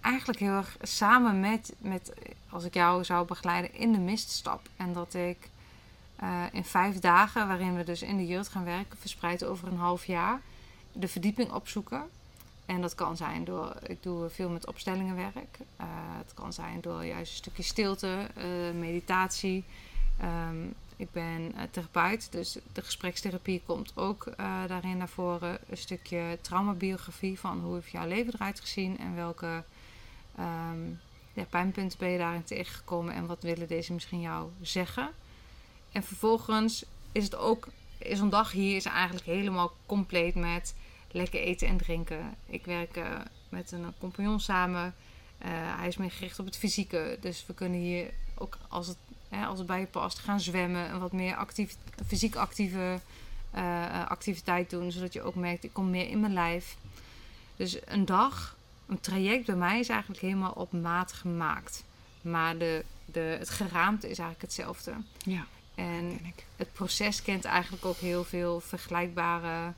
eigenlijk 0.00 0.38
heel 0.38 0.52
erg 0.52 0.76
samen 0.82 1.40
met, 1.40 1.72
met, 1.78 2.12
als 2.48 2.64
ik 2.64 2.74
jou 2.74 3.04
zou 3.04 3.26
begeleiden, 3.26 3.74
in 3.74 3.92
de 3.92 3.98
mist 3.98 4.30
stap. 4.30 4.68
En 4.76 4.92
dat 4.92 5.14
ik 5.14 5.48
eh, 6.16 6.42
in 6.52 6.64
vijf 6.64 6.98
dagen, 6.98 7.48
waarin 7.48 7.76
we 7.76 7.84
dus 7.84 8.02
in 8.02 8.16
de 8.16 8.26
jeugd 8.26 8.48
gaan 8.48 8.64
werken, 8.64 8.98
verspreid 8.98 9.44
over 9.44 9.68
een 9.68 9.78
half 9.78 10.04
jaar, 10.04 10.40
de 10.92 11.08
verdieping 11.08 11.52
opzoeken. 11.52 12.02
En 12.66 12.80
dat 12.80 12.94
kan 12.94 13.16
zijn 13.16 13.44
door, 13.44 13.76
ik 13.86 14.02
doe 14.02 14.28
veel 14.28 14.48
met 14.48 14.66
opstellingenwerk. 14.66 15.58
Eh, 15.76 15.86
het 16.18 16.34
kan 16.34 16.52
zijn 16.52 16.80
door 16.80 17.04
juist 17.04 17.30
een 17.30 17.36
stukje 17.36 17.62
stilte, 17.62 18.28
eh, 18.34 18.44
meditatie. 18.78 19.64
Ehm, 20.20 20.66
ik 20.96 21.10
ben 21.12 21.54
therapeut, 21.70 22.32
dus 22.32 22.58
de 22.72 22.82
gesprekstherapie 22.82 23.62
komt 23.66 23.92
ook 23.94 24.32
daarin 24.66 24.96
naar 24.96 25.08
voren. 25.08 25.58
Een 25.68 25.76
stukje 25.76 26.38
traumabiografie 26.40 27.38
van 27.38 27.60
hoe 27.60 27.74
heeft 27.74 27.90
jouw 27.90 28.06
leven 28.06 28.34
eruit 28.34 28.60
gezien 28.60 28.98
en 28.98 29.14
welke 29.14 29.64
ehm, 30.36 31.46
pijnpunten 31.50 31.98
ben 31.98 32.08
je 32.08 32.18
daarin 32.18 32.44
tegengekomen 32.44 33.14
en 33.14 33.26
wat 33.26 33.42
willen 33.42 33.68
deze 33.68 33.92
misschien 33.92 34.20
jou 34.20 34.50
zeggen. 34.60 35.10
En 35.94 36.02
vervolgens 36.02 36.84
is 37.12 37.24
het 37.24 37.36
ook, 37.36 37.68
is 37.98 38.20
een 38.20 38.28
dag 38.28 38.52
hier 38.52 38.76
is 38.76 38.84
eigenlijk 38.84 39.26
helemaal 39.26 39.72
compleet 39.86 40.34
met 40.34 40.74
lekker 41.10 41.40
eten 41.40 41.68
en 41.68 41.76
drinken. 41.76 42.34
Ik 42.46 42.64
werk 42.64 42.96
eh, 42.96 43.04
met 43.48 43.72
een 43.72 43.94
compagnon 43.98 44.40
samen. 44.40 44.94
Eh, 45.38 45.48
hij 45.50 45.88
is 45.88 45.96
meer 45.96 46.10
gericht 46.10 46.38
op 46.38 46.46
het 46.46 46.56
fysieke. 46.56 47.18
Dus 47.20 47.46
we 47.46 47.54
kunnen 47.54 47.80
hier 47.80 48.10
ook 48.34 48.58
als 48.68 48.86
het, 48.86 48.96
hè, 49.28 49.46
als 49.46 49.58
het 49.58 49.66
bij 49.66 49.80
je 49.80 49.86
past 49.86 50.18
gaan 50.18 50.40
zwemmen. 50.40 50.88
En 50.88 51.00
wat 51.00 51.12
meer 51.12 51.36
actief, 51.36 51.76
fysiek 52.06 52.36
actieve 52.36 53.00
eh, 53.50 54.06
activiteit 54.06 54.70
doen. 54.70 54.92
Zodat 54.92 55.12
je 55.12 55.22
ook 55.22 55.34
merkt, 55.34 55.64
ik 55.64 55.72
kom 55.72 55.90
meer 55.90 56.08
in 56.08 56.20
mijn 56.20 56.32
lijf. 56.32 56.76
Dus 57.56 57.78
een 57.84 58.04
dag, 58.04 58.56
een 58.86 59.00
traject 59.00 59.46
bij 59.46 59.56
mij 59.56 59.78
is 59.78 59.88
eigenlijk 59.88 60.20
helemaal 60.20 60.52
op 60.52 60.72
maat 60.72 61.12
gemaakt. 61.12 61.84
Maar 62.20 62.58
de, 62.58 62.84
de, 63.04 63.36
het 63.38 63.50
geraamte 63.50 64.10
is 64.10 64.18
eigenlijk 64.18 64.42
hetzelfde. 64.42 64.92
Ja, 65.18 65.46
En 65.74 66.20
het 66.56 66.72
proces 66.72 67.22
kent 67.22 67.44
eigenlijk 67.44 67.84
ook 67.84 67.96
heel 67.96 68.24
veel 68.24 68.60
vergelijkbare 68.60 69.72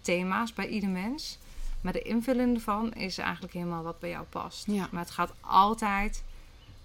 thema's 0.00 0.52
bij 0.52 0.68
ieder 0.68 0.88
mens. 0.88 1.38
Maar 1.80 1.92
de 1.92 2.02
invulling 2.02 2.54
ervan 2.54 2.92
is 2.92 3.18
eigenlijk 3.18 3.52
helemaal 3.52 3.82
wat 3.82 3.98
bij 4.00 4.10
jou 4.10 4.24
past. 4.24 4.66
Ja. 4.66 4.88
Maar 4.90 5.02
het 5.02 5.10
gaat 5.10 5.32
altijd 5.40 6.22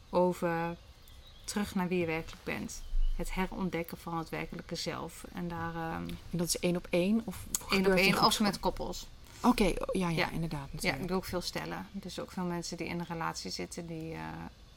over 0.09 0.75
terug 1.43 1.75
naar 1.75 1.87
wie 1.87 1.99
je 1.99 2.05
werkelijk 2.05 2.43
bent. 2.43 2.81
Het 3.15 3.33
herontdekken 3.33 3.97
van 3.97 4.17
het 4.17 4.29
werkelijke 4.29 4.75
zelf. 4.75 5.23
En 5.33 5.47
daar 5.47 5.75
ehm 5.75 6.07
En 6.07 6.37
dat 6.37 6.47
is 6.47 6.59
één 6.59 6.75
op 6.75 6.87
één? 6.89 7.21
Of 7.25 7.45
één 7.71 7.85
op 7.85 7.93
één 7.93 8.13
groeps- 8.13 8.37
met 8.39 8.59
koppels. 8.59 9.07
Oké, 9.41 9.63
oh, 9.63 9.71
ja, 9.91 10.09
ja, 10.09 10.09
Ja. 10.09 10.29
inderdaad. 10.31 10.69
Ja, 10.79 10.93
ik 10.93 11.07
doe 11.07 11.17
ook 11.17 11.25
veel 11.25 11.41
stellen. 11.41 11.87
Dus 11.91 12.19
ook 12.19 12.31
veel 12.31 12.43
mensen 12.43 12.77
die 12.77 12.87
in 12.87 12.99
een 12.99 13.05
relatie 13.05 13.51
zitten, 13.51 13.87
die 13.87 14.13
eh, 14.13 14.19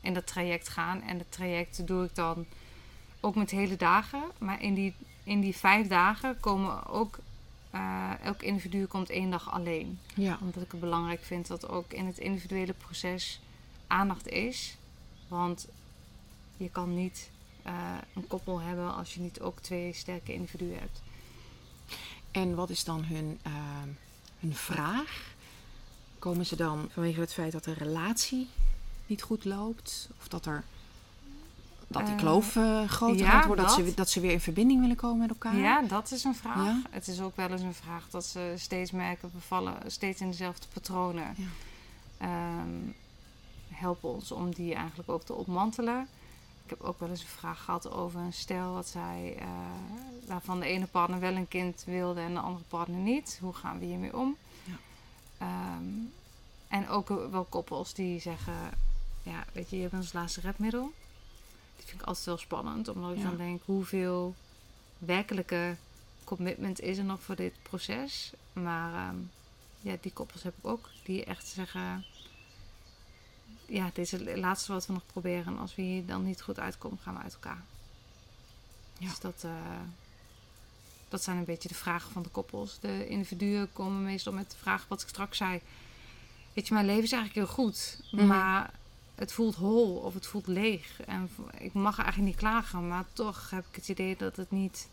in 0.01 0.15
dat 0.15 0.27
traject 0.27 0.69
gaan. 0.69 1.03
En 1.03 1.19
dat 1.19 1.27
traject 1.33 1.87
doe 1.87 2.05
ik 2.05 2.15
dan 2.15 2.47
ook 3.21 3.35
met 3.35 3.51
hele 3.51 3.77
dagen. 3.77 4.23
Maar 4.39 4.63
in 4.63 4.75
die, 4.75 4.95
in 5.25 5.41
die 5.41 5.57
vijf 5.57 5.89
dagen 5.89 6.41
komen 6.41 6.87
ook, 6.87 7.19
eh, 7.71 8.13
elk 8.23 8.43
individu 8.43 8.87
komt 8.87 9.11
één 9.11 9.31
dag 9.31 9.51
alleen. 9.51 9.99
ja. 10.15 10.39
Omdat 10.41 10.63
ik 10.63 10.71
het 10.71 10.81
belangrijk 10.81 11.25
vind 11.25 11.47
dat 11.47 11.69
ook 11.69 11.93
in 11.93 12.07
het 12.07 12.19
individuele 12.19 12.73
proces 12.73 13.41
aandacht 13.87 14.29
is. 14.29 14.77
Want 15.29 15.69
je 16.57 16.71
kan 16.71 16.95
niet 16.95 17.31
eh, 17.63 17.75
een 18.15 18.27
koppel 18.27 18.61
hebben 18.61 18.95
als 18.95 19.15
je 19.15 19.21
niet 19.21 19.41
ook 19.41 19.61
twee 19.61 19.93
sterke 19.93 20.33
individuen 20.33 20.79
hebt. 20.79 21.03
En 22.31 22.55
wat 22.55 22.71
is 22.71 22.85
dan 22.85 23.05
hun, 23.05 23.39
ehm, 23.43 23.89
hun 24.39 24.55
vraag? 24.55 25.35
Komen 26.19 26.47
ze 26.47 26.57
dan 26.57 26.89
vanwege 26.91 27.21
het 27.21 27.33
feit 27.33 27.53
dat 27.53 27.65
de 27.65 27.73
relatie 27.73 28.49
niet 29.07 29.23
goed 29.23 29.45
loopt? 29.45 30.09
Of 30.19 30.29
dat, 30.29 30.47
er, 30.47 30.65
dat 31.89 32.07
die 32.07 32.15
Eh, 32.15 32.21
kloof 32.21 32.57
eh, 32.57 32.89
groter 32.89 33.17
ja, 33.17 33.31
gaat 33.31 33.47
worden? 33.47 33.65
Dat, 33.65 33.77
dat. 33.77 33.87
ze, 33.87 33.95
dat 33.95 34.11
ze 34.11 34.21
weer 34.21 34.33
in 34.33 34.41
verbinding 34.41 34.81
willen 34.81 34.97
komen 34.97 35.19
met 35.19 35.29
elkaar? 35.29 35.57
Ja, 35.57 35.83
dat 35.83 36.11
is 36.11 36.25
een 36.25 36.35
vraag. 36.35 36.65
Ja? 36.65 36.83
Het 36.91 37.09
is 37.09 37.21
ook 37.21 37.37
wel 37.37 37.51
eens 37.51 37.61
een 37.63 37.75
vraag 37.75 38.11
dat 38.11 38.25
ze 38.25 38.55
steeds 38.57 38.91
merken, 38.91 39.31
we 39.33 39.41
vallen 39.41 39.75
steeds 39.87 40.21
in 40.21 40.31
dezelfde 40.31 40.67
patronen. 40.73 41.35
Ja. 41.37 41.47
Ehm, 42.19 42.91
helpen 43.69 44.09
ons 44.09 44.33
om 44.33 44.55
die 44.55 44.75
eigenlijk 44.75 45.09
ook 45.09 45.23
te 45.23 45.33
ontmantelen. 45.33 46.09
Ik 46.65 46.71
heb 46.71 46.81
ook 46.81 47.01
wel 47.01 47.09
eens 47.09 47.23
een 47.23 47.29
vraag 47.29 47.65
gehad 47.65 47.91
over 47.91 48.21
een 48.21 48.33
stel 48.33 48.73
wat 48.73 48.89
zij, 48.89 49.35
eh, 49.39 49.47
waarvan 50.27 50.61
de 50.61 50.67
ene 50.67 50.87
partner 50.87 51.21
wel 51.21 51.35
een 51.35 51.49
kind 51.49 51.83
wilde 51.87 52.21
en 52.21 52.35
de 52.35 52.41
andere 52.41 52.65
partner 52.69 52.99
niet. 53.01 53.39
Hoe 53.41 53.53
gaan 53.53 53.79
we 53.79 53.85
hiermee 53.85 54.17
om? 54.17 54.37
Ja. 54.65 54.75
Ehm, 55.39 55.85
en 56.69 56.89
ook 56.89 57.09
wel 57.09 57.45
koppels 57.45 57.95
die 57.95 58.21
zeggen, 58.21 58.55
ja, 59.23 59.45
weet 59.53 59.71
je, 59.71 59.77
je 59.77 59.83
hebt 59.83 59.95
ons 59.95 60.13
laatste 60.13 60.41
redmiddel. 60.41 60.93
Die 61.79 61.87
vind 61.87 62.01
ik 62.01 62.07
altijd 62.07 62.27
wel 62.27 62.37
spannend, 62.39 62.89
omdat 62.89 63.11
ik 63.11 63.17
Ja. 63.19 63.23
dan 63.23 63.37
denk, 63.37 63.63
hoeveel 63.65 64.35
werkelijke 64.99 65.77
commitment 66.25 66.81
is 66.81 66.99
er 66.99 67.05
nog 67.05 67.23
voor 67.23 67.37
dit 67.37 67.53
proces. 67.63 68.33
Maar 68.53 68.93
ehm, 69.09 69.17
ja, 69.81 69.97
die 70.01 70.13
koppels 70.13 70.43
heb 70.43 70.55
ik 70.59 70.67
ook. 70.67 70.89
Die 71.03 71.25
echt 71.25 71.47
zeggen... 71.47 72.05
Ja, 73.67 73.85
dit 73.85 73.99
is 73.99 74.11
het 74.11 74.37
laatste 74.37 74.73
wat 74.73 74.87
we 74.87 74.93
nog 74.93 75.07
proberen. 75.07 75.47
En 75.47 75.59
als 75.59 75.75
we 75.75 75.83
hier 75.83 76.07
dan 76.07 76.25
niet 76.25 76.43
goed 76.43 76.59
uitkomen, 76.59 76.99
gaan 77.03 77.15
we 77.15 77.21
uit 77.21 77.33
elkaar. 77.35 77.63
Ja. 78.99 79.09
Dus 79.09 79.21
dat, 79.21 79.43
eh, 79.45 79.51
dat 81.09 81.23
zijn 81.23 81.37
een 81.37 81.45
beetje 81.45 81.69
de 81.69 81.75
vragen 81.75 82.13
van 82.13 82.23
de 82.23 82.29
koppels. 82.29 82.79
De 82.81 83.09
individuen 83.09 83.73
komen 83.73 84.03
meestal 84.03 84.33
met 84.33 84.51
de 84.51 84.57
vraag 84.57 84.85
wat 84.89 85.03
ik 85.03 85.09
straks 85.09 85.37
zei. 85.39 85.61
Weet 86.53 86.69
je, 86.69 86.75
mijn 86.75 86.87
leven 86.87 87.03
is 87.05 87.13
eigenlijk 87.13 87.47
heel 87.47 87.55
goed. 87.65 88.01
Mhm. 88.11 88.27
Maar 88.27 88.71
het 89.19 89.33
voelt 89.33 89.55
hol 89.55 89.95
of 89.97 90.15
het 90.15 90.27
voelt 90.27 90.47
leeg. 90.47 91.01
En 91.07 91.31
ik 91.59 91.73
mag 91.73 91.99
eigenlijk 91.99 92.29
niet 92.29 92.39
klagen. 92.41 92.89
Maar 92.89 93.05
toch 93.13 93.51
heb 93.51 93.65
ik 93.71 93.77
het 93.77 93.89
idee 93.89 94.17
dat 94.17 94.37
het 94.37 94.51
niet, 94.51 94.89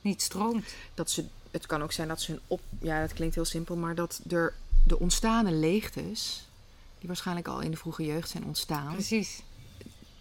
niet 0.00 0.22
stroomt. 0.22 0.74
Dat 0.94 1.10
ze, 1.10 1.24
het 1.50 1.66
kan 1.66 1.82
ook 1.82 1.92
zijn 1.92 2.08
dat 2.08 2.20
ze 2.20 2.30
hun 2.30 2.40
op... 2.46 2.60
Ja, 2.80 3.00
dat 3.00 3.12
klinkt 3.12 3.34
heel 3.34 3.44
simpel, 3.44 3.76
maar 3.76 3.94
dat 3.94 4.20
er 4.28 4.54
de 4.84 4.98
ontstane 4.98 5.52
leegtes... 5.52 6.48
die 6.98 7.06
waarschijnlijk 7.08 7.48
al 7.48 7.60
in 7.60 7.70
de 7.70 7.76
vroege 7.76 8.04
jeugd 8.04 8.30
zijn 8.30 8.44
ontstaan... 8.44 8.92
Precies. 8.92 9.42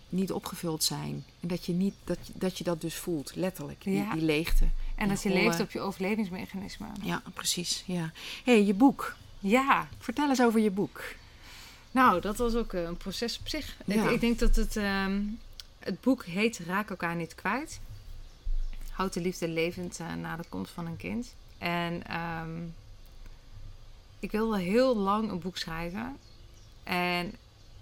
niet 0.09 0.31
opgevuld 0.31 0.83
zijn. 0.83 1.25
En 1.39 1.47
dat 1.47 1.65
je, 1.65 1.73
niet, 1.73 1.93
dat, 2.03 2.17
dat, 2.33 2.57
je 2.57 2.63
dat 2.63 2.81
dus 2.81 2.95
voelt, 2.95 3.35
letterlijk, 3.35 3.83
die, 3.83 3.93
Ja. 3.95 4.13
die 4.13 4.21
leegte. 4.23 4.65
En 4.95 5.07
dat 5.09 5.21
je 5.23 5.29
holle- 5.29 5.43
leeft 5.43 5.59
op 5.59 5.71
je 5.71 5.79
overlevingsmechanisme. 5.79 6.87
Ja, 7.01 7.21
precies. 7.33 7.83
Ja. 7.87 8.11
hey, 8.43 8.63
je 8.63 8.73
boek. 8.73 9.15
Ja, 9.39 9.87
Vertel 9.99 10.29
eens 10.29 10.41
over 10.41 10.59
je 10.59 10.71
boek. 10.71 11.01
Nou, 11.95 12.21
dat 12.21 12.37
was 12.37 12.55
ook 12.55 12.73
eh, 12.73 12.83
een 12.83 12.97
proces 12.97 13.39
op 13.39 13.47
zich. 13.47 13.75
Ik, 13.85 13.95
Ja. 13.95 14.09
ik 14.09 14.19
denk 14.19 14.39
dat 14.39 14.55
het, 14.55 14.75
ehm, 14.77 15.21
het 15.79 16.01
boek 16.01 16.25
heet 16.25 16.59
Raak 16.59 16.89
elkaar 16.89 17.15
niet 17.15 17.35
kwijt. 17.35 17.79
Houd 18.91 19.13
de 19.13 19.21
liefde 19.21 19.47
levend 19.47 19.99
eh, 19.99 20.13
na 20.13 20.35
de 20.35 20.43
komst 20.49 20.71
van 20.73 20.85
een 20.85 20.97
kind. 20.97 21.35
En 21.57 22.07
ehm, 22.07 22.61
ik 24.19 24.31
wilde 24.31 24.59
heel 24.59 24.95
lang 24.97 25.31
een 25.31 25.39
boek 25.39 25.57
schrijven. 25.57 26.17
En 26.83 27.33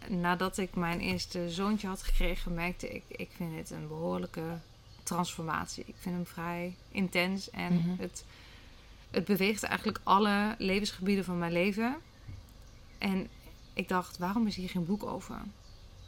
nadat 0.07 0.57
ik 0.57 0.75
mijn 0.75 0.99
eerste 0.99 1.49
zoontje 1.49 1.87
had 1.87 2.03
gekregen, 2.03 2.53
merkte 2.53 2.89
ik, 2.89 3.03
ik 3.07 3.29
vind 3.35 3.55
dit 3.55 3.69
een 3.71 3.87
behoorlijke 3.87 4.57
transformatie. 5.03 5.83
Ik 5.87 5.95
vind 5.99 6.15
hem 6.15 6.25
vrij 6.25 6.75
intens 6.91 7.49
en 7.49 7.73
Mhm. 7.73 8.01
het, 8.01 8.25
het 9.11 9.25
beweegt 9.25 9.63
eigenlijk 9.63 9.99
alle 10.03 10.55
levensgebieden 10.57 11.25
van 11.25 11.39
mijn 11.39 11.51
leven. 11.51 11.95
En 12.97 13.27
ik 13.73 13.87
dacht, 13.87 14.17
waarom 14.17 14.47
is 14.47 14.55
hier 14.55 14.69
geen 14.69 14.85
boek 14.85 15.03
over? 15.03 15.41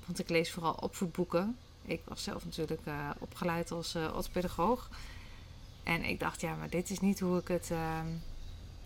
Want 0.06 0.20
ik 0.20 0.30
lees 0.30 0.52
vooral 0.52 0.74
opvoedboeken. 0.74 1.58
Ik 1.82 2.02
was 2.06 2.24
zelf 2.24 2.46
natuurlijk 2.46 2.86
eh, 2.86 3.10
opgeleid 3.20 3.72
als 3.72 3.96
eh 3.96 4.16
orthopedagoog. 4.16 4.90
En 5.84 6.04
ik 6.04 6.20
dacht, 6.20 6.42
ja, 6.42 6.56
maar 6.56 6.70
dit 6.70 6.90
is 6.90 7.00
niet 7.00 7.20
hoe 7.20 7.40
ik 7.40 7.48
het... 7.48 7.72
ehm, 7.72 8.08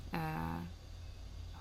eh, 0.09 0.55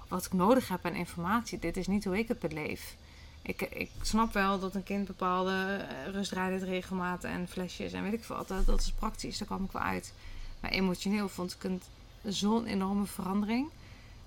wat 0.09 0.25
ik 0.25 0.33
nodig 0.33 0.69
heb 0.69 0.85
aan 0.85 0.95
informatie. 0.95 1.59
Dit 1.59 1.77
is 1.77 1.87
niet 1.87 2.05
hoe 2.05 2.19
ik 2.19 2.29
het 2.29 2.39
beleef. 2.39 2.97
Ik, 3.43 3.63
ik 3.63 3.91
snap 4.03 4.33
wel 4.33 4.59
dat 4.59 4.75
een 4.75 4.83
kind 4.83 5.07
bepaalde 5.07 5.87
rustrijden 6.11 6.65
regelmaat 6.65 7.25
en 7.25 7.49
flesjes 7.49 7.93
en 7.93 8.03
weet 8.03 8.13
ik 8.13 8.25
veel. 8.25 8.47
Dat, 8.47 8.67
dat 8.67 8.81
is 8.81 8.93
praktisch, 8.93 9.39
daar 9.39 9.47
kwam 9.47 9.65
ik 9.65 9.73
wel 9.73 9.83
uit. 9.83 10.13
Maar 10.61 10.71
emotioneel 10.71 11.29
vond 11.29 11.55
ik 11.55 11.63
het 11.63 11.89
zo'n 12.35 12.67
enorme 12.67 13.07
verandering. 13.07 13.69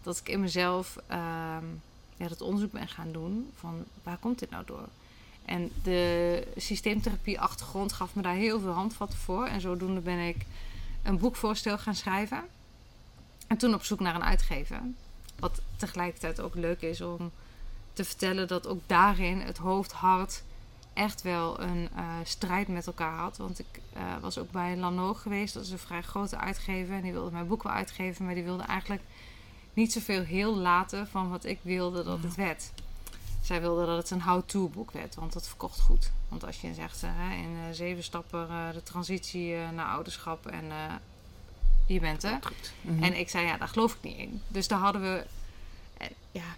Dat 0.04 0.18
ik 0.18 0.30
in 0.30 0.40
mezelf 0.40 0.98
ehm, 1.08 1.66
ja, 2.22 2.28
dat 2.28 2.42
onderzoek 2.42 2.72
ben 2.72 2.88
gaan 2.88 3.12
doen 3.12 3.52
van 3.56 3.84
waar 4.04 4.18
komt 4.18 4.40
dit 4.40 4.50
nou 4.50 4.66
door? 4.66 4.88
En 5.46 5.72
de 5.84 6.48
systeemtherapie 6.58 7.40
achtergrond 7.40 7.94
gaf 7.94 8.16
me 8.16 8.22
daar 8.22 8.36
heel 8.36 8.60
veel 8.60 8.72
handvatten 8.72 9.20
voor. 9.20 9.46
En 9.46 9.62
zodoende 9.62 10.00
ben 10.00 10.20
ik 10.20 10.46
een 11.04 11.18
boekvoorstel 11.18 11.78
gaan 11.78 11.96
schrijven. 11.96 12.44
En 13.48 13.58
toen 13.58 13.74
op 13.74 13.84
zoek 13.84 14.00
naar 14.00 14.16
een 14.16 14.24
uitgever. 14.24 14.82
Wat 15.40 15.62
tegelijkertijd 15.76 16.42
ook 16.42 16.56
leuk 16.56 16.82
is 16.82 17.02
om 17.02 17.32
te 17.94 18.04
vertellen 18.04 18.48
dat 18.48 18.68
ook 18.68 18.82
daarin 18.86 19.40
het 19.40 19.58
hoofd, 19.58 19.92
hart 19.92 20.44
echt 20.94 21.22
wel 21.22 21.62
een 21.62 21.90
eh, 21.96 22.04
strijd 22.24 22.68
met 22.68 22.88
elkaar 22.88 23.18
had. 23.18 23.38
Want 23.38 23.60
ik 23.60 23.82
eh, 23.94 24.02
was 24.22 24.38
ook 24.38 24.52
bij 24.52 24.78
Lano 24.78 25.14
geweest. 25.14 25.54
Dat 25.54 25.64
is 25.64 25.72
een 25.72 25.78
vrij 25.78 26.02
grote 26.02 26.38
uitgever. 26.38 26.96
En 26.96 27.02
die 27.02 27.12
wilde 27.12 27.32
mijn 27.32 27.48
boek 27.48 27.64
wel 27.64 27.72
uitgeven. 27.72 28.26
Maar 28.26 28.34
die 28.34 28.44
wilde 28.44 28.64
eigenlijk 28.64 29.02
niet 29.74 29.92
zoveel 29.92 30.24
heel 30.24 30.56
laten 30.56 31.08
van 31.08 31.30
wat 31.30 31.46
ik 31.46 31.60
wilde 31.62 32.04
dat 32.04 32.24
het 32.24 32.36
werd. 32.36 32.72
Zij 33.42 33.62
wilde 33.62 33.86
dat 33.86 33.98
het 33.98 34.12
een 34.12 34.22
how-to 34.22 34.68
boek 34.68 34.92
werd. 34.92 35.16
Want 35.16 35.34
dat 35.34 35.48
verkocht 35.48 35.80
goed. 35.80 36.12
Want 36.28 36.46
als 36.46 36.62
je 36.62 36.74
zegt 36.74 37.04
eh, 37.04 37.10
hè, 37.14 37.36
in 37.36 37.58
eh, 37.58 37.74
zeven 37.76 38.04
stappen 38.04 38.50
eh, 38.50 38.70
de 38.74 38.84
transitie 38.84 39.56
naar 39.56 39.88
ouderschap 39.88 40.46
en 40.46 40.66
je 41.86 42.00
bent 42.00 42.24
er. 42.24 42.40
Mhm. 42.82 43.04
En 43.04 43.20
ik 43.20 43.30
zei, 43.30 43.46
ja, 43.46 43.58
daar 43.58 43.68
geloof 43.68 43.94
ik 43.94 44.02
niet 44.02 44.18
in. 44.18 44.42
Dus 44.48 44.68
daar 44.68 44.80
hadden 44.80 45.02
we... 45.02 45.26
ja, 46.32 46.56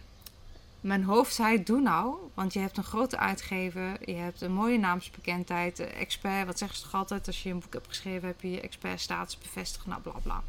mijn 0.82 1.04
hoofd 1.04 1.34
zei, 1.34 1.64
doe 1.64 1.82
nou. 1.82 2.16
Want 2.34 2.54
je 2.54 2.60
hebt 2.60 2.78
een 2.78 2.84
grote 2.84 3.18
uitgever. 3.18 4.10
Je 4.10 4.16
hebt 4.16 4.42
een 4.42 4.54
mooie 4.54 4.78
naamsbekendheid. 4.78 5.80
expert, 5.80 6.46
wat 6.46 6.58
zeggen 6.58 6.78
ze 6.78 6.84
toch 6.84 6.94
altijd? 6.94 7.28
Als 7.28 7.44
je 7.44 7.50
een 7.50 7.60
boek 7.60 7.74
hebt 7.74 7.88
geschreven, 7.88 8.28
heb 8.28 8.42
je 8.42 8.52
je 8.52 8.62
expert 8.62 9.02
status 9.02 9.38
bevestigd. 9.38 9.86
Nou, 9.86 10.02
bla 10.02 10.20
bla. 10.24 10.44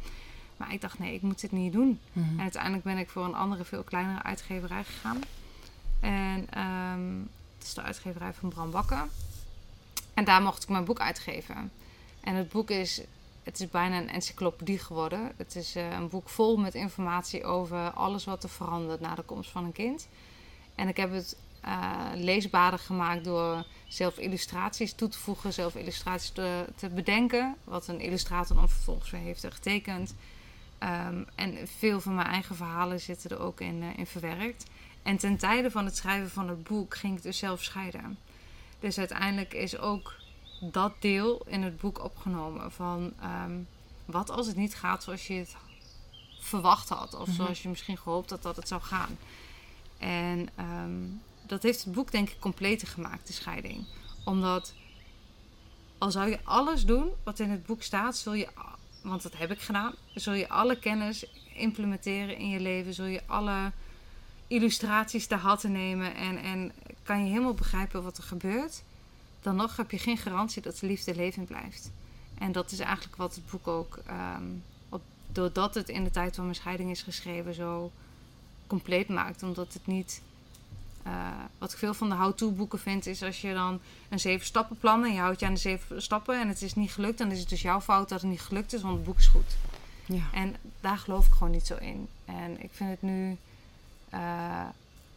Maar 0.57 0.73
ik 0.73 0.81
dacht, 0.81 0.99
nee, 0.99 1.13
ik 1.13 1.21
moet 1.21 1.41
dit 1.41 1.51
niet 1.51 1.73
doen. 1.73 1.99
Mhm. 2.13 2.29
En 2.29 2.41
uiteindelijk 2.41 2.83
ben 2.83 2.97
ik 2.97 3.09
voor 3.09 3.25
een 3.25 3.35
andere, 3.35 3.63
veel 3.63 3.83
kleinere 3.83 4.23
uitgeverij 4.23 4.83
gegaan. 4.83 5.21
En 5.99 6.47
dat 7.57 7.67
is 7.67 7.73
de 7.73 7.81
uitgeverij 7.81 8.33
van 8.33 8.49
Bram 8.49 8.71
Bakker. 8.71 9.07
En 10.13 10.23
daar 10.23 10.41
mocht 10.41 10.63
ik 10.63 10.69
mijn 10.69 10.85
boek 10.85 10.99
uitgeven. 10.99 11.71
En 12.21 12.35
het 12.35 12.49
boek 12.49 12.69
is, 12.69 13.01
het 13.43 13.59
is 13.59 13.69
bijna 13.69 13.97
een 13.97 14.09
encyclopedie 14.09 14.79
geworden. 14.79 15.31
Het 15.37 15.55
is 15.55 15.75
eh, 15.75 15.91
een 15.91 16.09
boek 16.09 16.29
vol 16.29 16.57
met 16.57 16.75
informatie 16.75 17.43
over 17.43 17.91
alles 17.91 18.25
wat 18.25 18.43
er 18.43 18.49
verandert 18.49 18.99
na 18.99 19.15
de 19.15 19.21
komst 19.21 19.49
van 19.49 19.63
een 19.63 19.71
kind. 19.71 20.07
En 20.75 20.87
ik 20.87 20.97
heb 20.97 21.11
het 21.11 21.37
eh, 21.61 22.01
leesbaarder 22.13 22.79
gemaakt 22.79 23.23
door 23.23 23.65
zelf 23.87 24.17
illustraties 24.17 24.93
toe 24.93 25.07
te 25.07 25.17
voegen, 25.17 25.53
zelf 25.53 25.75
illustraties 25.75 26.29
te, 26.29 26.65
te 26.75 26.89
bedenken. 26.89 27.55
Wat 27.63 27.87
een 27.87 27.99
illustrator 27.99 28.55
dan 28.55 28.69
vervolgens 28.69 29.11
weer 29.11 29.21
heeft 29.21 29.47
getekend. 29.49 30.15
Ehm, 30.77 31.23
en 31.35 31.67
veel 31.67 32.01
van 32.01 32.15
mijn 32.15 32.27
eigen 32.27 32.55
verhalen 32.55 32.99
zitten 32.99 33.29
er 33.29 33.39
ook 33.39 33.61
in, 33.61 33.81
eh, 33.81 33.97
in 33.97 34.05
verwerkt. 34.07 34.65
En 35.03 35.17
ten 35.17 35.37
tijde 35.37 35.71
van 35.71 35.85
het 35.85 35.95
schrijven 35.97 36.29
van 36.29 36.49
het 36.49 36.63
boek 36.63 36.95
ging 36.95 37.17
ik 37.17 37.23
dus 37.23 37.37
zelf 37.37 37.63
scheiden. 37.63 38.17
Dus 38.79 38.97
uiteindelijk 38.97 39.53
is 39.53 39.77
ook 39.77 40.13
dat 40.71 40.93
deel 40.99 41.41
in 41.47 41.63
het 41.63 41.77
boek 41.77 42.03
opgenomen. 42.03 42.71
Van 42.71 43.13
ehm, 43.21 43.57
wat 44.05 44.29
als 44.29 44.47
het 44.47 44.55
niet 44.55 44.75
gaat 44.75 45.03
zoals 45.03 45.27
je 45.27 45.33
het 45.33 45.55
verwacht 46.39 46.89
had. 46.89 47.13
Of 47.13 47.27
Mhm. 47.27 47.35
zoals 47.35 47.61
je 47.61 47.69
misschien 47.69 47.97
gehoopt 47.97 48.29
had 48.29 48.41
dat 48.43 48.55
het 48.55 48.67
zou 48.67 48.81
gaan. 48.81 49.17
En 49.97 50.49
ehm, 50.55 50.91
dat 51.47 51.63
heeft 51.63 51.83
het 51.83 51.93
boek 51.93 52.11
denk 52.11 52.29
ik 52.29 52.39
completer 52.39 52.87
gemaakt, 52.87 53.27
de 53.27 53.33
scheiding. 53.33 53.85
Omdat 54.25 54.73
al 55.97 56.11
zou 56.11 56.29
je 56.29 56.39
alles 56.43 56.85
doen 56.85 57.09
wat 57.23 57.39
in 57.39 57.49
het 57.49 57.65
boek 57.65 57.83
staat, 57.83 58.17
zul 58.17 58.33
je, 58.33 58.47
want 59.05 59.23
dat 59.23 59.37
heb 59.37 59.51
ik 59.51 59.59
gedaan, 59.59 59.93
zul 60.13 60.33
je 60.33 60.49
alle 60.49 60.79
kennis 60.79 61.25
implementeren 61.53 62.37
in 62.37 62.49
je 62.49 62.59
leven, 62.59 62.93
zul 62.93 63.05
je 63.05 63.21
alle 63.25 63.71
illustraties 64.47 65.27
te 65.27 65.35
hatten 65.35 65.71
nemen 65.71 66.15
en, 66.15 66.37
en 66.37 66.71
kan 67.03 67.23
je 67.23 67.29
helemaal 67.29 67.53
begrijpen 67.53 68.03
wat 68.03 68.17
er 68.17 68.23
gebeurt, 68.23 68.83
dan 69.41 69.55
nog 69.55 69.77
heb 69.77 69.91
je 69.91 69.97
geen 69.97 70.17
garantie 70.17 70.61
dat 70.61 70.79
de 70.79 70.87
liefde 70.87 71.15
levend 71.15 71.47
blijft. 71.47 71.91
En 72.37 72.51
dat 72.51 72.71
is 72.71 72.79
eigenlijk 72.79 73.15
wat 73.15 73.35
het 73.35 73.45
boek 73.49 73.67
ook, 73.67 73.99
ehm, 74.05 74.43
doordat 75.35 75.75
het 75.75 75.89
in 75.89 76.03
de 76.03 76.11
tijd 76.11 76.35
van 76.35 76.43
mijn 76.43 76.55
scheiding 76.55 76.91
is 76.91 77.01
geschreven, 77.01 77.53
zo 77.53 77.91
compleet 78.67 79.07
maakt. 79.07 79.43
Omdat 79.43 79.73
het 79.73 79.87
niet. 79.87 80.21
Eh, 81.05 81.11
wat 81.57 81.71
ik 81.71 81.77
veel 81.77 81.93
van 81.93 82.09
de 82.09 82.15
how-to 82.15 82.51
boeken 82.51 82.79
vind, 82.79 83.05
is 83.05 83.23
als 83.23 83.41
je 83.41 83.53
dan 83.53 83.79
een 84.09 84.19
zeven 84.19 84.45
stappen 84.45 84.77
plan 84.77 85.03
en 85.03 85.13
je 85.13 85.19
houdt 85.19 85.39
je 85.39 85.45
aan 85.45 85.53
de 85.53 85.59
zeven 85.59 86.01
stappen 86.01 86.39
en 86.41 86.47
het 86.47 86.61
is 86.61 86.75
niet 86.75 86.91
gelukt, 86.91 87.17
dan 87.17 87.31
is 87.31 87.39
het 87.39 87.49
dus 87.49 87.61
jouw 87.61 87.81
fout 87.81 88.09
dat 88.09 88.21
het 88.21 88.29
niet 88.29 88.41
gelukt 88.41 88.73
is, 88.73 88.81
want 88.81 88.95
het 88.95 89.03
boek 89.03 89.17
is 89.17 89.27
goed. 89.27 89.55
Ja. 90.05 90.23
En 90.33 90.55
daar 90.81 90.97
geloof 90.97 91.27
ik 91.27 91.33
gewoon 91.33 91.51
niet 91.51 91.65
zo 91.67 91.75
in. 91.75 92.07
En 92.25 92.63
ik 92.63 92.69
vind 92.73 92.89
het 92.89 93.01
nu. 93.01 93.37
eh, 94.09 94.19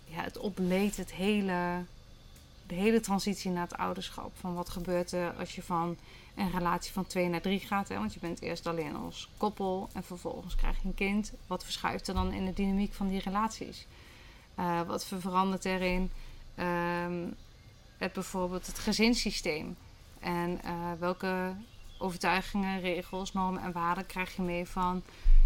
ja, 0.04 0.22
het 0.22 0.38
ontleedt 0.38 0.96
het 0.96 1.12
hele. 1.12 1.84
De 2.66 2.74
hele 2.74 3.00
transitie 3.00 3.50
naar 3.50 3.62
het 3.62 3.76
ouderschap. 3.76 4.32
Van 4.40 4.54
wat 4.54 4.68
gebeurt 4.68 5.12
er 5.12 5.32
als 5.38 5.54
je 5.54 5.62
van 5.62 5.96
een 6.34 6.50
relatie 6.50 6.92
van 6.92 7.06
twee 7.06 7.28
naar 7.28 7.40
drie 7.40 7.60
gaat. 7.60 7.88
Hè? 7.88 7.98
Want 7.98 8.14
je 8.14 8.20
bent 8.20 8.40
eerst 8.40 8.66
alleen 8.66 8.96
als 8.96 9.28
koppel 9.36 9.88
en 9.92 10.02
vervolgens 10.02 10.54
krijg 10.54 10.76
je 10.82 10.88
een 10.88 10.94
kind. 10.94 11.32
Wat 11.46 11.64
verschuift 11.64 12.08
er 12.08 12.14
dan 12.14 12.32
in 12.32 12.44
de 12.44 12.52
dynamiek 12.52 12.92
van 12.94 13.08
die 13.08 13.20
relaties? 13.20 13.86
Eh, 14.58 14.82
wat 14.82 15.04
verandert 15.04 15.64
erin? 15.64 16.10
Ehm, 16.54 17.26
het 17.98 18.12
bijvoorbeeld 18.12 18.66
het 18.66 18.78
gezinssysteem. 18.78 19.76
En 20.20 20.62
eh, 20.62 20.72
welke 20.98 21.52
overtuigingen, 21.98 22.80
regels, 22.80 23.32
normen 23.32 23.62
en 23.62 23.72
waarden 23.72 24.06
krijg 24.06 24.36
je 24.36 24.42
mee 24.42 24.66
van 24.66 25.02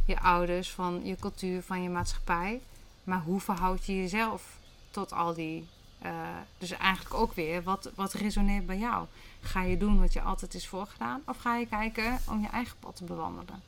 je 0.07 0.21
ouders, 0.21 0.71
van 0.71 1.01
je 1.05 1.17
cultuur, 1.17 1.63
van 1.63 1.83
je 1.83 1.89
maatschappij. 1.89 2.61
Maar 3.05 3.21
hoe 3.21 3.41
verhoud 3.41 3.85
je 3.85 3.97
jezelf 3.97 4.59
tot 4.91 5.13
al 5.13 5.35
die 5.35 5.69
Eh, 6.03 6.11
dus 6.59 6.71
eigenlijk 6.71 7.15
ook 7.15 7.33
weer, 7.33 7.63
wat, 7.63 7.91
wat 7.95 8.13
resoneert 8.13 8.67
bij 8.67 8.79
jou? 8.79 9.07
Ga 9.41 9.63
je 9.63 9.77
doen 9.77 10.01
wat 10.01 10.13
je 10.13 10.23
altijd 10.23 10.55
is 10.55 10.67
voorgedaan? 10.69 11.23
Of 11.27 11.37
ga 11.37 11.57
je 11.57 11.67
kijken 11.67 12.19
om 12.29 12.41
je 12.41 12.49
eigen 12.49 12.77
pad 12.81 12.97
te 12.97 13.05
bewandelen? 13.05 13.63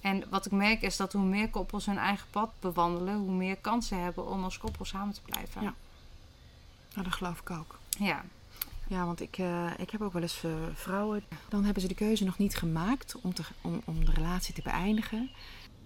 En 0.00 0.24
wat 0.30 0.46
ik 0.46 0.52
merk 0.52 0.82
is 0.82 0.96
dat 0.96 1.12
hoe 1.12 1.24
meer 1.24 1.50
koppels 1.50 1.86
hun 1.86 1.98
eigen 1.98 2.26
pad 2.30 2.50
bewandelen, 2.60 3.16
hoe 3.16 3.34
meer 3.34 3.56
kansen 3.56 4.02
hebben 4.02 4.26
om 4.26 4.44
als 4.44 4.58
koppel 4.58 4.84
samen 4.84 5.14
te 5.14 5.20
blijven. 5.22 5.62
Ja. 5.62 5.74
Nou, 6.94 7.04
dat 7.04 7.12
geloof 7.12 7.40
ik 7.40 7.50
ook. 7.50 7.78
Ja. 7.98 8.24
Ja, 8.88 9.04
want 9.04 9.20
ik, 9.20 9.38
eh, 9.38 9.70
ik 9.78 9.90
heb 9.90 10.02
ook 10.02 10.12
wel 10.12 10.22
eens 10.22 10.44
eh, 10.44 10.50
vrouwen, 10.74 11.24
dan 11.48 11.64
hebben 11.64 11.82
ze 11.82 11.88
de 11.88 11.94
keuze 11.94 12.24
nog 12.24 12.38
niet 12.38 12.56
gemaakt 12.56 13.16
om, 13.20 13.34
te, 13.34 13.42
om, 13.60 13.80
om 13.84 14.04
de 14.04 14.12
relatie 14.12 14.54
te 14.54 14.62
beëindigen. 14.62 15.30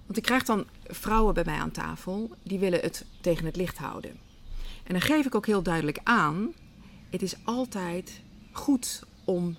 Want 0.07 0.17
ik 0.17 0.23
krijg 0.23 0.45
dan 0.45 0.67
vrouwen 0.85 1.35
bij 1.35 1.45
mij 1.45 1.59
aan 1.59 1.71
tafel, 1.71 2.31
die 2.43 2.59
willen 2.59 2.81
het 2.81 3.05
tegen 3.21 3.45
het 3.45 3.57
licht 3.57 3.79
houden. 3.79 4.11
En 4.83 4.93
dan 4.93 5.01
geef 5.01 5.27
ik 5.27 5.35
ook 5.35 5.47
heel 5.47 5.63
duidelijk 5.63 6.01
aan, 6.03 6.53
het 7.11 7.23
is 7.23 7.37
altijd 7.45 8.21
goed 8.53 9.03
om 9.25 9.57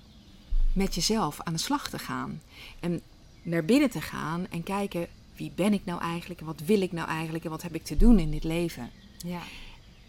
met 0.73 0.95
jezelf 0.95 1.41
aan 1.41 1.53
de 1.53 1.59
slag 1.59 1.89
te 1.89 1.99
gaan. 1.99 2.41
En 2.79 3.01
naar 3.43 3.65
binnen 3.65 3.89
te 3.89 4.01
gaan 4.01 4.47
en 4.49 4.63
kijken, 4.63 5.07
wie 5.35 5.51
ben 5.55 5.73
ik 5.73 5.85
nou 5.85 6.01
eigenlijk 6.01 6.39
en 6.39 6.45
wat 6.45 6.61
wil 6.65 6.81
ik 6.81 6.91
nou 6.91 7.07
eigenlijk 7.09 7.43
en 7.43 7.49
wat 7.49 7.61
heb 7.61 7.75
ik 7.75 7.83
te 7.83 7.97
doen 7.97 8.19
in 8.19 8.31
dit 8.31 8.43
leven. 8.43 8.89
ja. 9.25 9.39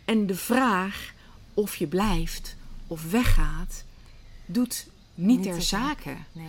En 0.05 0.27
de 0.27 0.35
vraag 0.36 1.12
of 1.55 1.77
je 1.77 1.86
blijft 1.86 2.56
of 2.86 3.11
weggaat, 3.11 3.85
doet 4.47 4.86
niet, 5.15 5.39
Niet 5.39 5.43
ter 5.43 5.62
zake. 5.62 6.16
Nee. 6.32 6.47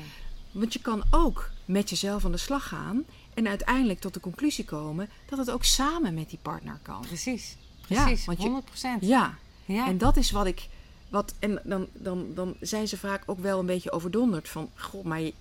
Want 0.51 0.73
je 0.73 0.79
kan 0.81 1.03
ook 1.11 1.49
met 1.65 1.89
jezelf 1.89 2.25
aan 2.25 2.31
de 2.31 2.37
slag 2.37 2.67
gaan 2.67 3.03
en 3.33 3.47
uiteindelijk 3.47 3.99
tot 3.99 4.13
de 4.13 4.19
conclusie 4.19 4.65
komen 4.65 5.09
dat 5.29 5.39
het 5.39 5.51
ook 5.51 5.63
samen 5.63 6.13
met 6.13 6.29
die 6.29 6.39
partner 6.41 6.79
kan. 6.81 7.01
Precies. 7.01 7.55
Ja, 7.87 8.03
Precies. 8.05 8.25
want 8.25 8.41
je- 8.41 8.47
100%. 8.49 9.01
Ja, 9.01 9.37
Ja. 9.65 9.87
en 9.87 9.97
dat 9.97 10.17
is 10.17 10.31
wat 10.31 10.45
ik. 10.45 10.67
Wat, 11.09 11.33
en 11.39 11.61
dan, 11.63 11.87
dan, 11.93 12.25
dan 12.33 12.55
zijn 12.59 12.87
ze 12.87 12.97
vaak 12.97 13.23
ook 13.25 13.39
wel 13.39 13.59
een 13.59 13.65
beetje 13.65 13.91
overdonderd 13.91 14.49
van: 14.49 14.69
Goh, 14.75 15.03
maar 15.05 15.21
je- 15.21 15.33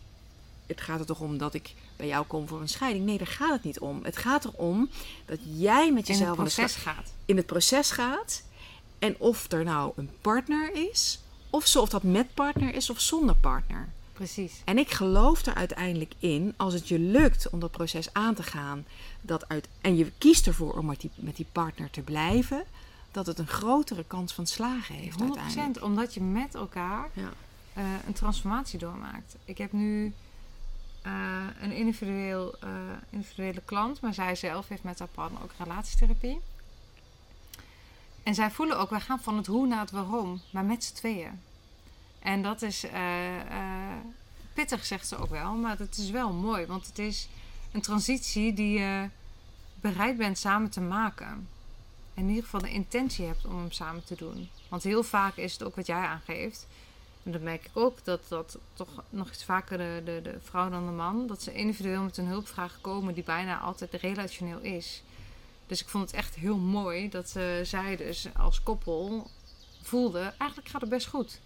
het 0.67 0.81
gaat 0.81 1.01
er 1.01 1.07
toch 1.07 1.21
om 1.21 1.39
dat 1.39 1.55
ik 1.55 1.75
bij 1.97 2.07
jou 2.07 2.27
kom 2.27 2.49
voor 2.49 2.61
een 2.61 2.69
scheiding? 2.69 3.05
Nee, 3.05 3.19
daar 3.19 3.27
gaat 3.27 3.51
het 3.53 3.65
niet 3.65 3.79
om. 3.79 4.01
Het 4.05 4.17
gaat 4.17 4.45
erom 4.45 4.91
dat 5.27 5.39
jij 5.43 5.93
met 5.93 6.09
in 6.09 6.15
jezelf 6.15 6.37
het 6.37 6.47
de 6.47 6.53
slag 6.53 6.67
proces 6.67 6.83
gaat. 6.83 7.13
in 7.25 7.37
het 7.37 7.47
proces 7.47 7.91
gaat. 7.91 8.43
En 8.99 9.17
of 9.19 9.53
er 9.53 9.65
nou 9.65 9.93
een 9.97 10.11
partner 10.21 10.89
is, 10.91 11.21
of 11.51 11.67
zo, 11.67 11.81
of 11.81 11.89
dat 11.89 12.03
met 12.03 12.35
partner 12.35 12.75
is 12.75 12.91
of 12.91 13.01
zonder 13.01 13.35
partner. 13.35 13.89
Precies. 14.13 14.53
En 14.65 14.79
ik 14.79 14.91
geloof 14.91 15.47
er 15.47 15.55
uiteindelijk 15.55 16.15
in, 16.19 16.55
als 16.57 16.75
het 16.75 16.89
je 16.89 16.99
lukt 16.99 17.51
om 17.51 17.61
dat 17.61 17.71
proces 17.71 18.13
aan 18.13 18.35
te 18.35 18.43
gaan, 18.43 18.85
dat 19.21 19.49
uit, 19.49 19.69
en 19.81 19.97
je 19.97 20.13
kiest 20.19 20.47
ervoor 20.47 20.73
om 20.79 20.87
met 20.87 21.01
die, 21.01 21.11
met 21.15 21.37
die 21.37 21.47
partner 21.53 21.91
te 21.91 22.01
blijven, 22.01 22.65
dat 23.13 23.27
het 23.27 23.39
een 23.39 23.47
grotere 23.47 24.05
kans 24.07 24.33
van 24.33 24.47
slagen 24.47 24.95
heeft 24.95 25.17
100%. 25.21 25.21
uiteindelijk. 25.21 25.83
Omdat 25.85 26.15
je 26.15 26.21
met 26.21 26.55
elkaar 26.55 27.11
Ja. 27.13 27.33
eh, 27.73 27.85
een 28.07 28.13
transformatie 28.13 28.79
doormaakt. 28.79 29.37
Ik 29.45 29.59
heb 29.59 29.73
nu 29.73 30.13
eh, 31.05 31.47
een 31.61 31.73
individueel, 31.73 32.55
eh, 32.61 32.71
individuele 33.11 33.63
klant, 33.65 34.01
maar 34.01 34.15
zij 34.15 34.35
zelf 34.35 34.69
heeft 34.69 34.83
met 34.83 34.99
haar 34.99 35.09
partner 35.09 35.43
ook 35.43 35.53
relatietherapie. 35.59 36.41
En 38.23 38.35
zij 38.35 38.51
voelen 38.51 38.79
ook, 38.79 38.91
wij 38.91 39.01
gaan 39.01 39.21
van 39.21 39.37
het 39.37 39.47
hoe 39.47 39.67
naar 39.67 39.81
het 39.81 39.91
waarom, 39.91 40.41
maar 40.51 40.65
met 40.65 40.85
z'n 40.85 40.95
tweeën. 40.95 41.41
En 42.19 42.43
dat 42.43 42.63
is 42.63 42.85
eh, 42.85 43.03
pittig, 44.53 44.85
zegt 44.85 45.09
ze 45.09 45.17
ook 45.17 45.31
wel, 45.31 45.55
maar 45.55 45.79
het 45.79 45.97
is 45.97 46.11
wel 46.11 46.33
mooi, 46.33 46.67
want 46.67 46.87
het 46.87 46.99
is 46.99 47.29
een 47.73 47.83
transitie 47.83 48.53
die 48.53 48.79
je 48.79 49.09
bereid 49.81 50.17
bent 50.17 50.39
samen 50.39 50.71
te 50.71 50.81
maken. 50.81 51.49
In 52.15 52.29
ieder 52.29 52.45
geval 52.45 52.61
de 52.61 52.71
intentie 52.71 53.27
hebt 53.27 53.45
om 53.45 53.57
hem 53.57 53.73
samen 53.73 54.05
te 54.05 54.15
doen. 54.15 54.49
Want 54.69 54.83
heel 54.83 55.03
vaak 55.03 55.37
is 55.37 55.53
het 55.53 55.63
ook 55.63 55.77
wat 55.77 55.87
jij 55.87 56.07
aangeeft. 56.07 56.67
En 57.25 57.33
dat 57.33 57.41
merk 57.41 57.65
ik 57.65 57.71
ook, 57.73 58.05
dat 58.05 58.21
dat 58.29 58.59
toch 58.73 59.03
nog 59.11 59.29
iets 59.29 59.45
vaker 59.45 59.79
de, 59.79 60.03
de, 60.05 60.21
de 60.23 60.39
vrouw 60.43 60.71
dan 60.71 60.87
de 60.87 60.93
man, 60.93 61.27
dat 61.27 61.43
ze 61.43 61.53
individueel 61.53 62.03
met 62.03 62.17
een 62.17 62.27
hulpvraag 62.27 62.79
komen 62.81 63.15
die 63.15 63.25
bijna 63.25 63.59
altijd 63.59 63.95
relationeel 63.95 64.59
is. 64.61 65.03
Dus 65.67 65.81
ik 65.81 65.89
vond 65.89 66.11
het 66.11 66.17
echt 66.17 66.35
heel 66.35 66.57
mooi 66.57 67.09
dat 67.09 67.29
ze 67.29 67.61
zij 67.63 67.97
dus 67.97 68.29
als 68.37 68.63
koppel 68.63 69.31
voelde, 69.83 70.35
eigenlijk 70.39 70.71
gaat 70.71 70.81
het 70.81 70.91
best 70.91 71.07
goed. 71.07 71.41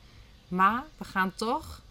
Maar 0.49 0.85
we 0.97 1.05
gaan 1.05 1.35
toch 1.35 1.83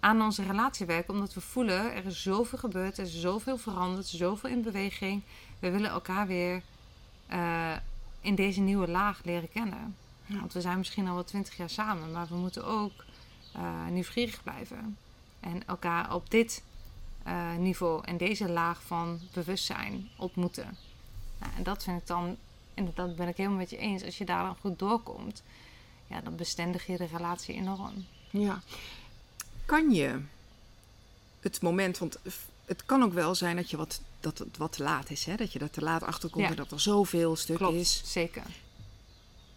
aan 0.00 0.22
onze 0.22 0.42
relatie 0.42 0.86
werken, 0.86 1.14
omdat 1.14 1.34
we 1.34 1.40
voelen, 1.40 1.94
er 1.94 2.06
is 2.06 2.22
zoveel 2.22 2.58
gebeurd, 2.58 2.98
er 2.98 3.04
is 3.04 3.20
zoveel 3.20 3.58
veranderd, 3.58 4.06
zoveel 4.06 4.50
in 4.50 4.62
beweging. 4.62 5.22
We 5.58 5.70
willen 5.70 5.90
elkaar 5.90 6.26
weer 6.26 6.62
eh, 7.26 7.76
in 8.20 8.34
deze 8.34 8.60
nieuwe 8.60 8.88
laag 8.88 9.20
leren 9.24 9.50
kennen. 9.50 9.96
Want 10.26 10.52
we 10.52 10.60
zijn 10.60 10.78
misschien 10.78 11.08
al 11.08 11.14
wel 11.14 11.24
twintig 11.24 11.56
jaar 11.56 11.70
samen, 11.70 12.12
maar 12.12 12.26
we 12.26 12.34
moeten 12.34 12.64
ook 12.64 13.04
eh 13.56 13.86
nieuwsgierig 13.90 14.42
blijven. 14.42 14.96
En 15.40 15.66
elkaar 15.66 16.14
op 16.14 16.30
dit 16.30 16.62
eh, 17.22 17.54
niveau 17.56 18.04
en 18.04 18.16
deze 18.16 18.48
laag 18.48 18.82
van 18.82 19.20
bewustzijn 19.32 20.08
ontmoeten. 20.16 20.76
Nou, 21.38 21.52
en 21.56 21.62
dat 21.62 21.82
vind 21.82 22.00
ik 22.00 22.06
dan, 22.06 22.36
en 22.74 22.90
dat 22.94 23.16
ben 23.16 23.28
ik 23.28 23.36
helemaal 23.36 23.58
met 23.58 23.70
je 23.70 23.76
eens, 23.76 24.04
als 24.04 24.18
je 24.18 24.24
daar 24.24 24.44
dan 24.44 24.56
goed 24.60 24.78
doorkomt, 24.78 25.42
ja, 26.06 26.20
dan 26.20 26.36
bestendig 26.36 26.86
je 26.86 26.96
de 26.96 27.06
relatie 27.06 27.54
enorm. 27.54 28.06
Ja. 28.30 28.60
Kan 29.64 29.90
je 29.90 30.20
het 31.40 31.60
moment, 31.62 31.98
want 31.98 32.18
het 32.64 32.84
kan 32.86 33.02
ook 33.02 33.12
wel 33.12 33.34
zijn 33.34 33.56
dat 33.56 33.70
je 33.70 33.76
wat, 33.76 34.00
dat 34.20 34.38
het 34.38 34.56
wat 34.56 34.72
te 34.72 34.82
laat 34.82 35.10
is, 35.10 35.24
hè? 35.24 35.36
dat 35.36 35.52
je 35.52 35.58
er 35.58 35.70
te 35.70 35.80
laat 35.82 36.02
achter 36.02 36.30
komt 36.30 36.44
Ja. 36.44 36.50
en 36.50 36.56
dat 36.56 36.72
er 36.72 36.80
zoveel 36.80 37.36
stuk 37.36 37.56
Klopt, 37.56 37.74
is. 37.76 38.02
zeker. 38.04 38.42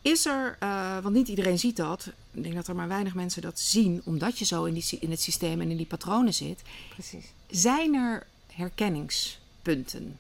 Is 0.02 0.26
er, 0.26 0.56
eh, 0.60 0.98
want 1.00 1.16
niet 1.16 1.28
iedereen 1.28 1.60
ziet 1.60 1.76
dat. 1.76 2.12
Ik 2.32 2.44
denk 2.44 2.56
dat 2.56 2.68
er 2.68 2.76
maar 2.76 2.88
weinig 2.88 3.14
mensen 3.14 3.42
dat 3.42 3.60
zien, 3.60 4.02
omdat 4.06 4.40
je 4.40 4.46
zo 4.46 4.64
in, 4.64 4.74
die, 4.74 4.98
in 5.00 5.12
het 5.12 5.22
systeem 5.22 5.62
en 5.62 5.72
in 5.72 5.78
die 5.78 5.86
patronen 5.86 6.34
zit. 6.34 6.62
Precies. 6.90 7.26
Zijn 7.48 7.96
er 7.96 8.28
herkenningspunten? 8.54 10.18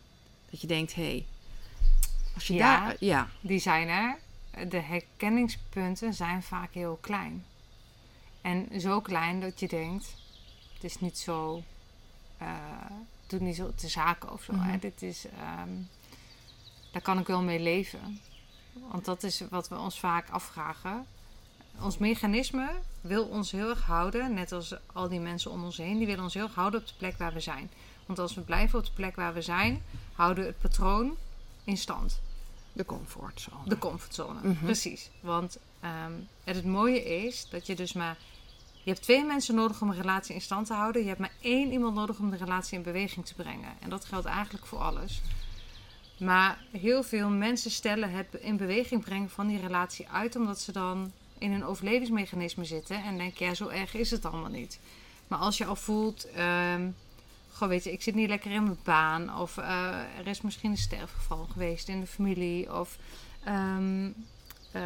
Dat 0.49 0.61
je 0.61 0.68
denkt, 0.68 0.93
hé, 0.95 1.03
hey, 1.03 1.26
als 2.35 2.47
je 2.47 2.53
Ja. 2.53 2.80
daar. 2.85 2.95
Ja, 2.99 3.30
Die 3.41 3.60
zijn 3.60 3.88
er. 3.88 4.18
De 4.69 4.80
herkenningspunten 4.80 6.14
zijn 6.14 6.43
vaak 6.43 6.73
heel 6.73 6.97
klein. 7.01 7.45
En 8.41 8.81
zo 8.81 9.01
klein 9.01 9.39
dat 9.41 9.60
je 9.60 9.68
denkt, 9.68 10.06
het 10.73 10.84
is 10.84 10.99
niet 10.99 11.18
zo, 11.18 11.64
eh 12.38 12.47
het 13.22 13.39
doet 13.39 13.47
niet 13.47 13.56
zo 13.56 13.72
te 13.76 13.88
zaken 13.88 14.31
of 14.31 14.43
zo. 14.43 14.53
hè. 14.53 14.68
Mhm. 14.72 14.80
Dit 14.80 15.01
is, 15.01 15.26
ehm, 15.26 15.69
daar 16.91 17.01
kan 17.01 17.19
ik 17.19 17.27
wel 17.27 17.41
mee 17.41 17.60
leven. 17.60 18.19
Want 18.73 19.05
dat 19.05 19.23
is 19.23 19.43
wat 19.49 19.67
we 19.69 19.77
ons 19.77 19.99
vaak 19.99 20.29
afvragen. 20.29 21.05
Ons 21.81 21.97
mechanisme 21.97 22.69
wil 23.01 23.23
ons 23.25 23.51
heel 23.51 23.69
erg 23.69 23.81
houden, 23.85 24.33
net 24.33 24.51
als 24.51 24.75
al 24.93 25.09
die 25.09 25.19
mensen 25.19 25.51
om 25.51 25.63
ons 25.63 25.77
heen, 25.77 25.97
die 25.97 26.07
willen 26.07 26.23
ons 26.23 26.33
heel 26.33 26.43
erg 26.43 26.55
houden 26.55 26.79
op 26.79 26.87
de 26.87 26.93
plek 26.97 27.17
waar 27.17 27.33
we 27.33 27.39
zijn. 27.39 27.69
Want 28.05 28.19
als 28.19 28.33
we 28.35 28.41
blijven 28.41 28.79
op 28.79 28.85
de 28.85 28.91
plek 28.91 29.15
waar 29.15 29.33
we 29.33 29.41
zijn, 29.41 29.83
houden 30.13 30.43
we 30.43 30.49
het 30.49 30.59
patroon 30.59 31.15
in 31.63 31.77
stand. 31.77 32.19
de 32.73 32.85
comfortzone. 32.85 33.57
De 33.65 33.77
comfortzone, 33.77 34.39
Mhm. 34.43 34.63
precies. 34.65 35.09
Want 35.19 35.57
ehm, 35.79 36.11
het 36.43 36.65
mooie 36.65 37.03
is 37.25 37.49
dat 37.49 37.65
je 37.67 37.75
dus 37.75 37.93
maar... 37.93 38.17
Je 38.83 38.89
hebt 38.91 39.01
twee 39.03 39.23
mensen 39.25 39.55
nodig 39.55 39.81
om 39.81 39.89
een 39.89 39.95
relatie 40.01 40.35
in 40.35 40.41
stand 40.41 40.67
te 40.67 40.73
houden. 40.73 41.01
Je 41.01 41.07
hebt 41.07 41.19
maar 41.19 41.33
één 41.41 41.71
iemand 41.71 41.95
nodig 41.95 42.19
om 42.19 42.29
de 42.29 42.37
relatie 42.37 42.77
in 42.77 42.83
beweging 42.83 43.25
te 43.25 43.33
brengen. 43.33 43.69
En 43.79 43.89
dat 43.89 44.05
geldt 44.05 44.25
eigenlijk 44.25 44.65
voor 44.65 44.79
alles. 44.79 45.21
Maar 46.19 46.63
heel 46.71 47.03
veel 47.03 47.29
mensen 47.29 47.71
stellen 47.71 48.11
het 48.11 48.27
in 48.39 48.57
beweging 48.57 49.03
brengen 49.03 49.29
van 49.29 49.47
die 49.47 49.59
relatie 49.59 50.07
uit... 50.09 50.35
omdat 50.35 50.59
ze 50.59 50.71
dan 50.71 51.11
in 51.37 51.51
een 51.51 51.65
overlevingsmechanisme 51.65 52.65
zitten... 52.65 53.03
en 53.03 53.17
denken, 53.17 53.45
ja, 53.45 53.53
zo 53.53 53.67
erg 53.67 53.93
is 53.93 54.11
het 54.11 54.25
allemaal 54.25 54.49
niet. 54.49 54.79
Maar 55.27 55.39
als 55.39 55.57
je 55.57 55.65
al 55.65 55.75
voelt... 55.75 56.31
ehm, 56.31 56.87
Goh, 57.59 57.67
weet 57.67 57.83
je, 57.83 57.91
ik 57.91 58.01
zit 58.01 58.15
niet 58.15 58.29
lekker 58.29 58.51
in 58.51 58.63
mijn 58.63 58.77
baan. 58.83 59.37
Of 59.37 59.57
eh, 59.57 60.17
er 60.17 60.27
is 60.27 60.41
misschien 60.41 60.71
een 60.71 60.77
sterfgeval 60.77 61.47
geweest 61.51 61.87
in 61.87 61.99
de 61.99 62.07
familie. 62.07 62.73
Of 62.73 62.97
ehm, 63.43 64.09
eh, 64.71 64.83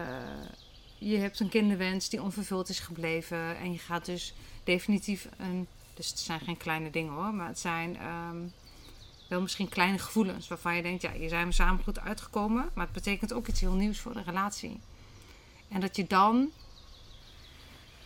je 0.97 1.17
hebt 1.17 1.39
een 1.39 1.49
kinderwens 1.49 2.09
die 2.09 2.21
onvervuld 2.21 2.69
is 2.69 2.79
gebleven. 2.79 3.57
En 3.57 3.71
je 3.71 3.77
gaat 3.77 4.05
dus 4.05 4.33
definitief 4.63 5.27
een. 5.37 5.67
Dus 5.93 6.09
het 6.09 6.19
zijn 6.19 6.39
geen 6.39 6.57
kleine 6.57 6.89
dingen 6.89 7.13
hoor. 7.13 7.33
Maar 7.33 7.47
het 7.47 7.59
zijn 7.59 7.97
ehm, 7.97 8.37
wel 9.33 9.41
misschien 9.41 9.69
kleine 9.69 9.97
gevoelens. 9.97 10.47
Waarvan 10.47 10.75
je 10.75 10.81
denkt, 10.81 11.01
ja, 11.01 11.11
je 11.11 11.29
zijn 11.29 11.47
we 11.47 11.53
samen 11.53 11.83
goed 11.83 11.99
uitgekomen. 11.99 12.69
Maar 12.73 12.85
het 12.85 12.93
betekent 12.93 13.33
ook 13.33 13.47
iets 13.47 13.59
heel 13.59 13.73
nieuws 13.73 13.99
voor 13.99 14.13
de 14.13 14.21
relatie. 14.21 14.79
En 15.67 15.79
dat 15.79 15.95
je 15.95 16.07
dan 16.07 16.51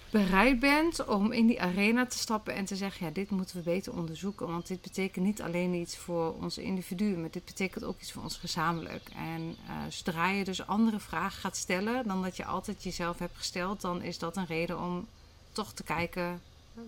bereid 0.10 0.60
bent 0.60 1.06
om 1.06 1.32
in 1.32 1.48
die 1.48 1.62
arena 1.62 2.06
te 2.06 2.18
stappen 2.18 2.54
en 2.54 2.66
te 2.66 2.76
zeggen: 2.76 3.06
ja, 3.06 3.12
dit 3.12 3.30
moeten 3.30 3.58
we 3.58 3.62
beter 3.62 3.94
onderzoeken. 3.94 4.48
Want 4.48 4.68
dit 4.68 4.82
betekent 4.82 5.26
niet 5.26 5.42
alleen 5.42 5.74
iets 5.74 5.98
voor 5.98 6.34
onze 6.34 6.64
individuen, 6.64 7.22
maar 7.22 7.32
dit 7.32 7.46
betekent 7.46 7.84
ook 7.84 8.00
iets 8.02 8.12
voor 8.12 8.24
ons 8.24 8.38
gezamenlijk. 8.38 9.10
En 9.16 9.56
eh, 9.68 9.74
zodra 9.90 10.30
je 10.30 10.44
dus 10.44 10.68
andere 10.68 11.00
vragen 11.00 11.40
gaat 11.42 11.58
stellen 11.58 12.08
dan 12.08 12.24
dat 12.24 12.38
je 12.38 12.46
altijd 12.46 12.84
jezelf 12.84 13.20
hebt 13.20 13.38
gesteld, 13.38 13.82
dan 13.82 14.02
is 14.02 14.18
dat 14.18 14.38
een 14.38 14.46
reden 14.46 14.80
om 14.80 15.08
toch 15.52 15.74
te 15.74 15.84
kijken 15.84 16.42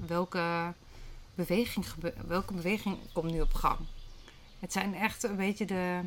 welke 0.08 0.74
beweging, 1.36 1.86
welke 2.28 2.54
beweging 2.54 2.98
komt 3.14 3.32
nu 3.32 3.42
op 3.42 3.54
gang. 3.54 3.80
Het 4.60 4.72
zijn 4.72 4.96
echt 4.96 5.24
een 5.24 5.36
beetje 5.36 5.66
de. 5.66 6.02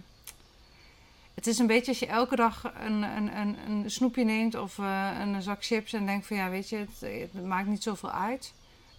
het 1.35 1.47
is 1.47 1.59
een 1.59 1.67
beetje 1.67 1.91
als 1.91 1.99
je 1.99 2.07
elke 2.07 2.37
dag 2.37 2.73
een, 2.81 3.03
een, 3.03 3.37
een, 3.37 3.57
een 3.71 3.91
snoepje 3.91 4.25
neemt 4.25 4.55
of 4.55 4.79
eh, 4.79 5.11
een 5.21 5.43
zak 5.43 5.65
chips 5.65 5.93
en 5.93 6.07
denkt 6.07 6.27
van 6.27 6.37
ja, 6.37 6.51
weet 6.51 6.69
je, 6.69 6.77
het, 6.77 7.01
het 7.33 7.45
maakt 7.45 7.69
niet 7.69 7.83
zoveel 7.83 8.11
uit. 8.11 8.53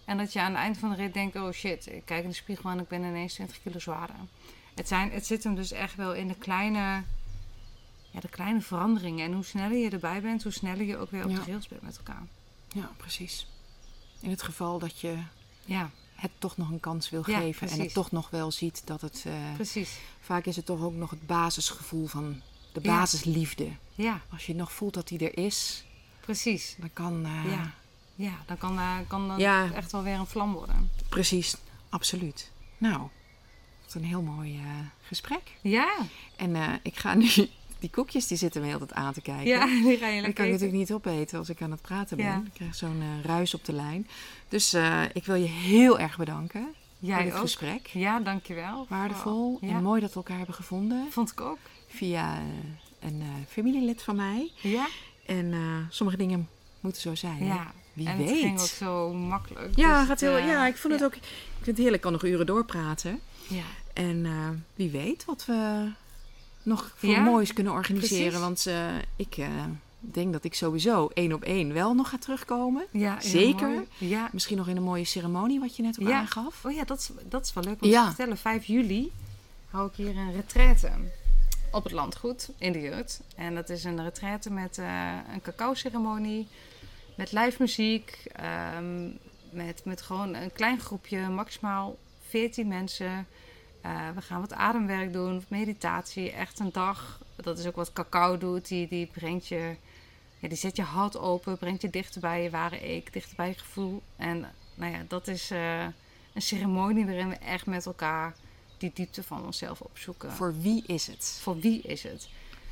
En 0.04 0.18
dat 0.18 0.32
je 0.32 0.40
aan 0.40 0.50
het 0.52 0.60
eind 0.60 0.78
van 0.78 0.90
de 0.90 0.96
rit 0.96 1.14
denkt, 1.14 1.36
oh 1.36 1.50
shit, 1.52 1.86
ik 1.86 2.02
kijk 2.04 2.22
in 2.22 2.28
de 2.28 2.34
spiegel 2.34 2.70
en 2.70 2.78
ik 2.78 2.88
ben 2.88 3.02
ineens 3.02 3.34
20 3.34 3.62
kilo 3.62 3.78
zwaarder. 3.78 4.16
Het, 4.74 4.88
zijn, 4.88 5.10
het 5.10 5.26
zit 5.26 5.44
hem 5.44 5.54
dus 5.54 5.72
echt 5.72 5.94
wel 5.94 6.14
in 6.14 6.28
de 6.28 6.34
kleine, 6.38 7.02
ja, 8.10 8.20
de 8.20 8.28
kleine 8.28 8.60
veranderingen. 8.60 9.24
En 9.26 9.32
hoe 9.32 9.44
sneller 9.44 9.76
je 9.78 9.90
erbij 9.90 10.20
bent, 10.20 10.42
hoe 10.42 10.52
sneller 10.52 10.84
je 10.84 10.96
ook 10.96 11.10
weer 11.10 11.24
op 11.24 11.30
Ja. 11.30 11.36
de 11.36 11.44
rails 11.50 11.68
bent 11.68 11.82
met 11.82 11.96
elkaar. 11.96 12.22
Ja, 12.68 12.90
precies. 12.96 13.46
In 14.20 14.30
het 14.30 14.42
geval 14.42 14.78
dat 14.78 15.00
je 15.00 15.18
Ja, 15.64 15.90
het 16.32 16.40
toch 16.40 16.56
nog 16.56 16.70
een 16.70 16.80
kans 16.80 17.10
wil 17.10 17.22
Ja, 17.26 17.38
geven 17.40 17.68
en 17.68 17.80
het 17.80 17.92
toch 17.94 18.10
nog 18.10 18.30
wel 18.30 18.50
ziet 18.50 18.82
dat 18.84 19.00
het... 19.00 19.22
eh, 19.26 19.32
precies. 19.54 19.90
vaak 20.20 20.44
is 20.46 20.56
het 20.56 20.66
toch 20.66 20.80
ook 20.82 20.94
nog 20.94 21.10
het 21.10 21.26
basisgevoel 21.26 22.06
van 22.06 22.40
de 22.72 22.80
basisliefde. 22.80 23.68
Ja, 23.94 24.20
Als 24.32 24.46
je 24.46 24.54
nog 24.54 24.72
voelt 24.72 24.94
dat 24.94 25.08
die 25.08 25.18
er 25.30 25.44
is, 25.44 25.84
precies. 26.20 26.74
dan 26.78 26.90
kan... 26.92 27.24
eh, 27.24 27.50
Ja. 27.50 27.74
Ja, 28.14 28.32
dan 28.46 28.58
kan, 28.58 28.78
eh, 28.78 28.96
kan 29.06 29.28
dat 29.28 29.38
Ja. 29.38 29.72
echt 29.72 29.92
wel 29.92 30.02
weer 30.02 30.14
een 30.18 30.26
vlam 30.26 30.52
worden. 30.52 30.90
Precies, 31.08 31.56
absoluut. 31.88 32.50
Nou, 32.78 32.98
wat 33.84 33.94
een 33.94 34.04
heel 34.04 34.22
mooi 34.22 34.60
gesprek. 35.02 35.52
Ja, 35.60 35.96
En 36.36 36.80
ik 36.82 36.96
ga 36.98 37.14
nu... 37.14 37.30
Die 37.84 37.92
koekjes 37.92 38.26
die 38.26 38.36
zitten 38.38 38.60
me 38.60 38.66
heel 38.66 38.78
tijd 38.78 38.92
aan 38.92 39.12
te 39.12 39.20
kijken. 39.20 39.46
ja 39.46 39.66
die 39.66 39.96
ga 39.98 40.08
je 40.08 40.20
kan 40.20 40.30
ik 40.30 40.38
eten. 40.38 40.50
natuurlijk 40.50 40.72
niet 40.78 40.92
opeten 40.92 41.38
als 41.38 41.48
ik 41.48 41.62
aan 41.62 41.70
het 41.70 41.82
praten 41.82 42.16
ben. 42.16 42.26
Ja. 42.26 42.42
Ik 42.46 42.52
krijg 42.54 42.74
zo'n 42.74 43.00
eh, 43.00 43.24
ruis 43.24 43.54
op 43.54 43.64
de 43.64 43.72
lijn. 43.72 44.08
Dus 44.48 44.72
eh, 44.72 45.02
ik 45.12 45.24
wil 45.24 45.34
je 45.34 45.46
heel 45.46 45.98
erg 45.98 46.16
bedanken 46.16 46.62
voor 46.62 47.08
Jij 47.08 47.24
dit 47.24 47.32
ook. 47.32 47.38
gesprek. 47.40 47.86
Ja, 47.86 48.20
dankjewel. 48.20 48.86
Waardevol 48.88 49.58
en 49.62 49.82
mooi 49.82 50.00
dat 50.00 50.10
we 50.10 50.16
elkaar 50.16 50.36
hebben 50.36 50.54
gevonden. 50.54 51.06
Vond 51.10 51.30
ik 51.30 51.40
ook. 51.40 51.58
Via 51.88 52.34
eh, 52.34 53.08
een 53.08 53.22
familielid 53.48 54.02
van 54.02 54.16
mij. 54.16 54.50
Ja, 54.60 54.86
En 55.26 55.54
sommige 55.90 56.18
dingen 56.18 56.48
moeten 56.80 57.02
zo 57.02 57.14
zijn. 57.14 57.36
hè? 57.38 57.46
ja. 57.46 57.72
Wie 57.92 58.08
en 58.08 58.16
weet. 58.18 58.28
het 58.28 58.38
ging 58.38 58.60
ook 58.60 58.66
zo 58.66 59.12
makkelijk. 59.12 59.76
Ja, 59.76 59.98
Dus 59.98 60.08
gaat 60.08 60.20
heel, 60.20 60.36
ja, 60.36 60.66
ik 60.66 60.76
vond 60.76 60.92
het 60.92 61.02
ja. 61.02 61.06
ook. 61.08 61.14
Ik 61.16 61.22
vind 61.54 61.66
het 61.66 61.76
heerlijk. 61.76 61.94
Ik 61.96 62.00
kan 62.00 62.12
nog 62.12 62.24
uren 62.24 62.46
doorpraten. 62.46 63.20
Ja, 63.48 63.64
En 63.92 64.26
wie 64.74 64.90
weet 64.90 65.24
wat 65.24 65.44
we 65.46 65.88
nog 66.64 66.92
voor 66.96 67.08
Ja, 67.08 67.20
moois 67.20 67.52
kunnen 67.52 67.72
organiseren. 67.72 68.22
precies. 68.26 68.40
Want 68.40 68.66
eh, 68.66 68.94
ik 69.16 69.36
eh, 69.36 69.48
denk 69.98 70.32
dat 70.32 70.44
ik 70.44 70.54
sowieso 70.54 71.10
één 71.14 71.32
op 71.32 71.42
één 71.42 71.72
wel 71.72 71.94
nog 71.94 72.08
ga 72.08 72.18
terugkomen. 72.18 72.84
ja 72.90 73.20
Zeker. 73.20 73.84
Ja. 73.98 74.28
Misschien 74.32 74.56
nog 74.56 74.68
in 74.68 74.76
een 74.76 74.82
mooie 74.82 75.04
ceremonie, 75.04 75.60
wat 75.60 75.76
je 75.76 75.82
net 75.82 76.00
ook 76.00 76.08
Ja. 76.08 76.18
aangaf. 76.18 76.64
Oh 76.64 76.72
ja, 76.72 76.84
dat 76.84 76.98
is, 76.98 77.10
dat 77.28 77.44
is 77.44 77.52
wel 77.52 77.64
leuk 77.64 77.82
om 77.82 77.90
te 77.90 78.02
vertellen. 78.06 78.36
5 78.36 78.64
juli 78.64 79.12
hou 79.70 79.88
ik 79.88 79.94
hier 79.94 80.16
een 80.16 80.32
retraite 80.32 80.90
op 81.72 81.82
het 81.84 81.92
landgoed 81.92 82.48
in 82.58 82.72
de 82.72 82.80
Jut. 82.80 83.20
En 83.36 83.54
dat 83.54 83.68
is 83.68 83.84
een 83.84 84.02
retraite 84.02 84.50
met 84.50 84.78
eh, 84.78 85.10
een 85.32 85.42
cacao-ceremonie, 85.42 86.46
met 87.16 87.32
live 87.32 87.56
muziek, 87.58 88.24
ehm, 88.32 89.04
met, 89.50 89.80
met 89.84 90.02
gewoon 90.02 90.34
een 90.34 90.52
klein 90.52 90.80
groepje, 90.80 91.28
maximaal 91.28 91.96
14 92.28 92.68
mensen. 92.68 93.26
Eh, 93.84 94.08
we 94.14 94.20
gaan 94.20 94.40
wat 94.40 94.52
ademwerk 94.52 95.12
doen, 95.12 95.44
meditatie, 95.48 96.30
echt 96.30 96.58
een 96.58 96.72
dag. 96.72 97.20
Dat 97.36 97.58
is 97.58 97.66
ook 97.66 97.76
wat 97.76 97.92
cacao 97.92 98.38
doet, 98.38 98.68
die, 98.68 98.88
die 98.88 99.06
brengt 99.06 99.46
je, 99.48 99.76
ja, 100.38 100.48
die 100.48 100.56
zet 100.58 100.76
je 100.76 100.82
hart 100.82 101.18
open, 101.18 101.58
brengt 101.58 101.82
je 101.82 101.90
dichter 101.90 102.20
bij 102.20 102.42
je 102.42 102.50
ware 102.50 102.94
ik, 102.96 103.12
dichter 103.12 103.36
bij 103.36 103.48
je 103.48 103.54
gevoel. 103.54 104.02
En 104.16 104.46
nou 104.74 104.92
ja, 104.92 104.98
dat 105.08 105.28
is 105.28 105.50
eh, 105.50 105.82
een 106.34 106.42
ceremonie 106.42 107.04
waarin 107.06 107.28
we 107.28 107.34
echt 107.36 107.66
met 107.66 107.86
elkaar 107.86 108.34
die 108.78 108.90
diepte 108.94 109.22
van 109.22 109.44
onszelf 109.44 109.80
opzoeken. 109.80 110.32
Voor, 110.32 110.52
Voor 110.52 110.62
wie 110.62 110.82
is 110.86 111.06
het? 111.06 111.42
wie 111.60 111.82
is 111.82 112.02
het? 112.02 112.28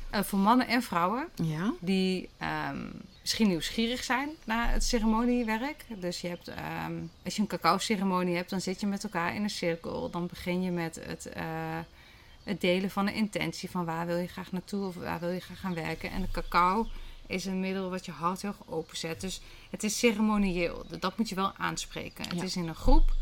Eh, 0.09 0.23
voor 0.23 0.39
mannen 0.39 0.67
en 0.67 0.81
vrouwen 0.83 1.27
Ja. 1.35 1.73
die 1.79 2.29
ehm, 2.37 2.85
misschien 3.23 3.47
nieuwsgierig 3.47 4.03
zijn 4.03 4.29
naar 4.45 4.71
het 4.71 4.83
ceremoniewerk. 4.83 5.85
Dus 5.87 6.21
je 6.21 6.27
hebt, 6.27 6.47
ehm, 6.47 6.93
als 7.23 7.35
je 7.35 7.41
een 7.41 7.47
cacao-ceremonie 7.47 8.35
hebt, 8.35 8.49
dan 8.49 8.61
zit 8.61 8.79
je 8.79 8.87
met 8.87 9.03
elkaar 9.03 9.35
in 9.35 9.43
een 9.43 9.49
cirkel. 9.49 10.09
Dan 10.09 10.27
begin 10.27 10.61
je 10.61 10.71
met 10.71 10.95
het, 11.05 11.25
eh, 11.25 11.43
het 12.43 12.61
delen 12.61 12.89
van 12.89 13.07
een 13.07 13.13
intentie 13.13 13.69
van 13.69 13.85
waar 13.85 14.05
wil 14.05 14.17
je 14.17 14.27
graag 14.27 14.51
naartoe 14.51 14.87
of 14.87 14.95
waar 14.95 15.19
wil 15.19 15.29
je 15.29 15.39
graag 15.39 15.59
gaan 15.59 15.73
werken. 15.73 16.11
En 16.11 16.21
de 16.21 16.31
cacao 16.31 16.87
is 17.27 17.45
een 17.45 17.59
middel 17.59 17.89
wat 17.89 18.05
je 18.05 18.11
hart 18.11 18.41
heel 18.41 18.51
erg 18.51 18.71
openzet. 18.73 19.21
Dus 19.21 19.41
het 19.69 19.83
is 19.83 19.99
ceremonieel. 19.99 20.85
Dat 20.99 21.17
moet 21.17 21.29
je 21.29 21.35
wel 21.35 21.53
aanspreken. 21.57 22.29
Het 22.29 22.41
is 22.41 22.55
in 22.55 22.67
een 22.67 22.75
groep. 22.75 23.13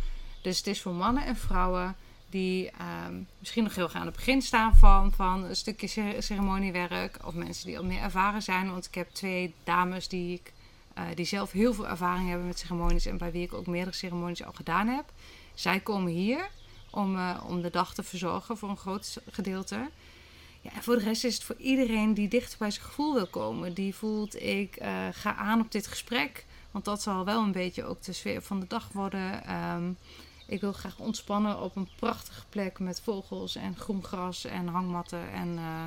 Dus 0.41 0.57
het 0.57 0.67
is 0.67 0.81
voor 0.81 0.93
mannen 0.93 1.25
en 1.25 1.35
vrouwen 1.35 1.95
die 2.31 2.69
ehm, 2.71 3.13
misschien 3.39 3.63
nog 3.63 3.75
heel 3.75 3.87
graag 3.87 4.01
aan 4.01 4.07
het 4.07 4.15
begin 4.15 4.41
staan 4.41 4.75
van, 4.75 5.11
van 5.11 5.43
een 5.43 5.55
stukje 5.55 5.87
ce- 5.87 6.15
ceremoniewerk. 6.19 7.19
Of 7.25 7.33
mensen 7.33 7.65
die 7.65 7.77
al 7.77 7.83
meer 7.85 8.01
ervaren 8.01 8.41
zijn. 8.41 8.71
Want 8.71 8.85
ik 8.85 8.95
heb 8.95 9.09
twee 9.09 9.53
dames 9.63 10.07
die, 10.07 10.33
ik, 10.33 10.53
eh, 10.93 11.03
die 11.15 11.25
zelf 11.25 11.51
heel 11.51 11.73
veel 11.73 11.87
ervaring 11.87 12.29
hebben 12.29 12.47
met 12.47 12.59
ceremonies. 12.59 13.05
En 13.05 13.17
bij 13.17 13.31
wie 13.31 13.43
ik 13.43 13.53
ook 13.53 13.67
meerdere 13.67 13.95
ceremonies 13.95 14.43
al 14.43 14.53
gedaan 14.53 14.87
heb. 14.87 15.05
Zij 15.53 15.79
komen 15.79 16.11
hier 16.11 16.49
om, 16.89 17.17
eh, 17.17 17.43
om 17.47 17.61
de 17.61 17.69
dag 17.69 17.93
te 17.93 18.03
verzorgen 18.03 18.57
voor 18.57 18.69
een 18.69 18.77
groot 18.77 19.17
gedeelte. 19.31 19.89
Ja, 20.61 20.71
en 20.73 20.83
voor 20.83 20.97
de 20.97 21.03
rest 21.03 21.23
is 21.23 21.33
het 21.33 21.43
voor 21.43 21.55
iedereen 21.57 22.13
die 22.13 22.27
dichter 22.27 22.57
bij 22.57 22.71
zijn 22.71 22.85
gevoel 22.85 23.13
wil 23.13 23.27
komen. 23.27 23.73
Die 23.73 23.95
voelt, 23.95 24.41
ik 24.41 24.75
eh, 24.75 25.07
ga 25.11 25.35
aan 25.35 25.61
op 25.61 25.71
dit 25.71 25.87
gesprek. 25.87 26.45
Want 26.71 26.85
dat 26.85 27.01
zal 27.01 27.25
wel 27.25 27.41
een 27.43 27.51
beetje 27.51 27.83
ook 27.83 28.03
de 28.03 28.13
sfeer 28.13 28.41
van 28.41 28.59
de 28.59 28.67
dag 28.67 28.89
worden. 28.91 29.43
Ehm, 29.45 29.91
ik 30.51 30.61
wil 30.61 30.73
graag 30.73 30.97
ontspannen 30.99 31.61
op 31.61 31.75
een 31.75 31.89
prachtige 31.95 32.43
plek 32.49 32.79
met 32.79 33.01
vogels 33.03 33.55
en 33.55 33.75
groen 33.77 34.03
gras 34.03 34.45
en 34.45 34.67
hangmatten. 34.67 35.31
En, 35.31 35.57
eh, 35.57 35.83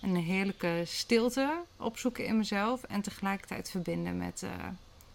en 0.00 0.14
een 0.14 0.16
heerlijke 0.16 0.82
stilte 0.86 1.60
opzoeken 1.76 2.26
in 2.26 2.36
mezelf. 2.36 2.82
En 2.82 3.02
tegelijkertijd 3.02 3.70
verbinden 3.70 4.16
met, 4.16 4.42
eh, 4.42 4.50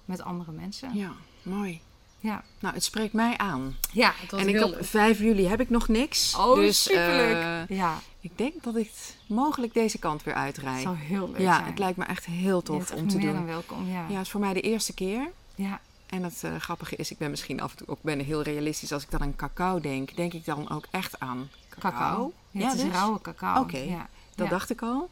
met 0.05 0.21
andere 0.21 0.51
mensen. 0.51 0.95
Ja, 0.95 1.11
mooi. 1.41 1.81
Ja, 2.19 2.43
Nou, 2.59 2.73
het 2.73 2.84
spreekt 2.84 3.13
mij 3.13 3.38
aan. 3.38 3.75
ja 3.91 4.13
het 4.15 4.31
was 4.31 4.41
en 4.41 4.47
ik 4.49 4.63
op 4.63 4.69
leuk. 4.69 4.85
5 4.85 5.19
juli 5.19 5.47
heb 5.47 5.59
ik 5.59 5.69
nog 5.69 5.88
niks. 5.88 6.35
Oh, 6.35 6.55
dus, 6.55 6.84
superleuk. 6.84 7.67
eh, 7.69 7.77
ja, 7.77 7.99
ik 8.19 8.38
denk 8.38 8.63
dat 8.63 8.75
ik 8.75 8.91
mogelijk 9.27 9.73
deze 9.73 9.97
kant 9.99 10.23
weer 10.23 10.34
het 10.34 10.43
uitrijd. 10.43 10.81
zou 10.81 10.95
heel 10.95 11.30
leuk 11.31 11.41
Ja, 11.41 11.55
zijn. 11.55 11.65
het 11.67 11.80
lijkt 11.80 11.97
me 11.97 12.05
echt 12.05 12.25
heel 12.25 12.61
tof 12.61 12.91
om 12.91 13.07
te 13.07 13.17
doen. 13.17 13.45
welkom, 13.45 13.88
ja. 13.89 14.05
Ja, 14.09 14.15
het 14.17 14.25
is 14.25 14.30
voor 14.31 14.39
mij 14.39 14.53
de 14.53 14.61
eerste 14.61 14.93
keer. 14.93 15.31
ja. 15.55 15.80
En 16.14 16.23
het 16.23 16.44
eh, 16.44 16.56
grappige 16.56 16.95
is, 16.95 17.11
ik 17.11 17.18
ben 17.18 17.30
misschien 17.30 17.61
af 17.61 17.72
en 17.72 17.77
toe 17.77 17.88
ook 17.88 18.02
ben 18.02 18.19
heel 18.19 18.41
realistisch. 18.41 18.91
Als 18.91 19.03
ik 19.03 19.11
dan 19.11 19.22
aan 19.22 19.35
cacao 19.35 19.80
denk, 19.80 20.15
denk 20.15 20.34
ik 20.34 20.45
dan 20.45 20.69
ook 20.69 20.85
echt 20.91 21.19
aan 21.19 21.49
cacao. 21.69 21.91
Cacao. 21.91 22.34
Ja, 22.52 22.60
Ja, 22.60 22.65
het 22.68 22.76
is 22.77 22.84
dus? 22.84 22.91
rauwe 22.91 23.22
cacao. 23.22 23.61
Oké. 23.61 23.77
Ja. 23.77 24.07
Dat 24.35 24.45
Ja. 24.45 24.52
dacht 24.52 24.69
ik 24.69 24.81
al. 24.81 25.10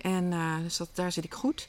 En 0.00 0.32
eh, 0.32 0.54
dus 0.62 0.76
dat, 0.76 0.88
daar 0.94 1.12
zit 1.12 1.24
ik 1.24 1.34
goed. 1.34 1.68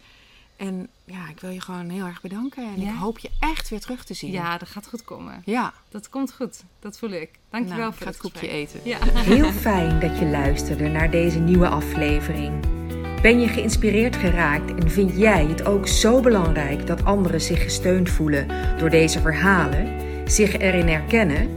En 0.55 0.87
ja, 1.05 1.29
ik 1.29 1.39
wil 1.39 1.49
je 1.49 1.61
gewoon 1.61 1.89
heel 1.89 2.05
erg 2.05 2.21
bedanken. 2.21 2.63
En 2.63 2.81
Ja. 2.81 2.91
ik 2.91 2.97
hoop 2.97 3.19
je 3.19 3.29
echt 3.39 3.69
weer 3.69 3.79
terug 3.79 4.03
te 4.05 4.13
zien. 4.13 4.31
Ja, 4.31 4.57
dat 4.57 4.67
gaat 4.69 4.87
goed 4.87 5.03
komen. 5.03 5.41
Ja, 5.45 5.73
Dat 5.89 6.09
komt 6.09 6.33
goed. 6.33 6.63
Dat 6.79 6.97
voel 6.99 7.09
ik. 7.09 7.29
Dankjewel 7.49 7.77
nou, 7.79 7.89
ik 7.91 7.97
voor 7.97 8.05
ga 8.07 8.11
het 8.13 8.21
het 8.23 8.31
koekje 8.31 8.47
eten. 8.49 8.79
Ja. 8.83 8.99
Heel 9.05 9.51
fijn 9.51 9.99
dat 9.99 10.19
je 10.19 10.25
luisterde 10.25 10.87
naar 10.87 11.11
deze 11.11 11.39
nieuwe 11.39 11.67
aflevering. 11.67 12.78
Ben 13.21 13.39
je 13.39 13.47
geïnspireerd 13.47 14.15
geraakt 14.15 14.75
en 14.75 14.89
vind 14.91 15.17
jij 15.17 15.45
het 15.45 15.65
ook 15.65 15.87
zo 15.87 16.21
belangrijk 16.21 16.87
dat 16.87 17.05
anderen 17.05 17.41
zich 17.41 17.63
gesteund 17.63 18.09
voelen 18.09 18.47
door 18.77 18.89
deze 18.89 19.19
verhalen, 19.19 19.87
zich 20.25 20.57
erin 20.57 20.87
herkennen? 20.87 21.49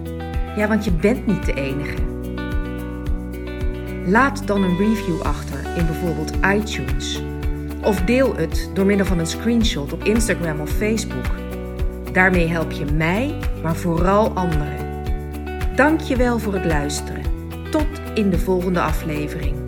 Ja, 0.57 0.69
want 0.69 0.85
je 0.85 0.91
bent 0.91 1.27
niet 1.27 1.47
de 1.47 1.55
enige. 1.55 1.97
Laat 4.07 4.47
dan 4.47 4.63
een 4.63 4.77
review 4.77 5.21
achter 5.21 5.59
in 5.77 5.87
bijvoorbeeld 5.87 6.33
iTunes. 6.55 7.23
Of 7.83 8.01
deel 8.01 8.37
het 8.37 8.71
door 8.75 8.87
middel 8.87 9.07
van 9.07 9.19
een 9.19 9.27
screenshot 9.27 9.93
op 9.93 10.05
Instagram 10.05 10.61
of 10.61 10.71
Facebook. 10.71 11.31
Daarmee 12.13 12.47
help 12.47 12.71
je 12.71 12.85
mij, 12.85 13.35
maar 13.63 13.77
vooral 13.77 14.31
anderen. 14.31 14.77
Dank 15.77 16.01
je 16.01 16.17
wel 16.17 16.39
voor 16.39 16.55
het 16.55 16.65
luisteren. 16.65 17.23
Tot 17.71 17.87
in 18.15 18.31
de 18.31 18.39
volgende 18.39 18.81
aflevering. 18.81 19.62